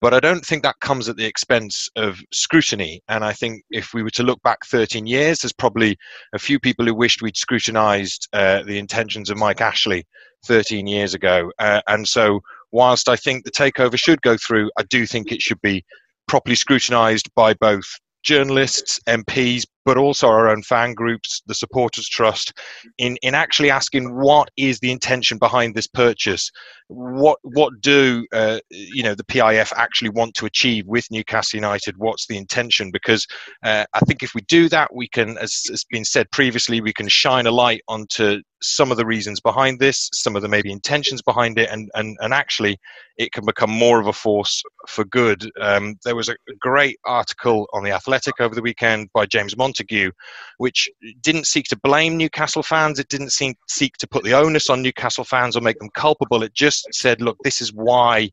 But 0.00 0.14
I 0.14 0.20
don't 0.20 0.46
think 0.46 0.62
that 0.62 0.80
comes 0.80 1.10
at 1.10 1.16
the 1.16 1.26
expense 1.26 1.90
of 1.96 2.20
scrutiny. 2.32 3.02
And 3.06 3.22
I 3.22 3.34
think 3.34 3.64
if 3.70 3.92
we 3.92 4.02
were 4.02 4.10
to 4.10 4.22
look 4.22 4.42
back 4.42 4.64
13 4.64 5.06
years, 5.06 5.40
there's 5.40 5.52
probably 5.52 5.98
a 6.32 6.38
few 6.38 6.58
people 6.58 6.86
who 6.86 6.94
wished 6.94 7.20
we'd 7.20 7.36
scrutinised 7.36 8.28
uh, 8.32 8.62
the 8.62 8.78
intentions 8.78 9.28
of 9.28 9.36
Mike 9.36 9.60
Ashley 9.60 10.06
13 10.46 10.86
years 10.86 11.12
ago. 11.12 11.52
Uh, 11.58 11.82
and 11.86 12.08
so, 12.08 12.40
whilst 12.70 13.10
I 13.10 13.16
think 13.16 13.44
the 13.44 13.50
takeover 13.50 13.98
should 13.98 14.22
go 14.22 14.38
through, 14.38 14.70
I 14.78 14.84
do 14.84 15.04
think 15.06 15.30
it 15.30 15.42
should 15.42 15.60
be 15.60 15.84
properly 16.28 16.56
scrutinised 16.56 17.28
by 17.34 17.54
both 17.54 17.98
journalists, 18.22 19.00
MPs, 19.08 19.64
but 19.84 19.98
also 19.98 20.28
our 20.28 20.48
own 20.48 20.62
fan 20.62 20.94
groups, 20.94 21.42
the 21.46 21.54
Supporters 21.54 22.08
Trust, 22.08 22.52
in, 22.98 23.16
in 23.22 23.34
actually 23.34 23.70
asking 23.70 24.14
what 24.14 24.50
is 24.56 24.78
the 24.80 24.92
intention 24.92 25.38
behind 25.38 25.74
this 25.74 25.86
purchase? 25.86 26.50
What 26.88 27.38
what 27.42 27.72
do 27.80 28.26
uh, 28.34 28.58
you 28.70 29.02
know 29.02 29.14
the 29.14 29.24
PIF 29.24 29.72
actually 29.76 30.10
want 30.10 30.34
to 30.34 30.46
achieve 30.46 30.86
with 30.86 31.10
Newcastle 31.10 31.56
United? 31.56 31.96
What's 31.96 32.26
the 32.26 32.36
intention? 32.36 32.90
Because 32.92 33.26
uh, 33.62 33.86
I 33.94 34.00
think 34.00 34.22
if 34.22 34.34
we 34.34 34.42
do 34.42 34.68
that, 34.68 34.94
we 34.94 35.08
can, 35.08 35.38
as 35.38 35.62
has 35.70 35.84
been 35.90 36.04
said 36.04 36.30
previously, 36.32 36.82
we 36.82 36.92
can 36.92 37.08
shine 37.08 37.46
a 37.46 37.50
light 37.50 37.80
onto 37.88 38.42
some 38.60 38.90
of 38.90 38.96
the 38.96 39.06
reasons 39.06 39.40
behind 39.40 39.80
this, 39.80 40.08
some 40.12 40.36
of 40.36 40.42
the 40.42 40.48
maybe 40.48 40.70
intentions 40.70 41.22
behind 41.22 41.58
it, 41.58 41.70
and 41.70 41.90
and 41.94 42.16
and 42.20 42.34
actually 42.34 42.78
it 43.16 43.32
can 43.32 43.44
become 43.44 43.70
more 43.70 44.00
of 44.00 44.06
a 44.06 44.12
force 44.12 44.62
for 44.88 45.04
good. 45.04 45.50
Um, 45.60 45.96
there 46.04 46.16
was 46.16 46.28
a 46.28 46.36
great 46.60 46.98
article 47.04 47.68
on 47.72 47.84
the 47.84 47.90
Athletic 47.90 48.40
over 48.40 48.54
the 48.54 48.62
weekend 48.62 49.08
by 49.12 49.26
James 49.26 49.56
Montague, 49.72 50.10
which 50.58 50.88
didn't 51.20 51.46
seek 51.46 51.66
to 51.66 51.76
blame 51.76 52.16
Newcastle 52.16 52.62
fans. 52.62 52.98
It 52.98 53.08
didn't 53.08 53.30
seek 53.30 53.56
seek 53.68 53.96
to 53.98 54.06
put 54.06 54.24
the 54.24 54.34
onus 54.34 54.68
on 54.68 54.82
Newcastle 54.82 55.24
fans 55.24 55.56
or 55.56 55.60
make 55.60 55.78
them 55.78 55.90
culpable. 55.94 56.42
It 56.42 56.54
just 56.54 56.86
said, 56.92 57.20
look, 57.20 57.38
this 57.42 57.60
is 57.60 57.72
why 57.72 58.30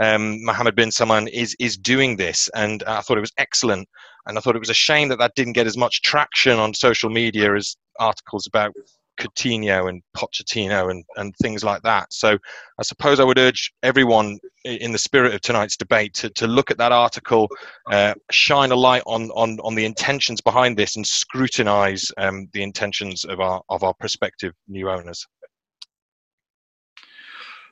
um, 0.00 0.42
Mohammed 0.44 0.76
bin 0.76 0.90
Salman 0.90 1.28
is 1.28 1.54
is 1.58 1.76
doing 1.76 2.16
this, 2.16 2.48
and 2.54 2.82
I 2.84 3.00
thought 3.00 3.18
it 3.18 3.28
was 3.28 3.32
excellent. 3.36 3.88
And 4.26 4.36
I 4.36 4.40
thought 4.40 4.56
it 4.56 4.60
was 4.60 4.70
a 4.70 4.74
shame 4.74 5.08
that 5.08 5.18
that 5.18 5.34
didn't 5.36 5.54
get 5.54 5.66
as 5.66 5.76
much 5.76 6.02
traction 6.02 6.58
on 6.58 6.74
social 6.74 7.08
media 7.08 7.54
as 7.54 7.76
articles 7.98 8.46
about 8.46 8.74
Coutinho 9.18 9.88
and 9.88 10.02
Pochettino 10.16 10.90
and, 10.90 11.04
and 11.16 11.34
things 11.42 11.64
like 11.64 11.82
that. 11.82 12.12
So 12.12 12.38
I 12.78 12.82
suppose 12.82 13.20
I 13.20 13.24
would 13.24 13.38
urge 13.38 13.72
everyone 13.82 14.38
in 14.64 14.92
the 14.92 14.98
spirit 14.98 15.34
of 15.34 15.40
tonight's 15.40 15.76
debate 15.76 16.14
to, 16.14 16.30
to 16.30 16.46
look 16.46 16.70
at 16.70 16.78
that 16.78 16.92
article, 16.92 17.48
uh, 17.90 18.14
shine 18.30 18.70
a 18.70 18.76
light 18.76 19.02
on, 19.06 19.30
on, 19.30 19.58
on 19.60 19.74
the 19.74 19.84
intentions 19.84 20.40
behind 20.40 20.76
this 20.76 20.96
and 20.96 21.06
scrutinise 21.06 22.10
um, 22.18 22.48
the 22.52 22.62
intentions 22.62 23.24
of 23.24 23.40
our, 23.40 23.62
of 23.68 23.82
our 23.82 23.94
prospective 23.94 24.52
new 24.68 24.90
owners. 24.90 25.26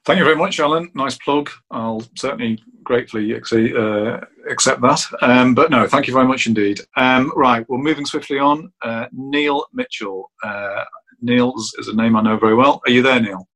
Thank 0.04 0.20
you 0.20 0.24
very 0.24 0.36
much, 0.36 0.60
Alan. 0.60 0.88
Nice 0.94 1.18
plug. 1.18 1.50
I'll 1.72 2.00
certainly 2.14 2.62
gratefully 2.84 3.34
uh, 3.34 4.20
accept 4.48 4.80
that. 4.80 5.04
Um, 5.20 5.52
but 5.52 5.68
no, 5.68 5.88
thank 5.88 6.06
you 6.06 6.12
very 6.12 6.28
much 6.28 6.46
indeed. 6.46 6.80
Um, 6.96 7.32
right, 7.34 7.68
well, 7.68 7.80
moving 7.80 8.06
swiftly 8.06 8.38
on. 8.38 8.72
Uh, 8.82 9.06
Neil 9.12 9.66
Mitchell. 9.72 10.30
Uh, 10.44 10.84
Neil 11.20 11.54
is 11.56 11.88
a 11.88 11.96
name 11.96 12.16
I 12.16 12.22
know 12.22 12.36
very 12.36 12.54
well. 12.54 12.80
Are 12.86 12.90
you 12.90 13.02
there, 13.02 13.20
Neil? 13.20 13.48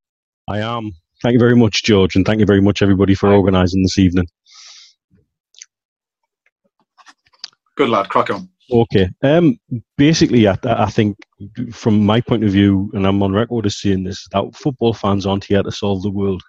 I 0.48 0.58
am. 0.60 0.92
Thank 1.22 1.34
you 1.34 1.38
very 1.38 1.56
much, 1.56 1.82
George, 1.84 2.16
and 2.16 2.24
thank 2.24 2.40
you 2.40 2.46
very 2.46 2.62
much, 2.62 2.82
everybody, 2.82 3.14
for 3.14 3.32
organising 3.32 3.82
this 3.82 3.98
evening. 3.98 4.26
Good 7.76 7.90
lad, 7.90 8.08
crack 8.08 8.30
on. 8.30 8.48
Okay. 8.72 9.10
Um, 9.22 9.58
basically, 9.96 10.46
I, 10.46 10.56
I, 10.64 10.90
think 10.90 11.16
from 11.72 12.04
my 12.04 12.20
point 12.20 12.44
of 12.44 12.50
view, 12.50 12.90
and 12.94 13.06
I'm 13.06 13.22
on 13.22 13.32
record 13.32 13.66
as 13.66 13.80
saying 13.80 14.04
this, 14.04 14.26
that 14.32 14.54
football 14.54 14.94
fans 14.94 15.26
aren't 15.26 15.44
here 15.44 15.62
to 15.62 15.72
solve 15.72 16.02
the 16.02 16.10
world. 16.10 16.42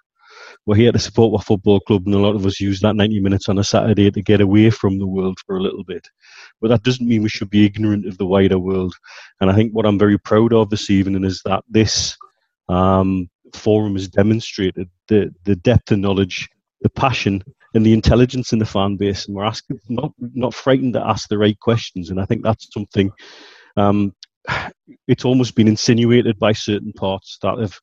We're 0.64 0.76
here 0.76 0.92
to 0.92 0.98
support 0.98 1.34
our 1.34 1.42
football 1.42 1.80
club, 1.80 2.06
and 2.06 2.14
a 2.14 2.18
lot 2.18 2.36
of 2.36 2.46
us 2.46 2.60
use 2.60 2.80
that 2.80 2.94
90 2.94 3.20
minutes 3.20 3.48
on 3.48 3.58
a 3.58 3.64
Saturday 3.64 4.10
to 4.12 4.22
get 4.22 4.40
away 4.40 4.70
from 4.70 4.98
the 4.98 5.06
world 5.06 5.38
for 5.44 5.56
a 5.56 5.60
little 5.60 5.82
bit. 5.82 6.06
But 6.60 6.68
that 6.68 6.84
doesn't 6.84 7.06
mean 7.06 7.22
we 7.22 7.28
should 7.28 7.50
be 7.50 7.66
ignorant 7.66 8.06
of 8.06 8.16
the 8.18 8.26
wider 8.26 8.58
world. 8.58 8.94
And 9.40 9.50
I 9.50 9.54
think 9.54 9.72
what 9.72 9.86
I'm 9.86 9.98
very 9.98 10.18
proud 10.18 10.52
of 10.52 10.70
this 10.70 10.88
evening 10.88 11.24
is 11.24 11.42
that 11.44 11.64
this 11.68 12.16
um, 12.68 13.28
forum 13.54 13.94
has 13.94 14.06
demonstrated 14.06 14.88
the, 15.08 15.34
the 15.44 15.56
depth 15.56 15.90
of 15.90 15.98
knowledge, 15.98 16.48
the 16.82 16.90
passion, 16.90 17.42
and 17.74 17.84
the 17.84 17.92
intelligence 17.92 18.52
in 18.52 18.60
the 18.60 18.64
fan 18.64 18.96
base. 18.96 19.26
And 19.26 19.34
we're 19.34 19.44
asking, 19.44 19.80
not, 19.88 20.12
not 20.18 20.54
frightened 20.54 20.92
to 20.92 21.04
ask 21.04 21.28
the 21.28 21.38
right 21.38 21.58
questions. 21.58 22.10
And 22.10 22.20
I 22.20 22.24
think 22.24 22.44
that's 22.44 22.68
something 22.72 23.10
um, 23.76 24.14
it's 25.08 25.24
almost 25.24 25.54
been 25.54 25.68
insinuated 25.68 26.38
by 26.38 26.52
certain 26.52 26.92
parts 26.92 27.38
that 27.42 27.58
have 27.58 27.78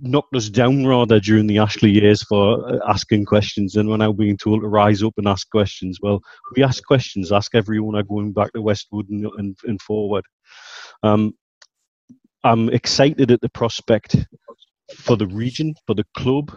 knocked 0.00 0.34
us 0.34 0.48
down 0.48 0.86
rather 0.86 1.20
during 1.20 1.46
the 1.46 1.58
Ashley 1.58 1.90
years 1.90 2.22
for 2.22 2.68
uh, 2.68 2.78
asking 2.88 3.24
questions, 3.26 3.76
and 3.76 3.88
we're 3.88 3.96
now 3.96 4.12
being 4.12 4.36
told 4.36 4.62
to 4.62 4.68
rise 4.68 5.02
up 5.02 5.14
and 5.16 5.28
ask 5.28 5.48
questions. 5.50 5.98
Well, 6.02 6.20
we 6.56 6.62
ask 6.62 6.84
questions, 6.84 7.32
ask 7.32 7.54
every 7.54 7.78
owner 7.78 8.02
going 8.02 8.32
back 8.32 8.52
to 8.52 8.62
Westwood 8.62 9.08
and, 9.08 9.26
and, 9.38 9.56
and 9.64 9.80
forward. 9.80 10.24
Um, 11.02 11.34
I'm 12.42 12.68
excited 12.68 13.30
at 13.30 13.40
the 13.40 13.48
prospect 13.48 14.16
for 14.94 15.16
the 15.16 15.26
region, 15.26 15.74
for 15.86 15.94
the 15.94 16.04
club, 16.16 16.54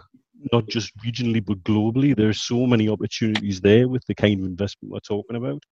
not 0.52 0.68
just 0.68 0.96
regionally 0.98 1.44
but 1.44 1.62
globally. 1.64 2.14
There's 2.16 2.42
so 2.42 2.66
many 2.66 2.88
opportunities 2.88 3.60
there 3.60 3.88
with 3.88 4.04
the 4.06 4.14
kind 4.14 4.40
of 4.40 4.46
investment 4.46 4.92
we're 4.92 5.00
talking 5.00 5.36
about. 5.36 5.62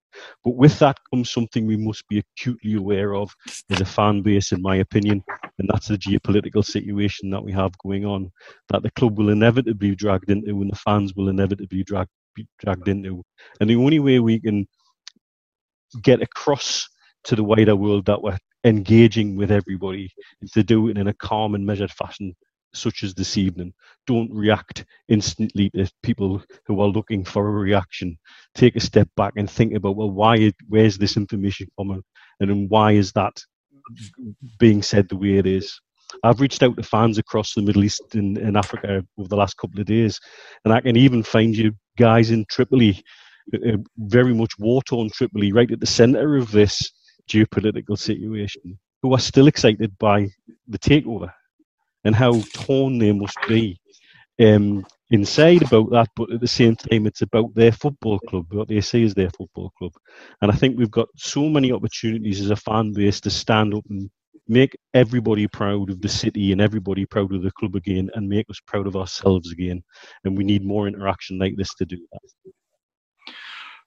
But 0.43 0.55
with 0.55 0.77
that 0.79 0.97
comes 1.09 1.31
something 1.31 1.65
we 1.65 1.77
must 1.77 2.07
be 2.07 2.19
acutely 2.19 2.75
aware 2.75 3.15
of 3.15 3.33
as 3.69 3.81
a 3.81 3.85
fan 3.85 4.21
base, 4.21 4.51
in 4.51 4.61
my 4.61 4.77
opinion, 4.77 5.23
and 5.59 5.69
that's 5.69 5.87
the 5.87 5.97
geopolitical 5.97 6.65
situation 6.65 7.29
that 7.31 7.43
we 7.43 7.51
have 7.51 7.77
going 7.79 8.05
on, 8.05 8.31
that 8.69 8.83
the 8.83 8.91
club 8.91 9.17
will 9.17 9.29
inevitably 9.29 9.89
be 9.89 9.95
dragged 9.95 10.29
into 10.29 10.61
and 10.61 10.71
the 10.71 10.75
fans 10.75 11.13
will 11.15 11.29
inevitably 11.29 11.83
drag, 11.83 12.07
be 12.35 12.47
dragged 12.59 12.87
into. 12.87 13.23
And 13.59 13.69
the 13.69 13.75
only 13.75 13.99
way 13.99 14.19
we 14.19 14.39
can 14.39 14.67
get 16.01 16.21
across 16.21 16.87
to 17.25 17.35
the 17.35 17.43
wider 17.43 17.75
world 17.75 18.05
that 18.05 18.21
we're 18.21 18.37
engaging 18.63 19.37
with 19.37 19.51
everybody 19.51 20.09
is 20.41 20.51
to 20.51 20.63
do 20.63 20.89
it 20.89 20.97
in 20.97 21.07
a 21.07 21.13
calm 21.13 21.55
and 21.55 21.65
measured 21.65 21.91
fashion 21.91 22.35
such 22.73 23.03
as 23.03 23.13
this 23.13 23.37
evening. 23.37 23.73
Don't 24.05 24.31
react 24.31 24.85
instantly 25.07 25.69
to 25.71 25.89
people 26.03 26.41
who 26.65 26.81
are 26.81 26.87
looking 26.87 27.23
for 27.23 27.47
a 27.47 27.51
reaction. 27.51 28.17
Take 28.55 28.75
a 28.75 28.81
step 28.81 29.09
back 29.15 29.33
and 29.37 29.49
think 29.49 29.73
about 29.73 29.95
well, 29.95 30.11
why? 30.11 30.51
Where's 30.67 30.97
this 30.97 31.17
information 31.17 31.67
coming, 31.77 32.03
and 32.39 32.69
why 32.69 32.93
is 32.93 33.11
that 33.13 33.33
being 34.59 34.81
said 34.81 35.09
the 35.09 35.17
way 35.17 35.37
it 35.37 35.45
is? 35.45 35.79
I've 36.23 36.39
reached 36.39 36.63
out 36.63 36.77
to 36.77 36.83
fans 36.83 37.17
across 37.17 37.53
the 37.53 37.61
Middle 37.61 37.83
East 37.83 38.15
and, 38.15 38.37
and 38.37 38.55
Africa 38.55 39.03
over 39.17 39.27
the 39.27 39.35
last 39.35 39.57
couple 39.57 39.79
of 39.79 39.87
days, 39.87 40.19
and 40.63 40.73
I 40.73 40.81
can 40.81 40.95
even 40.95 41.23
find 41.23 41.55
you 41.55 41.73
guys 41.97 42.31
in 42.31 42.45
Tripoli, 42.49 43.03
uh, 43.53 43.77
very 43.97 44.33
much 44.33 44.53
war-torn 44.57 45.09
Tripoli, 45.09 45.51
right 45.51 45.69
at 45.69 45.79
the 45.79 45.85
centre 45.85 46.37
of 46.37 46.51
this 46.51 46.91
geopolitical 47.29 47.97
situation, 47.97 48.79
who 49.01 49.13
are 49.13 49.19
still 49.19 49.47
excited 49.47 49.97
by 49.97 50.29
the 50.67 50.79
takeover 50.79 51.31
and 52.03 52.15
how 52.15 52.41
torn 52.53 52.97
they 52.97 53.11
must 53.11 53.37
be 53.47 53.79
um, 54.39 54.85
inside 55.09 55.63
about 55.63 55.89
that, 55.91 56.09
but 56.15 56.31
at 56.31 56.41
the 56.41 56.47
same 56.47 56.75
time, 56.75 57.07
it's 57.07 57.21
about 57.21 57.53
their 57.55 57.71
football 57.71 58.19
club, 58.19 58.45
what 58.51 58.67
they 58.67 58.81
see 58.81 59.03
as 59.03 59.13
their 59.13 59.29
football 59.31 59.71
club. 59.77 59.91
And 60.41 60.51
I 60.51 60.55
think 60.55 60.77
we've 60.77 60.91
got 60.91 61.07
so 61.15 61.49
many 61.49 61.71
opportunities 61.71 62.41
as 62.41 62.49
a 62.49 62.55
fan 62.55 62.93
base 62.93 63.21
to 63.21 63.29
stand 63.29 63.73
up 63.73 63.83
and 63.89 64.09
make 64.47 64.77
everybody 64.93 65.47
proud 65.47 65.89
of 65.89 66.01
the 66.01 66.09
city 66.09 66.51
and 66.51 66.61
everybody 66.61 67.05
proud 67.05 67.33
of 67.33 67.41
the 67.41 67.51
club 67.51 67.75
again 67.75 68.09
and 68.13 68.29
make 68.29 68.49
us 68.49 68.59
proud 68.65 68.87
of 68.87 68.95
ourselves 68.95 69.51
again. 69.51 69.83
And 70.23 70.37
we 70.37 70.43
need 70.43 70.63
more 70.63 70.87
interaction 70.87 71.37
like 71.37 71.55
this 71.57 71.73
to 71.75 71.85
do 71.85 71.97
that. 72.11 72.53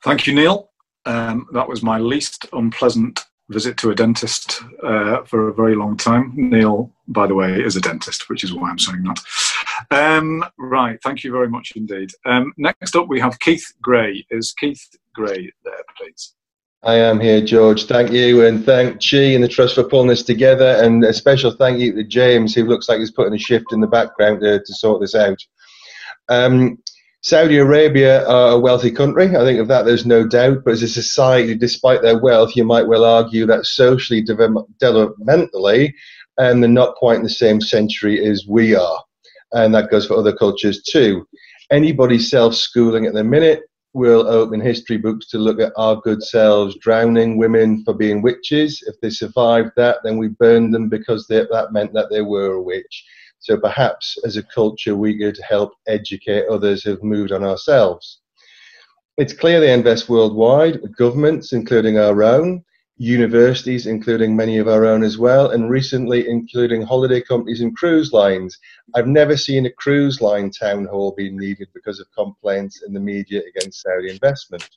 Thank 0.03 0.27
you, 0.27 0.35
Neil. 0.35 0.71
Um, 1.07 1.47
that 1.53 1.69
was 1.69 1.83
my 1.83 1.99
least 1.99 2.47
unpleasant 2.53 3.25
visit 3.51 3.77
to 3.77 3.91
a 3.91 3.95
dentist 3.95 4.63
uh, 4.83 5.23
for 5.25 5.49
a 5.49 5.55
very 5.55 5.75
long 5.75 5.97
time. 5.97 6.33
Neil, 6.35 6.91
by 7.09 7.27
the 7.27 7.35
way, 7.35 7.61
is 7.61 7.77
a 7.77 7.81
dentist, 7.81 8.29
which 8.29 8.45
is 8.45 8.55
why 8.55 8.71
I'm 8.71 8.79
saying 8.79 9.03
that. 9.03 9.21
Um, 9.91 10.45
right, 10.59 10.99
thank 11.03 11.25
you 11.25 11.33
very 11.33 11.49
much 11.49 11.73
indeed. 11.77 12.11
Um, 12.25 12.53
next 12.57 12.97
up, 12.97 13.09
we 13.09 13.21
have 13.21 13.39
Keith 13.41 13.67
Gray. 13.83 14.25
Is 14.31 14.55
Keith 14.59 14.89
Gray 15.15 15.53
there, 15.65 15.85
please? 15.97 16.35
I 16.83 16.95
am 16.95 17.21
here, 17.21 17.43
George. 17.45 17.85
Thank 17.85 18.11
you, 18.11 18.47
and 18.47 18.65
thank 18.65 19.03
Chi 19.05 19.19
and 19.19 19.45
the 19.45 19.49
Trust 19.49 19.75
for 19.75 19.85
pulling 19.85 20.09
this 20.09 20.23
together, 20.23 20.79
and 20.83 21.05
a 21.05 21.13
special 21.13 21.51
thank 21.51 21.79
you 21.79 21.93
to 21.95 22.05
James, 22.05 22.55
who 22.55 22.65
looks 22.65 22.89
like 22.89 23.01
he's 23.01 23.11
putting 23.11 23.35
a 23.35 23.39
shift 23.39 23.73
in 23.73 23.81
the 23.81 23.87
background 23.87 24.41
to, 24.41 24.61
to 24.61 24.75
sort 24.75 25.01
this 25.01 25.15
out. 25.15 25.39
Um, 26.31 26.79
Saudi 27.23 27.59
Arabia 27.59 28.27
are 28.27 28.53
a 28.53 28.59
wealthy 28.59 28.91
country. 28.91 29.37
I 29.37 29.45
think 29.45 29.61
of 29.61 29.69
that 29.69 29.85
there's 29.85 30.07
no 30.07 30.27
doubt. 30.27 30.65
But 30.65 30.73
as 30.73 30.83
a 30.83 30.89
society, 30.89 31.55
despite 31.55 32.01
their 32.01 32.19
wealth, 32.19 32.57
you 32.57 32.65
might 32.65 32.87
well 32.87 33.05
argue 33.05 33.45
that 33.47 33.67
socially, 33.67 34.25
developmentally, 34.25 35.93
and 36.39 36.63
they're 36.63 36.71
not 36.71 36.95
quite 36.95 37.19
in 37.19 37.23
the 37.23 37.29
same 37.29 37.61
century 37.61 38.25
as 38.25 38.47
we 38.49 38.75
are. 38.75 39.05
And 39.53 39.75
that 39.75 39.91
goes 39.91 40.07
for 40.07 40.17
other 40.17 40.35
cultures 40.35 40.83
too. 40.83 41.27
Anybody 41.71 42.19
self 42.19 42.55
schooling 42.55 43.05
at 43.05 43.13
the 43.13 43.23
minute 43.23 43.65
will 43.93 44.27
open 44.27 44.61
history 44.61 44.97
books 44.97 45.27
to 45.29 45.39
look 45.39 45.61
at 45.61 45.73
our 45.77 45.97
good 45.97 46.23
selves 46.23 46.77
drowning 46.81 47.37
women 47.37 47.85
for 47.85 47.93
being 47.93 48.23
witches. 48.23 48.83
If 48.87 48.95
they 49.03 49.11
survived 49.11 49.73
that, 49.77 49.99
then 50.05 50.17
we 50.17 50.29
burned 50.29 50.73
them 50.73 50.89
because 50.89 51.27
they, 51.27 51.41
that 51.51 51.73
meant 51.73 51.93
that 51.93 52.09
they 52.11 52.23
were 52.23 52.53
a 52.53 52.63
witch. 52.63 53.05
So 53.41 53.59
perhaps 53.59 54.17
as 54.25 54.37
a 54.37 54.43
culture, 54.43 54.95
we 54.95 55.19
could 55.19 55.39
help 55.47 55.73
educate 55.89 56.47
others 56.49 56.83
who've 56.83 57.03
moved 57.03 57.33
on 57.33 57.43
ourselves. 57.43 58.21
It's 59.17 59.33
clear 59.33 59.61
they 59.61 59.73
invest 59.73 60.09
worldwide, 60.09 60.81
governments, 60.97 61.53
including 61.53 61.99
our 61.99 62.23
own, 62.23 62.63
universities, 62.99 63.87
including 63.87 64.37
many 64.37 64.59
of 64.59 64.69
our 64.69 64.85
own 64.85 65.03
as 65.03 65.17
well, 65.17 65.51
and 65.51 65.71
recently 65.71 66.29
including 66.29 66.83
holiday 66.83 67.23
companies 67.23 67.63
and 67.63 67.75
cruise 67.75 68.13
lines. 68.13 68.59
I've 68.95 69.07
never 69.07 69.39
seen 69.39 69.65
a 69.65 69.73
cruise 69.73 70.21
line 70.21 70.51
town 70.51 70.85
hall 70.85 71.15
being 71.17 71.39
needed 71.39 71.69
because 71.73 71.99
of 71.99 72.13
complaints 72.13 72.83
in 72.87 72.93
the 72.93 73.01
media 73.01 73.41
against 73.49 73.81
Saudi 73.81 74.11
investment. 74.11 74.69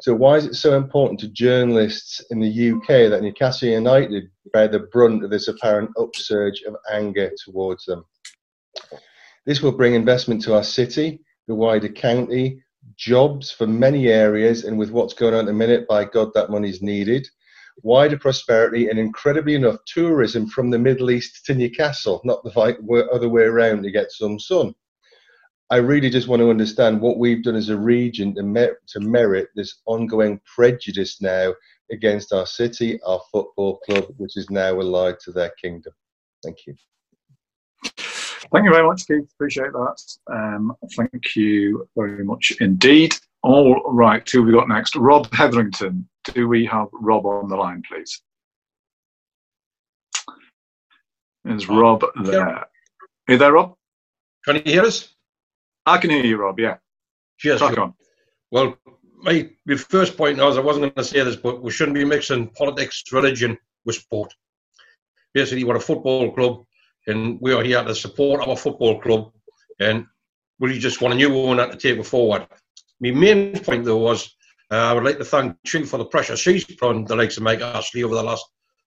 So 0.00 0.14
why 0.14 0.36
is 0.36 0.46
it 0.46 0.54
so 0.54 0.76
important 0.76 1.20
to 1.20 1.28
journalists 1.28 2.22
in 2.30 2.40
the 2.40 2.72
UK 2.72 3.10
that 3.10 3.20
Newcastle 3.22 3.68
United 3.68 4.30
bear 4.52 4.66
the 4.66 4.78
brunt 4.78 5.22
of 5.22 5.30
this 5.30 5.48
apparent 5.48 5.90
upsurge 5.98 6.62
of 6.62 6.74
anger 6.90 7.30
towards 7.44 7.84
them? 7.84 8.06
This 9.44 9.60
will 9.60 9.72
bring 9.72 9.94
investment 9.94 10.42
to 10.44 10.54
our 10.54 10.64
city, 10.64 11.20
the 11.48 11.54
wider 11.54 11.88
county, 11.88 12.62
jobs 12.96 13.50
for 13.50 13.66
many 13.66 14.08
areas, 14.08 14.64
and 14.64 14.78
with 14.78 14.90
what's 14.90 15.12
going 15.12 15.34
on 15.34 15.40
at 15.40 15.46
the 15.46 15.52
minute, 15.52 15.86
by 15.86 16.06
God, 16.06 16.32
that 16.34 16.50
money's 16.50 16.80
needed. 16.80 17.28
Wider 17.82 18.18
prosperity 18.18 18.88
and 18.88 18.98
incredibly 18.98 19.54
enough, 19.54 19.76
tourism 19.86 20.46
from 20.46 20.70
the 20.70 20.78
Middle 20.78 21.10
East 21.10 21.44
to 21.46 21.54
Newcastle, 21.54 22.22
not 22.24 22.42
the 22.42 23.08
other 23.12 23.28
way 23.28 23.42
around 23.42 23.82
to 23.82 23.90
get 23.90 24.12
some 24.12 24.38
sun. 24.38 24.74
I 25.72 25.76
really 25.76 26.10
just 26.10 26.26
want 26.26 26.40
to 26.40 26.50
understand 26.50 27.00
what 27.00 27.18
we've 27.18 27.44
done 27.44 27.54
as 27.54 27.68
a 27.68 27.76
region 27.76 28.34
to, 28.34 28.42
mer- 28.42 28.78
to 28.88 29.00
merit 29.00 29.50
this 29.54 29.82
ongoing 29.86 30.40
prejudice 30.56 31.22
now 31.22 31.54
against 31.92 32.32
our 32.32 32.44
city, 32.44 33.00
our 33.06 33.20
football 33.30 33.78
club, 33.78 34.06
which 34.16 34.36
is 34.36 34.50
now 34.50 34.80
allied 34.80 35.20
to 35.20 35.30
their 35.30 35.52
kingdom. 35.62 35.92
Thank 36.42 36.58
you. 36.66 36.74
Thank 38.52 38.64
you 38.64 38.72
very 38.72 38.84
much, 38.84 39.06
Keith. 39.06 39.30
Appreciate 39.34 39.72
that. 39.72 39.96
Um, 40.32 40.74
thank 40.96 41.36
you 41.36 41.88
very 41.96 42.24
much 42.24 42.52
indeed. 42.60 43.14
All 43.42 43.80
right, 43.92 44.28
who 44.28 44.38
have 44.38 44.46
we 44.48 44.52
got 44.52 44.68
next? 44.68 44.96
Rob 44.96 45.32
Hetherington. 45.32 46.08
Do 46.24 46.48
we 46.48 46.66
have 46.66 46.88
Rob 46.92 47.26
on 47.26 47.48
the 47.48 47.56
line, 47.56 47.82
please? 47.88 48.20
Is 51.44 51.68
Rob 51.68 52.04
there? 52.24 52.48
Are 52.48 52.66
you 53.28 53.38
there, 53.38 53.52
Rob? 53.52 53.74
Can 54.44 54.56
you 54.56 54.62
hear 54.64 54.82
us? 54.82 55.14
I 55.86 55.98
can 55.98 56.10
hear 56.10 56.24
you, 56.24 56.36
Rob. 56.36 56.58
Yeah. 56.58 56.76
Cheers. 57.38 57.62
On. 57.62 57.94
Well, 58.50 58.76
my, 59.22 59.50
my 59.66 59.76
first 59.76 60.16
point 60.16 60.38
is 60.38 60.56
I 60.56 60.60
wasn't 60.60 60.82
going 60.82 60.94
to 60.94 61.04
say 61.04 61.22
this, 61.22 61.36
but 61.36 61.62
we 61.62 61.70
shouldn't 61.70 61.94
be 61.94 62.04
mixing 62.04 62.48
politics, 62.50 63.02
religion 63.12 63.56
with 63.84 63.96
sport. 63.96 64.32
Basically, 65.32 65.64
we're 65.64 65.76
a 65.76 65.80
football 65.80 66.32
club, 66.32 66.64
and 67.06 67.38
we 67.40 67.52
are 67.52 67.62
here 67.62 67.82
to 67.82 67.94
support 67.94 68.46
our 68.46 68.56
football 68.56 69.00
club, 69.00 69.32
and 69.78 70.06
we 70.58 70.78
just 70.78 71.00
want 71.00 71.14
a 71.14 71.16
new 71.16 71.34
owner 71.36 71.70
to 71.70 71.76
take 71.76 71.98
it 71.98 72.04
forward. 72.04 72.46
My 73.00 73.10
main 73.12 73.58
point, 73.60 73.84
though, 73.84 73.98
was 73.98 74.34
uh, 74.70 74.76
I 74.76 74.92
would 74.92 75.04
like 75.04 75.18
to 75.18 75.24
thank 75.24 75.56
Chi 75.70 75.82
for 75.82 75.98
the 75.98 76.04
pressure 76.04 76.36
she's 76.36 76.64
put 76.64 76.90
on 76.90 77.04
the 77.04 77.16
likes 77.16 77.36
of 77.36 77.42
Mike 77.42 77.60
Ashley 77.60 78.02
over 78.02 78.14
the 78.14 78.22
last 78.22 78.44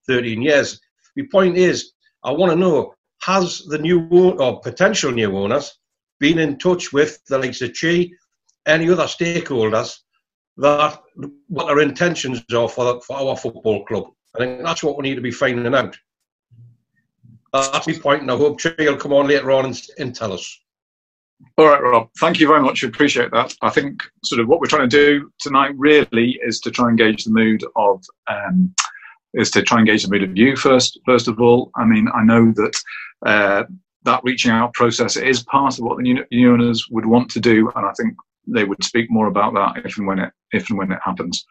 13 0.07 0.41
years. 0.41 0.79
My 1.15 1.25
point 1.31 1.57
is, 1.57 1.93
I 2.23 2.31
want 2.31 2.51
to 2.51 2.57
know 2.57 2.93
has 3.21 3.59
the 3.59 3.77
new 3.77 4.07
owner 4.11 4.41
or 4.41 4.59
potential 4.59 5.11
new 5.11 5.35
owners 5.37 5.77
been 6.23 6.39
in 6.39 6.57
touch 6.57 6.93
with 6.93 7.21
the 7.25 7.37
likes 7.37 7.61
of 7.61 7.75
Chi, 7.79 8.09
any 8.65 8.89
other 8.89 9.03
stakeholders, 9.03 9.97
that 10.55 10.97
what 11.49 11.67
their 11.67 11.81
intentions 11.81 12.41
are 12.55 12.69
for, 12.69 13.01
for 13.01 13.17
our 13.17 13.35
football 13.35 13.83
club. 13.83 14.05
I 14.33 14.37
think 14.37 14.63
that's 14.63 14.83
what 14.83 14.97
we 14.97 15.03
need 15.03 15.15
to 15.15 15.21
be 15.21 15.31
finding 15.31 15.75
out. 15.75 15.97
That's 17.51 17.87
my 17.87 17.93
point, 18.01 18.21
and 18.21 18.31
I 18.31 18.37
hope 18.37 18.61
Chi 18.61 18.73
will 18.77 18.95
come 18.95 19.11
on 19.11 19.27
later 19.27 19.51
on 19.51 19.65
and, 19.65 19.81
and 19.99 20.15
tell 20.15 20.31
us. 20.31 20.59
All 21.57 21.67
right, 21.67 21.83
Rob. 21.83 22.07
Thank 22.21 22.39
you 22.39 22.47
very 22.47 22.61
much. 22.61 22.85
I 22.85 22.87
appreciate 22.87 23.31
that. 23.31 23.53
I 23.61 23.69
think 23.69 24.01
sort 24.23 24.39
of 24.39 24.47
what 24.47 24.61
we're 24.61 24.67
trying 24.67 24.89
to 24.89 24.97
do 24.97 25.29
tonight 25.41 25.73
really 25.75 26.39
is 26.41 26.61
to 26.61 26.71
try 26.71 26.87
and 26.87 26.97
gauge 26.97 27.25
the 27.25 27.31
mood 27.31 27.65
of 27.75 28.01
um, 28.27 28.73
is 29.33 29.51
to 29.51 29.61
try 29.61 29.79
and 29.79 29.87
gauge 29.87 30.03
the 30.03 30.09
mood 30.09 30.23
of 30.23 30.37
you 30.37 30.55
first. 30.55 30.97
First 31.05 31.27
of 31.27 31.41
all, 31.41 31.69
I 31.75 31.83
mean, 31.83 32.07
I 32.15 32.23
know 32.23 32.53
that 32.53 32.81
uh, 33.25 33.63
that 34.03 34.21
reaching 34.23 34.51
out 34.51 34.73
process 34.73 35.17
is 35.17 35.43
part 35.43 35.77
of 35.77 35.85
what 35.85 35.97
the 35.97 36.03
new 36.03 36.53
owners 36.53 36.87
would 36.89 37.05
want 37.05 37.29
to 37.31 37.39
do, 37.39 37.71
and 37.75 37.85
I 37.85 37.91
think 37.93 38.15
they 38.47 38.63
would 38.65 38.83
speak 38.83 39.09
more 39.09 39.27
about 39.27 39.53
that 39.53 39.85
if 39.85 39.97
and 39.97 40.05
when 40.05 40.19
it 40.19 40.31
if 40.51 40.69
and 40.69 40.77
when 40.77 40.91
it 40.91 40.99
happens. 41.03 41.45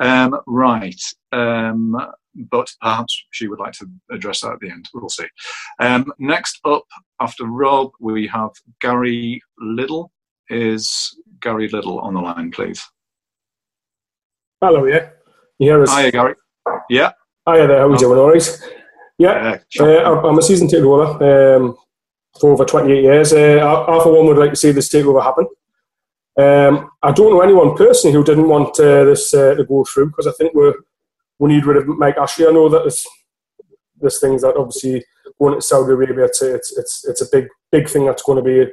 Um, 0.00 0.38
right. 0.46 1.00
Um, 1.32 1.96
but 2.50 2.70
perhaps 2.82 3.24
she 3.30 3.48
would 3.48 3.60
like 3.60 3.72
to 3.74 3.86
address 4.10 4.40
that 4.40 4.52
at 4.52 4.60
the 4.60 4.70
end. 4.70 4.88
We'll 4.92 5.08
see. 5.08 5.26
Um, 5.78 6.12
next 6.18 6.60
up, 6.64 6.84
after 7.20 7.44
Rob, 7.44 7.92
we 8.00 8.26
have 8.26 8.50
Gary 8.80 9.40
Little. 9.58 10.12
Is 10.50 11.18
Gary 11.40 11.68
Little 11.68 11.98
on 12.00 12.14
the 12.14 12.20
line, 12.20 12.50
please? 12.50 12.82
Hello, 14.60 14.84
yeah. 14.84 15.10
You 15.58 15.70
hear 15.70 15.82
us? 15.82 15.96
Hiya, 15.96 16.12
Gary. 16.12 16.34
Yeah. 16.90 17.12
Hiya 17.48 17.66
there, 17.68 17.78
how 17.78 17.86
are 17.86 17.90
you 17.92 17.98
doing? 17.98 18.18
All 18.18 18.32
right? 18.32 18.60
Yeah, 19.18 19.58
uh, 19.80 20.20
I'm 20.22 20.38
a 20.38 20.42
season 20.42 20.68
ticket 20.68 20.84
holder 20.84 21.56
um, 21.56 21.76
for 22.38 22.52
over 22.52 22.64
28 22.64 23.02
years. 23.02 23.32
Uh, 23.32 23.36
I, 23.36 23.96
I, 23.96 24.02
for 24.02 24.12
one, 24.12 24.26
would 24.26 24.38
like 24.38 24.50
to 24.50 24.56
see 24.56 24.72
this 24.72 24.90
takeover 24.90 25.22
happen. 25.22 25.46
Um, 26.38 26.90
I 27.02 27.12
don't 27.12 27.30
know 27.30 27.40
anyone 27.40 27.76
personally 27.76 28.14
who 28.14 28.22
didn't 28.22 28.48
want 28.48 28.78
uh, 28.78 29.04
this 29.04 29.32
uh, 29.32 29.54
to 29.54 29.64
go 29.64 29.84
through 29.84 30.08
because 30.08 30.26
I 30.26 30.32
think 30.32 30.54
we 30.54 30.70
we 31.38 31.48
need 31.48 31.64
rid 31.64 31.78
of 31.78 31.88
Mike 31.88 32.18
Ashley. 32.18 32.46
I 32.46 32.50
know 32.50 32.68
that 32.68 32.80
there's, 32.80 33.06
there's 33.98 34.20
things 34.20 34.42
that 34.42 34.56
obviously 34.56 35.04
going 35.38 35.54
to 35.54 35.62
Saudi 35.62 35.92
Arabia, 35.92 36.24
it's, 36.24 36.42
it's, 36.42 36.76
it's, 36.78 37.04
it's 37.08 37.20
a 37.22 37.26
big 37.30 37.48
big 37.72 37.88
thing 37.88 38.06
that's 38.06 38.22
going 38.22 38.36
to 38.36 38.42
be 38.42 38.70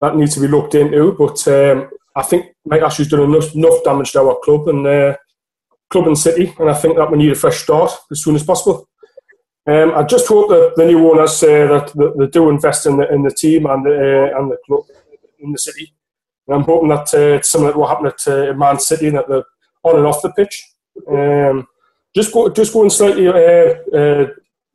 that 0.00 0.16
needs 0.16 0.34
to 0.34 0.40
be 0.40 0.48
looked 0.48 0.74
into. 0.74 1.12
But 1.12 1.46
um, 1.48 1.90
I 2.16 2.22
think 2.22 2.54
Mike 2.64 2.82
Ashley's 2.82 3.08
done 3.08 3.20
enough, 3.20 3.54
enough 3.54 3.82
damage 3.84 4.12
to 4.12 4.20
our 4.20 4.38
club 4.42 4.68
and 4.68 4.86
uh, 4.86 5.16
club 5.90 6.06
and 6.06 6.18
city, 6.18 6.54
and 6.58 6.70
I 6.70 6.74
think 6.74 6.96
that 6.96 7.10
we 7.10 7.18
need 7.18 7.32
a 7.32 7.34
fresh 7.34 7.62
start 7.62 7.92
as 8.10 8.22
soon 8.22 8.34
as 8.34 8.44
possible. 8.44 8.88
Um, 9.66 9.94
I 9.94 10.02
just 10.02 10.28
hope 10.28 10.50
that 10.50 10.74
the 10.76 10.84
new 10.84 11.10
owners 11.10 11.42
uh, 11.42 11.46
that, 11.46 11.92
that 11.94 12.18
they 12.18 12.26
do 12.26 12.50
invest 12.50 12.86
in 12.86 12.98
the 12.98 13.12
in 13.12 13.22
the 13.22 13.30
team 13.30 13.64
and 13.66 13.84
the 13.84 14.32
uh, 14.34 14.38
and 14.38 14.50
the 14.50 14.58
club 14.66 14.84
in 15.38 15.52
the 15.52 15.58
city. 15.58 15.94
And 16.46 16.56
I'm 16.56 16.64
hoping 16.64 16.90
that 16.90 17.14
uh, 17.14 17.36
it's 17.36 17.50
similar 17.50 17.72
to 17.72 17.78
what 17.78 17.88
happened 17.88 18.08
at 18.08 18.28
uh, 18.28 18.52
Man 18.54 18.78
City, 18.78 19.08
that 19.10 19.26
they're 19.28 19.44
on 19.82 19.96
and 19.96 20.06
off 20.06 20.22
the 20.22 20.32
pitch. 20.32 20.62
Um, 21.08 21.66
just 22.14 22.32
go, 22.32 22.48
just 22.50 22.72
going 22.72 22.90
slightly 22.90 23.26
uh, 23.26 23.32
uh, 23.32 24.26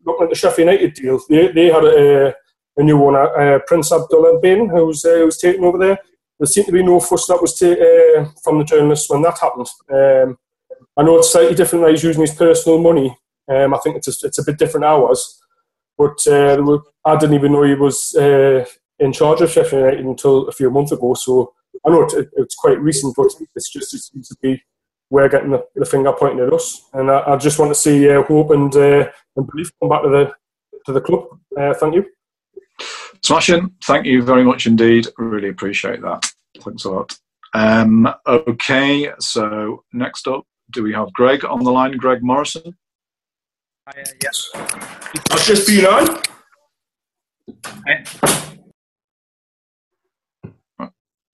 looking 0.04 0.24
at 0.24 0.30
the 0.30 0.36
Sheffield 0.36 0.68
United 0.68 0.94
deal. 0.96 1.20
They, 1.30 1.52
they 1.52 1.68
had 1.68 1.84
a, 1.84 2.34
a 2.78 2.84
new 2.84 3.02
owner, 3.04 3.56
uh, 3.56 3.60
Prince 3.68 3.92
Abdullah 3.92 4.40
bin, 4.40 4.70
who's 4.70 5.06
uh, 5.06 5.20
who's 5.20 5.38
taken 5.38 5.64
over 5.64 5.78
there. 5.78 6.00
There 6.40 6.48
seemed 6.48 6.68
to 6.68 6.74
be 6.74 6.84
no 6.84 7.00
fuss 7.00 7.28
that 7.28 7.42
was 7.42 7.58
ta- 7.60 8.32
from 8.44 8.58
the 8.58 8.66
journalists 8.66 9.10
when 9.10 9.22
that 9.22 9.38
happened. 9.38 9.68
Um, 9.92 10.38
I 10.98 11.04
know 11.04 11.20
it's 11.20 11.32
slightly 11.32 11.56
different. 11.56 11.86
That 11.86 11.92
he's 11.92 12.04
using 12.04 12.22
his 12.22 12.34
personal 12.34 12.80
money. 12.80 13.16
Um, 13.50 13.74
I 13.74 13.78
think 13.80 13.98
it's 13.98 14.08
a, 14.08 14.28
it's 14.28 14.40
a 14.40 14.46
bit 14.46 14.58
different 14.58 14.86
hours. 14.86 15.42
But 15.98 16.26
uh, 16.28 16.80
I 17.06 17.18
didn't 17.18 17.36
even 17.36 17.52
know 17.52 17.64
he 17.64 17.74
was 17.74 18.16
uh, 18.16 18.66
in 19.00 19.12
charge 19.12 19.42
of 19.42 19.52
Sheffield 19.52 19.82
United 19.82 20.06
until 20.06 20.48
a 20.48 20.52
few 20.52 20.70
months 20.70 20.92
ago. 20.92 21.14
So 21.14 21.54
I 21.86 21.90
know 21.90 22.04
it, 22.04 22.30
it's 22.38 22.56
quite 22.56 22.80
recent, 22.80 23.16
but 23.16 23.28
it's 23.56 23.70
just 23.70 23.94
it 23.94 24.00
seems 24.00 24.30
to 24.30 24.38
be 24.42 24.64
we're 25.10 25.30
getting 25.30 25.52
the, 25.52 25.66
the 25.76 25.86
finger 25.86 26.14
pointing 26.14 26.46
at 26.46 26.54
us. 26.54 26.88
And 26.94 27.10
I, 27.10 27.34
I 27.34 27.38
just 27.38 27.60
want 27.60 27.72
to 27.72 27.76
see 27.76 28.10
uh, 28.10 28.24
hope 28.24 28.52
and 28.52 28.74
uh, 28.76 29.10
and 29.36 29.48
belief 29.48 29.72
come 29.80 29.90
back 29.90 30.04
to 30.04 30.10
the 30.10 30.32
to 30.86 30.94
the 30.94 31.02
club. 31.02 31.26
Uh, 31.58 31.74
thank 31.74 31.96
you. 31.96 32.06
Smashing. 33.22 33.74
Thank 33.84 34.06
you 34.06 34.24
very 34.24 34.44
much 34.44 34.66
indeed. 34.66 35.08
Really 35.18 35.50
appreciate 35.50 36.02
that. 36.02 36.32
Thanks 36.62 36.86
a 36.86 36.92
lot. 36.92 37.18
Um, 37.54 38.08
okay, 38.28 39.12
so 39.20 39.84
next 39.92 40.28
up, 40.28 40.46
do 40.72 40.84
we 40.84 40.94
have 40.94 41.12
Greg 41.14 41.44
on 41.44 41.64
the 41.64 41.72
line? 41.72 41.98
Greg 41.98 42.24
Morrison. 42.24 42.78
Uh, 43.90 44.04
yes. 44.22 44.52
I've 45.32 45.44
just 45.46 45.68
been 45.68 45.86
on. 45.88 46.22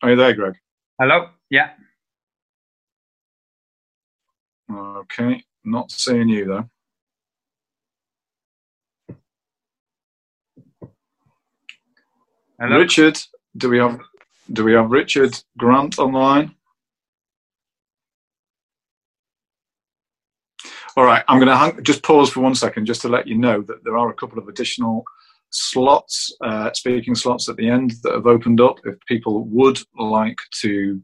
Are 0.01 0.09
you 0.09 0.15
there, 0.15 0.33
Greg? 0.33 0.53
Hello. 0.97 1.31
Yeah. 1.49 1.71
Okay, 4.71 5.43
not 5.65 5.91
seeing 5.91 6.29
you 6.29 6.45
though. 6.45 6.69
Hello? 12.57 12.77
Richard, 12.77 13.19
do 13.57 13.69
we 13.69 13.79
have 13.79 13.99
do 14.53 14.63
we 14.63 14.71
have 14.73 14.91
Richard 14.91 15.37
Grant 15.57 15.99
on 15.99 16.13
the 16.13 16.19
line? 16.19 16.55
All 20.97 21.03
right, 21.03 21.23
I'm 21.27 21.39
going 21.39 21.49
to 21.49 21.57
hang, 21.57 21.83
just 21.83 22.03
pause 22.03 22.29
for 22.29 22.39
one 22.39 22.55
second 22.55 22.85
just 22.85 23.01
to 23.01 23.09
let 23.09 23.27
you 23.27 23.37
know 23.37 23.61
that 23.63 23.83
there 23.83 23.97
are 23.97 24.09
a 24.09 24.13
couple 24.13 24.39
of 24.39 24.47
additional 24.47 25.03
slots, 25.49 26.33
uh, 26.41 26.71
speaking 26.71 27.15
slots 27.15 27.49
at 27.49 27.57
the 27.57 27.69
end 27.69 27.95
that 28.03 28.13
have 28.13 28.27
opened 28.27 28.61
up. 28.61 28.77
If 28.85 28.95
people 29.05 29.43
would 29.45 29.77
like 29.97 30.37
to 30.61 31.01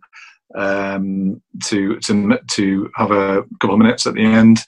um, 0.55 1.41
to 1.65 1.99
to 1.99 2.39
to 2.51 2.89
have 2.95 3.11
a 3.11 3.43
couple 3.59 3.73
of 3.73 3.79
minutes 3.79 4.07
at 4.07 4.13
the 4.13 4.23
end, 4.23 4.59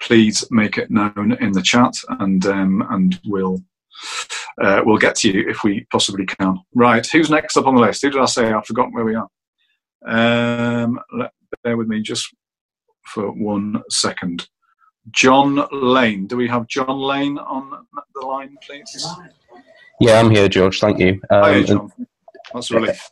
please 0.00 0.46
make 0.50 0.78
it 0.78 0.90
known 0.90 1.36
in 1.40 1.52
the 1.52 1.62
chat, 1.62 1.92
and 2.20 2.46
um, 2.46 2.86
and 2.88 3.20
we'll 3.26 3.62
uh, 4.62 4.80
we'll 4.84 4.96
get 4.96 5.16
to 5.16 5.30
you 5.30 5.46
if 5.46 5.62
we 5.62 5.86
possibly 5.92 6.24
can. 6.24 6.58
Right, 6.74 7.06
who's 7.06 7.28
next 7.28 7.58
up 7.58 7.66
on 7.66 7.74
the 7.74 7.82
list? 7.82 8.00
Who 8.00 8.10
did 8.10 8.20
I 8.20 8.26
say? 8.26 8.50
I've 8.50 8.64
forgotten 8.64 8.94
where 8.94 9.04
we 9.04 9.14
are. 9.14 9.28
Um, 10.06 10.98
let, 11.12 11.32
bear 11.62 11.76
with 11.76 11.88
me 11.88 12.00
just 12.00 12.34
for 13.04 13.30
one 13.30 13.82
second. 13.90 14.48
John 15.10 15.66
Lane. 15.70 16.26
Do 16.26 16.36
we 16.36 16.48
have 16.48 16.66
John 16.66 16.98
Lane 16.98 17.38
on 17.38 17.86
the 18.14 18.26
line, 18.26 18.56
please? 18.66 19.06
Yeah, 20.00 20.18
I'm 20.18 20.30
here, 20.30 20.48
George. 20.48 20.80
Thank 20.80 20.98
you. 20.98 21.20
Um, 21.30 21.42
Hi, 21.42 21.62
John. 21.62 21.92
That's 22.52 22.70
a 22.70 22.74
relief. 22.74 23.10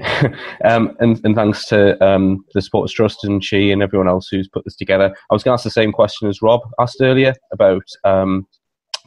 um, 0.64 0.96
and, 1.00 1.20
and 1.24 1.34
thanks 1.34 1.66
to 1.66 2.02
um, 2.04 2.44
the 2.54 2.62
Supporters 2.62 2.92
Trust 2.92 3.24
and 3.24 3.44
Chi 3.48 3.56
and 3.56 3.82
everyone 3.82 4.08
else 4.08 4.28
who's 4.28 4.48
put 4.48 4.64
this 4.64 4.76
together. 4.76 5.14
I 5.30 5.34
was 5.34 5.42
going 5.42 5.52
to 5.52 5.54
ask 5.54 5.64
the 5.64 5.70
same 5.70 5.92
question 5.92 6.28
as 6.28 6.42
Rob 6.42 6.60
asked 6.80 7.00
earlier 7.00 7.34
about 7.52 7.84
um, 8.04 8.46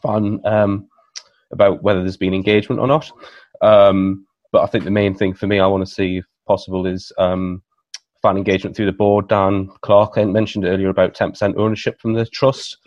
fan, 0.02 0.40
um, 0.46 0.88
about 1.52 1.84
whether 1.84 2.02
there's 2.02 2.18
been 2.18 2.34
engagement 2.34 2.80
or 2.80 2.88
not. 2.88 3.12
Um, 3.62 4.26
but 4.52 4.64
I 4.64 4.68
think 4.68 4.86
the 4.86 4.92
main 4.92 5.16
thing 5.16 5.34
for 5.34 5.48
me 5.48 5.60
I 5.60 5.68
want 5.68 5.86
to 5.86 5.94
see, 5.94 6.18
if 6.18 6.26
possible, 6.48 6.86
is 6.86 7.12
um, 7.18 7.62
fan 8.24 8.38
engagement 8.38 8.76
through 8.76 8.88
the 8.88 8.92
board. 8.92 9.28
Dan 9.28 9.70
Clark 9.82 10.18
mentioned 10.18 10.66
earlier 10.66 10.90
about 10.90 11.14
10% 11.14 11.56
ownership 11.58 12.02
from 12.02 12.14
the 12.14 12.26
trust. 12.26 12.78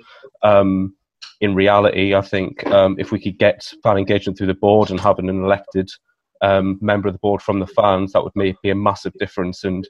Um, 0.42 0.96
in 1.40 1.54
reality, 1.54 2.14
I 2.14 2.22
think 2.22 2.66
um, 2.68 2.96
if 2.98 3.12
we 3.12 3.20
could 3.20 3.38
get 3.38 3.70
fan 3.82 3.98
engagement 3.98 4.38
through 4.38 4.46
the 4.48 4.54
board 4.54 4.90
and 4.90 4.98
having 4.98 5.28
an 5.28 5.44
elected 5.44 5.90
um, 6.40 6.78
member 6.80 7.08
of 7.08 7.14
the 7.14 7.20
board 7.20 7.42
from 7.42 7.60
the 7.60 7.66
fans, 7.66 8.12
that 8.12 8.24
would 8.24 8.34
make 8.34 8.60
be 8.62 8.70
a 8.70 8.74
massive 8.74 9.12
difference. 9.18 9.62
And 9.62 9.88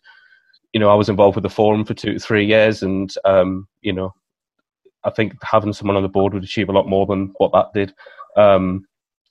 you 0.72 0.80
know, 0.80 0.90
I 0.90 0.94
was 0.94 1.08
involved 1.08 1.36
with 1.36 1.44
the 1.44 1.48
forum 1.48 1.84
for 1.84 1.94
two, 1.94 2.18
three 2.18 2.44
years, 2.44 2.82
and 2.82 3.14
um, 3.24 3.68
you 3.80 3.92
know, 3.92 4.12
I 5.04 5.10
think 5.10 5.34
having 5.42 5.72
someone 5.72 5.96
on 5.96 6.02
the 6.02 6.08
board 6.08 6.34
would 6.34 6.44
achieve 6.44 6.68
a 6.68 6.72
lot 6.72 6.88
more 6.88 7.06
than 7.06 7.32
what 7.38 7.52
that 7.52 7.72
did. 7.72 7.94
Um, 8.36 8.84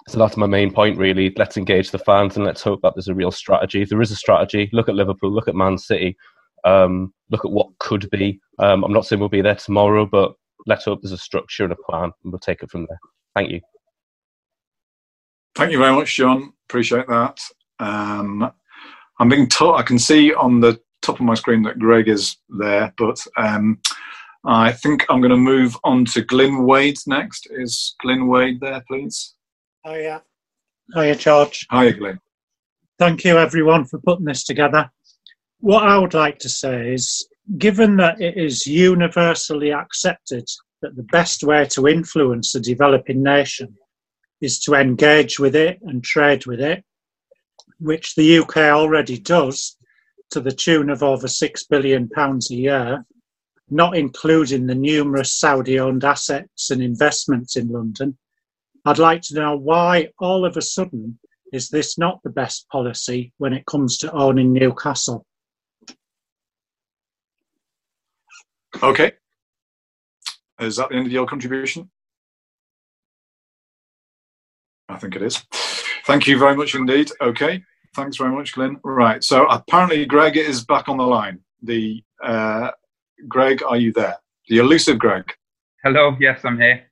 so 0.08 0.20
that's 0.20 0.38
my 0.38 0.46
main 0.46 0.72
point, 0.72 0.98
really. 0.98 1.34
Let's 1.36 1.58
engage 1.58 1.92
the 1.92 2.00
fans 2.00 2.36
and 2.36 2.46
let's 2.46 2.62
hope 2.62 2.82
that 2.82 2.94
there's 2.96 3.08
a 3.08 3.16
real 3.16 3.32
strategy. 3.32 3.82
If 3.82 3.90
there 3.90 4.02
is 4.02 4.12
a 4.12 4.16
strategy, 4.16 4.70
look 4.72 4.88
at 4.88 4.96
Liverpool, 4.96 5.32
look 5.32 5.48
at 5.48 5.56
Man 5.56 5.78
City, 5.78 6.16
um, 6.64 7.14
look 7.32 7.44
at 7.44 7.52
what 7.52 7.70
could 7.80 8.10
be. 8.12 8.40
Um, 8.60 8.84
I'm 8.84 8.94
not 8.94 9.06
saying 9.06 9.20
we'll 9.20 9.30
be 9.30 9.42
there 9.42 9.56
tomorrow, 9.56 10.06
but 10.06 10.34
let's 10.68 10.86
hope 10.86 11.02
there's 11.02 11.12
a 11.12 11.18
structure 11.18 11.64
and 11.64 11.74
a 11.74 11.78
plan, 11.90 12.12
and 12.24 12.32
we'll 12.32 12.40
take 12.40 12.62
it 12.62 12.70
from 12.70 12.86
there. 12.88 13.00
Thank 13.36 13.52
you. 13.52 13.62
Thank 15.56 15.72
you 15.72 15.80
very 15.80 15.94
much, 15.94 16.16
John. 16.16 16.54
Appreciate 16.70 17.08
that. 17.08 17.40
Um, 17.80 18.52
I'm 19.20 19.30
being 19.30 19.48
told 19.48 19.80
I 19.80 19.84
can 19.84 19.98
see 19.98 20.34
on 20.34 20.60
the 20.60 20.80
top 21.02 21.20
of 21.20 21.26
my 21.26 21.34
screen 21.34 21.64
that 21.64 21.80
Greg 21.80 22.10
is 22.10 22.38
there, 22.50 22.94
but 22.98 23.18
um, 23.38 23.80
I 24.46 24.72
think 24.72 25.06
I'm 25.10 25.22
going 25.22 25.32
to 25.32 25.38
move 25.38 25.78
on 25.84 26.06
to 26.06 26.22
Glyn 26.22 26.66
Wade 26.66 26.98
next. 27.08 27.48
Is 27.52 27.96
Glyn 28.02 28.28
Wade 28.28 28.60
there, 28.60 28.84
please? 28.88 29.35
Hiya. 29.86 30.24
Hiya, 30.96 31.16
George. 31.16 31.68
Hiya, 31.72 31.94
Glenn. 31.94 32.20
Thank 32.98 33.24
you, 33.24 33.38
everyone, 33.38 33.86
for 33.86 34.00
putting 34.00 34.26
this 34.26 34.44
together. 34.44 34.90
What 35.60 35.88
I 35.88 35.98
would 35.98 36.14
like 36.14 36.40
to 36.40 36.50
say 36.50 36.94
is 36.94 37.28
given 37.58 37.98
that 37.98 38.20
it 38.20 38.38
is 38.38 38.66
universally 38.66 39.72
accepted 39.72 40.48
that 40.82 40.96
the 40.96 41.04
best 41.04 41.44
way 41.44 41.66
to 41.66 41.88
influence 41.88 42.56
a 42.56 42.60
developing 42.60 43.22
nation 43.22 43.76
is 44.42 44.60
to 44.62 44.74
engage 44.74 45.40
with 45.40 45.56
it 45.56 45.80
and 45.84 46.04
trade 46.04 46.46
with 46.46 46.60
it, 46.60 46.84
which 47.80 48.16
the 48.16 48.40
UK 48.40 48.58
already 48.58 49.20
does 49.20 49.78
to 50.32 50.40
the 50.40 50.52
tune 50.52 50.90
of 50.90 51.04
over 51.04 51.28
£6 51.28 51.70
billion 51.70 52.10
a 52.18 52.54
year, 52.54 53.06
not 53.70 53.96
including 53.96 54.66
the 54.66 54.76
numerous 54.76 55.34
Saudi 55.34 55.80
owned 55.80 56.04
assets 56.04 56.72
and 56.72 56.82
investments 56.82 57.56
in 57.56 57.68
London, 57.70 58.18
I'd 58.86 59.00
like 59.00 59.22
to 59.24 59.36
know 59.36 59.58
why 59.58 60.10
all 60.20 60.46
of 60.46 60.58
a 60.58 60.62
sudden 60.62 61.18
is 61.52 61.70
this 61.70 61.98
not 61.98 62.20
the 62.24 62.30
best 62.30 62.68
policy 62.70 63.34
when 63.38 63.54
it 63.54 63.66
comes 63.66 63.98
to 64.00 64.12
owning 64.12 64.54
Newcastle? 64.54 65.26
Okay. 68.84 69.14
Is 70.60 70.76
that 70.76 70.90
the 70.90 70.96
end 70.96 71.08
of 71.08 71.12
your 71.12 71.26
contribution? 71.26 71.90
I 74.88 74.98
think 74.98 75.16
it 75.16 75.24
is. 75.24 75.44
Thank 76.06 76.28
you 76.28 76.38
very 76.38 76.56
much 76.56 76.76
indeed. 76.76 77.12
Okay. 77.22 77.64
Thanks 77.96 78.18
very 78.18 78.32
much, 78.32 78.54
Glenn. 78.54 78.78
Right. 78.84 79.24
So 79.24 79.48
apparently 79.48 80.06
Greg 80.06 80.38
is 80.38 80.64
back 80.64 80.88
on 80.90 80.98
the 80.98 81.08
line. 81.08 81.40
The 81.64 82.04
uh, 82.24 82.72
Greg, 83.28 83.64
are 83.64 83.78
you 83.78 83.92
there? 83.94 84.18
The 84.48 84.60
elusive 84.60 85.00
Greg. 85.00 85.34
Hello. 85.84 86.16
Yes, 86.20 86.42
I'm 86.44 86.60
here. 86.60 86.84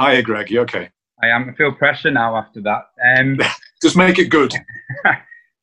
Hiya, 0.00 0.22
Greg. 0.22 0.50
You 0.50 0.60
okay? 0.62 0.90
I 1.22 1.28
am. 1.28 1.48
I 1.48 1.54
feel 1.54 1.72
pressure 1.72 2.10
now 2.10 2.36
after 2.36 2.60
that. 2.62 2.86
Um, 3.16 3.38
Just 3.82 3.96
make 3.96 4.18
it 4.18 4.28
good. 4.28 4.52
uh, 5.06 5.14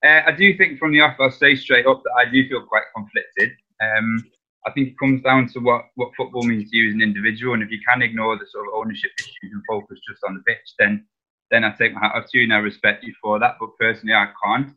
I 0.04 0.32
do 0.32 0.56
think 0.58 0.80
from 0.80 0.94
the 0.94 1.02
off, 1.02 1.18
I'll 1.20 1.32
say 1.32 1.56
straight 1.56 1.86
up 1.86 2.02
that 2.04 2.14
I 2.18 2.30
do 2.30 2.48
feel 2.48 2.66
quite 2.66 2.84
conflicted. 2.96 3.52
Um, 3.82 4.24
I 4.66 4.72
think 4.72 4.90
it 4.90 5.00
comes 5.00 5.22
down 5.22 5.48
to 5.50 5.60
what, 5.60 5.86
what 5.96 6.16
football 6.16 6.44
means 6.44 6.72
to 6.72 6.78
you 6.78 6.90
as 6.90 6.96
an 6.96 7.02
individual, 7.02 7.54
and 7.54 7.62
if 7.62 7.70
you 7.70 7.80
can 7.88 8.02
ignore 8.02 8.38
the 8.38 8.46
sort 8.50 8.68
of 8.68 8.74
ownership 8.74 9.12
issues 9.20 9.52
and 9.52 9.62
focus 9.68 10.00
just 10.10 10.24
on 10.28 10.34
the 10.34 10.42
pitch, 10.42 10.74
then 10.80 11.06
then 11.52 11.64
I 11.64 11.72
take 11.72 11.94
my 11.94 12.00
hat 12.02 12.16
off 12.16 12.26
to 12.32 12.38
you 12.38 12.46
and 12.46 12.54
I 12.54 12.58
respect 12.58 13.04
you 13.04 13.14
for 13.22 13.38
that. 13.40 13.58
But 13.60 13.70
personally, 13.80 14.16
I 14.16 14.32
can't. 14.44 14.76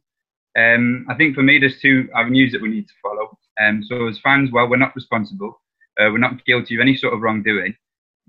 Um, 0.58 1.06
I 1.08 1.14
think 1.14 1.34
for 1.34 1.42
me, 1.42 1.58
there's 1.58 1.80
two 1.80 2.08
avenues 2.14 2.52
that 2.52 2.60
we 2.60 2.68
need 2.68 2.86
to 2.86 2.94
follow. 3.02 3.38
Um, 3.60 3.82
so 3.82 4.06
as 4.06 4.18
fans, 4.18 4.50
well, 4.52 4.68
we're 4.68 4.76
not 4.76 4.94
responsible. 4.94 5.60
Uh, 5.98 6.10
we're 6.12 6.18
not 6.18 6.44
guilty 6.44 6.74
of 6.74 6.80
any 6.80 6.96
sort 6.96 7.14
of 7.14 7.20
wrongdoing. 7.20 7.74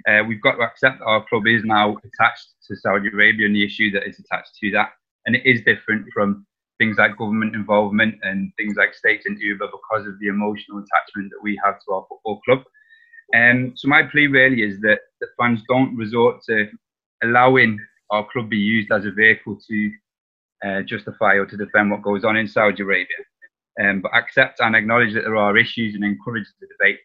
Uh, 0.08 0.24
we've 0.28 0.42
got 0.42 0.54
to 0.54 0.62
accept 0.62 1.00
that 1.00 1.06
our 1.06 1.26
club 1.28 1.48
is 1.48 1.64
now 1.64 1.98
attached 1.98 2.48
to 2.68 2.76
Saudi 2.76 3.10
Arabia 3.14 3.46
and 3.46 3.56
the 3.56 3.66
issue 3.66 3.92
that 3.92 4.08
is 4.08 4.20
attached 4.20 4.56
to 4.62 4.72
that. 4.72 4.90
And 5.26 5.36
it 5.36 5.46
is 5.46 5.62
different 5.66 6.06
from 6.14 6.46
things 6.78 6.98
like 6.98 7.18
government 7.18 7.56
involvement 7.56 8.16
and 8.24 8.52
things 8.58 8.76
like 8.78 8.94
state 8.94 9.22
and 9.26 9.38
Uber 9.38 9.68
because 9.68 10.08
of 10.08 10.18
the 10.20 10.28
emotional 10.28 10.78
attachment 10.78 11.30
that 11.32 11.44
we 11.44 11.60
have 11.64 11.76
to 11.76 11.94
our 11.94 12.06
football 12.10 12.40
club. 12.46 12.64
Um, 13.36 13.74
so 13.76 13.88
my 13.88 14.04
plea 14.04 14.28
really 14.28 14.64
is 14.64 14.80
that, 14.82 15.00
that 15.20 15.30
fans 15.40 15.62
don't 15.68 15.96
resort 15.96 16.42
to 16.48 16.68
allowing 17.24 17.78
our 18.10 18.26
club 18.32 18.50
be 18.50 18.58
used 18.58 18.92
as 18.92 19.06
a 19.06 19.12
vehicle 19.12 19.58
to 19.70 19.92
uh, 20.66 20.82
justify 20.84 21.34
or 21.36 21.46
to 21.46 21.58
defend 21.58 21.92
what 21.92 22.02
goes 22.02 22.24
on 22.24 22.38
in 22.38 22.48
Saudi 22.48 22.82
Arabia. 22.82 23.08
Um, 23.82 24.02
but 24.02 24.16
accept 24.16 24.60
and 24.60 24.76
acknowledge 24.76 25.14
that 25.14 25.24
there 25.24 25.36
are 25.36 25.58
issues 25.58 25.96
and 25.96 26.04
encourage 26.04 26.48
the 26.60 26.68
debate. 26.68 27.00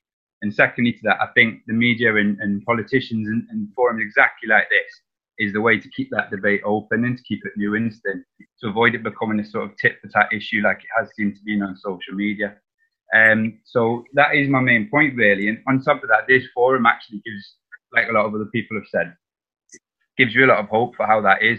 And 0.44 0.54
secondly 0.54 0.92
to 0.92 1.00
that, 1.04 1.22
I 1.22 1.28
think 1.32 1.62
the 1.66 1.72
media 1.72 2.16
and, 2.16 2.38
and 2.38 2.62
politicians 2.66 3.28
and, 3.28 3.46
and, 3.48 3.72
forums 3.72 4.02
exactly 4.02 4.46
like 4.46 4.68
this 4.68 5.00
is 5.38 5.54
the 5.54 5.60
way 5.62 5.80
to 5.80 5.88
keep 5.96 6.10
that 6.10 6.30
debate 6.30 6.60
open 6.66 7.06
and 7.06 7.16
to 7.16 7.22
keep 7.22 7.40
it 7.46 7.58
nuanced 7.58 8.02
and 8.04 8.22
to 8.60 8.68
avoid 8.68 8.94
it 8.94 9.02
becoming 9.02 9.40
a 9.40 9.44
sort 9.46 9.64
of 9.64 9.74
tit 9.78 9.96
for 10.02 10.08
tat 10.08 10.28
issue 10.34 10.60
like 10.62 10.76
it 10.76 10.90
has 10.94 11.08
seemed 11.16 11.34
to 11.34 11.42
be 11.44 11.58
on 11.62 11.74
social 11.78 12.12
media. 12.12 12.56
Um, 13.16 13.58
so 13.64 14.04
that 14.12 14.34
is 14.34 14.50
my 14.50 14.60
main 14.60 14.90
point 14.90 15.16
really. 15.16 15.48
And 15.48 15.60
on 15.66 15.80
top 15.80 16.02
of 16.02 16.10
that, 16.10 16.26
this 16.28 16.44
forum 16.54 16.84
actually 16.84 17.22
gives, 17.24 17.54
like 17.94 18.10
a 18.10 18.12
lot 18.12 18.26
of 18.26 18.34
other 18.34 18.50
people 18.52 18.76
have 18.76 18.88
said, 18.90 19.16
gives 20.18 20.34
you 20.34 20.44
a 20.44 20.50
lot 20.52 20.58
of 20.58 20.68
hope 20.68 20.94
for 20.94 21.06
how 21.06 21.22
that 21.22 21.42
is. 21.42 21.58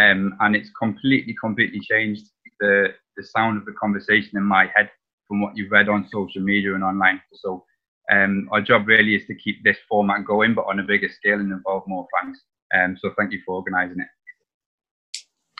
Um, 0.00 0.34
and 0.40 0.56
it's 0.56 0.70
completely, 0.80 1.36
completely 1.38 1.80
changed 1.80 2.24
the, 2.58 2.94
the 3.18 3.22
sound 3.22 3.58
of 3.58 3.66
the 3.66 3.72
conversation 3.78 4.38
in 4.38 4.44
my 4.44 4.70
head 4.74 4.88
from 5.28 5.42
what 5.42 5.58
you've 5.58 5.70
read 5.70 5.90
on 5.90 6.08
social 6.10 6.40
media 6.40 6.74
and 6.74 6.82
online. 6.82 7.20
So 7.34 7.66
um, 8.10 8.48
our 8.52 8.60
job 8.60 8.86
really 8.86 9.14
is 9.14 9.26
to 9.26 9.34
keep 9.34 9.62
this 9.64 9.78
format 9.88 10.24
going, 10.24 10.54
but 10.54 10.66
on 10.66 10.80
a 10.80 10.82
bigger 10.82 11.08
scale 11.08 11.40
and 11.40 11.52
involve 11.52 11.84
more 11.86 12.06
fans. 12.14 12.38
Um, 12.74 12.96
so 13.00 13.12
thank 13.16 13.32
you 13.32 13.40
for 13.44 13.56
organising 13.56 14.00
it. 14.00 14.08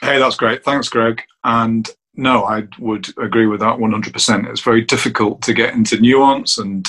Hey, 0.01 0.19
that's 0.19 0.37
great. 0.37 0.65
Thanks, 0.65 0.89
Greg. 0.89 1.23
And 1.45 1.89
no, 2.17 2.45
I 2.45 2.69
would 2.79 3.09
agree 3.19 3.47
with 3.47 3.61
that 3.61 3.79
100%. 3.79 4.51
It's 4.51 4.61
very 4.61 4.83
difficult 4.83 5.43
to 5.43 5.55
get 5.55 5.75
into 5.75 5.99
nuance 5.99 6.59
and 6.59 6.87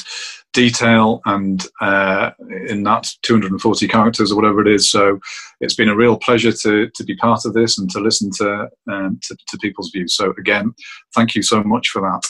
detail 0.53 1.21
and 1.25 1.65
uh, 1.81 2.31
in 2.67 2.83
that 2.83 3.11
240 3.23 3.87
characters 3.87 4.31
or 4.31 4.35
whatever 4.35 4.61
it 4.61 4.67
is. 4.67 4.89
So 4.89 5.19
it's 5.59 5.75
been 5.75 5.89
a 5.89 5.95
real 5.95 6.17
pleasure 6.17 6.51
to, 6.51 6.89
to 6.89 7.03
be 7.03 7.15
part 7.15 7.45
of 7.45 7.53
this 7.53 7.77
and 7.77 7.89
to 7.91 7.99
listen 7.99 8.31
to, 8.37 8.69
um, 8.89 9.19
to, 9.23 9.35
to, 9.47 9.57
people's 9.57 9.91
views. 9.91 10.15
So 10.15 10.33
again, 10.37 10.73
thank 11.13 11.35
you 11.35 11.41
so 11.41 11.61
much 11.63 11.89
for 11.89 12.01
that. 12.01 12.25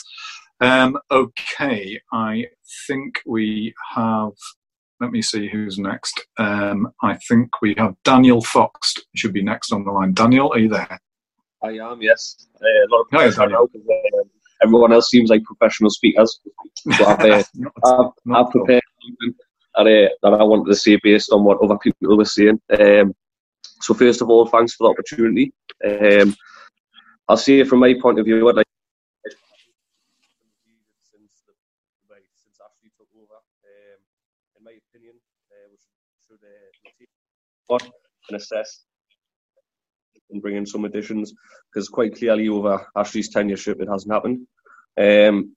Um, 0.60 0.98
okay, 1.10 2.00
I 2.12 2.46
think 2.86 3.20
we 3.26 3.74
have, 3.94 4.32
let 5.00 5.10
me 5.10 5.20
see 5.20 5.48
who's 5.48 5.78
next. 5.78 6.26
Um, 6.38 6.92
I 7.02 7.18
think 7.28 7.60
we 7.60 7.74
have 7.76 7.94
Daniel 8.04 8.42
Fox 8.42 8.94
should 9.14 9.32
be 9.32 9.42
next 9.42 9.72
on 9.72 9.84
the 9.84 9.92
line. 9.92 10.12
Daniel, 10.14 10.52
are 10.52 10.58
you 10.58 10.68
there? 10.68 10.98
I 11.62 11.78
am, 11.78 12.00
yes. 12.00 12.46
Uh, 12.60 12.66
a 12.66 12.88
lot 12.90 13.00
of 13.00 13.06
Hi, 13.12 13.30
Daniel. 13.30 13.68
Um, 13.74 14.30
everyone 14.62 14.92
else 14.92 15.10
seems 15.10 15.30
like 15.30 15.42
professional 15.44 15.90
speakers. 15.90 16.40
So 16.96 17.04
I've, 17.04 17.20
uh, 17.20 17.42
I've, 17.84 18.34
I've 18.34 18.50
prepared 18.50 18.82
something 19.02 19.34
that, 19.74 19.86
uh, 19.86 20.08
that 20.22 20.40
I 20.40 20.42
wanted 20.42 20.70
to 20.70 20.76
say 20.76 20.98
based 21.02 21.32
on 21.32 21.44
what 21.44 21.60
other 21.60 21.76
people 21.78 22.16
were 22.16 22.24
saying. 22.24 22.60
Um, 22.78 23.14
so 23.80 23.92
first 23.94 24.22
of 24.22 24.30
all, 24.30 24.46
thanks 24.46 24.74
for 24.74 24.86
the 24.86 24.92
opportunity. 24.92 25.52
Um, 25.84 26.34
I'll 27.28 27.36
say 27.36 27.62
from 27.64 27.80
my 27.80 27.94
point 28.00 28.18
of 28.18 28.24
view, 28.24 28.48
I'd 28.48 28.56
like 28.56 28.66
since 31.10 31.44
since 32.32 32.58
Ashley 32.62 32.90
took 32.96 33.10
over, 33.18 33.36
um, 33.36 34.00
in 34.56 34.64
my 34.64 34.74
opinion, 34.88 35.16
uh, 35.52 35.68
we 35.70 35.76
uh, 37.70 37.78
and 38.28 38.36
assess 38.36 38.84
and 40.30 40.42
bring 40.42 40.56
in 40.56 40.66
some 40.66 40.84
additions 40.84 41.32
because 41.72 41.88
quite 41.88 42.16
clearly 42.16 42.48
over 42.48 42.86
Ashley's 42.96 43.32
tenureship 43.32 43.80
it 43.80 43.88
hasn't 43.88 44.12
happened. 44.12 44.46
Um, 44.98 45.54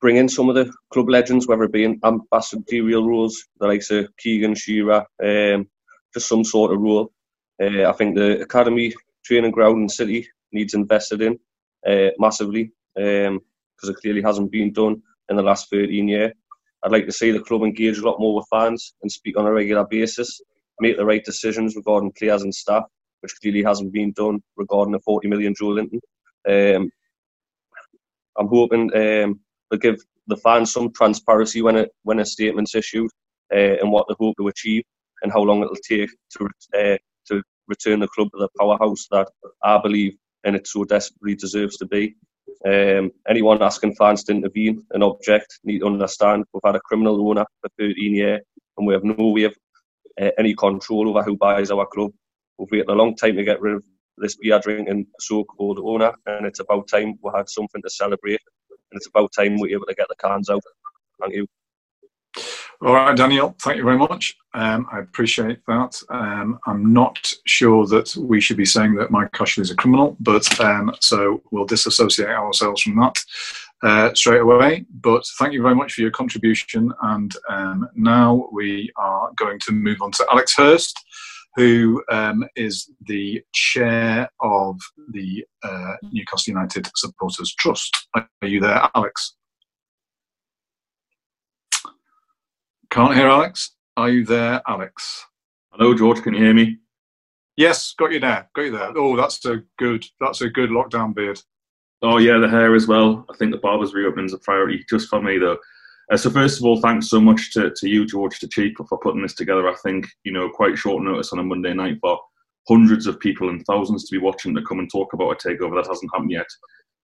bring 0.00 0.16
in 0.16 0.28
some 0.28 0.48
of 0.48 0.54
the 0.54 0.72
club 0.92 1.08
legends, 1.08 1.46
whether 1.46 1.64
it 1.64 1.72
be 1.72 1.84
in 1.84 2.00
ambassadorial 2.04 3.06
roles, 3.06 3.44
the 3.60 3.66
likes 3.66 3.90
of 3.90 4.08
Keegan, 4.16 4.54
Shearer, 4.54 5.04
um, 5.22 5.68
just 6.12 6.28
some 6.28 6.44
sort 6.44 6.72
of 6.72 6.80
role. 6.80 7.12
Uh, 7.60 7.88
I 7.88 7.92
think 7.92 8.16
the 8.16 8.40
academy 8.40 8.92
training 9.24 9.50
ground 9.50 9.82
in 9.82 9.88
City 9.88 10.28
needs 10.52 10.74
invested 10.74 11.22
in 11.22 11.38
uh, 11.86 12.10
massively 12.18 12.72
because 12.94 13.28
um, 13.28 13.40
it 13.82 13.96
clearly 13.96 14.22
hasn't 14.22 14.50
been 14.50 14.72
done 14.72 15.02
in 15.28 15.36
the 15.36 15.42
last 15.42 15.68
13 15.70 16.08
years. 16.08 16.32
I'd 16.84 16.92
like 16.92 17.06
to 17.06 17.12
see 17.12 17.30
the 17.32 17.40
club 17.40 17.62
engage 17.62 17.98
a 17.98 18.06
lot 18.06 18.20
more 18.20 18.36
with 18.36 18.46
fans 18.50 18.94
and 19.02 19.10
speak 19.10 19.38
on 19.38 19.46
a 19.46 19.52
regular 19.52 19.86
basis, 19.86 20.40
make 20.80 20.96
the 20.96 21.04
right 21.06 21.24
decisions 21.24 21.76
regarding 21.76 22.12
players 22.18 22.42
and 22.42 22.54
staff, 22.54 22.84
which 23.20 23.34
clearly 23.40 23.62
hasn't 23.62 23.92
been 23.92 24.12
done 24.12 24.40
regarding 24.56 24.92
the 24.92 25.00
40 25.00 25.28
million 25.28 25.54
Joelinton. 25.54 26.00
Um, 26.48 26.90
I'm 28.38 28.48
hoping 28.48 28.94
um, 28.96 29.40
give 29.80 29.96
the 30.26 30.36
fans 30.36 30.72
some 30.72 30.92
transparency 30.92 31.62
when 31.62 31.76
a 31.76 31.86
when 32.02 32.20
a 32.20 32.24
statement's 32.26 32.74
issued 32.74 33.10
uh, 33.52 33.76
and 33.80 33.90
what 33.90 34.06
they 34.08 34.14
hope 34.18 34.36
to 34.38 34.48
achieve 34.48 34.84
and 35.22 35.32
how 35.32 35.42
long 35.42 35.62
it'll 35.62 35.76
take 35.76 36.10
to 36.38 36.48
uh, 36.78 36.98
to 37.26 37.42
return 37.68 38.00
the 38.00 38.08
club 38.08 38.28
to 38.32 38.38
the 38.38 38.48
powerhouse 38.58 39.06
that 39.10 39.28
I 39.62 39.78
believe 39.78 40.16
and 40.44 40.56
it 40.56 40.66
so 40.66 40.84
desperately 40.84 41.34
deserves 41.34 41.76
to 41.78 41.86
be. 41.86 42.16
Um, 42.64 43.10
anyone 43.28 43.62
asking 43.62 43.94
fans 43.94 44.24
to 44.24 44.32
intervene 44.32 44.84
and 44.92 45.02
object 45.02 45.60
need 45.64 45.80
to 45.80 45.86
understand 45.86 46.44
we've 46.52 46.62
had 46.64 46.76
a 46.76 46.80
criminal 46.80 47.28
owner 47.28 47.44
for 47.60 47.70
13 47.78 48.14
years 48.14 48.40
and 48.76 48.86
we 48.86 48.94
have 48.94 49.04
no 49.04 49.28
way 49.28 49.44
of 49.44 49.54
uh, 50.20 50.30
any 50.38 50.54
control 50.54 51.08
over 51.08 51.22
who 51.22 51.36
buys 51.36 51.70
our 51.70 51.86
club. 51.86 52.12
We've 52.58 52.70
waited 52.70 52.88
a 52.88 52.94
long 52.94 53.16
time 53.16 53.36
to 53.36 53.44
get 53.44 53.60
rid 53.60 53.76
of 53.76 53.84
this 54.16 54.36
beer 54.36 54.60
drinking 54.60 55.06
so-called 55.18 55.80
owner, 55.82 56.12
and 56.26 56.46
it's 56.46 56.60
about 56.60 56.88
time 56.88 57.18
we 57.22 57.30
had 57.34 57.48
something 57.48 57.82
to 57.82 57.90
celebrate, 57.90 58.40
and 58.70 58.96
it's 58.96 59.08
about 59.08 59.32
time 59.32 59.54
we 59.54 59.60
were 59.60 59.76
able 59.76 59.86
to 59.86 59.94
get 59.94 60.06
the 60.08 60.16
cans 60.16 60.50
out. 60.50 60.62
Thank 61.20 61.34
you. 61.34 61.46
All 62.82 62.94
right, 62.94 63.16
Daniel, 63.16 63.54
thank 63.62 63.78
you 63.78 63.84
very 63.84 63.96
much. 63.96 64.34
Um, 64.52 64.86
I 64.92 64.98
appreciate 65.00 65.58
that. 65.66 66.00
Um, 66.10 66.58
I'm 66.66 66.92
not 66.92 67.32
sure 67.46 67.86
that 67.86 68.14
we 68.16 68.40
should 68.40 68.56
be 68.56 68.64
saying 68.64 68.94
that 68.96 69.10
Mike 69.10 69.30
Ashley 69.40 69.62
is 69.62 69.70
a 69.70 69.76
criminal, 69.76 70.16
but 70.20 70.60
um, 70.60 70.94
so 71.00 71.42
we'll 71.50 71.66
disassociate 71.66 72.28
ourselves 72.28 72.82
from 72.82 72.96
that 72.96 73.18
uh, 73.82 74.14
straight 74.14 74.40
away. 74.40 74.84
But 75.00 75.24
thank 75.38 75.52
you 75.52 75.62
very 75.62 75.74
much 75.74 75.94
for 75.94 76.02
your 76.02 76.10
contribution. 76.10 76.92
And 77.02 77.34
um, 77.48 77.88
now 77.94 78.48
we 78.52 78.92
are 78.96 79.30
going 79.36 79.60
to 79.60 79.72
move 79.72 80.02
on 80.02 80.12
to 80.12 80.26
Alex 80.30 80.54
Hurst 80.56 80.98
who 81.56 82.02
um, 82.10 82.44
is 82.56 82.90
the 83.06 83.42
chair 83.52 84.28
of 84.40 84.78
the 85.10 85.44
uh, 85.62 85.94
Newcastle 86.02 86.52
United 86.52 86.88
Supporters 86.96 87.54
Trust. 87.54 88.08
Are 88.14 88.28
you 88.42 88.60
there, 88.60 88.88
Alex? 88.94 89.36
Can't 92.94 93.16
hear 93.16 93.26
Alex. 93.26 93.72
Are 93.96 94.08
you 94.08 94.24
there, 94.24 94.62
Alex? 94.68 95.26
Hello, 95.72 95.96
George. 95.96 96.22
Can 96.22 96.32
you 96.32 96.44
hear 96.44 96.54
me? 96.54 96.78
Yes, 97.56 97.92
got 97.98 98.12
you 98.12 98.20
there. 98.20 98.48
Got 98.54 98.62
you 98.62 98.70
there. 98.70 98.92
Oh, 98.96 99.16
that's 99.16 99.44
a 99.46 99.64
good. 99.80 100.06
That's 100.20 100.42
a 100.42 100.48
good 100.48 100.70
lockdown 100.70 101.12
beard. 101.12 101.40
Oh 102.02 102.18
yeah, 102.18 102.38
the 102.38 102.48
hair 102.48 102.72
as 102.72 102.86
well. 102.86 103.26
I 103.28 103.36
think 103.36 103.50
the 103.50 103.58
barber's 103.58 103.94
reopening 103.94 104.26
is 104.26 104.32
a 104.32 104.38
priority 104.38 104.84
just 104.88 105.08
for 105.08 105.20
me 105.20 105.38
though. 105.38 105.58
Uh, 106.12 106.16
so 106.16 106.30
first 106.30 106.60
of 106.60 106.66
all, 106.66 106.80
thanks 106.80 107.10
so 107.10 107.20
much 107.20 107.52
to, 107.54 107.72
to 107.74 107.88
you, 107.88 108.06
George, 108.06 108.38
to 108.38 108.46
Chief, 108.46 108.76
for 108.76 108.98
putting 108.98 109.22
this 109.22 109.34
together. 109.34 109.68
I 109.68 109.74
think 109.82 110.06
you 110.22 110.30
know 110.30 110.48
quite 110.48 110.78
short 110.78 111.02
notice 111.02 111.32
on 111.32 111.40
a 111.40 111.42
Monday 111.42 111.74
night 111.74 111.98
for 112.00 112.20
hundreds 112.68 113.08
of 113.08 113.18
people 113.18 113.48
and 113.48 113.66
thousands 113.66 114.04
to 114.04 114.14
be 114.14 114.22
watching 114.22 114.54
to 114.54 114.62
come 114.62 114.78
and 114.78 114.88
talk 114.88 115.14
about 115.14 115.32
a 115.32 115.48
takeover 115.48 115.82
that 115.82 115.88
hasn't 115.88 116.12
happened 116.14 116.30
yet. 116.30 116.46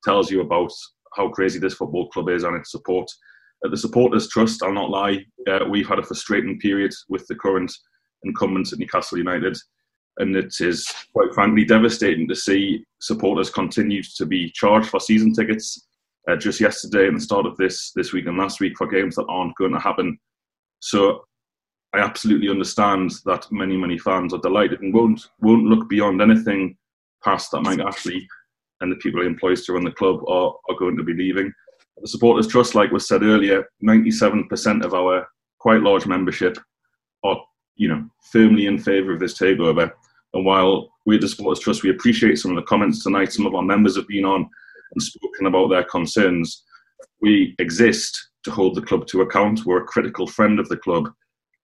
Tells 0.04 0.30
you 0.30 0.40
about 0.42 0.70
how 1.16 1.30
crazy 1.30 1.58
this 1.58 1.74
football 1.74 2.08
club 2.10 2.28
is 2.28 2.44
and 2.44 2.54
its 2.54 2.70
support. 2.70 3.10
Uh, 3.64 3.68
the 3.70 3.76
supporters 3.76 4.28
trust. 4.28 4.62
I'll 4.62 4.72
not 4.72 4.90
lie. 4.90 5.24
Uh, 5.48 5.60
we've 5.68 5.88
had 5.88 5.98
a 5.98 6.04
frustrating 6.04 6.58
period 6.58 6.92
with 7.08 7.26
the 7.26 7.34
current 7.34 7.72
incumbents 8.24 8.72
at 8.72 8.78
Newcastle 8.78 9.18
United, 9.18 9.56
and 10.18 10.36
it 10.36 10.54
is 10.60 10.86
quite 11.12 11.32
frankly 11.34 11.64
devastating 11.64 12.28
to 12.28 12.34
see 12.34 12.84
supporters 13.00 13.50
continue 13.50 14.02
to 14.16 14.26
be 14.26 14.50
charged 14.54 14.88
for 14.88 15.00
season 15.00 15.32
tickets 15.32 15.86
uh, 16.28 16.36
just 16.36 16.60
yesterday 16.60 17.08
and 17.08 17.16
the 17.16 17.20
start 17.20 17.46
of 17.46 17.56
this 17.56 17.92
this 17.94 18.12
week 18.12 18.26
and 18.26 18.38
last 18.38 18.60
week 18.60 18.74
for 18.76 18.86
games 18.86 19.16
that 19.16 19.26
aren't 19.28 19.56
going 19.56 19.72
to 19.72 19.78
happen. 19.78 20.18
So 20.80 21.24
I 21.92 21.98
absolutely 21.98 22.50
understand 22.50 23.12
that 23.24 23.50
many, 23.50 23.76
many 23.76 23.98
fans 23.98 24.32
are 24.32 24.40
delighted 24.40 24.80
and 24.80 24.94
won't 24.94 25.26
won't 25.40 25.64
look 25.64 25.88
beyond 25.88 26.22
anything 26.22 26.76
past 27.24 27.50
that 27.50 27.62
Mike 27.62 27.80
Ashley 27.80 28.26
and 28.80 28.90
the 28.90 28.96
people 28.96 29.20
he 29.20 29.26
employs 29.26 29.64
to 29.64 29.72
run 29.72 29.84
the 29.84 29.90
club 29.90 30.20
are, 30.28 30.54
are 30.68 30.76
going 30.78 30.96
to 30.96 31.02
be 31.02 31.12
leaving. 31.12 31.52
The 31.98 32.08
supporters 32.08 32.46
trust, 32.46 32.74
like 32.74 32.90
was 32.92 33.06
said 33.06 33.22
earlier, 33.22 33.68
97% 33.84 34.84
of 34.84 34.94
our 34.94 35.26
quite 35.58 35.82
large 35.82 36.06
membership 36.06 36.56
are, 37.24 37.36
you 37.76 37.88
know, 37.88 38.08
firmly 38.32 38.66
in 38.66 38.78
favour 38.78 39.12
of 39.12 39.20
this 39.20 39.38
takeover. 39.38 39.90
And 40.32 40.44
while 40.44 40.90
we 41.06 41.16
at 41.16 41.20
the 41.20 41.28
Supporters 41.28 41.62
Trust, 41.62 41.82
we 41.82 41.90
appreciate 41.90 42.38
some 42.38 42.52
of 42.52 42.56
the 42.56 42.62
comments 42.62 43.02
tonight, 43.02 43.32
some 43.32 43.46
of 43.46 43.54
our 43.54 43.62
members 43.62 43.96
have 43.96 44.08
been 44.08 44.24
on 44.24 44.48
and 44.92 45.02
spoken 45.02 45.46
about 45.46 45.68
their 45.68 45.84
concerns. 45.84 46.64
We 47.20 47.54
exist 47.58 48.30
to 48.44 48.50
hold 48.50 48.74
the 48.74 48.82
club 48.82 49.06
to 49.08 49.22
account. 49.22 49.66
We're 49.66 49.82
a 49.82 49.86
critical 49.86 50.26
friend 50.26 50.58
of 50.58 50.68
the 50.68 50.76
club, 50.76 51.10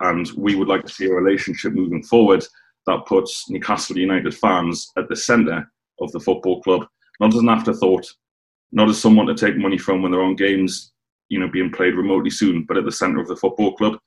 and 0.00 0.30
we 0.36 0.54
would 0.54 0.68
like 0.68 0.84
to 0.84 0.92
see 0.92 1.06
a 1.06 1.14
relationship 1.14 1.72
moving 1.72 2.02
forward 2.02 2.44
that 2.86 3.06
puts 3.06 3.48
Newcastle 3.50 3.98
United 3.98 4.34
fans 4.34 4.90
at 4.96 5.08
the 5.08 5.16
centre 5.16 5.70
of 6.00 6.12
the 6.12 6.20
football 6.20 6.62
club, 6.62 6.86
not 7.20 7.34
as 7.34 7.40
an 7.40 7.48
afterthought, 7.48 8.06
not 8.72 8.88
as 8.88 9.00
someone 9.00 9.26
to 9.26 9.34
take 9.34 9.56
money 9.56 9.78
from 9.78 10.02
when 10.02 10.12
their 10.12 10.22
own 10.22 10.36
games, 10.36 10.92
you 11.28 11.38
know, 11.38 11.48
being 11.48 11.70
played 11.70 11.94
remotely 11.94 12.30
soon, 12.30 12.64
but 12.64 12.76
at 12.76 12.84
the 12.84 12.92
centre 12.92 13.20
of 13.20 13.28
the 13.28 13.36
football 13.36 13.74
club. 13.76 13.98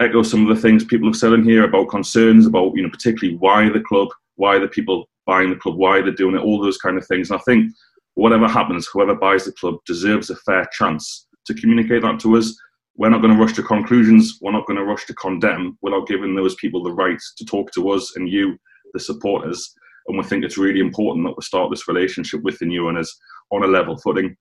Echo 0.00 0.22
some 0.22 0.46
of 0.46 0.54
the 0.54 0.60
things 0.60 0.84
people 0.84 1.08
have 1.08 1.16
said 1.16 1.32
in 1.32 1.44
here 1.44 1.64
about 1.64 1.90
concerns 1.90 2.46
about, 2.46 2.74
you 2.74 2.82
know, 2.82 2.90
particularly 2.90 3.36
why 3.36 3.68
the 3.68 3.80
club, 3.80 4.08
why 4.36 4.58
the 4.58 4.68
people 4.68 5.08
buying 5.26 5.50
the 5.50 5.56
club, 5.56 5.76
why 5.76 6.00
they're 6.00 6.12
doing 6.12 6.34
it, 6.34 6.42
all 6.42 6.60
those 6.60 6.78
kind 6.78 6.96
of 6.96 7.06
things. 7.06 7.30
And 7.30 7.38
I 7.38 7.42
think 7.42 7.72
whatever 8.14 8.48
happens, 8.48 8.86
whoever 8.86 9.14
buys 9.14 9.44
the 9.44 9.52
club 9.52 9.76
deserves 9.86 10.30
a 10.30 10.36
fair 10.36 10.66
chance 10.72 11.26
to 11.46 11.54
communicate 11.54 12.02
that 12.02 12.18
to 12.20 12.36
us. 12.36 12.58
We're 12.96 13.10
not 13.10 13.22
going 13.22 13.34
to 13.34 13.40
rush 13.40 13.54
to 13.54 13.62
conclusions. 13.62 14.38
We're 14.40 14.52
not 14.52 14.66
going 14.66 14.78
to 14.78 14.84
rush 14.84 15.06
to 15.06 15.14
condemn 15.14 15.78
without 15.82 16.06
giving 16.08 16.34
those 16.34 16.54
people 16.56 16.82
the 16.82 16.92
right 16.92 17.20
to 17.38 17.44
talk 17.44 17.70
to 17.72 17.90
us 17.90 18.16
and 18.16 18.28
you, 18.28 18.56
the 18.92 19.00
supporters. 19.00 19.74
And 20.08 20.18
we 20.18 20.24
think 20.24 20.44
it's 20.44 20.58
really 20.58 20.80
important 20.80 21.26
that 21.26 21.36
we 21.36 21.42
start 21.42 21.70
this 21.70 21.88
relationship 21.88 22.42
with 22.42 22.58
the 22.58 22.66
new 22.66 22.88
owners 22.88 23.16
on 23.50 23.64
a 23.64 23.68
level 23.68 23.96
footing. 23.96 24.36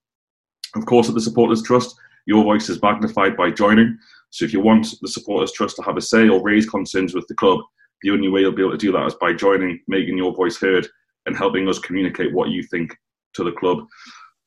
Of 0.75 0.85
course, 0.85 1.09
at 1.09 1.15
the 1.15 1.21
Supporters 1.21 1.63
Trust, 1.63 1.95
your 2.25 2.43
voice 2.43 2.69
is 2.69 2.81
magnified 2.81 3.35
by 3.35 3.51
joining. 3.51 3.97
So 4.29 4.45
if 4.45 4.53
you 4.53 4.59
want 4.59 4.87
the 5.01 5.07
Supporters 5.07 5.51
Trust 5.51 5.75
to 5.77 5.81
have 5.83 5.97
a 5.97 6.01
say 6.01 6.29
or 6.29 6.43
raise 6.43 6.69
concerns 6.69 7.15
with 7.15 7.27
the 7.27 7.35
club, 7.35 7.59
the 8.01 8.11
only 8.11 8.29
way 8.29 8.41
you'll 8.41 8.51
be 8.51 8.61
able 8.61 8.71
to 8.71 8.77
do 8.77 8.91
that 8.91 9.05
is 9.07 9.15
by 9.15 9.33
joining, 9.33 9.81
making 9.87 10.17
your 10.17 10.33
voice 10.33 10.57
heard, 10.57 10.87
and 11.25 11.35
helping 11.35 11.67
us 11.67 11.79
communicate 11.79 12.33
what 12.33 12.49
you 12.49 12.63
think 12.63 12.95
to 13.33 13.43
the 13.43 13.51
club. 13.51 13.85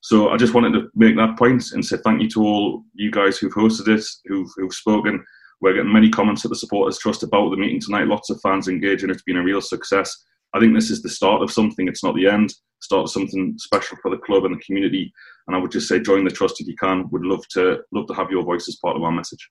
So 0.01 0.31
I 0.31 0.37
just 0.37 0.55
wanted 0.55 0.73
to 0.73 0.89
make 0.95 1.17
that 1.17 1.39
point 1.39 1.73
and 1.73 1.85
say 1.85 1.97
thank 1.99 2.23
you 2.23 2.29
to 2.31 2.43
all 2.43 2.85
you 2.95 3.11
guys 3.11 3.39
who've 3.39 3.53
hosted 3.53 3.89
it, 3.89 4.05
who've, 4.27 4.51
who've 4.57 4.73
spoken. 4.73 5.25
We're 5.61 5.75
getting 5.75 5.93
many 5.93 6.11
comments 6.11 6.45
at 6.45 6.49
the 6.49 6.57
Supporters 6.57 6.99
Trust 6.99 7.23
about 7.23 7.51
the 7.51 7.57
meeting 7.57 7.81
tonight. 7.81 8.09
Lots 8.09 8.31
of 8.31 8.41
fans 8.41 8.67
engaging. 8.67 9.11
It's 9.11 9.23
been 9.23 9.37
a 9.37 9.43
real 9.43 9.61
success. 9.61 10.25
I 10.55 10.61
think 10.61 10.75
this 10.75 10.91
is 10.91 11.03
the 11.03 11.09
start 11.09 11.43
of 11.43 11.51
something. 11.51 11.89
It's 11.89 12.05
not 12.05 12.15
the 12.15 12.29
end. 12.29 12.53
Start 12.81 13.09
something 13.09 13.55
special 13.59 13.97
for 14.03 14.11
the 14.11 14.19
club 14.19 14.45
and 14.45 14.55
the 14.55 14.65
community. 14.65 15.13
And 15.47 15.57
I 15.57 15.59
would 15.59 15.71
just 15.71 15.89
say, 15.89 16.01
join 16.01 16.25
the 16.25 16.31
trust 16.31 16.61
if 16.61 16.67
you 16.67 16.77
can. 16.77 17.09
Would 17.11 17.25
love 17.25 17.47
to 17.53 17.81
love 17.93 18.07
to 18.09 18.15
have 18.15 18.31
your 18.31 18.43
voice 18.43 18.69
as 18.69 18.77
part 18.77 18.97
of 18.97 19.03
our 19.03 19.13
message. 19.13 19.49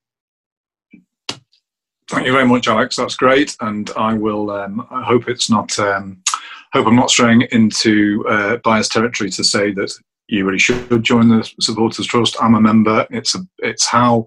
Thank 2.10 2.26
you 2.26 2.34
very 2.34 2.46
much, 2.46 2.68
Alex. 2.68 2.98
That's 2.98 3.16
great, 3.16 3.56
and 3.62 3.90
I 3.92 4.14
will. 4.14 4.52
Um, 4.52 4.86
I 4.92 5.02
hope 5.02 5.30
it's 5.30 5.50
not. 5.50 5.78
Um, 5.80 6.22
hope 6.74 6.88
I'm 6.88 6.96
not 6.96 7.10
straying 7.10 7.44
into 7.52 8.26
uh, 8.28 8.58
biased 8.58 8.92
territory 8.92 9.30
to 9.32 9.44
say 9.44 9.72
that 9.74 9.94
you 10.28 10.46
really 10.46 10.60
should 10.60 11.04
join 11.04 11.30
the 11.30 11.50
supporters 11.62 12.08
trust. 12.08 12.36
I'm 12.42 12.56
a 12.56 12.62
member. 12.62 13.08
It's 13.12 13.36
a, 13.36 13.40
it's 13.60 13.86
how 13.86 14.26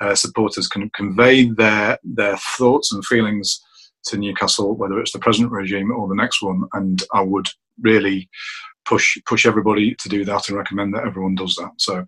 uh, 0.00 0.14
supporters 0.14 0.68
can 0.68 0.90
convey 0.90 1.48
their 1.50 1.98
their 2.04 2.36
thoughts 2.36 2.92
and 2.92 3.04
feelings 3.06 3.62
to 4.06 4.18
Newcastle, 4.18 4.74
whether 4.76 5.00
it's 5.00 5.12
the 5.12 5.18
present 5.18 5.50
regime 5.50 5.90
or 5.90 6.08
the 6.08 6.14
next 6.14 6.42
one. 6.42 6.64
And 6.72 7.02
I 7.12 7.22
would 7.22 7.48
really 7.80 8.28
push 8.84 9.16
push 9.26 9.46
everybody 9.46 9.94
to 9.94 10.08
do 10.08 10.24
that 10.24 10.48
and 10.48 10.58
recommend 10.58 10.94
that 10.94 11.04
everyone 11.06 11.34
does 11.34 11.54
that. 11.56 11.70
So, 11.78 12.04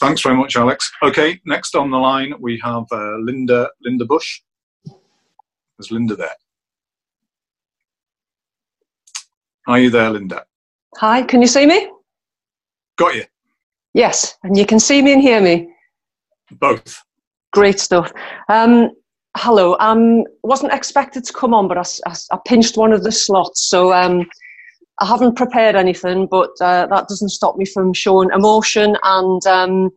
thanks 0.00 0.22
very 0.22 0.36
much, 0.36 0.56
Alex. 0.56 0.90
Okay, 1.02 1.40
next 1.46 1.74
on 1.74 1.90
the 1.90 1.98
line 1.98 2.34
we 2.40 2.60
have 2.62 2.84
uh, 2.92 3.16
Linda 3.18 3.68
Linda 3.82 4.04
Bush. 4.04 4.40
Is 5.78 5.90
Linda 5.90 6.14
there? 6.14 6.36
Are 9.66 9.78
you 9.78 9.90
there, 9.90 10.10
Linda? 10.10 10.44
Hi, 10.96 11.22
can 11.22 11.40
you 11.40 11.46
see 11.46 11.64
me? 11.64 11.90
Got 12.96 13.14
you. 13.14 13.24
Yes, 13.94 14.36
and 14.42 14.56
you 14.56 14.66
can 14.66 14.78
see 14.78 15.00
me 15.00 15.12
and 15.12 15.22
hear 15.22 15.40
me. 15.40 15.72
Both. 16.52 17.02
Great 17.52 17.80
stuff. 17.80 18.12
Um, 18.48 18.90
hello. 19.36 19.76
Um, 19.80 20.24
wasn't 20.42 20.72
expected 20.72 21.24
to 21.24 21.32
come 21.32 21.54
on, 21.54 21.68
but 21.68 21.78
I, 21.78 21.84
I, 22.06 22.14
I 22.32 22.38
pinched 22.46 22.76
one 22.76 22.92
of 22.92 23.02
the 23.02 23.12
slots, 23.12 23.68
so 23.68 23.92
um, 23.92 24.26
I 25.00 25.06
haven't 25.06 25.36
prepared 25.36 25.76
anything. 25.76 26.26
But 26.26 26.50
uh, 26.60 26.86
that 26.86 27.08
doesn't 27.08 27.30
stop 27.30 27.56
me 27.56 27.64
from 27.64 27.92
showing 27.92 28.30
emotion 28.34 28.96
and 29.02 29.46
um, 29.46 29.90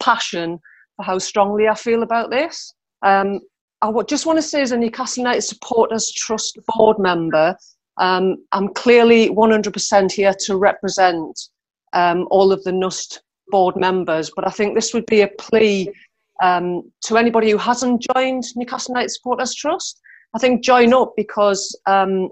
passion 0.00 0.58
for 0.96 1.04
how 1.04 1.18
strongly 1.18 1.68
I 1.68 1.74
feel 1.74 2.02
about 2.02 2.30
this. 2.30 2.74
Um, 3.02 3.40
I 3.82 3.90
just 4.06 4.26
want 4.26 4.36
to 4.38 4.42
say, 4.42 4.60
as 4.60 4.72
a 4.72 4.76
Newcastle 4.76 5.22
United 5.22 5.42
Supporters 5.42 6.12
Trust 6.12 6.58
board 6.66 6.98
member, 6.98 7.56
um, 7.96 8.36
I'm 8.52 8.72
clearly 8.74 9.30
100% 9.30 10.12
here 10.12 10.34
to 10.46 10.56
represent 10.56 11.40
um, 11.92 12.26
all 12.30 12.52
of 12.52 12.62
the 12.64 12.72
NUST 12.72 13.20
board 13.48 13.76
members, 13.76 14.30
but 14.34 14.46
I 14.46 14.50
think 14.50 14.74
this 14.74 14.94
would 14.94 15.06
be 15.06 15.22
a 15.22 15.28
plea 15.28 15.90
um, 16.42 16.90
to 17.04 17.16
anybody 17.16 17.50
who 17.50 17.58
hasn't 17.58 18.04
joined 18.14 18.44
Newcastle 18.56 18.92
United 18.92 19.10
Supporters 19.10 19.54
Trust. 19.54 20.00
I 20.34 20.38
think 20.38 20.64
join 20.64 20.92
up 20.92 21.12
because 21.16 21.78
um, 21.86 22.28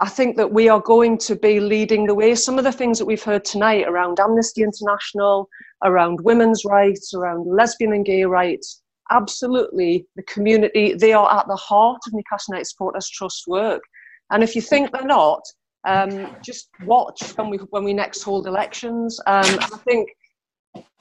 I 0.00 0.08
think 0.08 0.36
that 0.36 0.52
we 0.52 0.68
are 0.68 0.80
going 0.80 1.16
to 1.18 1.36
be 1.36 1.58
leading 1.58 2.06
the 2.06 2.14
way. 2.14 2.34
Some 2.34 2.58
of 2.58 2.64
the 2.64 2.72
things 2.72 2.98
that 2.98 3.06
we've 3.06 3.22
heard 3.22 3.44
tonight 3.44 3.86
around 3.88 4.20
Amnesty 4.20 4.62
International, 4.62 5.48
around 5.84 6.20
women's 6.20 6.64
rights, 6.64 7.14
around 7.14 7.46
lesbian 7.46 7.92
and 7.94 8.04
gay 8.04 8.24
rights, 8.24 8.82
absolutely 9.10 10.06
the 10.16 10.22
community, 10.24 10.94
they 10.94 11.12
are 11.12 11.38
at 11.38 11.48
the 11.48 11.56
heart 11.56 12.00
of 12.06 12.12
Newcastle 12.12 12.52
United 12.52 12.66
Supporters 12.66 13.08
Trust 13.08 13.44
work. 13.46 13.82
And 14.30 14.42
if 14.42 14.54
you 14.54 14.60
think 14.60 14.92
they're 14.92 15.04
not, 15.04 15.40
um, 15.86 16.36
just 16.42 16.68
watch 16.84 17.22
when 17.36 17.48
we 17.48 17.58
when 17.70 17.84
we 17.84 17.94
next 17.94 18.22
hold 18.22 18.46
elections. 18.46 19.20
Um, 19.26 19.44
I 19.60 19.78
think 19.84 20.08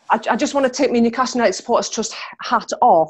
I, 0.10 0.20
I, 0.32 0.36
just 0.36 0.54
want 0.54 0.66
to 0.66 0.72
take 0.72 0.92
my 0.92 1.00
Newcastle 1.00 1.40
United 1.40 1.54
Supporters 1.54 1.90
Trust 1.90 2.16
hat 2.42 2.70
off, 2.82 3.10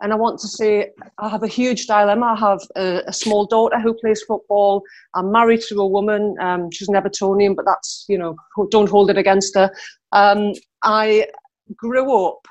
and 0.00 0.12
I 0.12 0.16
want 0.16 0.40
to 0.40 0.48
say 0.48 0.90
I 1.18 1.28
have 1.28 1.42
a 1.42 1.48
huge 1.48 1.86
dilemma. 1.86 2.34
I 2.36 2.40
have 2.50 2.60
a, 2.76 3.02
a 3.06 3.12
small 3.12 3.46
daughter 3.46 3.78
who 3.80 3.94
plays 3.94 4.22
football. 4.22 4.82
I'm 5.14 5.30
married 5.30 5.62
to 5.68 5.80
a 5.80 5.86
woman. 5.86 6.36
Um, 6.40 6.70
she's 6.70 6.88
an 6.88 6.94
Evertonian, 6.94 7.54
but 7.54 7.64
that's 7.64 8.04
you 8.08 8.18
know 8.18 8.36
don't 8.70 8.88
hold 8.88 9.10
it 9.10 9.18
against 9.18 9.54
her. 9.54 9.70
Um, 10.12 10.52
I 10.82 11.28
grew 11.76 12.26
up, 12.26 12.46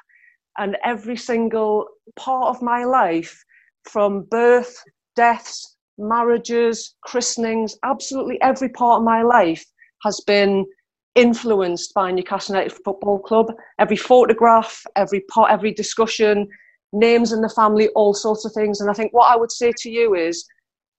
and 0.58 0.78
every 0.84 1.18
single 1.18 1.88
part 2.16 2.56
of 2.56 2.62
my 2.62 2.86
life, 2.86 3.44
from 3.84 4.24
birth, 4.32 4.76
deaths, 5.16 5.78
marriages, 5.98 6.96
christenings, 7.04 7.78
absolutely 7.84 8.42
every 8.42 8.70
part 8.70 9.00
of 9.00 9.06
my 9.06 9.22
life 9.22 9.66
has 10.04 10.20
been 10.22 10.66
influenced 11.16 11.94
by 11.94 12.12
Newcastle 12.12 12.56
United 12.56 12.78
Football 12.84 13.20
Club. 13.20 13.54
Every 13.80 13.98
photograph, 13.98 14.84
every 14.96 15.22
part, 15.22 15.52
every 15.52 15.74
discussion, 15.74 16.48
names 16.94 17.32
in 17.32 17.42
the 17.42 17.50
family, 17.50 17.90
all 17.90 18.14
sorts 18.14 18.46
of 18.46 18.54
things. 18.54 18.82
And 18.82 18.90
I 18.90 18.94
think 18.94 19.14
what 19.14 19.32
I 19.32 19.36
would 19.36 19.52
say 19.52 19.72
to 19.78 19.90
you 19.90 20.16
is 20.16 20.46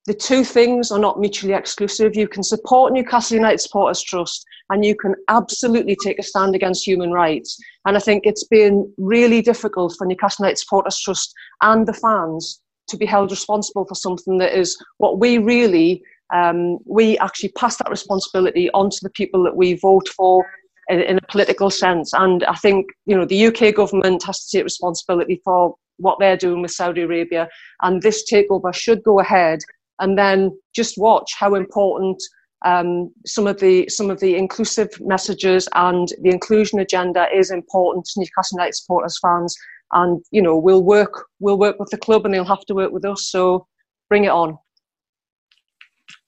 the 0.05 0.13
two 0.13 0.43
things 0.43 0.91
are 0.91 0.99
not 0.99 1.19
mutually 1.19 1.53
exclusive. 1.53 2.15
You 2.15 2.27
can 2.27 2.43
support 2.43 2.93
Newcastle 2.93 3.35
United 3.35 3.59
Supporters 3.59 4.01
Trust 4.03 4.45
and 4.69 4.83
you 4.83 4.95
can 4.95 5.15
absolutely 5.29 5.95
take 6.03 6.19
a 6.19 6.23
stand 6.23 6.55
against 6.55 6.85
human 6.85 7.11
rights. 7.11 7.57
And 7.85 7.95
I 7.95 7.99
think 7.99 8.23
it's 8.25 8.43
been 8.43 8.91
really 8.97 9.41
difficult 9.41 9.95
for 9.97 10.05
Newcastle 10.05 10.43
United 10.43 10.59
Supporters 10.59 10.99
Trust 10.99 11.33
and 11.61 11.87
the 11.87 11.93
fans 11.93 12.59
to 12.89 12.97
be 12.97 13.05
held 13.05 13.31
responsible 13.31 13.85
for 13.85 13.95
something 13.95 14.37
that 14.39 14.57
is 14.57 14.77
what 14.97 15.19
we 15.19 15.37
really 15.37 16.03
um, 16.33 16.79
we 16.85 17.17
actually 17.19 17.49
pass 17.49 17.77
that 17.77 17.89
responsibility 17.89 18.69
on 18.71 18.89
to 18.89 18.99
the 19.01 19.09
people 19.11 19.43
that 19.43 19.55
we 19.55 19.75
vote 19.75 20.07
for 20.09 20.45
in, 20.89 20.99
in, 20.99 21.17
a 21.17 21.31
political 21.31 21.69
sense. 21.69 22.11
And 22.13 22.43
I 22.45 22.55
think 22.55 22.87
you 23.05 23.15
know 23.15 23.25
the 23.25 23.47
UK 23.47 23.75
government 23.75 24.23
has 24.25 24.45
to 24.45 24.57
take 24.57 24.63
responsibility 24.63 25.41
for 25.43 25.75
what 25.97 26.17
they're 26.19 26.37
doing 26.37 26.61
with 26.61 26.71
Saudi 26.71 27.01
Arabia, 27.01 27.47
and 27.81 28.01
this 28.01 28.29
takeover 28.31 28.73
should 28.73 29.03
go 29.03 29.19
ahead. 29.19 29.59
And 29.99 30.17
then 30.17 30.57
just 30.75 30.97
watch 30.97 31.31
how 31.37 31.53
important 31.53 32.21
um, 32.65 33.13
some 33.25 33.45
of 33.45 33.59
the 33.59 33.87
some 33.89 34.09
of 34.09 34.19
the 34.19 34.35
inclusive 34.35 34.89
messages 35.01 35.69
and 35.75 36.07
the 36.21 36.29
inclusion 36.29 36.79
agenda 36.79 37.27
is 37.33 37.51
important 37.51 38.05
to 38.05 38.19
Newcastle 38.19 38.57
United 38.57 38.75
supporters 38.75 39.19
fans 39.21 39.55
and 39.91 40.23
you 40.31 40.41
know 40.41 40.57
we'll 40.57 40.83
work 40.83 41.25
we'll 41.39 41.59
work 41.59 41.77
with 41.79 41.89
the 41.89 41.97
club 41.97 42.25
and 42.25 42.33
they'll 42.33 42.45
have 42.45 42.65
to 42.65 42.73
work 42.73 42.91
with 42.91 43.05
us 43.05 43.29
so 43.29 43.67
bring 44.09 44.23
it 44.25 44.31
on 44.31 44.57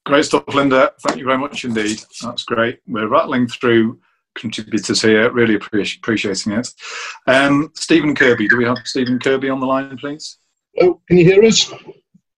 great 0.06 0.26
stuff 0.26 0.44
linda 0.54 0.92
thank 1.02 1.18
you 1.18 1.26
very 1.26 1.38
much 1.38 1.66
indeed 1.66 2.02
that's 2.22 2.44
great 2.44 2.80
we're 2.88 3.08
rattling 3.08 3.48
through 3.48 4.00
contributors 4.36 5.02
here 5.02 5.32
really 5.32 5.56
appreciating 5.56 6.54
it 6.54 6.68
um, 7.28 7.72
stephen 7.74 8.14
kirby 8.14 8.48
do 8.48 8.58
we 8.58 8.66
have 8.66 8.78
stephen 8.84 9.20
kirby 9.20 9.50
on 9.50 9.60
the 9.60 9.66
line 9.66 9.98
please 9.98 10.38
Oh, 10.82 11.00
can 11.08 11.18
you 11.18 11.26
hear 11.26 11.44
us? 11.44 11.72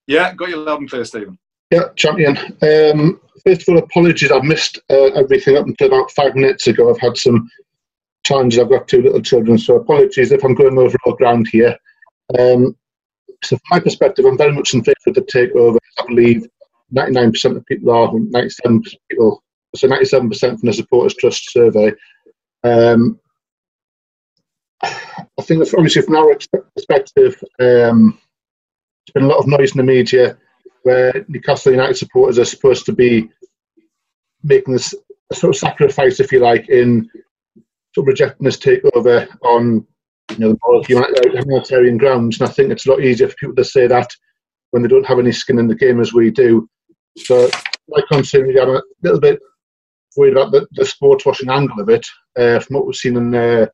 Yeah, 0.05 0.33
got 0.33 0.49
you 0.49 0.57
loud 0.57 0.79
and 0.79 0.89
clear, 0.89 1.05
Stephen. 1.05 1.37
Yeah, 1.71 1.89
champion. 1.95 2.37
Um, 2.61 3.19
first 3.43 3.67
of 3.67 3.69
all, 3.69 3.77
apologies. 3.79 4.31
I've 4.31 4.43
missed 4.43 4.79
uh, 4.89 5.07
everything 5.15 5.57
up 5.57 5.65
until 5.65 5.87
about 5.87 6.11
five 6.11 6.35
minutes 6.35 6.67
ago. 6.67 6.89
I've 6.89 6.99
had 6.99 7.17
some 7.17 7.49
challenges. 8.23 8.59
I've 8.59 8.69
got 8.69 8.87
two 8.87 9.01
little 9.01 9.21
children, 9.21 9.57
so 9.57 9.75
apologies 9.75 10.31
if 10.31 10.43
I'm 10.43 10.53
going 10.53 10.77
over 10.77 10.97
all 11.05 11.15
ground 11.15 11.47
here. 11.51 11.75
Um, 12.39 12.75
so, 13.43 13.57
from 13.57 13.59
my 13.71 13.79
perspective, 13.79 14.25
I'm 14.25 14.37
very 14.37 14.53
much 14.53 14.73
in 14.73 14.83
favour 14.83 14.95
of 15.07 15.15
the 15.15 15.21
takeover. 15.21 15.77
I 15.97 16.05
believe 16.05 16.47
99% 16.93 17.57
of 17.57 17.65
people 17.65 17.91
are, 17.91 18.11
97 18.13 18.83
people, 19.09 19.43
so 19.75 19.87
97% 19.87 20.39
from 20.39 20.59
the 20.63 20.73
Supporters 20.73 21.15
Trust 21.15 21.51
survey. 21.51 21.91
Um, 22.63 23.19
I 24.81 25.41
think, 25.41 25.65
obviously, 25.75 26.01
from 26.01 26.15
our 26.15 26.37
perspective, 26.75 27.43
um, 27.59 28.19
there's 29.05 29.13
been 29.13 29.23
a 29.23 29.27
lot 29.27 29.39
of 29.39 29.47
noise 29.47 29.71
in 29.71 29.77
the 29.77 29.83
media 29.83 30.37
where 30.83 31.25
Newcastle 31.27 31.73
United 31.73 31.97
supporters 31.97 32.39
are 32.39 32.45
supposed 32.45 32.85
to 32.85 32.93
be 32.93 33.29
making 34.43 34.73
this 34.73 34.93
sort 35.33 35.55
of 35.55 35.59
sacrifice, 35.59 36.19
if 36.19 36.31
you 36.31 36.39
like, 36.39 36.69
in 36.69 37.09
sort 37.93 38.05
of 38.05 38.07
rejecting 38.07 38.45
this 38.45 38.57
takeover 38.57 39.27
on 39.43 39.85
you 40.31 40.39
know 40.39 40.53
the 40.53 41.33
humanitarian 41.33 41.97
grounds. 41.97 42.39
And 42.39 42.49
I 42.49 42.51
think 42.51 42.71
it's 42.71 42.85
a 42.85 42.91
lot 42.91 43.01
easier 43.01 43.27
for 43.27 43.35
people 43.35 43.55
to 43.55 43.65
say 43.65 43.87
that 43.87 44.09
when 44.71 44.81
they 44.83 44.89
don't 44.89 45.05
have 45.05 45.19
any 45.19 45.31
skin 45.31 45.59
in 45.59 45.67
the 45.67 45.75
game 45.75 45.99
as 45.99 46.13
we 46.13 46.29
do. 46.31 46.69
So 47.17 47.49
my 47.89 48.01
concern 48.09 48.49
is 48.49 48.57
I'm 48.61 48.69
a 48.69 48.81
little 49.03 49.19
bit 49.19 49.39
worried 50.15 50.33
about 50.33 50.51
the, 50.51 50.67
the 50.71 50.85
sports 50.85 51.25
washing 51.25 51.49
angle 51.49 51.79
of 51.79 51.89
it 51.89 52.05
uh, 52.37 52.59
from 52.59 52.75
what 52.75 52.85
we've 52.85 52.95
seen 52.95 53.17
in, 53.17 53.33
uh, 53.33 53.67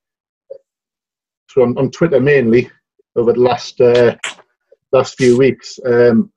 on, 1.57 1.77
on 1.77 1.91
Twitter 1.91 2.19
mainly 2.19 2.69
over 3.15 3.33
the 3.33 3.39
last 3.39 3.79
uh, 3.79 4.15
last 4.91 5.17
few 5.17 5.37
weeks. 5.37 5.79
Um, 5.85 6.31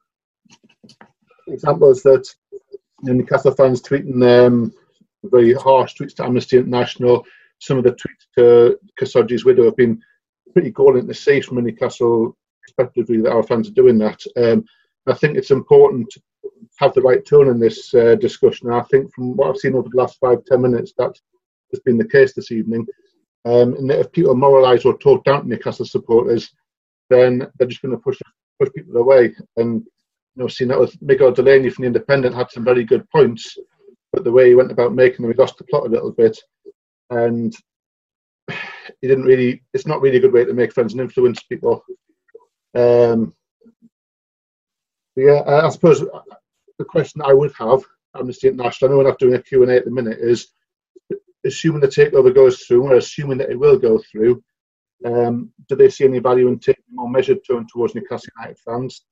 examples 1.49 2.03
that 2.03 2.27
Newcastle 3.03 3.53
fans 3.53 3.81
tweeting 3.83 4.47
um, 4.47 4.73
very 5.25 5.55
harsh 5.55 5.95
tweets 5.95 6.15
to 6.17 6.25
Amnesty 6.25 6.59
International. 6.59 7.25
Some 7.61 7.79
of 7.79 7.85
the 7.85 7.93
tweets 7.93 8.27
to 8.37 8.79
Khashoggi's 9.01 9.45
widow 9.45 9.65
have 9.65 9.77
been 9.77 10.01
pretty 10.53 10.71
galling 10.71 11.07
to 11.07 11.15
see 11.15 11.41
from 11.41 11.63
Newcastle 11.63 12.37
perspective 12.63 13.07
that 13.07 13.33
our 13.33 13.43
fans 13.43 13.69
are 13.69 13.75
doing 13.75 13.99
that. 13.99 14.21
Um, 14.37 14.65
I 15.07 15.15
think 15.15 15.37
it's 15.37 15.51
important 15.51 16.13
have 16.79 16.95
the 16.95 17.03
right 17.03 17.25
tone 17.25 17.49
in 17.49 17.59
this 17.59 17.95
uh, 17.95 18.15
discussion. 18.17 18.69
And 18.69 18.77
I 18.77 18.83
think 18.85 19.13
from 19.15 19.37
what 19.37 19.49
I've 19.49 19.57
seen 19.57 19.75
over 19.75 19.89
the 19.89 19.97
last 19.97 20.19
five, 20.21 20.45
ten 20.45 20.63
minutes, 20.63 20.93
that 20.99 21.15
has 21.73 21.81
been 21.81 21.99
the 21.99 22.09
case 22.09 22.35
this 22.35 22.53
evening. 22.53 22.87
Um, 23.45 23.75
and 23.75 23.91
if 23.91 24.11
people 24.13 24.35
moralise 24.35 24.85
or 24.85 24.99
talk 24.99 25.25
down 25.25 25.43
to 25.43 25.49
Newcastle 25.49 25.87
supporters, 25.87 26.51
then 27.11 27.47
they're 27.59 27.69
just 27.69 27.83
going 27.83 27.95
to 27.95 28.03
push 28.03 28.19
push 28.59 28.71
people 28.75 28.97
away. 28.97 29.35
And 29.57 29.83
you 29.83 30.43
know, 30.43 30.49
seeing 30.49 30.69
that 30.69 30.81
with 30.81 31.01
Miguel 31.01 31.33
Delaney 31.33 31.71
from 31.71 31.83
the 31.83 31.87
Independent 31.87 32.35
had 32.35 32.51
some 32.51 32.65
very 32.65 32.85
good 32.85 33.09
points, 33.11 33.57
but 34.13 34.25
the 34.25 34.33
way 34.33 34.49
he 34.49 34.55
went 34.55 34.73
about 34.73 34.95
making 34.95 35.23
them, 35.23 35.33
he 35.33 35.39
lost 35.39 35.59
the 35.59 35.65
plot 35.65 35.87
a 35.87 35.91
little 35.91 36.13
bit, 36.13 36.39
and 37.11 37.55
he 38.49 39.09
didn't 39.09 39.25
really. 39.25 39.63
It's 39.73 39.87
not 39.87 40.01
really 40.01 40.19
a 40.19 40.21
good 40.21 40.33
way 40.33 40.45
to 40.45 40.53
make 40.53 40.73
friends 40.73 40.93
and 40.93 41.01
influence 41.01 41.43
people. 41.45 41.85
Um, 42.75 43.35
yeah, 45.17 45.43
I 45.47 45.69
suppose 45.71 46.01
the 46.01 46.85
question 46.85 47.23
I 47.23 47.33
would 47.33 47.53
have, 47.59 47.83
Amnesty 48.15 48.49
International, 48.49 48.91
I 48.91 48.93
know 48.93 48.99
we're 48.99 49.11
not 49.11 49.19
doing 49.19 49.35
a 49.35 49.43
Q&A 49.43 49.77
at 49.77 49.85
the 49.85 49.91
minute, 49.91 50.19
is 50.21 50.49
assuming 51.45 51.81
the 51.81 51.89
takeover 51.89 52.35
goes 52.35 52.61
through, 52.63 52.83
or 52.83 52.95
assuming 52.97 53.39
that 53.39 53.51
it 53.51 53.59
will 53.59 53.79
go 53.79 53.99
through, 54.11 54.43
um, 55.05 55.53
do 55.69 55.77
they 55.77 55.91
see 55.91 56.05
any 56.05 56.19
value 56.19 56.49
in 56.49 56.59
taking 56.59 56.85
a 56.91 56.95
more 56.95 57.11
measured 57.11 57.45
tone 57.45 57.67
towards 57.73 57.95
Newcastle 57.95 58.33
United 58.39 58.59
fans? 58.59 59.05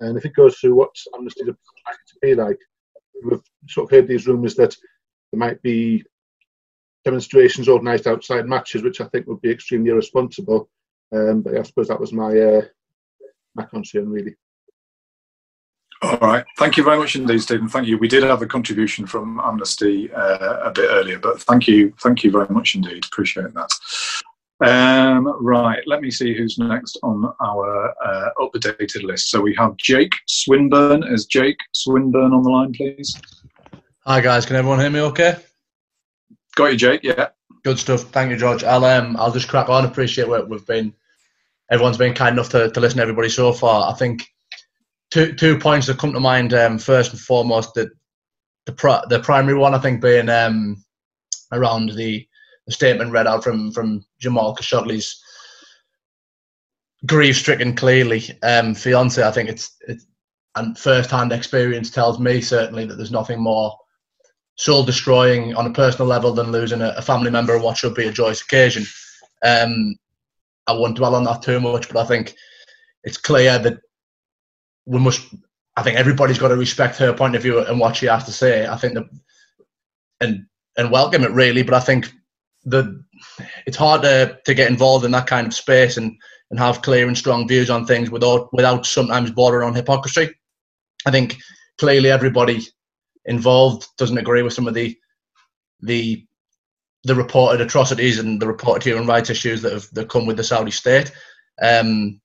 And 0.00 0.16
if 0.16 0.24
it 0.24 0.34
goes 0.34 0.56
through, 0.56 0.76
what's 0.76 1.06
Amnesty 1.14 1.44
likely 1.44 1.54
to 2.08 2.18
be 2.22 2.34
like? 2.34 2.58
We've 3.24 3.40
sort 3.68 3.90
of 3.92 3.96
heard 3.96 4.08
these 4.08 4.26
rumours 4.26 4.54
that 4.56 4.76
there 5.30 5.38
might 5.38 5.60
be 5.62 6.04
demonstrations 7.04 7.68
organised 7.68 8.06
outside 8.06 8.46
matches, 8.46 8.82
which 8.82 9.00
I 9.00 9.06
think 9.06 9.26
would 9.26 9.42
be 9.42 9.50
extremely 9.50 9.90
irresponsible. 9.90 10.68
Um, 11.12 11.42
but 11.42 11.56
I 11.56 11.62
suppose 11.62 11.88
that 11.88 12.00
was 12.00 12.12
my 12.12 12.36
uh, 12.38 12.62
my 13.54 13.64
concern, 13.64 14.08
really. 14.08 14.36
All 16.04 16.18
right. 16.18 16.44
Thank 16.58 16.76
you 16.76 16.84
very 16.84 16.98
much 16.98 17.16
indeed, 17.16 17.40
Stephen. 17.40 17.68
Thank 17.68 17.86
you. 17.86 17.96
We 17.96 18.08
did 18.08 18.22
have 18.24 18.42
a 18.42 18.46
contribution 18.46 19.06
from 19.06 19.40
Amnesty 19.42 20.12
uh, 20.12 20.68
a 20.68 20.70
bit 20.70 20.90
earlier, 20.90 21.18
but 21.18 21.40
thank 21.40 21.66
you, 21.66 21.94
thank 22.02 22.22
you 22.22 22.30
very 22.30 22.48
much 22.50 22.74
indeed. 22.74 23.04
Appreciate 23.06 23.54
that. 23.54 23.70
Um, 24.60 25.42
right, 25.42 25.82
let 25.86 26.00
me 26.00 26.10
see 26.10 26.36
who's 26.36 26.58
next 26.58 26.98
on 27.02 27.32
our 27.40 27.94
uh, 28.04 28.30
updated 28.38 29.02
list. 29.02 29.30
So 29.30 29.40
we 29.40 29.54
have 29.56 29.76
Jake 29.78 30.12
Swinburne. 30.26 31.04
Is 31.04 31.26
Jake 31.26 31.58
Swinburne 31.72 32.32
on 32.32 32.42
the 32.42 32.50
line, 32.50 32.72
please? 32.72 33.20
Hi 34.06 34.20
guys, 34.20 34.44
can 34.44 34.56
everyone 34.56 34.80
hear 34.80 34.90
me? 34.90 35.00
Okay. 35.00 35.36
Got 36.54 36.72
you, 36.72 36.78
Jake. 36.78 37.00
Yeah. 37.02 37.28
Good 37.64 37.78
stuff. 37.78 38.02
Thank 38.02 38.30
you, 38.30 38.36
George. 38.36 38.62
I'll 38.62 38.84
um, 38.84 39.16
I'll 39.16 39.32
just 39.32 39.48
crack 39.48 39.70
on. 39.70 39.86
Appreciate 39.86 40.28
what 40.28 40.48
we've 40.48 40.66
been. 40.66 40.92
Everyone's 41.70 41.96
been 41.96 42.12
kind 42.14 42.34
enough 42.34 42.50
to, 42.50 42.70
to 42.70 42.80
listen 42.80 42.98
to 42.98 43.02
everybody 43.02 43.30
so 43.30 43.52
far. 43.52 43.90
I 43.90 43.94
think 43.94 44.28
two 45.14 45.32
two 45.32 45.58
points 45.58 45.86
that 45.86 45.98
come 45.98 46.12
to 46.12 46.20
mind. 46.20 46.52
Um, 46.52 46.78
first 46.78 47.12
and 47.12 47.20
foremost, 47.20 47.74
the 47.74 47.88
the, 48.66 48.72
pri- 48.72 49.04
the 49.08 49.20
primary 49.20 49.56
one 49.56 49.74
I 49.74 49.78
think 49.78 50.02
being 50.02 50.28
um, 50.28 50.84
around 51.52 51.90
the 51.90 52.26
the 52.66 52.72
statement 52.72 53.12
read 53.12 53.28
out 53.28 53.44
from 53.44 53.70
from 53.70 54.04
Jamal 54.18 54.56
Khashoggi's 54.56 55.22
grief-stricken, 57.06 57.76
clearly 57.76 58.24
um, 58.42 58.74
fiance. 58.74 59.22
I 59.22 59.30
think 59.30 59.48
it's 59.48 59.76
it's 59.86 60.06
and 60.56 60.78
first-hand 60.78 61.32
experience 61.32 61.90
tells 61.90 62.20
me 62.20 62.40
certainly 62.40 62.84
that 62.84 62.94
there's 62.94 63.10
nothing 63.10 63.40
more 63.40 63.76
soul-destroying 64.56 65.52
on 65.56 65.66
a 65.66 65.72
personal 65.72 66.06
level 66.06 66.32
than 66.32 66.52
losing 66.52 66.80
a, 66.80 66.94
a 66.96 67.02
family 67.02 67.30
member 67.30 67.56
on 67.56 67.62
what 67.62 67.76
should 67.76 67.94
be 67.94 68.06
a 68.06 68.12
joyous 68.12 68.40
occasion. 68.40 68.84
Um, 69.44 69.96
I 70.68 70.72
won't 70.72 70.96
dwell 70.96 71.16
on 71.16 71.24
that 71.24 71.42
too 71.42 71.58
much, 71.58 71.88
but 71.88 71.96
I 71.98 72.06
think 72.06 72.36
it's 73.02 73.16
clear 73.16 73.58
that 73.58 73.80
we 74.86 74.98
must. 74.98 75.26
I 75.76 75.82
think 75.82 75.98
everybody's 75.98 76.38
got 76.38 76.48
to 76.48 76.56
respect 76.56 76.98
her 76.98 77.12
point 77.12 77.34
of 77.34 77.42
view 77.42 77.58
and 77.58 77.80
what 77.80 77.96
she 77.96 78.06
has 78.06 78.24
to 78.24 78.32
say. 78.32 78.66
I 78.66 78.76
think 78.76 78.94
that 78.94 79.04
and 80.20 80.46
and 80.76 80.90
welcome 80.90 81.24
it 81.24 81.30
really, 81.30 81.62
but 81.62 81.74
I 81.74 81.80
think 81.80 82.12
the 82.64 83.02
it's 83.66 83.76
hard 83.76 84.02
to, 84.02 84.38
to 84.44 84.54
get 84.54 84.70
involved 84.70 85.04
in 85.04 85.10
that 85.12 85.26
kind 85.26 85.46
of 85.46 85.54
space 85.54 85.96
and, 85.96 86.16
and 86.50 86.58
have 86.58 86.82
clear 86.82 87.06
and 87.06 87.16
strong 87.16 87.46
views 87.48 87.70
on 87.70 87.86
things 87.86 88.10
without 88.10 88.52
without 88.52 88.86
sometimes 88.86 89.30
bordering 89.30 89.66
on 89.66 89.74
hypocrisy. 89.74 90.30
I 91.06 91.10
think 91.10 91.36
clearly 91.78 92.10
everybody 92.10 92.62
involved 93.24 93.86
doesn't 93.98 94.18
agree 94.18 94.42
with 94.42 94.52
some 94.52 94.68
of 94.68 94.74
the 94.74 94.96
the 95.80 96.26
the 97.04 97.14
reported 97.14 97.60
atrocities 97.60 98.18
and 98.18 98.40
the 98.40 98.46
reported 98.46 98.82
human 98.82 99.06
rights 99.06 99.30
issues 99.30 99.62
that 99.62 99.72
have 99.72 99.88
that 99.92 100.08
come 100.08 100.26
with 100.26 100.36
the 100.36 100.44
Saudi 100.44 100.70
state. 100.70 101.12
Um, 101.62 102.20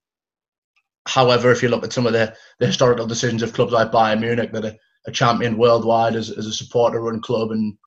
however, 1.09 1.51
if 1.51 1.63
you 1.63 1.69
look 1.69 1.83
at 1.83 1.93
some 1.93 2.05
of 2.05 2.13
the, 2.13 2.33
the 2.59 2.67
historical 2.67 3.07
decisions 3.07 3.41
of 3.41 3.53
clubs 3.53 3.71
like 3.71 3.91
Bayern 3.91 4.21
Munich 4.21 4.51
that 4.53 4.65
are, 4.65 4.75
are 5.07 5.11
championed 5.11 5.57
worldwide 5.57 6.15
as, 6.15 6.29
as 6.29 6.45
a 6.45 6.53
supporter-run 6.53 7.21
club 7.21 7.51
and 7.51 7.77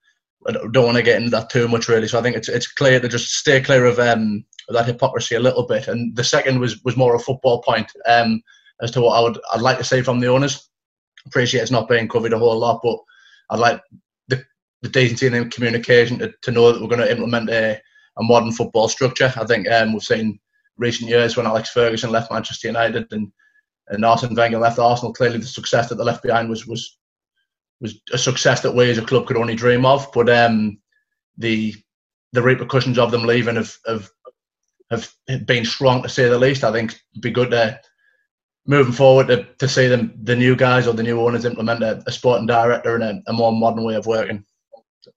I 0.48 0.52
don't 0.72 0.84
want 0.84 0.96
to 0.96 1.02
get 1.02 1.18
into 1.18 1.30
that 1.30 1.50
too 1.50 1.68
much 1.68 1.88
really. 1.88 2.08
So 2.08 2.18
I 2.18 2.22
think 2.22 2.36
it's 2.36 2.48
it's 2.48 2.66
clear 2.66 2.98
to 2.98 3.08
just 3.08 3.30
stay 3.30 3.60
clear 3.60 3.84
of 3.84 3.98
um, 3.98 4.44
that 4.68 4.86
hypocrisy 4.86 5.36
a 5.36 5.40
little 5.40 5.66
bit. 5.66 5.88
And 5.88 6.16
the 6.16 6.24
second 6.24 6.58
was 6.58 6.82
was 6.84 6.96
more 6.96 7.14
a 7.14 7.18
football 7.18 7.62
point 7.62 7.90
um, 8.08 8.42
as 8.80 8.90
to 8.92 9.00
what 9.00 9.16
I 9.16 9.20
would 9.20 9.38
I'd 9.52 9.60
like 9.60 9.78
to 9.78 9.84
say 9.84 10.02
from 10.02 10.20
the 10.20 10.26
owners. 10.26 10.68
Appreciate 11.26 11.60
it's 11.60 11.70
not 11.70 11.88
being 11.88 12.08
covered 12.08 12.32
a 12.32 12.38
whole 12.38 12.58
lot, 12.58 12.80
but 12.82 12.98
I'd 13.50 13.60
like 13.60 13.80
the, 14.26 14.44
the 14.82 14.88
decency 14.88 15.28
and 15.28 15.36
the 15.36 15.44
communication 15.48 16.18
to, 16.18 16.32
to 16.42 16.50
know 16.50 16.72
that 16.72 16.82
we're 16.82 16.88
going 16.88 17.00
to 17.00 17.12
implement 17.12 17.48
a, 17.50 17.80
a 18.18 18.22
modern 18.22 18.50
football 18.50 18.88
structure. 18.88 19.32
I 19.36 19.44
think 19.44 19.68
um, 19.68 19.92
we've 19.92 20.02
seen 20.02 20.40
recent 20.78 21.10
years 21.10 21.36
when 21.36 21.46
Alex 21.46 21.70
Ferguson 21.70 22.10
left 22.10 22.32
Manchester 22.32 22.68
United 22.68 23.12
and 23.12 23.32
and 23.88 24.04
Arsene 24.04 24.34
Wenger 24.34 24.58
left 24.58 24.78
Arsenal. 24.78 25.12
Clearly, 25.12 25.38
the 25.38 25.46
success 25.46 25.88
that 25.88 25.96
they 25.96 26.04
left 26.04 26.22
behind 26.22 26.48
was 26.48 26.66
was 26.66 26.98
was 27.80 28.00
a 28.12 28.18
success 28.18 28.60
that 28.62 28.74
we 28.74 28.90
as 28.90 28.98
a 28.98 29.04
club 29.04 29.26
could 29.26 29.36
only 29.36 29.54
dream 29.54 29.84
of. 29.84 30.08
But 30.14 30.30
um, 30.30 30.78
the 31.36 31.74
the 32.32 32.42
repercussions 32.42 32.98
of 32.98 33.10
them 33.10 33.24
leaving 33.24 33.56
have, 33.56 33.76
have 33.86 34.10
have 34.90 35.46
been 35.46 35.64
strong 35.64 36.02
to 36.02 36.08
say 36.08 36.28
the 36.28 36.38
least. 36.38 36.64
I 36.64 36.72
think 36.72 36.92
it'd 37.12 37.22
be 37.22 37.30
good 37.30 37.50
to 37.50 37.80
moving 38.66 38.92
forward 38.92 39.26
to, 39.28 39.44
to 39.58 39.68
see 39.68 39.88
them 39.88 40.14
the 40.22 40.36
new 40.36 40.54
guys 40.54 40.86
or 40.86 40.94
the 40.94 41.02
new 41.02 41.20
owners 41.20 41.44
implement 41.44 41.82
a, 41.82 42.02
a 42.06 42.12
sporting 42.12 42.46
director 42.46 42.94
and 42.94 43.02
a, 43.04 43.30
a, 43.30 43.32
more 43.32 43.52
modern 43.52 43.82
way 43.82 43.94
of 43.94 44.06
working. 44.06 44.44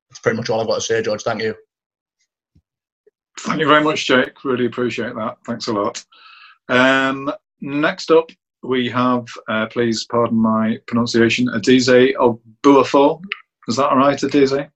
That's 0.10 0.20
pretty 0.20 0.38
much 0.38 0.50
all 0.50 0.60
I've 0.60 0.68
got 0.68 0.76
to 0.76 0.82
say, 0.82 1.02
George. 1.02 1.22
Thank 1.22 1.44
you. 1.44 1.56
Thank 3.40 3.60
you 3.60 3.68
very 3.68 3.84
much, 3.84 4.08
Jake. 4.08 4.44
Really 4.44 4.66
appreciate 4.66 5.16
that. 5.16 5.38
Thanks 5.46 5.68
a 5.68 5.74
lot. 5.74 6.04
Um, 6.70 7.32
next 7.62 8.12
up, 8.12 8.30
we 8.64 8.90
have, 8.90 9.26
uh, 9.48 9.68
please 9.68 10.06
pardon 10.06 10.38
my 10.38 10.80
pronunciation, 10.88 11.48
Adize 11.48 12.14
of 12.16 12.40
Buafo. 12.64 13.22
Is 13.68 13.76
that 13.76 13.90
all 13.90 13.98
right, 13.98 14.18
Adize? 14.18 14.70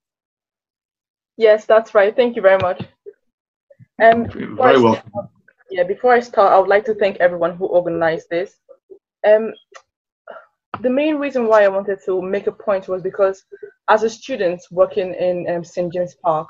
Yes, 1.37 1.65
that's 1.65 1.95
right. 1.95 2.15
Thank 2.15 2.35
you 2.35 2.41
very 2.41 2.59
much. 2.59 2.83
Um, 4.01 4.29
very 4.29 4.81
well. 4.81 5.01
Yeah, 5.71 5.83
before 5.83 6.13
I 6.13 6.19
start, 6.19 6.51
I 6.51 6.59
would 6.59 6.67
like 6.67 6.85
to 6.85 6.95
thank 6.95 7.17
everyone 7.17 7.55
who 7.55 7.65
organized 7.65 8.29
this. 8.29 8.55
Um, 9.25 9.53
the 10.81 10.89
main 10.89 11.15
reason 11.15 11.47
why 11.47 11.63
I 11.63 11.67
wanted 11.67 11.99
to 12.05 12.21
make 12.21 12.47
a 12.47 12.51
point 12.51 12.87
was 12.87 13.01
because 13.01 13.43
as 13.89 14.03
a 14.03 14.09
student 14.09 14.61
working 14.71 15.13
in 15.13 15.45
um, 15.49 15.63
St. 15.63 15.91
James 15.91 16.15
Park, 16.15 16.49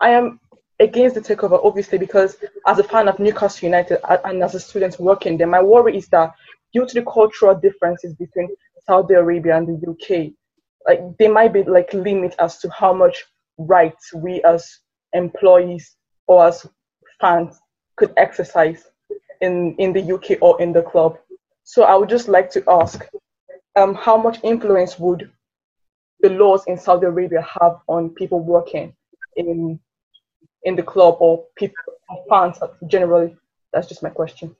I 0.00 0.10
am 0.10 0.38
against 0.82 1.14
the 1.14 1.20
takeover, 1.20 1.64
obviously, 1.64 1.96
because 1.96 2.36
as 2.66 2.78
a 2.78 2.84
fan 2.84 3.08
of 3.08 3.18
Newcastle 3.18 3.66
United 3.66 4.00
and 4.24 4.42
as 4.42 4.54
a 4.54 4.60
student 4.60 4.98
working 4.98 5.38
there, 5.38 5.46
my 5.46 5.62
worry 5.62 5.96
is 5.96 6.08
that 6.08 6.32
due 6.72 6.86
to 6.86 6.94
the 6.94 7.04
cultural 7.04 7.54
differences 7.54 8.14
between 8.14 8.48
Saudi 8.86 9.14
Arabia 9.14 9.56
and 9.56 9.68
the 9.68 9.90
UK, 9.90 10.32
like 10.86 11.00
there 11.18 11.32
might 11.32 11.52
be 11.52 11.62
like 11.62 11.92
limit 11.92 12.34
as 12.40 12.58
to 12.58 12.70
how 12.70 12.92
much 12.92 13.24
rights 13.58 14.12
we 14.12 14.42
as 14.42 14.80
employees 15.12 15.96
or 16.26 16.46
as 16.46 16.66
fans 17.20 17.60
could 17.96 18.12
exercise 18.16 18.84
in 19.40 19.76
in 19.78 19.92
the 19.92 20.12
UK 20.14 20.38
or 20.40 20.60
in 20.60 20.72
the 20.72 20.82
club. 20.82 21.16
So 21.62 21.84
I 21.84 21.94
would 21.94 22.08
just 22.08 22.28
like 22.28 22.50
to 22.50 22.64
ask, 22.68 23.06
um, 23.76 23.94
how 23.94 24.16
much 24.16 24.40
influence 24.42 24.98
would 24.98 25.30
the 26.20 26.30
laws 26.30 26.64
in 26.66 26.76
Saudi 26.76 27.06
Arabia 27.06 27.46
have 27.60 27.76
on 27.86 28.10
people 28.10 28.40
working 28.40 28.94
in 29.36 29.78
in 30.64 30.76
the 30.76 30.82
club 30.82 31.16
or 31.20 31.44
people 31.56 31.76
fans 32.28 32.58
generally? 32.86 33.36
That's 33.72 33.88
just 33.88 34.02
my 34.02 34.10
question. 34.10 34.54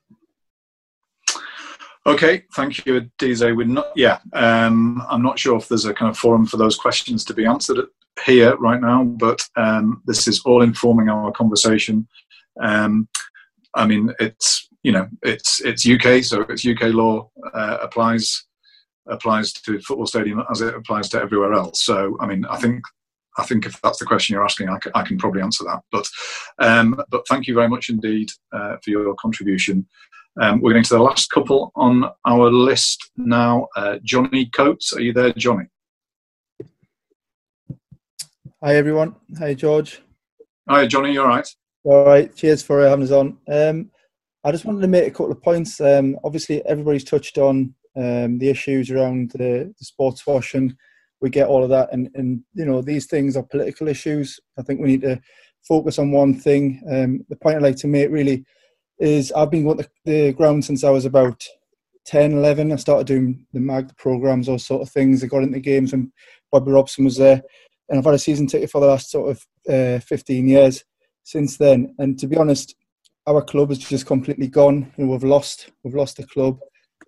Okay, 2.05 2.45
thank 2.55 2.85
you, 2.85 3.01
Adize. 3.01 3.57
We're 3.57 3.65
not, 3.65 3.93
yeah, 3.95 4.19
um, 4.33 5.05
I'm 5.09 5.23
not 5.23 5.39
sure 5.39 5.57
if 5.57 5.69
there's 5.69 5.85
a 5.85 5.95
kind 5.95 6.11
of 6.11 6.19
forum 6.19 6.47
for 6.47 6.57
those 6.57 6.77
questions 6.77 7.25
to 7.27 7.35
be 7.35 7.47
answered 7.47 7.87
here 8.27 8.57
right 8.57 8.81
now, 8.81 9.05
but 9.05 9.41
um, 9.57 10.03
this 10.05 10.27
is 10.27 10.43
all 10.45 10.63
informing 10.63 11.09
our 11.09 11.31
conversation. 11.31 12.09
Um, 12.61 13.09
I 13.75 13.87
mean, 13.87 14.13
it's 14.19 14.69
you 14.83 14.91
know, 14.91 15.09
it's 15.23 15.61
it's 15.61 15.89
UK, 15.89 16.25
so 16.25 16.43
it's 16.49 16.67
UK 16.67 16.93
law 16.93 17.31
uh, 17.55 17.79
applies 17.81 18.45
applies 19.09 19.53
to 19.53 19.81
football 19.81 20.07
stadium 20.07 20.43
as 20.51 20.61
it 20.61 20.75
applies 20.75 21.09
to 21.11 21.21
everywhere 21.21 21.53
else. 21.53 21.85
So, 21.85 22.17
I 22.21 22.27
mean, 22.27 22.45
I 22.47 22.57
think 22.59 22.83
I 23.39 23.45
think 23.45 23.67
if 23.67 23.81
that's 23.81 23.99
the 23.99 24.05
question 24.05 24.35
you're 24.35 24.45
asking, 24.45 24.69
I 24.69 24.79
can, 24.79 24.93
I 24.95 25.03
can 25.03 25.19
probably 25.19 25.43
answer 25.43 25.65
that. 25.65 25.81
But 25.91 26.07
um, 26.59 27.03
but 27.11 27.27
thank 27.29 27.47
you 27.47 27.55
very 27.55 27.69
much 27.69 27.89
indeed 27.89 28.29
uh, 28.53 28.77
for 28.83 28.91
your 28.91 29.15
contribution. 29.15 29.87
Um, 30.41 30.61
we're 30.61 30.73
going 30.73 30.85
to 30.85 30.95
the 30.95 31.03
last 31.03 31.31
couple 31.31 31.73
on 31.75 32.05
our 32.27 32.51
list 32.51 33.11
now. 33.17 33.69
Uh, 33.77 33.99
Johnny 34.03 34.47
Coates, 34.47 34.93
are 34.95 35.01
you 35.01 35.13
there, 35.13 35.33
Johnny? 35.33 35.65
Hi 38.63 38.77
everyone. 38.77 39.15
Hi 39.39 39.55
George. 39.55 40.01
Hi 40.69 40.87
Johnny. 40.87 41.13
You're 41.13 41.25
all 41.25 41.29
right? 41.29 41.49
All 41.85 42.07
right. 42.07 42.35
Cheers 42.35 42.63
for 42.63 42.87
having 42.87 43.05
us 43.05 43.11
on. 43.11 43.39
Um, 43.49 43.91
I 44.45 44.53
just 44.53 44.65
wanted 44.65 44.83
to 44.83 44.89
make 44.89 45.07
a 45.07 45.11
couple 45.11 45.33
of 45.33 45.43
points. 45.43 45.81
Um, 45.81 46.19
obviously, 46.25 46.65
everybody's 46.67 47.05
touched 47.05 47.39
on 47.39 47.75
um, 47.97 48.39
the 48.39 48.49
issues 48.49 48.91
around 48.91 49.33
the, 49.33 49.73
the 49.77 49.85
sports 49.85 50.27
washing. 50.27 50.77
We 51.23 51.31
get 51.31 51.47
all 51.47 51.63
of 51.63 51.71
that, 51.71 51.89
and, 51.93 52.11
and 52.15 52.43
you 52.55 52.65
know 52.65 52.83
these 52.83 53.07
things 53.07 53.37
are 53.37 53.43
political 53.43 53.89
issues. 53.89 54.39
I 54.59 54.63
think 54.63 54.81
we 54.81 54.89
need 54.89 55.03
to 55.03 55.21
focus 55.67 55.99
on 55.99 56.11
one 56.11 56.35
thing. 56.35 56.83
Um, 56.91 57.25
the 57.29 57.37
point 57.37 57.57
I'd 57.57 57.63
like 57.63 57.77
to 57.77 57.87
make 57.87 58.11
really 58.11 58.45
is 58.99 59.33
I've 59.33 59.51
been 59.51 59.65
to 59.77 59.89
the 60.05 60.33
ground 60.33 60.65
since 60.65 60.85
I 60.85 60.91
was 60.91 61.05
about 61.05 61.45
10, 62.07 62.33
11. 62.33 62.73
I 62.73 62.77
started 62.77 63.07
doing 63.07 63.47
the 63.53 63.61
MAG 63.61 63.97
programs, 63.97 64.49
all 64.49 64.59
sort 64.59 64.83
of 64.83 64.91
things. 64.91 65.23
I 65.23 65.27
got 65.27 65.43
into 65.43 65.61
games 65.61 65.93
and 65.93 66.13
Bobby 66.51 66.73
Robson 66.73 67.05
was 67.05 67.17
there. 67.17 67.43
And 67.89 67.99
I've 67.99 68.05
had 68.05 68.15
a 68.15 68.19
season 68.19 68.47
ticket 68.47 68.71
for 68.71 68.81
the 68.81 68.87
last 68.87 69.11
sort 69.11 69.31
of 69.31 69.47
uh, 69.69 70.01
15 70.01 70.49
years 70.49 70.85
since 71.25 71.57
then. 71.57 71.95
And 71.99 72.19
to 72.19 72.27
be 72.27 72.37
honest, 72.37 72.75
our 73.27 73.43
club 73.43 73.69
has 73.69 73.79
just 73.79 74.07
completely 74.07 74.49
gone. 74.49 74.93
You 74.97 75.05
know, 75.05 75.13
we've 75.13 75.25
lost, 75.25 75.71
we've 75.85 75.95
lost 75.95 76.17
the 76.17 76.27
club 76.27 76.59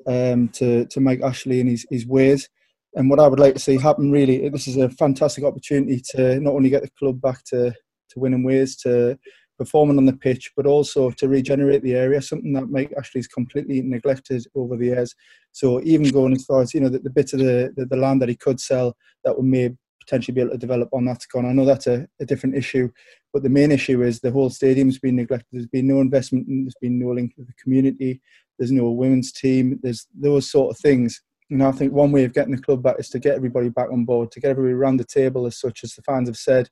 um, 0.07 0.49
to, 0.49 0.87
to 0.87 1.01
Mike 1.01 1.23
Ashley 1.23 1.61
and 1.61 1.71
his, 1.71 1.87
his 1.91 2.07
ways. 2.07 2.49
And 2.97 3.11
what 3.11 3.19
I 3.19 3.27
would 3.27 3.41
like 3.41 3.55
to 3.55 3.61
see 3.61 3.77
happen 3.77 4.13
really, 4.13 4.49
this 4.49 4.69
is 4.69 4.77
a 4.77 4.89
fantastic 4.89 5.45
opportunity 5.45 6.01
to 6.11 6.39
not 6.41 6.55
only 6.55 6.71
get 6.71 6.83
the 6.83 6.91
club 6.91 7.21
back 7.21 7.43
to, 7.45 7.71
to 7.71 8.19
winning 8.19 8.45
ways, 8.45 8.77
to 8.79 9.19
performing 9.59 9.99
on 9.99 10.07
the 10.07 10.13
pitch, 10.13 10.53
but 10.57 10.67
also 10.67 11.11
to 11.11 11.29
regenerate 11.29 11.83
the 11.83 11.95
area, 11.95 12.23
something 12.23 12.53
that 12.53 12.71
Mike 12.71 12.93
Ashley's 12.97 13.29
completely 13.29 13.83
neglected 13.83 14.45
over 14.55 14.77
the 14.77 14.87
years. 14.87 15.15
So 15.53 15.81
even 15.83 16.11
going 16.11 16.35
as 16.35 16.45
far 16.45 16.63
as, 16.63 16.75
you 16.75 16.81
know, 16.81 16.89
the, 16.89 16.99
the 16.99 17.11
bit 17.11 17.33
of 17.33 17.41
the, 17.41 17.73
the, 17.77 17.87
the, 17.87 17.97
land 17.97 18.21
that 18.23 18.29
he 18.29 18.37
could 18.37 18.61
sell 18.61 18.97
that 19.25 19.37
would 19.37 19.47
may 19.47 19.71
potentially 20.01 20.35
be 20.35 20.41
able 20.41 20.51
to 20.53 20.59
develop 20.59 20.89
on 20.93 21.05
that's 21.05 21.27
gone. 21.27 21.47
I 21.47 21.53
know 21.53 21.65
that's 21.65 21.87
a, 21.87 22.07
a 22.21 22.27
different 22.27 22.57
issue, 22.57 22.91
but 23.33 23.43
the 23.43 23.49
main 23.49 23.73
issue 23.73 24.03
is 24.03 24.21
the 24.21 24.31
whole 24.31 24.51
stadium's 24.51 24.99
been 24.99 25.17
neglected. 25.17 25.49
There's 25.53 25.67
been 25.67 25.89
no 25.89 26.01
investment, 26.01 26.47
there's 26.49 26.75
been 26.81 26.99
no 26.99 27.13
link 27.13 27.33
with 27.37 27.47
the 27.47 27.55
community, 27.63 28.21
there's 28.59 28.73
no 28.73 28.91
women's 28.91 29.33
team, 29.33 29.79
there's 29.83 30.07
those 30.15 30.51
sort 30.51 30.71
of 30.71 30.79
things. 30.79 31.23
And 31.51 31.63
I 31.63 31.73
think 31.73 31.93
one 31.93 32.13
way 32.13 32.25
of 32.25 32.33
getting 32.33 32.55
the 32.55 32.63
club 32.63 32.83
back 32.83 32.97
is 32.99 33.11
to 33.11 33.19
get 33.19 33.35
everybody 33.35 33.69
back 33.69 33.91
on 33.93 34.05
board, 34.05 34.31
to 34.33 34.41
get 34.41 34.51
everybody 34.51 34.75
around 34.75 34.97
the 34.97 35.05
table, 35.05 35.47
as 35.47 35.59
such 35.59 35.85
as 35.85 35.95
the 35.95 36.03
fans 36.03 36.29
have 36.29 36.37
said, 36.37 36.69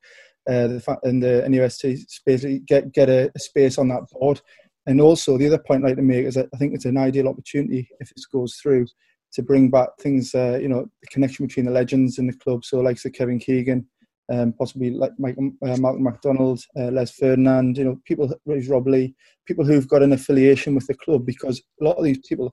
uh, 0.49 0.66
the, 0.66 0.99
in 1.05 1.20
the 1.20 1.44
NUST 1.47 2.11
space, 2.11 2.44
get 2.66 2.93
get 2.93 3.09
a, 3.09 3.31
a, 3.35 3.39
space 3.39 3.78
on 3.78 3.89
that 3.89 4.09
board. 4.11 4.40
And 4.86 5.01
also, 5.01 5.39
the 5.39 5.47
other 5.47 5.59
point 5.59 5.85
I'd 5.85 5.89
like 5.89 5.97
to 5.97 6.03
make 6.03 6.24
is 6.27 6.35
that 6.35 6.49
I 6.53 6.57
think 6.57 6.74
it's 6.74 6.86
an 6.86 6.97
ideal 6.97 7.28
opportunity 7.28 7.89
if 8.01 8.11
this 8.11 8.27
goes 8.27 8.57
through 8.57 8.86
to 9.35 9.43
bring 9.43 9.70
back 9.70 9.90
things, 10.01 10.35
uh, 10.35 10.59
you 10.61 10.69
know, 10.69 10.86
the 11.01 11.07
connection 11.09 11.47
between 11.47 11.66
the 11.66 11.73
legends 11.73 12.19
in 12.19 12.27
the 12.27 12.32
club. 12.32 12.65
So, 12.65 12.81
like 12.81 12.99
so 12.99 13.09
Kevin 13.11 13.39
Keegan, 13.39 13.86
um, 14.32 14.53
possibly 14.53 14.90
like 14.90 15.12
Mike, 15.19 15.36
uh, 15.39 15.77
Malcolm 15.77 16.03
McDonald, 16.03 16.61
uh, 16.77 16.90
Les 16.90 17.11
Ferdinand, 17.12 17.77
you 17.77 17.85
know, 17.85 18.01
people, 18.05 18.32
Rob 18.69 18.89
Lee, 18.89 19.15
people 19.47 19.65
who've 19.65 19.89
got 19.89 20.03
an 20.03 20.12
affiliation 20.12 20.74
with 20.74 20.86
the 20.86 20.94
club 20.94 21.24
because 21.24 21.62
a 21.81 21.85
lot 21.85 21.97
of 21.97 22.05
these 22.05 22.19
people, 22.27 22.53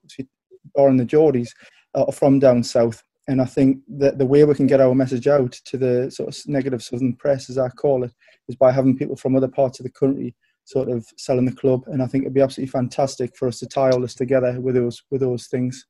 are 0.78 0.90
in 0.90 0.98
the 0.98 1.06
Geordies, 1.06 1.50
are 1.96 2.12
from 2.12 2.40
down 2.40 2.64
south 2.64 3.04
and 3.30 3.40
I 3.40 3.46
think 3.46 3.84
that 4.00 4.18
the 4.18 4.26
way 4.26 4.44
we 4.44 4.56
can 4.56 4.66
get 4.66 4.82
our 4.82 4.96
message 4.96 5.28
out 5.28 5.52
to 5.52 5.78
the 5.78 6.10
sort 6.10 6.30
of 6.30 6.48
negative 6.48 6.82
southern 6.82 7.16
press, 7.16 7.48
as 7.48 7.60
I 7.60 7.70
call 7.70 8.04
it, 8.04 8.12
is 8.48 8.56
by 8.56 8.72
having 8.72 8.98
people 8.98 9.16
from 9.16 9.36
other 9.36 9.48
parts 9.48 9.80
of 9.80 9.84
the 9.84 9.92
country 9.92 10.36
sort 10.64 10.90
of 10.90 11.06
selling 11.16 11.46
the 11.46 11.52
club. 11.52 11.84
And 11.86 12.02
I 12.02 12.08
think 12.08 12.24
it'd 12.24 12.34
be 12.34 12.42
absolutely 12.42 12.72
fantastic 12.72 13.38
for 13.38 13.48
us 13.48 13.60
to 13.60 13.68
tie 13.68 13.92
all 13.92 14.02
this 14.02 14.16
together 14.16 14.60
with 14.60 14.74
those 14.74 15.04
with 15.12 15.22
those 15.22 15.46
things. 15.46 15.86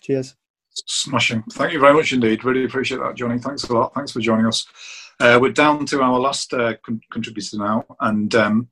Cheers. 0.00 0.34
Smashing. 0.70 1.44
Thank 1.52 1.74
you 1.74 1.80
very 1.80 1.92
much 1.92 2.14
indeed. 2.14 2.44
Really 2.44 2.64
appreciate 2.64 3.02
that, 3.02 3.14
Johnny. 3.14 3.38
Thanks 3.38 3.64
a 3.64 3.74
lot. 3.74 3.92
Thanks 3.94 4.12
for 4.12 4.20
joining 4.20 4.46
us. 4.46 4.66
Uh, 5.20 5.38
we're 5.38 5.52
down 5.52 5.84
to 5.84 6.00
our 6.00 6.18
last 6.18 6.54
uh, 6.54 6.72
con- 6.82 7.02
contributor 7.10 7.58
now, 7.58 7.84
and 8.00 8.34
um, 8.34 8.68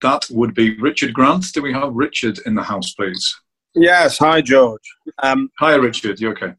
that 0.00 0.28
would 0.30 0.54
be 0.54 0.78
Richard 0.78 1.12
Grant. 1.12 1.52
Do 1.52 1.60
we 1.60 1.72
have 1.72 1.92
Richard 1.92 2.38
in 2.46 2.54
the 2.54 2.62
house, 2.62 2.94
please? 2.94 3.36
Yes. 3.74 4.18
Hi, 4.18 4.40
George. 4.40 4.82
Um, 5.22 5.48
Hi, 5.60 5.74
Richard. 5.76 6.20
You 6.20 6.30
okay? 6.30 6.54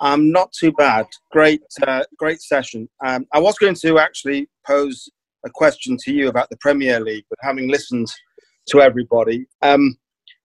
I'm 0.00 0.30
not 0.30 0.52
too 0.52 0.70
bad. 0.72 1.06
Great, 1.32 1.62
uh, 1.86 2.04
great 2.18 2.40
session. 2.40 2.88
Um, 3.04 3.26
I 3.32 3.40
was 3.40 3.58
going 3.58 3.74
to 3.76 3.98
actually 3.98 4.48
pose 4.64 5.08
a 5.44 5.50
question 5.50 5.96
to 6.04 6.12
you 6.12 6.28
about 6.28 6.48
the 6.50 6.56
Premier 6.58 7.00
League, 7.00 7.24
but 7.30 7.38
having 7.42 7.68
listened 7.68 8.06
to 8.68 8.80
everybody, 8.80 9.46
um, 9.62 9.96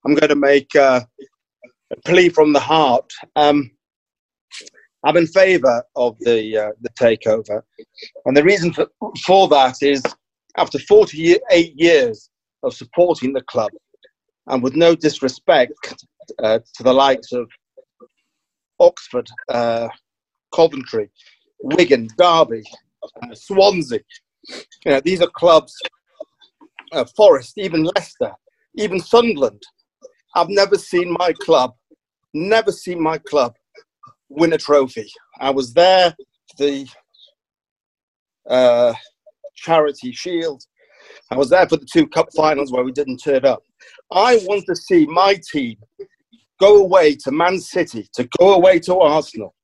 I'm 0.06 0.16
going 0.16 0.30
to 0.30 0.36
make 0.36 0.76
uh, 0.76 1.02
a 1.92 2.02
plea 2.04 2.30
from 2.30 2.54
the 2.54 2.60
heart. 2.60 3.12
Um, 3.36 3.70
I'm 5.06 5.18
in 5.18 5.28
favour 5.28 5.84
of 5.96 6.18
the 6.20 6.58
uh, 6.58 6.72
the 6.82 6.90
takeover, 6.92 7.62
and 8.26 8.36
the 8.36 8.44
reason 8.44 8.74
for, 8.74 8.88
for 9.26 9.48
that 9.50 9.78
is 9.82 10.04
after 10.58 10.80
48 10.80 11.74
years 11.76 12.30
of 12.64 12.74
supporting 12.74 13.34
the 13.34 13.42
club, 13.42 13.72
and 14.48 14.64
with 14.64 14.76
no 14.76 14.96
disrespect 14.96 15.74
uh, 16.42 16.60
to 16.76 16.84
the 16.84 16.94
likes 16.94 17.32
of 17.32 17.50
Oxford, 18.80 19.30
uh, 19.50 19.88
Coventry, 20.54 21.10
Wigan, 21.62 22.10
Derby, 22.18 22.64
uh, 23.24 23.34
Swansea. 23.34 24.00
You 24.86 24.92
know, 24.92 25.02
these 25.02 25.22
are 25.22 25.30
clubs, 25.30 25.76
uh, 26.92 27.06
Forest, 27.16 27.58
even 27.58 27.84
Leicester, 27.84 28.32
even 28.76 29.00
Sunderland. 29.00 29.62
I've 30.36 30.50
never 30.50 30.78
seen 30.78 31.16
my 31.20 31.34
club, 31.34 31.76
never 32.34 32.72
seen 32.72 33.02
my 33.02 33.18
club 33.18 33.54
win 34.30 34.54
a 34.54 34.58
trophy. 34.58 35.12
I 35.40 35.52
was 35.52 35.74
there 35.74 36.16
for 36.58 36.64
the 36.64 36.88
uh, 38.50 38.94
Charity 39.56 40.12
Shield. 40.12 40.64
I 41.30 41.38
was 41.38 41.50
there 41.50 41.68
for 41.68 41.78
the 41.78 41.88
two 41.92 42.08
cup 42.08 42.30
finals 42.36 42.72
where 42.72 42.84
we 42.84 42.92
didn't 42.92 43.18
turn 43.18 43.46
up. 43.46 43.64
I 44.12 44.38
want 44.44 44.66
to 44.68 44.76
see 44.76 45.06
my 45.06 45.40
team 45.52 45.78
go 46.60 46.78
away 46.78 47.16
to 47.16 47.32
Man 47.32 47.60
City, 47.60 48.08
to 48.14 48.28
go 48.40 48.54
away 48.54 48.80
to 48.80 48.98
Arsenal, 48.98 49.56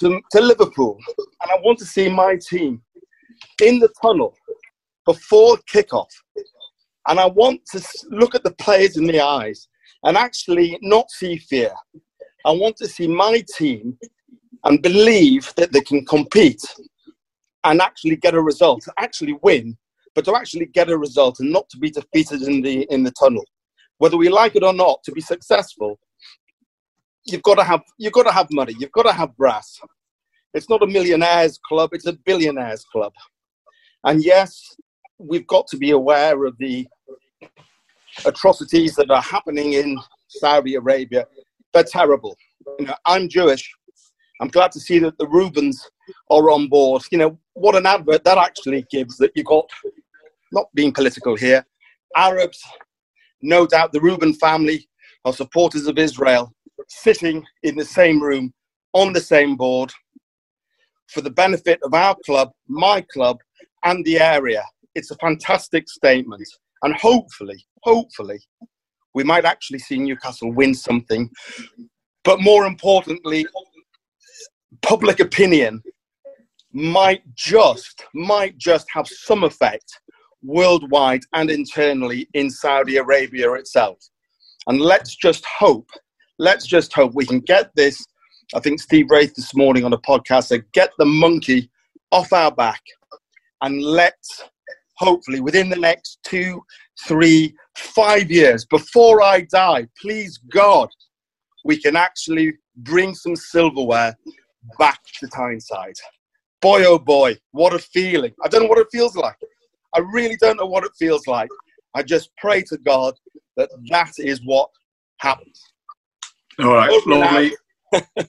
to, 0.00 0.20
to 0.30 0.40
Liverpool, 0.40 0.98
and 1.18 1.50
I 1.50 1.60
want 1.62 1.78
to 1.78 1.86
see 1.86 2.08
my 2.08 2.36
team 2.36 2.82
in 3.62 3.78
the 3.78 3.88
tunnel 4.02 4.34
before 5.06 5.56
kickoff. 5.72 6.08
And 7.08 7.18
I 7.18 7.26
want 7.26 7.60
to 7.72 7.82
look 8.10 8.34
at 8.34 8.44
the 8.44 8.54
players 8.54 8.96
in 8.96 9.06
the 9.06 9.20
eyes 9.20 9.68
and 10.04 10.16
actually 10.16 10.78
not 10.82 11.10
see 11.10 11.38
fear. 11.38 11.72
I 12.44 12.52
want 12.52 12.76
to 12.76 12.88
see 12.88 13.08
my 13.08 13.42
team 13.56 13.98
and 14.64 14.82
believe 14.82 15.52
that 15.56 15.72
they 15.72 15.80
can 15.80 16.04
compete 16.04 16.62
and 17.64 17.80
actually 17.80 18.16
get 18.16 18.34
a 18.34 18.40
result, 18.40 18.84
actually 18.98 19.36
win 19.42 19.76
but 20.14 20.24
to 20.24 20.34
actually 20.34 20.66
get 20.66 20.90
a 20.90 20.96
result 20.96 21.40
and 21.40 21.50
not 21.50 21.68
to 21.70 21.78
be 21.78 21.90
defeated 21.90 22.42
in 22.42 22.60
the 22.62 22.82
in 22.90 23.02
the 23.02 23.10
tunnel. 23.12 23.44
Whether 23.98 24.16
we 24.16 24.28
like 24.28 24.56
it 24.56 24.64
or 24.64 24.72
not, 24.72 25.02
to 25.04 25.12
be 25.12 25.20
successful, 25.20 25.98
you've 27.24 27.42
got 27.42 27.56
to 27.56 27.64
have 27.64 27.82
you've 27.98 28.12
got 28.12 28.24
to 28.24 28.32
have 28.32 28.48
money, 28.50 28.74
you've 28.78 28.92
got 28.92 29.04
to 29.04 29.12
have 29.12 29.36
brass. 29.36 29.80
It's 30.54 30.68
not 30.68 30.82
a 30.82 30.86
millionaires 30.86 31.58
club; 31.66 31.90
it's 31.92 32.06
a 32.06 32.12
billionaires 32.12 32.84
club. 32.84 33.12
And 34.04 34.24
yes, 34.24 34.76
we've 35.18 35.46
got 35.46 35.66
to 35.68 35.76
be 35.76 35.90
aware 35.90 36.44
of 36.44 36.56
the 36.58 36.86
atrocities 38.24 38.94
that 38.96 39.10
are 39.10 39.22
happening 39.22 39.74
in 39.74 39.98
Saudi 40.28 40.74
Arabia. 40.74 41.26
They're 41.72 41.84
terrible. 41.84 42.36
You 42.78 42.86
know, 42.86 42.94
I'm 43.06 43.28
Jewish. 43.28 43.72
I'm 44.40 44.48
glad 44.48 44.72
to 44.72 44.80
see 44.80 44.98
that 44.98 45.16
the 45.18 45.28
Reubens 45.28 45.88
are 46.30 46.50
on 46.50 46.68
board. 46.68 47.02
You 47.10 47.18
know, 47.18 47.38
what 47.54 47.76
an 47.76 47.86
advert 47.86 48.24
that 48.24 48.38
actually 48.38 48.84
gives 48.90 49.16
that 49.18 49.32
you 49.36 49.44
got, 49.44 49.70
not 50.50 50.66
being 50.74 50.92
political 50.92 51.36
here, 51.36 51.64
Arabs, 52.16 52.62
no 53.42 53.66
doubt 53.66 53.92
the 53.92 54.00
Reuben 54.00 54.34
family 54.34 54.88
are 55.24 55.32
supporters 55.32 55.86
of 55.86 55.98
Israel, 55.98 56.52
sitting 56.88 57.44
in 57.62 57.76
the 57.76 57.84
same 57.84 58.22
room, 58.22 58.52
on 58.92 59.12
the 59.12 59.20
same 59.20 59.56
board, 59.56 59.92
for 61.08 61.20
the 61.20 61.30
benefit 61.30 61.78
of 61.82 61.94
our 61.94 62.16
club, 62.24 62.50
my 62.68 63.04
club, 63.12 63.38
and 63.84 64.04
the 64.04 64.18
area. 64.18 64.64
It's 64.94 65.10
a 65.10 65.16
fantastic 65.16 65.88
statement. 65.88 66.46
And 66.82 66.94
hopefully, 66.94 67.64
hopefully, 67.82 68.40
we 69.14 69.24
might 69.24 69.44
actually 69.44 69.78
see 69.78 69.98
Newcastle 69.98 70.52
win 70.52 70.74
something. 70.74 71.30
But 72.24 72.40
more 72.40 72.66
importantly, 72.66 73.46
public 74.82 75.20
opinion 75.20 75.82
might 76.72 77.22
just 77.34 78.04
might 78.14 78.56
just 78.56 78.86
have 78.92 79.06
some 79.06 79.44
effect 79.44 80.00
worldwide 80.42 81.22
and 81.32 81.50
internally 81.50 82.28
in 82.34 82.50
Saudi 82.50 82.96
Arabia 82.96 83.52
itself. 83.52 83.98
And 84.66 84.80
let's 84.80 85.16
just 85.16 85.44
hope, 85.44 85.90
let's 86.38 86.66
just 86.66 86.92
hope 86.92 87.14
we 87.14 87.26
can 87.26 87.40
get 87.40 87.70
this. 87.74 88.04
I 88.54 88.60
think 88.60 88.80
Steve 88.80 89.06
Wraith 89.10 89.34
this 89.34 89.54
morning 89.54 89.84
on 89.84 89.92
a 89.92 89.98
podcast 89.98 90.44
said, 90.44 90.64
get 90.72 90.90
the 90.98 91.06
monkey 91.06 91.70
off 92.10 92.32
our 92.32 92.52
back 92.52 92.82
and 93.62 93.82
let's 93.82 94.44
hopefully 94.96 95.40
within 95.40 95.68
the 95.68 95.76
next 95.76 96.18
two, 96.22 96.62
three, 97.06 97.54
five 97.76 98.30
years, 98.30 98.64
before 98.66 99.22
I 99.22 99.42
die, 99.52 99.88
please 100.00 100.38
God, 100.50 100.88
we 101.64 101.76
can 101.80 101.96
actually 101.96 102.54
bring 102.76 103.14
some 103.14 103.36
silverware 103.36 104.16
back 104.78 105.00
to 105.18 105.26
Tyneside. 105.28 105.94
Boy, 106.60 106.84
oh 106.84 106.98
boy, 106.98 107.36
what 107.50 107.74
a 107.74 107.78
feeling. 107.78 108.32
I 108.44 108.48
don't 108.48 108.62
know 108.62 108.68
what 108.68 108.78
it 108.78 108.88
feels 108.92 109.16
like. 109.16 109.36
I 109.94 110.00
really 110.00 110.36
don't 110.36 110.56
know 110.56 110.66
what 110.66 110.84
it 110.84 110.92
feels 110.98 111.26
like. 111.26 111.50
I 111.94 112.02
just 112.02 112.30
pray 112.36 112.62
to 112.62 112.78
God 112.78 113.14
that 113.56 113.70
that 113.90 114.12
is 114.18 114.40
what 114.44 114.70
happens. 115.18 115.60
All 116.58 116.72
right, 116.72 116.90
lovely. 117.06 117.54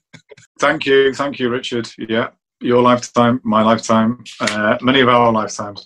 thank 0.60 0.86
you, 0.86 1.14
thank 1.14 1.40
you, 1.40 1.50
Richard. 1.50 1.90
Yeah, 1.98 2.30
your 2.60 2.82
lifetime, 2.82 3.42
my 3.44 3.62
lifetime, 3.62 4.24
uh, 4.42 4.78
many 4.82 5.02
of 5.02 5.10
our 5.10 5.32
lifetimes. 5.32 5.86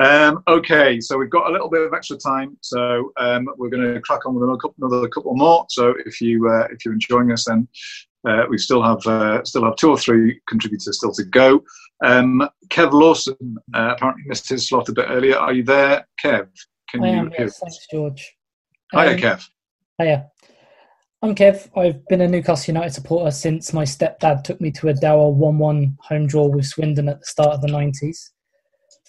Um, 0.00 0.42
okay, 0.48 0.98
so 1.00 1.18
we've 1.18 1.30
got 1.30 1.50
a 1.50 1.52
little 1.52 1.68
bit 1.68 1.82
of 1.82 1.92
extra 1.92 2.16
time, 2.16 2.56
so 2.62 3.12
um, 3.18 3.46
we're 3.58 3.68
going 3.68 3.94
to 3.94 4.00
crack 4.00 4.24
on 4.24 4.34
with 4.34 4.44
another 4.44 4.58
couple, 4.58 4.86
another 4.86 5.08
couple 5.08 5.34
more. 5.34 5.66
So 5.68 5.94
if 6.06 6.20
you 6.20 6.48
uh, 6.48 6.68
if 6.70 6.84
you're 6.84 6.94
enjoying 6.94 7.32
us, 7.32 7.44
then 7.44 7.68
uh, 8.26 8.44
we 8.48 8.56
still 8.56 8.82
have 8.82 9.06
uh, 9.06 9.44
still 9.44 9.64
have 9.64 9.76
two 9.76 9.90
or 9.90 9.98
three 9.98 10.40
contributors 10.48 10.96
still 10.96 11.12
to 11.12 11.24
go. 11.24 11.62
Um, 12.02 12.48
Kev 12.68 12.92
Lawson 12.92 13.56
uh, 13.74 13.94
apparently 13.96 14.24
missed 14.26 14.48
his 14.48 14.68
slot 14.68 14.88
a 14.88 14.92
bit 14.92 15.06
earlier. 15.08 15.36
Are 15.36 15.52
you 15.52 15.62
there, 15.62 16.06
Kev? 16.22 16.48
Can 16.90 17.04
I 17.04 17.10
you 17.10 17.18
am, 17.18 17.32
yes, 17.38 17.58
thanks, 17.58 17.86
George. 17.90 18.36
Hiya, 18.92 19.12
um, 19.12 19.16
Kev. 19.18 19.48
Hiya. 20.00 20.26
I'm 21.22 21.34
Kev. 21.34 21.68
I've 21.76 22.06
been 22.08 22.22
a 22.22 22.28
Newcastle 22.28 22.72
United 22.72 22.94
supporter 22.94 23.30
since 23.30 23.72
my 23.72 23.84
stepdad 23.84 24.44
took 24.44 24.60
me 24.60 24.70
to 24.72 24.88
a 24.88 24.94
Dower 24.94 25.30
1 25.30 25.58
1 25.58 25.98
home 26.00 26.26
draw 26.26 26.46
with 26.46 26.66
Swindon 26.66 27.08
at 27.08 27.20
the 27.20 27.26
start 27.26 27.50
of 27.50 27.60
the 27.60 27.68
90s 27.68 28.30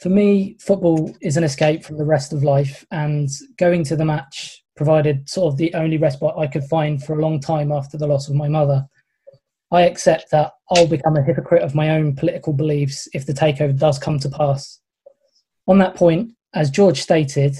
for 0.01 0.09
me, 0.09 0.57
football 0.59 1.15
is 1.21 1.37
an 1.37 1.43
escape 1.43 1.83
from 1.83 1.97
the 1.97 2.05
rest 2.05 2.33
of 2.33 2.43
life, 2.43 2.83
and 2.89 3.29
going 3.59 3.83
to 3.83 3.95
the 3.95 4.03
match 4.03 4.63
provided 4.75 5.29
sort 5.29 5.53
of 5.53 5.57
the 5.57 5.71
only 5.75 5.99
respite 5.99 6.33
I 6.35 6.47
could 6.47 6.63
find 6.63 7.03
for 7.03 7.13
a 7.13 7.21
long 7.21 7.39
time 7.39 7.71
after 7.71 7.99
the 7.99 8.07
loss 8.07 8.27
of 8.27 8.33
my 8.33 8.47
mother. 8.47 8.87
I 9.71 9.83
accept 9.83 10.31
that 10.31 10.51
I'll 10.71 10.87
become 10.87 11.15
a 11.15 11.23
hypocrite 11.23 11.63
of 11.63 11.75
my 11.75 11.91
own 11.91 12.15
political 12.15 12.53
beliefs 12.53 13.07
if 13.13 13.25
the 13.25 13.33
takeover 13.33 13.77
does 13.77 13.97
come 13.97 14.19
to 14.19 14.29
pass. 14.29 14.79
On 15.67 15.77
that 15.77 15.95
point, 15.95 16.31
as 16.53 16.69
George 16.69 17.01
stated, 17.01 17.57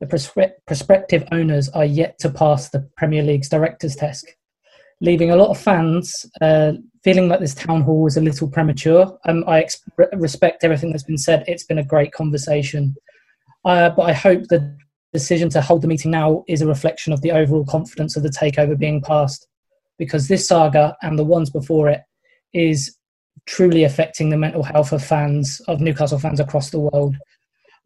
the 0.00 0.06
prospective 0.66 1.24
owners 1.32 1.70
are 1.70 1.84
yet 1.84 2.18
to 2.18 2.30
pass 2.30 2.68
the 2.68 2.88
Premier 2.96 3.22
League's 3.22 3.48
directors' 3.48 3.96
test, 3.96 4.26
leaving 5.00 5.30
a 5.30 5.36
lot 5.36 5.48
of 5.48 5.58
fans 5.58 6.26
uh, 6.42 6.72
feeling 7.02 7.28
like 7.28 7.40
this 7.40 7.54
town 7.54 7.82
hall 7.82 8.02
was 8.02 8.16
a 8.16 8.20
little 8.20 8.48
premature. 8.48 9.16
Um, 9.26 9.44
I 9.46 9.60
ex- 9.62 9.80
respect 10.14 10.64
everything 10.64 10.90
that's 10.90 11.04
been 11.04 11.16
said. 11.16 11.44
It's 11.46 11.64
been 11.64 11.78
a 11.78 11.84
great 11.84 12.12
conversation. 12.12 12.94
Uh, 13.64 13.90
but 13.90 14.02
I 14.02 14.12
hope 14.12 14.42
the 14.48 14.76
decision 15.12 15.48
to 15.50 15.62
hold 15.62 15.82
the 15.82 15.88
meeting 15.88 16.10
now 16.10 16.44
is 16.46 16.60
a 16.60 16.66
reflection 16.66 17.12
of 17.12 17.22
the 17.22 17.32
overall 17.32 17.64
confidence 17.64 18.16
of 18.16 18.22
the 18.22 18.28
takeover 18.28 18.78
being 18.78 19.00
passed. 19.00 19.46
Because 19.98 20.28
this 20.28 20.48
saga 20.48 20.96
and 21.02 21.18
the 21.18 21.24
ones 21.24 21.50
before 21.50 21.88
it 21.88 22.02
is 22.52 22.96
truly 23.46 23.84
affecting 23.84 24.30
the 24.30 24.36
mental 24.36 24.62
health 24.62 24.92
of 24.92 25.04
fans, 25.04 25.60
of 25.68 25.80
Newcastle 25.80 26.18
fans 26.18 26.40
across 26.40 26.70
the 26.70 26.80
world. 26.80 27.16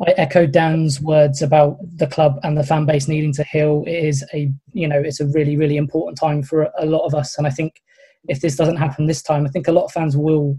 I 0.07 0.13
echo 0.17 0.47
Dan's 0.47 1.01
words 1.01 1.43
about 1.43 1.77
the 1.97 2.07
club 2.07 2.41
and 2.43 2.57
the 2.57 2.65
fan 2.65 2.87
base 2.87 3.07
needing 3.07 3.35
to 3.35 3.45
heal. 3.45 3.85
It 3.87 4.05
is 4.05 4.25
a, 4.33 4.51
you 4.73 4.89
know, 4.89 4.99
it's 4.99 5.21
a 5.21 5.27
really, 5.27 5.57
really 5.57 5.77
important 5.77 6.19
time 6.19 6.43
for 6.43 6.71
a 6.79 6.87
lot 6.87 7.05
of 7.05 7.15
us. 7.15 7.37
And 7.37 7.47
I 7.47 7.51
think 7.51 7.75
if 8.29 8.41
this 8.41 8.57
doesn't 8.57 8.77
happen 8.77 9.07
this 9.07 9.23
time, 9.23 9.45
I 9.45 9.51
think 9.51 9.69
a 9.69 9.73
lot 9.73 9.85
of 9.85 9.93
fans 9.93 10.17
will 10.17 10.59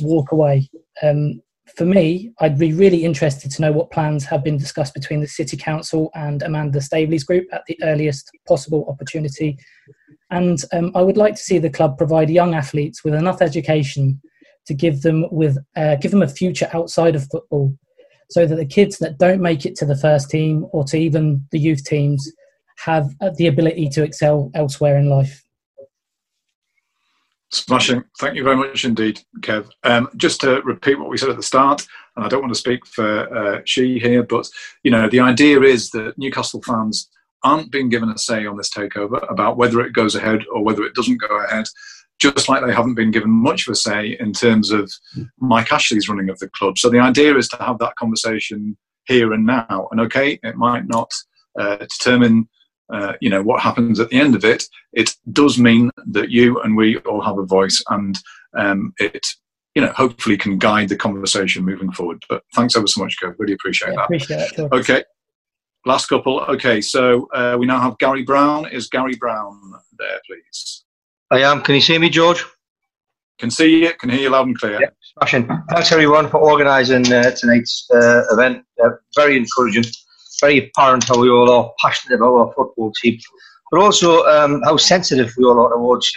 walk 0.00 0.32
away. 0.32 0.70
Um, 1.02 1.42
for 1.76 1.84
me, 1.84 2.32
I'd 2.40 2.58
be 2.58 2.72
really 2.72 3.04
interested 3.04 3.50
to 3.50 3.62
know 3.62 3.72
what 3.72 3.90
plans 3.90 4.24
have 4.24 4.42
been 4.42 4.56
discussed 4.56 4.94
between 4.94 5.20
the 5.20 5.28
City 5.28 5.56
Council 5.56 6.10
and 6.14 6.42
Amanda 6.42 6.80
Staveley's 6.80 7.24
group 7.24 7.46
at 7.52 7.62
the 7.66 7.78
earliest 7.82 8.30
possible 8.48 8.86
opportunity. 8.88 9.58
And 10.32 10.58
um, 10.72 10.90
I 10.94 11.02
would 11.02 11.18
like 11.18 11.34
to 11.34 11.42
see 11.42 11.58
the 11.58 11.70
club 11.70 11.98
provide 11.98 12.30
young 12.30 12.54
athletes 12.54 13.04
with 13.04 13.14
enough 13.14 13.42
education 13.42 14.20
to 14.66 14.72
give 14.72 15.02
them 15.02 15.26
with 15.30 15.58
uh, 15.76 15.96
give 15.96 16.10
them 16.10 16.22
a 16.22 16.28
future 16.28 16.68
outside 16.72 17.14
of 17.14 17.28
football, 17.30 17.76
so 18.30 18.46
that 18.46 18.56
the 18.56 18.64
kids 18.64 18.98
that 18.98 19.18
don't 19.18 19.42
make 19.42 19.66
it 19.66 19.76
to 19.76 19.84
the 19.84 19.96
first 19.96 20.30
team 20.30 20.66
or 20.72 20.84
to 20.84 20.96
even 20.96 21.46
the 21.52 21.58
youth 21.58 21.84
teams 21.84 22.32
have 22.78 23.10
uh, 23.20 23.30
the 23.36 23.46
ability 23.46 23.90
to 23.90 24.02
excel 24.02 24.50
elsewhere 24.54 24.96
in 24.96 25.10
life. 25.10 25.44
Smashing. 27.50 28.02
Thank 28.18 28.34
you 28.34 28.42
very 28.42 28.56
much 28.56 28.86
indeed, 28.86 29.20
Kev. 29.40 29.68
Um, 29.84 30.08
just 30.16 30.40
to 30.40 30.62
repeat 30.62 30.98
what 30.98 31.10
we 31.10 31.18
said 31.18 31.28
at 31.28 31.36
the 31.36 31.42
start, 31.42 31.86
and 32.16 32.24
I 32.24 32.28
don't 32.28 32.40
want 32.40 32.54
to 32.54 32.58
speak 32.58 32.86
for 32.86 33.28
uh, 33.36 33.58
Chi 33.58 33.98
here, 34.00 34.22
but 34.22 34.48
you 34.82 34.90
know 34.90 35.10
the 35.10 35.20
idea 35.20 35.60
is 35.60 35.90
that 35.90 36.16
Newcastle 36.16 36.62
fans 36.62 37.10
aren't 37.44 37.72
being 37.72 37.88
given 37.88 38.10
a 38.10 38.18
say 38.18 38.46
on 38.46 38.56
this 38.56 38.70
takeover 38.70 39.30
about 39.30 39.56
whether 39.56 39.80
it 39.80 39.92
goes 39.92 40.14
ahead 40.14 40.40
or 40.52 40.64
whether 40.64 40.82
it 40.82 40.94
doesn't 40.94 41.20
go 41.20 41.44
ahead. 41.44 41.66
Just 42.18 42.48
like 42.48 42.64
they 42.64 42.72
haven't 42.72 42.94
been 42.94 43.10
given 43.10 43.30
much 43.30 43.66
of 43.66 43.72
a 43.72 43.74
say 43.74 44.16
in 44.20 44.32
terms 44.32 44.70
of 44.70 44.92
Mike 45.40 45.72
Ashley's 45.72 46.08
running 46.08 46.30
of 46.30 46.38
the 46.38 46.48
club. 46.50 46.78
So 46.78 46.88
the 46.88 47.00
idea 47.00 47.36
is 47.36 47.48
to 47.48 47.56
have 47.56 47.78
that 47.78 47.96
conversation 47.96 48.76
here 49.06 49.32
and 49.32 49.44
now. 49.44 49.88
And 49.90 50.00
okay, 50.02 50.38
it 50.42 50.56
might 50.56 50.86
not 50.86 51.10
uh, 51.58 51.76
determine 51.76 52.48
uh, 52.92 53.14
you 53.20 53.30
know 53.30 53.42
what 53.42 53.62
happens 53.62 53.98
at 53.98 54.10
the 54.10 54.20
end 54.20 54.34
of 54.34 54.44
it, 54.44 54.64
it 54.92 55.14
does 55.32 55.58
mean 55.58 55.90
that 56.06 56.30
you 56.30 56.60
and 56.60 56.76
we 56.76 56.98
all 56.98 57.22
have 57.22 57.38
a 57.38 57.46
voice, 57.46 57.82
and 57.88 58.18
um, 58.56 58.92
it 58.98 59.26
you 59.74 59.80
know 59.80 59.92
hopefully 59.92 60.36
can 60.36 60.58
guide 60.58 60.88
the 60.90 60.96
conversation 60.96 61.64
moving 61.64 61.90
forward. 61.90 62.22
But 62.28 62.42
thanks 62.54 62.76
ever 62.76 62.86
so 62.86 63.02
much, 63.02 63.16
Kev. 63.20 63.34
Really 63.38 63.54
appreciate 63.54 63.90
yeah, 63.90 63.96
that. 63.96 64.04
Appreciate 64.04 64.52
it. 64.58 64.72
Okay, 64.72 65.04
last 65.86 66.06
couple. 66.06 66.40
Okay, 66.40 66.80
so 66.80 67.28
uh, 67.34 67.56
we 67.58 67.66
now 67.66 67.80
have 67.80 67.98
Gary 67.98 68.22
Brown. 68.22 68.66
Is 68.70 68.88
Gary 68.88 69.16
Brown 69.16 69.60
there, 69.98 70.20
please? 70.26 70.84
I 71.30 71.40
am. 71.40 71.62
Can 71.62 71.74
you 71.74 71.80
see 71.80 71.98
me, 71.98 72.10
George? 72.10 72.44
Can 73.38 73.50
see 73.50 73.84
you. 73.84 73.92
Can 73.94 74.10
hear 74.10 74.20
you 74.20 74.30
loud 74.30 74.46
and 74.46 74.58
clear. 74.58 74.80
Yeah, 74.80 74.90
smashing. 75.16 75.48
Thanks 75.70 75.90
everyone 75.90 76.28
for 76.28 76.38
organising 76.38 77.12
uh, 77.12 77.30
tonight's 77.32 77.88
uh, 77.92 78.22
event. 78.30 78.64
Uh, 78.82 78.90
very 79.16 79.36
encouraging 79.36 79.84
very 80.42 80.58
apparent 80.58 81.04
how 81.08 81.18
we 81.18 81.30
all 81.30 81.50
are 81.50 81.72
passionate 81.80 82.16
about 82.16 82.34
our 82.34 82.52
football 82.54 82.92
team, 83.00 83.18
but 83.70 83.80
also 83.80 84.24
um, 84.24 84.60
how 84.64 84.76
sensitive 84.76 85.32
we 85.38 85.44
all 85.44 85.60
are 85.60 85.70
towards 85.70 86.12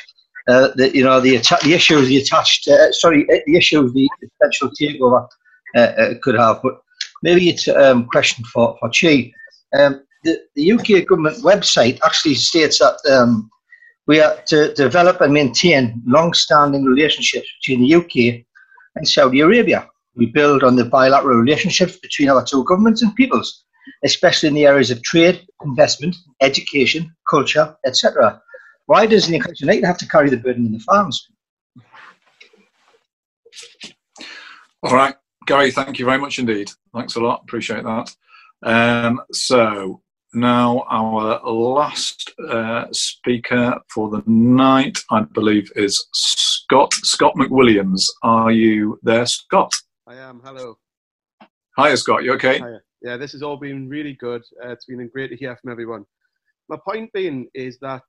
uh, 0.47 0.69
the 0.75 0.93
you 0.95 1.03
know 1.03 1.21
the 1.21 1.37
the 1.63 1.73
issues 1.73 2.07
the 2.07 2.17
attached 2.17 2.67
uh, 2.67 2.91
sorry 2.91 3.23
uh, 3.31 3.39
the 3.45 3.55
issues 3.55 3.93
the 3.93 4.09
potential 4.19 4.69
takeover 4.79 5.27
uh, 5.75 5.79
uh, 5.79 6.13
could 6.21 6.35
have. 6.35 6.61
But 6.61 6.75
maybe 7.23 7.49
it's 7.49 7.67
a 7.67 7.91
um, 7.91 8.07
question 8.07 8.43
for 8.45 8.75
for 8.79 8.89
Chi. 8.89 9.31
Um, 9.73 10.03
the, 10.23 10.39
the 10.55 10.71
UK 10.71 11.07
government 11.07 11.43
website 11.43 11.99
actually 12.03 12.35
states 12.35 12.79
that 12.79 12.97
um, 13.11 13.49
we 14.07 14.19
are 14.19 14.37
to 14.47 14.73
develop 14.73 15.21
and 15.21 15.33
maintain 15.33 16.01
long-standing 16.05 16.83
relationships 16.83 17.47
between 17.61 17.81
the 17.81 17.95
UK 17.95 18.45
and 18.95 19.07
Saudi 19.07 19.39
Arabia. 19.39 19.87
We 20.15 20.27
build 20.27 20.63
on 20.63 20.75
the 20.75 20.85
bilateral 20.85 21.37
relationships 21.37 21.97
between 21.97 22.29
our 22.29 22.43
two 22.43 22.63
governments 22.63 23.01
and 23.01 23.13
peoples, 23.15 23.63
especially 24.03 24.49
in 24.49 24.55
the 24.55 24.65
areas 24.65 24.91
of 24.91 25.01
trade, 25.03 25.45
investment, 25.63 26.15
education, 26.41 27.13
culture, 27.29 27.75
etc. 27.85 28.41
Why 28.85 29.05
does 29.05 29.29
Newcastle 29.29 29.55
United 29.59 29.85
have 29.85 29.97
to 29.97 30.07
carry 30.07 30.29
the 30.29 30.37
burden 30.37 30.65
in 30.65 30.71
the 30.71 30.79
farms? 30.79 31.27
All 34.83 34.93
right, 34.93 35.15
Gary, 35.47 35.71
thank 35.71 35.97
you 35.97 36.05
very 36.05 36.19
much 36.19 36.37
indeed. 36.37 36.69
Thanks 36.93 37.15
a 37.15 37.19
lot. 37.19 37.41
Appreciate 37.43 37.83
that. 37.83 38.15
Um, 38.63 39.21
so 39.31 40.01
now 40.33 40.85
our 40.89 41.39
last 41.49 42.33
uh, 42.49 42.85
speaker 42.91 43.79
for 43.93 44.09
the 44.09 44.23
night, 44.25 44.99
I 45.11 45.21
believe, 45.21 45.71
is 45.75 46.05
Scott 46.13 46.93
Scott 46.93 47.33
McWilliams. 47.35 48.09
Are 48.23 48.51
you 48.51 48.99
there, 49.03 49.25
Scott? 49.25 49.73
I 50.07 50.15
am. 50.15 50.41
Hello. 50.43 50.77
Hi, 51.77 51.93
Scott. 51.95 52.23
You 52.23 52.33
okay? 52.33 52.57
Hiya. 52.57 52.79
Yeah, 53.01 53.17
this 53.17 53.33
has 53.33 53.43
all 53.43 53.57
been 53.57 53.87
really 53.87 54.13
good. 54.13 54.41
Uh, 54.63 54.69
it's 54.69 54.85
been 54.85 55.07
great 55.13 55.29
to 55.29 55.35
hear 55.35 55.55
from 55.57 55.71
everyone. 55.71 56.05
My 56.69 56.77
point 56.83 57.13
being 57.13 57.47
is 57.53 57.77
that 57.79 58.01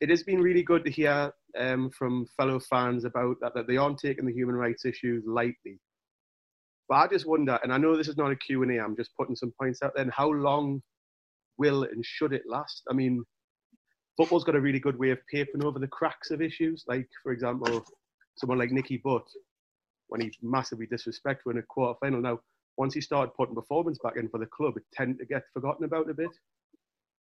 it 0.00 0.08
has 0.08 0.22
been 0.22 0.40
really 0.40 0.62
good 0.62 0.84
to 0.84 0.90
hear 0.90 1.30
um, 1.58 1.90
from 1.90 2.26
fellow 2.36 2.58
fans 2.58 3.04
about 3.04 3.36
that, 3.40 3.54
that 3.54 3.66
they 3.66 3.76
aren't 3.76 3.98
taking 3.98 4.24
the 4.24 4.32
human 4.32 4.54
rights 4.54 4.84
issues 4.84 5.22
lightly. 5.26 5.78
But 6.92 6.98
I 6.98 7.06
just 7.06 7.24
wonder, 7.24 7.58
and 7.62 7.72
I 7.72 7.78
know 7.78 7.96
this 7.96 8.06
is 8.06 8.18
not 8.18 8.32
a 8.32 8.36
Q&A, 8.36 8.78
I'm 8.78 8.94
just 8.94 9.16
putting 9.18 9.34
some 9.34 9.50
points 9.58 9.82
out 9.82 9.92
there, 9.94 10.02
and 10.02 10.12
how 10.12 10.30
long 10.30 10.82
will 11.56 11.84
and 11.84 12.04
should 12.04 12.34
it 12.34 12.42
last? 12.46 12.82
I 12.90 12.92
mean, 12.92 13.24
football's 14.18 14.44
got 14.44 14.56
a 14.56 14.60
really 14.60 14.78
good 14.78 14.98
way 14.98 15.08
of 15.08 15.16
papering 15.32 15.64
over 15.64 15.78
the 15.78 15.86
cracks 15.86 16.30
of 16.30 16.42
issues. 16.42 16.84
Like, 16.86 17.08
for 17.22 17.32
example, 17.32 17.86
someone 18.36 18.58
like 18.58 18.72
Nicky 18.72 18.98
Butt, 18.98 19.26
when 20.08 20.20
he 20.20 20.30
massively 20.42 20.84
disrespectful 20.84 21.52
in 21.52 21.56
a 21.56 21.62
quarter 21.62 21.98
final. 21.98 22.20
Now, 22.20 22.40
once 22.76 22.92
he 22.92 23.00
started 23.00 23.32
putting 23.38 23.54
performance 23.54 23.98
back 24.04 24.18
in 24.18 24.28
for 24.28 24.38
the 24.38 24.44
club, 24.44 24.76
it 24.76 24.82
tended 24.92 25.18
to 25.20 25.24
get 25.24 25.44
forgotten 25.54 25.86
about 25.86 26.10
a 26.10 26.14
bit. 26.14 26.36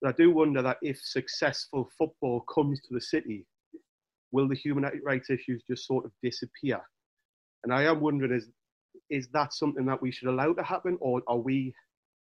But 0.02 0.10
I 0.10 0.18
do 0.18 0.32
wonder 0.32 0.62
that 0.64 0.80
if 0.82 1.00
successful 1.02 1.90
football 1.98 2.42
comes 2.54 2.82
to 2.82 2.94
the 2.94 3.00
city, 3.00 3.46
will 4.34 4.50
the 4.50 4.56
human 4.56 4.84
rights 5.06 5.30
issues 5.30 5.64
just 5.70 5.88
sort 5.88 6.04
of 6.04 6.12
disappear? 6.22 6.82
And 7.64 7.74
I 7.74 7.84
am 7.84 8.02
wondering 8.02 8.34
is 8.34 8.50
is 9.12 9.28
that 9.34 9.54
something 9.54 9.86
that 9.86 10.02
we 10.02 10.12
should 10.12 10.30
allow 10.30 10.54
to 10.54 10.64
happen, 10.64 10.98
or 11.02 11.22
are 11.28 11.38
we 11.38 11.74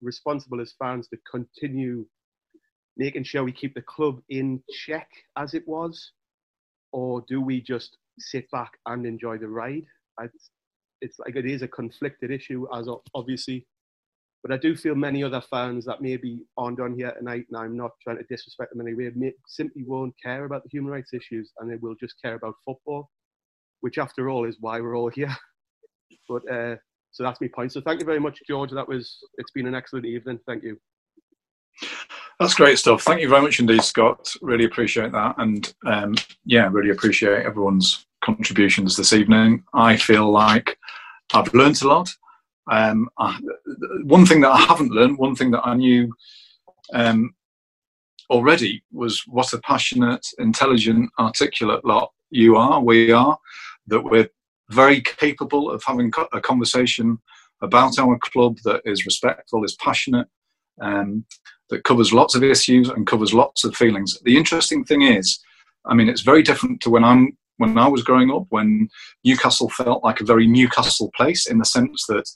responsible 0.03 0.61
as 0.61 0.75
fans 0.79 1.09
to 1.09 1.17
continue 1.31 2.05
making 2.97 3.25
sure 3.25 3.45
we 3.45 3.53
keep 3.53 3.75
the 3.75 3.83
club 3.83 4.21
in 4.29 4.63
check 4.85 5.09
as 5.39 5.55
it 5.55 5.67
was, 5.67 6.13
or 6.93 7.25
do 7.29 7.41
we 7.41 7.61
just 7.61 7.97
sit 8.19 8.51
back 8.51 8.73
and 8.87 9.07
enjoy 9.07 9.39
the 9.39 9.49
ride? 9.49 9.85
It's, 10.21 10.51
it's 11.01 11.19
like 11.19 11.37
it 11.37 11.47
is 11.47 11.63
a 11.63 11.69
conflicted 11.69 12.31
issue, 12.31 12.67
as 12.75 12.89
obviously, 13.15 13.67
but 14.43 14.53
I 14.53 14.57
do 14.57 14.75
feel 14.75 14.95
many 14.95 15.23
other 15.23 15.43
fans 15.51 15.85
that 15.85 16.01
maybe 16.01 16.41
aren't 16.57 16.81
on 16.81 16.95
here 16.95 17.13
tonight, 17.13 17.47
and 17.51 17.59
I'm 17.59 17.77
not 17.77 17.93
trying 18.03 18.19
to 18.19 18.25
disrespect 18.25 18.73
them 18.73 18.81
in 18.81 18.89
any 18.89 18.97
way, 18.97 19.33
simply 19.47 19.85
won't 19.87 20.15
care 20.23 20.45
about 20.45 20.63
the 20.65 20.71
human 20.71 20.91
rights 20.91 21.13
issues, 21.13 21.53
and 21.59 21.71
they 21.71 21.77
will 21.77 21.95
just 21.95 22.15
care 22.23 22.35
about 22.35 22.55
football, 22.65 23.11
which 23.81 23.99
after 23.99 24.31
all 24.31 24.47
is 24.47 24.57
why 24.61 24.81
we're 24.81 24.97
all 24.97 25.11
here. 25.11 25.37
But 26.29 26.51
uh, 26.51 26.77
so 27.11 27.23
that's 27.23 27.41
my 27.41 27.49
point. 27.55 27.73
So 27.73 27.81
thank 27.81 28.01
you 28.01 28.07
very 28.07 28.21
much, 28.21 28.39
George. 28.49 28.71
That 28.71 28.89
was 28.89 29.19
it's 29.39 29.51
been 29.51 29.67
an 29.67 29.75
excellent 29.75 30.07
evening. 30.07 30.39
Thank 30.47 30.63
you. 30.63 30.79
That's 32.39 32.55
great 32.55 32.79
stuff. 32.79 33.03
Thank 33.03 33.21
you 33.21 33.29
very 33.29 33.43
much 33.43 33.61
indeed, 33.61 33.83
Scott. 33.83 34.35
Really 34.43 34.65
appreciate 34.65 35.13
that, 35.13 35.35
and 35.39 35.73
um, 35.87 36.15
yeah, 36.45 36.69
really 36.71 36.91
appreciate 36.91 37.45
everyone's 37.45 38.07
contributions 38.25 38.97
this 38.97 39.13
evening. 39.13 39.65
I 39.75 39.97
feel 39.97 40.31
like 40.31 40.79
I've 41.35 41.53
learned 41.55 41.83
a 41.83 41.89
lot. 41.89 42.11
Um, 42.71 43.09
I, 43.19 43.39
one 44.05 44.27
thing 44.27 44.41
that 44.43 44.53
I 44.53 44.59
haven't 44.59 44.93
learned, 44.93 45.19
one 45.19 45.35
thing 45.35 45.51
that 45.53 45.67
I 45.67 45.75
knew 45.75 46.13
um, 46.93 47.35
already 48.31 48.83
was 48.93 49.23
what 49.27 49.53
a 49.53 49.59
passionate, 49.59 50.27
intelligent, 50.39 51.11
articulate 51.19 51.85
lot 51.85 52.13
you 52.31 52.57
are, 52.57 52.81
we 52.81 53.11
are, 53.11 53.39
that 53.89 54.03
we're 54.03 54.29
very 54.71 55.01
capable 55.01 55.71
of 55.71 55.83
having 55.85 56.13
a 56.33 56.41
conversation 56.41 57.19
about 57.63 57.99
our 57.99 58.19
club 58.19 58.59
that 58.65 58.81
is 58.85 59.05
respectful, 59.05 59.65
is 59.65 59.77
passionate, 59.77 60.29
um, 60.81 61.25
that 61.69 61.85
covers 61.85 62.13
lots 62.13 62.35
of 62.35 62.43
issues 62.43 62.89
and 62.89 63.07
covers 63.07 63.35
lots 63.35 63.65
of 63.65 63.77
feelings. 63.77 64.19
The 64.25 64.37
interesting 64.37 64.85
thing 64.85 65.03
is, 65.03 65.39
I 65.85 65.95
mean, 65.95 66.09
it's 66.09 66.23
very 66.23 66.43
different 66.43 66.81
to 66.83 66.91
when 66.91 67.05
I'm 67.05 67.37
when 67.59 67.77
I 67.77 67.89
was 67.89 68.03
growing 68.03 68.31
up, 68.31 68.47
when 68.49 68.89
Newcastle 69.23 69.69
felt 69.69 70.03
like 70.03 70.21
a 70.21 70.25
very 70.25 70.47
Newcastle 70.47 71.11
place 71.15 71.47
in 71.47 71.59
the 71.59 71.67
sense 71.67 72.07
that 72.09 72.27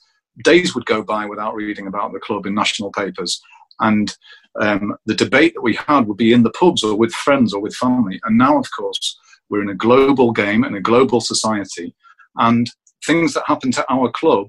days 0.44 0.74
would 0.74 0.84
go 0.84 1.02
by 1.02 1.24
without 1.24 1.54
reading 1.54 1.86
about 1.86 2.12
the 2.12 2.18
club 2.18 2.44
in 2.44 2.54
national 2.54 2.92
papers. 2.92 3.40
And 3.80 4.14
um, 4.60 4.94
the 5.06 5.14
debate 5.14 5.54
that 5.54 5.62
we 5.62 5.76
had 5.76 6.06
would 6.06 6.18
be 6.18 6.34
in 6.34 6.42
the 6.42 6.50
pubs 6.50 6.84
or 6.84 6.94
with 6.94 7.12
friends 7.14 7.54
or 7.54 7.62
with 7.62 7.74
family. 7.74 8.20
And 8.24 8.36
now, 8.36 8.58
of 8.58 8.70
course, 8.70 9.18
we're 9.48 9.62
in 9.62 9.70
a 9.70 9.74
global 9.74 10.30
game 10.30 10.62
and 10.62 10.76
a 10.76 10.80
global 10.80 11.22
society 11.22 11.94
and 12.36 12.70
things 13.06 13.34
that 13.34 13.44
happen 13.46 13.70
to 13.72 13.92
our 13.92 14.10
club 14.10 14.48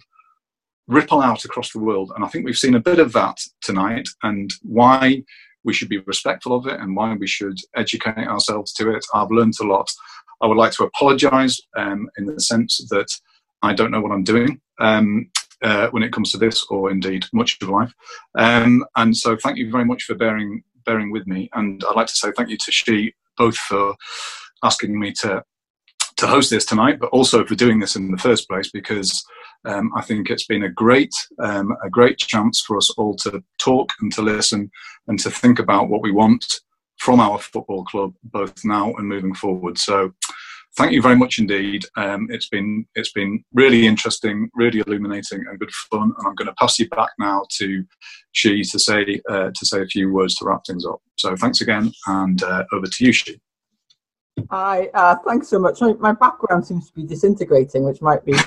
ripple 0.88 1.22
out 1.22 1.45
across 1.45 1.72
the 1.72 1.80
world. 1.80 2.12
And 2.16 2.24
I 2.24 2.28
think 2.28 2.45
we've 2.45 2.57
seen 2.57 2.76
a 2.76 2.80
bit 2.80 2.99
of 2.99 3.14
that 3.14 3.38
tonight 3.62 4.07
and 4.24 4.52
why 4.62 5.24
we 5.64 5.74
should 5.74 5.90
be 5.90 5.98
respectful 5.99 6.56
of 6.56 6.68
it 6.68 6.80
and 6.80 6.95
why 6.95 7.16
we 7.16 7.28
should 7.28 7.57
educate 7.76 8.28
ourselves 8.28 8.72
to 8.74 8.95
it. 8.95 9.03
I've 9.14 9.32
learned 9.32 9.56
a 9.60 9.66
lot. 9.66 9.90
I 10.41 10.48
would 10.48 10.57
like 10.57 10.74
to 10.74 10.84
apologize 10.84 11.60
um, 11.76 12.07
in 12.18 12.26
the 12.26 12.40
sense 12.40 12.78
that 12.90 13.07
I 13.62 13.74
don't 13.74 13.91
know 13.91 14.02
what 14.02 14.12
I'm 14.12 14.24
doing 14.24 14.62
um, 14.80 15.32
uh, 15.64 15.88
when 15.90 16.03
it 16.03 16.14
comes 16.14 16.32
to 16.32 16.38
this, 16.38 16.64
or 16.70 16.91
indeed 16.91 17.26
much 17.34 17.57
of 17.62 17.70
life. 17.70 17.94
Um, 18.38 18.86
and 18.95 19.16
so, 19.18 19.36
thank 19.36 19.57
you 19.57 19.72
very 19.72 19.86
much 19.86 20.03
for 20.03 20.14
bearing 20.14 20.64
bearing 20.86 21.12
with 21.12 21.26
me. 21.26 21.49
And 21.53 21.84
I'd 21.90 21.95
like 21.95 22.07
to 22.07 22.16
say 22.16 22.32
thank 22.32 22.49
you 22.49 22.57
to 22.57 22.72
Chi 22.86 23.14
both 23.38 23.57
for 23.57 23.95
asking 24.64 24.99
me 24.99 25.14
to 25.22 25.44
to 26.17 26.27
host 26.27 26.49
this 26.49 26.65
tonight, 26.65 26.99
but 26.99 27.09
also 27.09 27.45
for 27.45 27.55
doing 27.55 27.79
this 27.79 27.95
in 27.95 28.11
the 28.11 28.17
first 28.17 28.47
place 28.47 28.69
because 28.71 29.25
um, 29.65 29.91
I 29.95 30.01
think 30.01 30.29
it's 30.29 30.45
been 30.45 30.63
a 30.63 30.69
great 30.69 31.13
um, 31.43 31.75
a 31.83 31.89
great 31.89 32.17
chance 32.17 32.61
for 32.61 32.77
us 32.77 32.89
all 32.97 33.15
to 33.17 33.43
talk 33.59 33.91
and 33.99 34.11
to 34.13 34.21
listen 34.21 34.71
and 35.07 35.19
to 35.19 35.29
think 35.29 35.59
about 35.59 35.89
what 35.89 36.01
we 36.01 36.11
want 36.11 36.61
from 36.97 37.19
our 37.19 37.39
football 37.39 37.83
club, 37.83 38.13
both 38.23 38.63
now 38.63 38.93
and 38.93 39.07
moving 39.07 39.35
forward. 39.35 39.77
So. 39.77 40.13
Thank 40.77 40.91
you 40.91 41.01
very 41.01 41.15
much 41.15 41.39
indeed. 41.39 41.85
Um, 41.95 42.27
it's 42.29 42.49
been 42.49 42.85
it's 42.95 43.13
been 43.13 43.45
really 43.53 43.87
interesting, 43.87 44.49
really 44.55 44.83
illuminating, 44.85 45.45
and 45.47 45.57
good 45.57 45.71
fun. 45.89 46.13
And 46.17 46.27
I'm 46.27 46.35
going 46.35 46.49
to 46.49 46.55
pass 46.59 46.77
you 46.77 46.89
back 46.89 47.11
now 47.17 47.43
to 47.59 47.85
Chi 48.35 48.61
to 48.61 48.77
say 48.77 49.21
uh, 49.29 49.51
to 49.55 49.65
say 49.65 49.83
a 49.83 49.85
few 49.85 50.11
words 50.11 50.35
to 50.35 50.45
wrap 50.45 50.65
things 50.67 50.85
up. 50.85 50.99
So 51.15 51.33
thanks 51.37 51.61
again, 51.61 51.93
and 52.07 52.43
uh, 52.43 52.65
over 52.73 52.87
to 52.87 53.05
you, 53.05 53.13
Chi. 53.13 53.39
Hi, 54.49 54.90
uh, 54.94 55.16
thanks 55.26 55.48
so 55.48 55.60
much. 55.60 55.82
My 55.82 56.12
background 56.12 56.66
seems 56.66 56.88
to 56.88 56.94
be 56.94 57.03
disintegrating, 57.03 57.84
which 57.84 58.02
might 58.02 58.24
be 58.26 58.34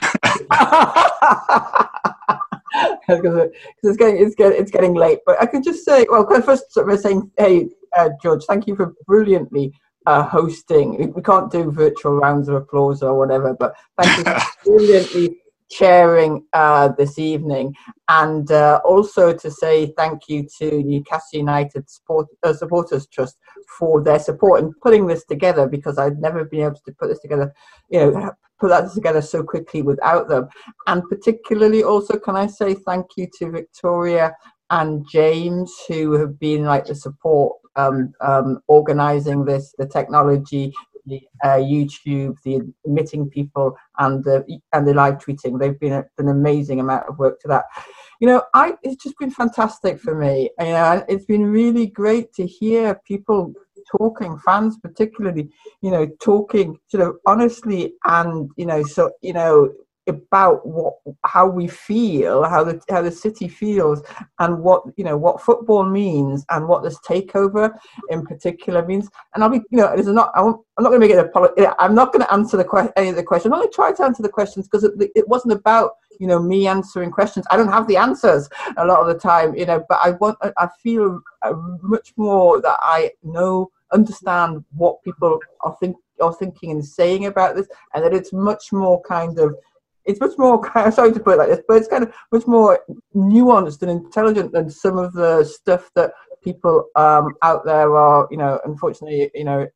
because 3.08 3.50
it's 3.82 3.96
getting 3.96 4.18
it's 4.18 4.34
getting 4.34 4.60
it's 4.60 4.70
getting 4.70 4.94
late. 4.94 5.20
But 5.24 5.40
I 5.40 5.46
could 5.46 5.64
just 5.64 5.84
say, 5.84 6.06
well, 6.10 6.26
first 6.42 6.72
sort 6.72 6.90
of 6.90 7.00
saying, 7.00 7.30
hey, 7.38 7.68
uh, 7.96 8.10
George, 8.22 8.44
thank 8.44 8.66
you 8.66 8.76
for 8.76 8.94
brilliantly 9.06 9.72
uh, 10.06 10.22
hosting. 10.24 11.12
We 11.12 11.22
can't 11.22 11.50
do 11.50 11.70
virtual 11.70 12.16
rounds 12.16 12.48
of 12.48 12.56
applause 12.56 13.02
or 13.02 13.18
whatever, 13.18 13.54
but 13.54 13.74
thank 13.98 14.18
you 14.18 14.24
for 14.24 14.40
brilliantly 14.64 15.40
chairing 15.70 16.44
uh, 16.52 16.88
this 16.98 17.18
evening, 17.18 17.74
and 18.08 18.50
uh, 18.50 18.80
also 18.84 19.32
to 19.34 19.50
say 19.50 19.92
thank 19.96 20.28
you 20.28 20.46
to 20.58 20.82
Newcastle 20.82 21.38
United 21.38 21.88
Support, 21.90 22.28
uh, 22.42 22.52
Supporters 22.52 23.06
Trust 23.06 23.36
for 23.78 24.02
their 24.02 24.18
support 24.18 24.62
in 24.62 24.72
putting 24.82 25.06
this 25.06 25.24
together 25.24 25.66
because 25.68 25.98
I'd 25.98 26.18
never 26.18 26.44
been 26.44 26.62
able 26.62 26.80
to 26.86 26.92
put 26.92 27.08
this 27.08 27.20
together, 27.20 27.52
you 27.90 27.98
know, 28.00 28.32
put 28.58 28.68
that 28.68 28.92
together 28.92 29.22
so 29.22 29.42
quickly 29.42 29.82
without 29.82 30.28
them. 30.28 30.48
And 30.86 31.02
particularly 31.08 31.82
also, 31.82 32.18
can 32.18 32.36
I 32.36 32.46
say 32.46 32.74
thank 32.74 33.06
you 33.16 33.28
to 33.38 33.50
Victoria 33.50 34.34
and 34.70 35.06
James 35.08 35.72
who 35.86 36.12
have 36.12 36.38
been 36.38 36.64
like 36.64 36.86
the 36.86 36.94
support 36.94 37.56
um, 37.76 38.12
um, 38.20 38.60
organizing 38.66 39.44
this, 39.44 39.74
the 39.78 39.86
technology, 39.86 40.72
the 41.08 41.20
uh, 41.42 41.56
YouTube, 41.56 42.36
the 42.44 42.60
meeting 42.86 43.28
people, 43.28 43.76
and 43.98 44.22
the 44.24 44.44
and 44.72 44.86
the 44.86 44.94
live 44.94 45.18
tweeting. 45.18 45.58
They've 45.58 45.78
been 45.78 46.04
an 46.18 46.28
amazing 46.28 46.80
amount 46.80 47.08
of 47.08 47.18
work 47.18 47.40
to 47.40 47.48
that. 47.48 47.64
You 48.20 48.28
know, 48.28 48.42
I 48.54 48.74
it's 48.82 49.02
just 49.02 49.18
been 49.18 49.30
fantastic 49.30 50.00
for 50.00 50.14
me. 50.14 50.50
You 50.58 50.66
know, 50.66 51.04
it's 51.08 51.24
been 51.24 51.46
really 51.46 51.86
great 51.86 52.32
to 52.34 52.46
hear 52.46 53.00
people 53.06 53.52
talking, 53.96 54.38
fans 54.44 54.78
particularly. 54.78 55.50
You 55.82 55.90
know, 55.90 56.06
talking 56.20 56.78
sort 56.88 57.06
of 57.06 57.16
honestly 57.26 57.94
and 58.04 58.50
you 58.56 58.66
know, 58.66 58.82
so 58.82 59.10
you 59.22 59.32
know, 59.32 59.72
about 60.08 60.66
what 60.66 60.94
how 61.24 61.46
we 61.48 61.68
feel, 61.68 62.44
how 62.44 62.64
the 62.64 62.80
how 62.90 63.02
the 63.02 63.10
city 63.10 63.48
feels, 63.48 64.02
and 64.38 64.62
what 64.62 64.82
you 64.96 65.04
know 65.04 65.16
what 65.16 65.40
football 65.40 65.84
means, 65.84 66.44
and 66.50 66.66
what 66.66 66.82
this 66.82 66.98
takeover 67.00 67.72
in 68.10 68.24
particular 68.24 68.84
means. 68.84 69.08
And 69.34 69.44
I'll 69.44 69.50
be 69.50 69.60
you 69.70 69.78
know, 69.78 69.88
it's 69.88 70.08
not 70.08 70.32
I'm 70.34 70.54
not 70.78 70.90
going 70.90 71.00
to 71.00 71.06
make 71.06 71.10
it 71.10 71.18
a 71.18 71.28
poli- 71.28 71.50
I'm 71.78 71.94
not 71.94 72.12
going 72.12 72.24
to 72.24 72.32
answer 72.32 72.56
the 72.56 72.64
que- 72.64 72.92
any 72.96 73.10
of 73.10 73.16
the 73.16 73.22
questions. 73.22 73.52
I'm 73.52 73.60
going 73.60 73.68
to 73.68 73.74
try 73.74 73.92
to 73.92 74.04
answer 74.04 74.22
the 74.22 74.28
questions 74.28 74.66
because 74.66 74.84
it, 74.84 75.10
it 75.14 75.28
wasn't 75.28 75.52
about 75.52 75.92
you 76.18 76.26
know 76.26 76.40
me 76.40 76.66
answering 76.66 77.10
questions. 77.10 77.46
I 77.50 77.56
don't 77.56 77.72
have 77.72 77.86
the 77.86 77.96
answers 77.96 78.48
a 78.76 78.84
lot 78.84 79.00
of 79.00 79.06
the 79.06 79.18
time, 79.18 79.54
you 79.54 79.66
know, 79.66 79.84
but 79.88 79.98
I 80.02 80.12
want 80.12 80.38
I 80.42 80.68
feel 80.82 81.20
uh, 81.42 81.54
much 81.82 82.12
more 82.16 82.60
that 82.60 82.78
I 82.80 83.12
know 83.22 83.70
understand 83.92 84.64
what 84.76 85.02
people 85.02 85.38
are 85.62 85.76
think 85.80 85.96
are 86.20 86.34
thinking 86.34 86.72
and 86.72 86.84
saying 86.84 87.26
about 87.26 87.54
this, 87.54 87.68
and 87.94 88.04
that 88.04 88.14
it's 88.14 88.32
much 88.32 88.72
more 88.72 89.00
kind 89.02 89.38
of 89.38 89.54
it's 90.08 90.20
much 90.20 90.36
more 90.38 90.60
sorry 90.90 91.12
to 91.12 91.20
put 91.20 91.34
it 91.34 91.38
like 91.38 91.48
this, 91.50 91.62
but 91.68 91.76
it's 91.76 91.86
kind 91.86 92.02
of 92.02 92.12
much 92.32 92.46
more 92.46 92.80
nuanced 93.14 93.82
and 93.82 93.90
intelligent 93.90 94.52
than 94.52 94.70
some 94.70 94.96
of 94.96 95.12
the 95.12 95.44
stuff 95.44 95.90
that 95.94 96.12
people 96.42 96.86
um, 96.96 97.34
out 97.42 97.64
there 97.64 97.94
are, 97.94 98.26
you 98.30 98.38
know, 98.38 98.58
unfortunately, 98.64 99.30
you 99.34 99.44
know, 99.44 99.66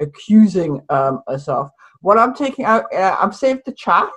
accusing 0.00 0.80
um, 0.90 1.22
us 1.26 1.48
of. 1.48 1.70
What 2.02 2.18
I'm 2.18 2.34
taking 2.34 2.66
out, 2.66 2.84
uh, 2.94 3.16
I've 3.18 3.34
saved 3.34 3.62
the 3.64 3.72
chat. 3.72 4.10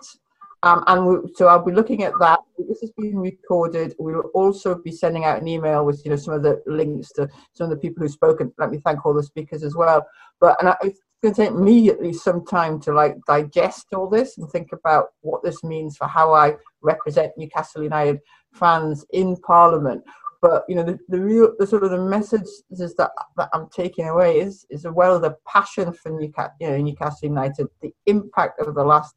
Um, 0.64 0.84
and 0.86 1.08
we, 1.08 1.16
so 1.34 1.48
I'll 1.48 1.66
be 1.66 1.72
looking 1.72 2.04
at 2.04 2.14
that. 2.20 2.40
This 2.70 2.82
has 2.82 2.92
been 2.92 3.18
recorded. 3.18 3.96
We 3.98 4.14
will 4.14 4.30
also 4.36 4.76
be 4.76 4.92
sending 4.92 5.24
out 5.26 5.42
an 5.42 5.48
email 5.48 5.84
with 5.84 6.06
you 6.06 6.12
know 6.12 6.18
some 6.18 6.36
of 6.36 6.44
the 6.44 6.62
links 6.68 7.12
to 7.14 7.28
some 7.54 7.64
of 7.64 7.72
the 7.72 7.78
people 7.78 8.04
who've 8.04 8.12
spoken. 8.12 8.54
Let 8.60 8.70
me 8.70 8.78
thank 8.78 9.04
all 9.04 9.16
the 9.16 9.24
speakers 9.24 9.64
as 9.64 9.76
well. 9.76 10.06
But 10.40 10.58
and 10.60 10.70
I, 10.70 10.94
going 11.22 11.34
to 11.34 11.42
take 11.42 11.56
me 11.56 11.90
at 11.90 12.02
least 12.02 12.24
some 12.24 12.46
time 12.46 12.80
to 12.82 12.94
like 12.94 13.18
digest 13.28 13.88
all 13.94 14.10
this 14.10 14.38
and 14.38 14.50
think 14.50 14.72
about 14.72 15.08
what 15.22 15.44
this 15.44 15.64
means 15.64 15.98
for 15.98 16.08
how 16.08 16.34
I 16.34 16.56
represent 16.82 17.34
Newcastle 17.38 17.84
United 17.84 18.20
fans 18.54 19.06
in 19.12 19.38
Parliament. 19.38 20.04
But 20.42 20.66
you 20.68 20.76
know 20.76 20.84
the, 20.84 20.98
the 21.10 21.22
real 21.22 21.54
the 21.60 21.68
sort 21.68 21.84
of 21.84 21.92
the 21.92 22.02
message 22.02 22.48
is 22.72 22.96
that 22.96 23.12
that 23.38 23.50
I'm 23.54 23.70
taking 23.70 24.08
away 24.08 24.40
is 24.40 24.66
is 24.72 24.88
well 24.88 25.20
the 25.20 25.38
passion 25.48 25.94
for 25.94 26.10
Newcastle, 26.10 26.56
you 26.60 26.70
know, 26.70 26.78
Newcastle 26.78 27.30
United, 27.30 27.68
the 27.82 27.94
impact 28.08 28.60
of 28.60 28.74
the 28.74 28.84
last 28.84 29.16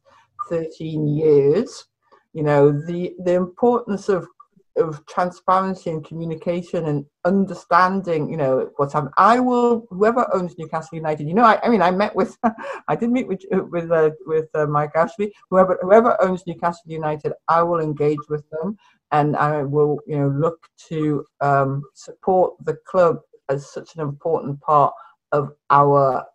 13 0.49 1.07
years 1.07 1.87
you 2.35 2.43
know 2.43 2.69
the 2.71 3.15
the 3.23 3.33
importance 3.33 4.09
of 4.09 4.27
of 4.77 5.05
transparency 5.05 5.89
and 5.89 6.05
communication 6.05 6.85
and 6.85 7.05
understanding 7.23 8.29
you 8.29 8.37
know 8.37 8.69
what's 8.77 8.93
happening 8.93 9.13
i 9.17 9.39
will 9.39 9.85
whoever 9.89 10.27
owns 10.33 10.57
newcastle 10.57 10.95
united 10.95 11.27
you 11.27 11.33
know 11.33 11.43
i, 11.43 11.59
I 11.63 11.69
mean 11.69 11.81
i 11.81 11.91
met 11.91 12.15
with 12.15 12.37
i 12.87 12.95
did 12.95 13.09
meet 13.09 13.27
with 13.27 13.41
with 13.49 13.91
uh, 13.91 14.11
with 14.25 14.47
uh, 14.53 14.65
mike 14.67 14.91
ashley 14.95 15.33
whoever 15.49 15.77
whoever 15.81 16.21
owns 16.21 16.45
newcastle 16.45 16.91
united 16.91 17.33
i 17.47 17.63
will 17.63 17.79
engage 17.79 18.27
with 18.29 18.43
them 18.49 18.77
and 19.11 19.35
i 19.37 19.63
will 19.63 19.99
you 20.05 20.17
know 20.17 20.29
look 20.29 20.67
to 20.89 21.25
um, 21.41 21.81
support 21.93 22.53
the 22.65 22.77
club 22.85 23.17
as 23.49 23.71
such 23.71 23.95
an 23.95 24.01
important 24.01 24.59
part 24.61 24.93
of 25.31 25.51
our 25.69 26.25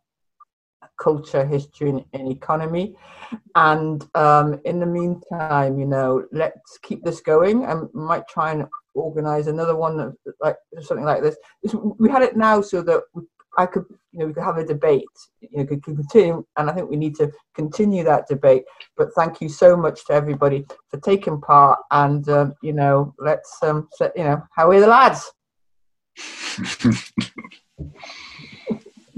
culture, 1.01 1.45
history, 1.45 1.91
and, 1.91 2.05
and 2.13 2.31
economy. 2.31 2.95
And 3.55 4.05
um, 4.15 4.61
in 4.65 4.81
the 4.81 4.87
meantime, 4.87 5.79
you 5.79 5.87
know, 5.87 6.25
let's 6.33 6.79
keep 6.83 7.03
this 7.05 7.21
going. 7.21 7.65
I 7.65 7.75
might 7.93 8.29
try 8.29 8.53
and 8.53 8.67
organize 8.95 9.47
another 9.47 9.77
one 9.77 10.15
like 10.41 10.57
something 10.83 11.07
like 11.07 11.23
this. 11.23 11.37
We 11.99 12.11
had 12.11 12.23
it 12.23 12.37
now 12.37 12.61
so 12.61 12.83
that 12.83 13.03
we, 13.15 13.23
I 13.59 13.67
could, 13.67 13.85
you 14.13 14.21
know, 14.21 14.27
we 14.27 14.33
could 14.33 14.45
have 14.45 14.59
a 14.59 14.65
debate. 14.65 15.05
You 15.41 15.59
know, 15.59 15.67
could 15.67 15.83
continue, 15.83 16.45
and 16.57 16.71
I 16.71 16.73
think 16.73 16.91
we 16.91 16.97
need 16.97 17.17
to 17.17 17.33
continue 17.55 18.05
that 18.05 18.29
debate. 18.29 18.65
But 18.97 19.13
thank 19.15 19.41
you 19.41 19.49
so 19.49 19.77
much 19.77 20.05
to 20.07 20.13
everybody 20.13 20.67
for 20.89 21.01
taking 21.01 21.41
part, 21.41 21.81
and 21.91 22.29
um, 22.29 22.55
you 22.63 22.73
know, 22.73 23.15
let's 23.19 23.59
um, 23.63 23.89
set, 23.93 24.13
you 24.17 24.25
know, 24.25 24.43
how 24.55 24.71
are 24.71 24.81
the 24.81 24.87
lads? 24.87 25.33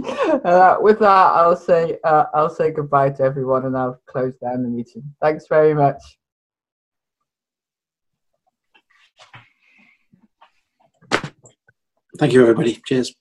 uh, 0.04 0.76
with 0.80 0.98
that, 1.00 1.06
I'll 1.08 1.56
say 1.56 1.98
uh, 2.04 2.24
I'll 2.34 2.50
say 2.50 2.70
goodbye 2.70 3.10
to 3.10 3.22
everyone, 3.22 3.66
and 3.66 3.76
I'll 3.76 4.00
close 4.06 4.36
down 4.36 4.62
the 4.62 4.68
meeting. 4.68 5.02
Thanks 5.20 5.46
very 5.48 5.74
much. 5.74 6.02
Thank 12.18 12.32
you, 12.32 12.42
everybody. 12.42 12.80
Cheers. 12.86 13.14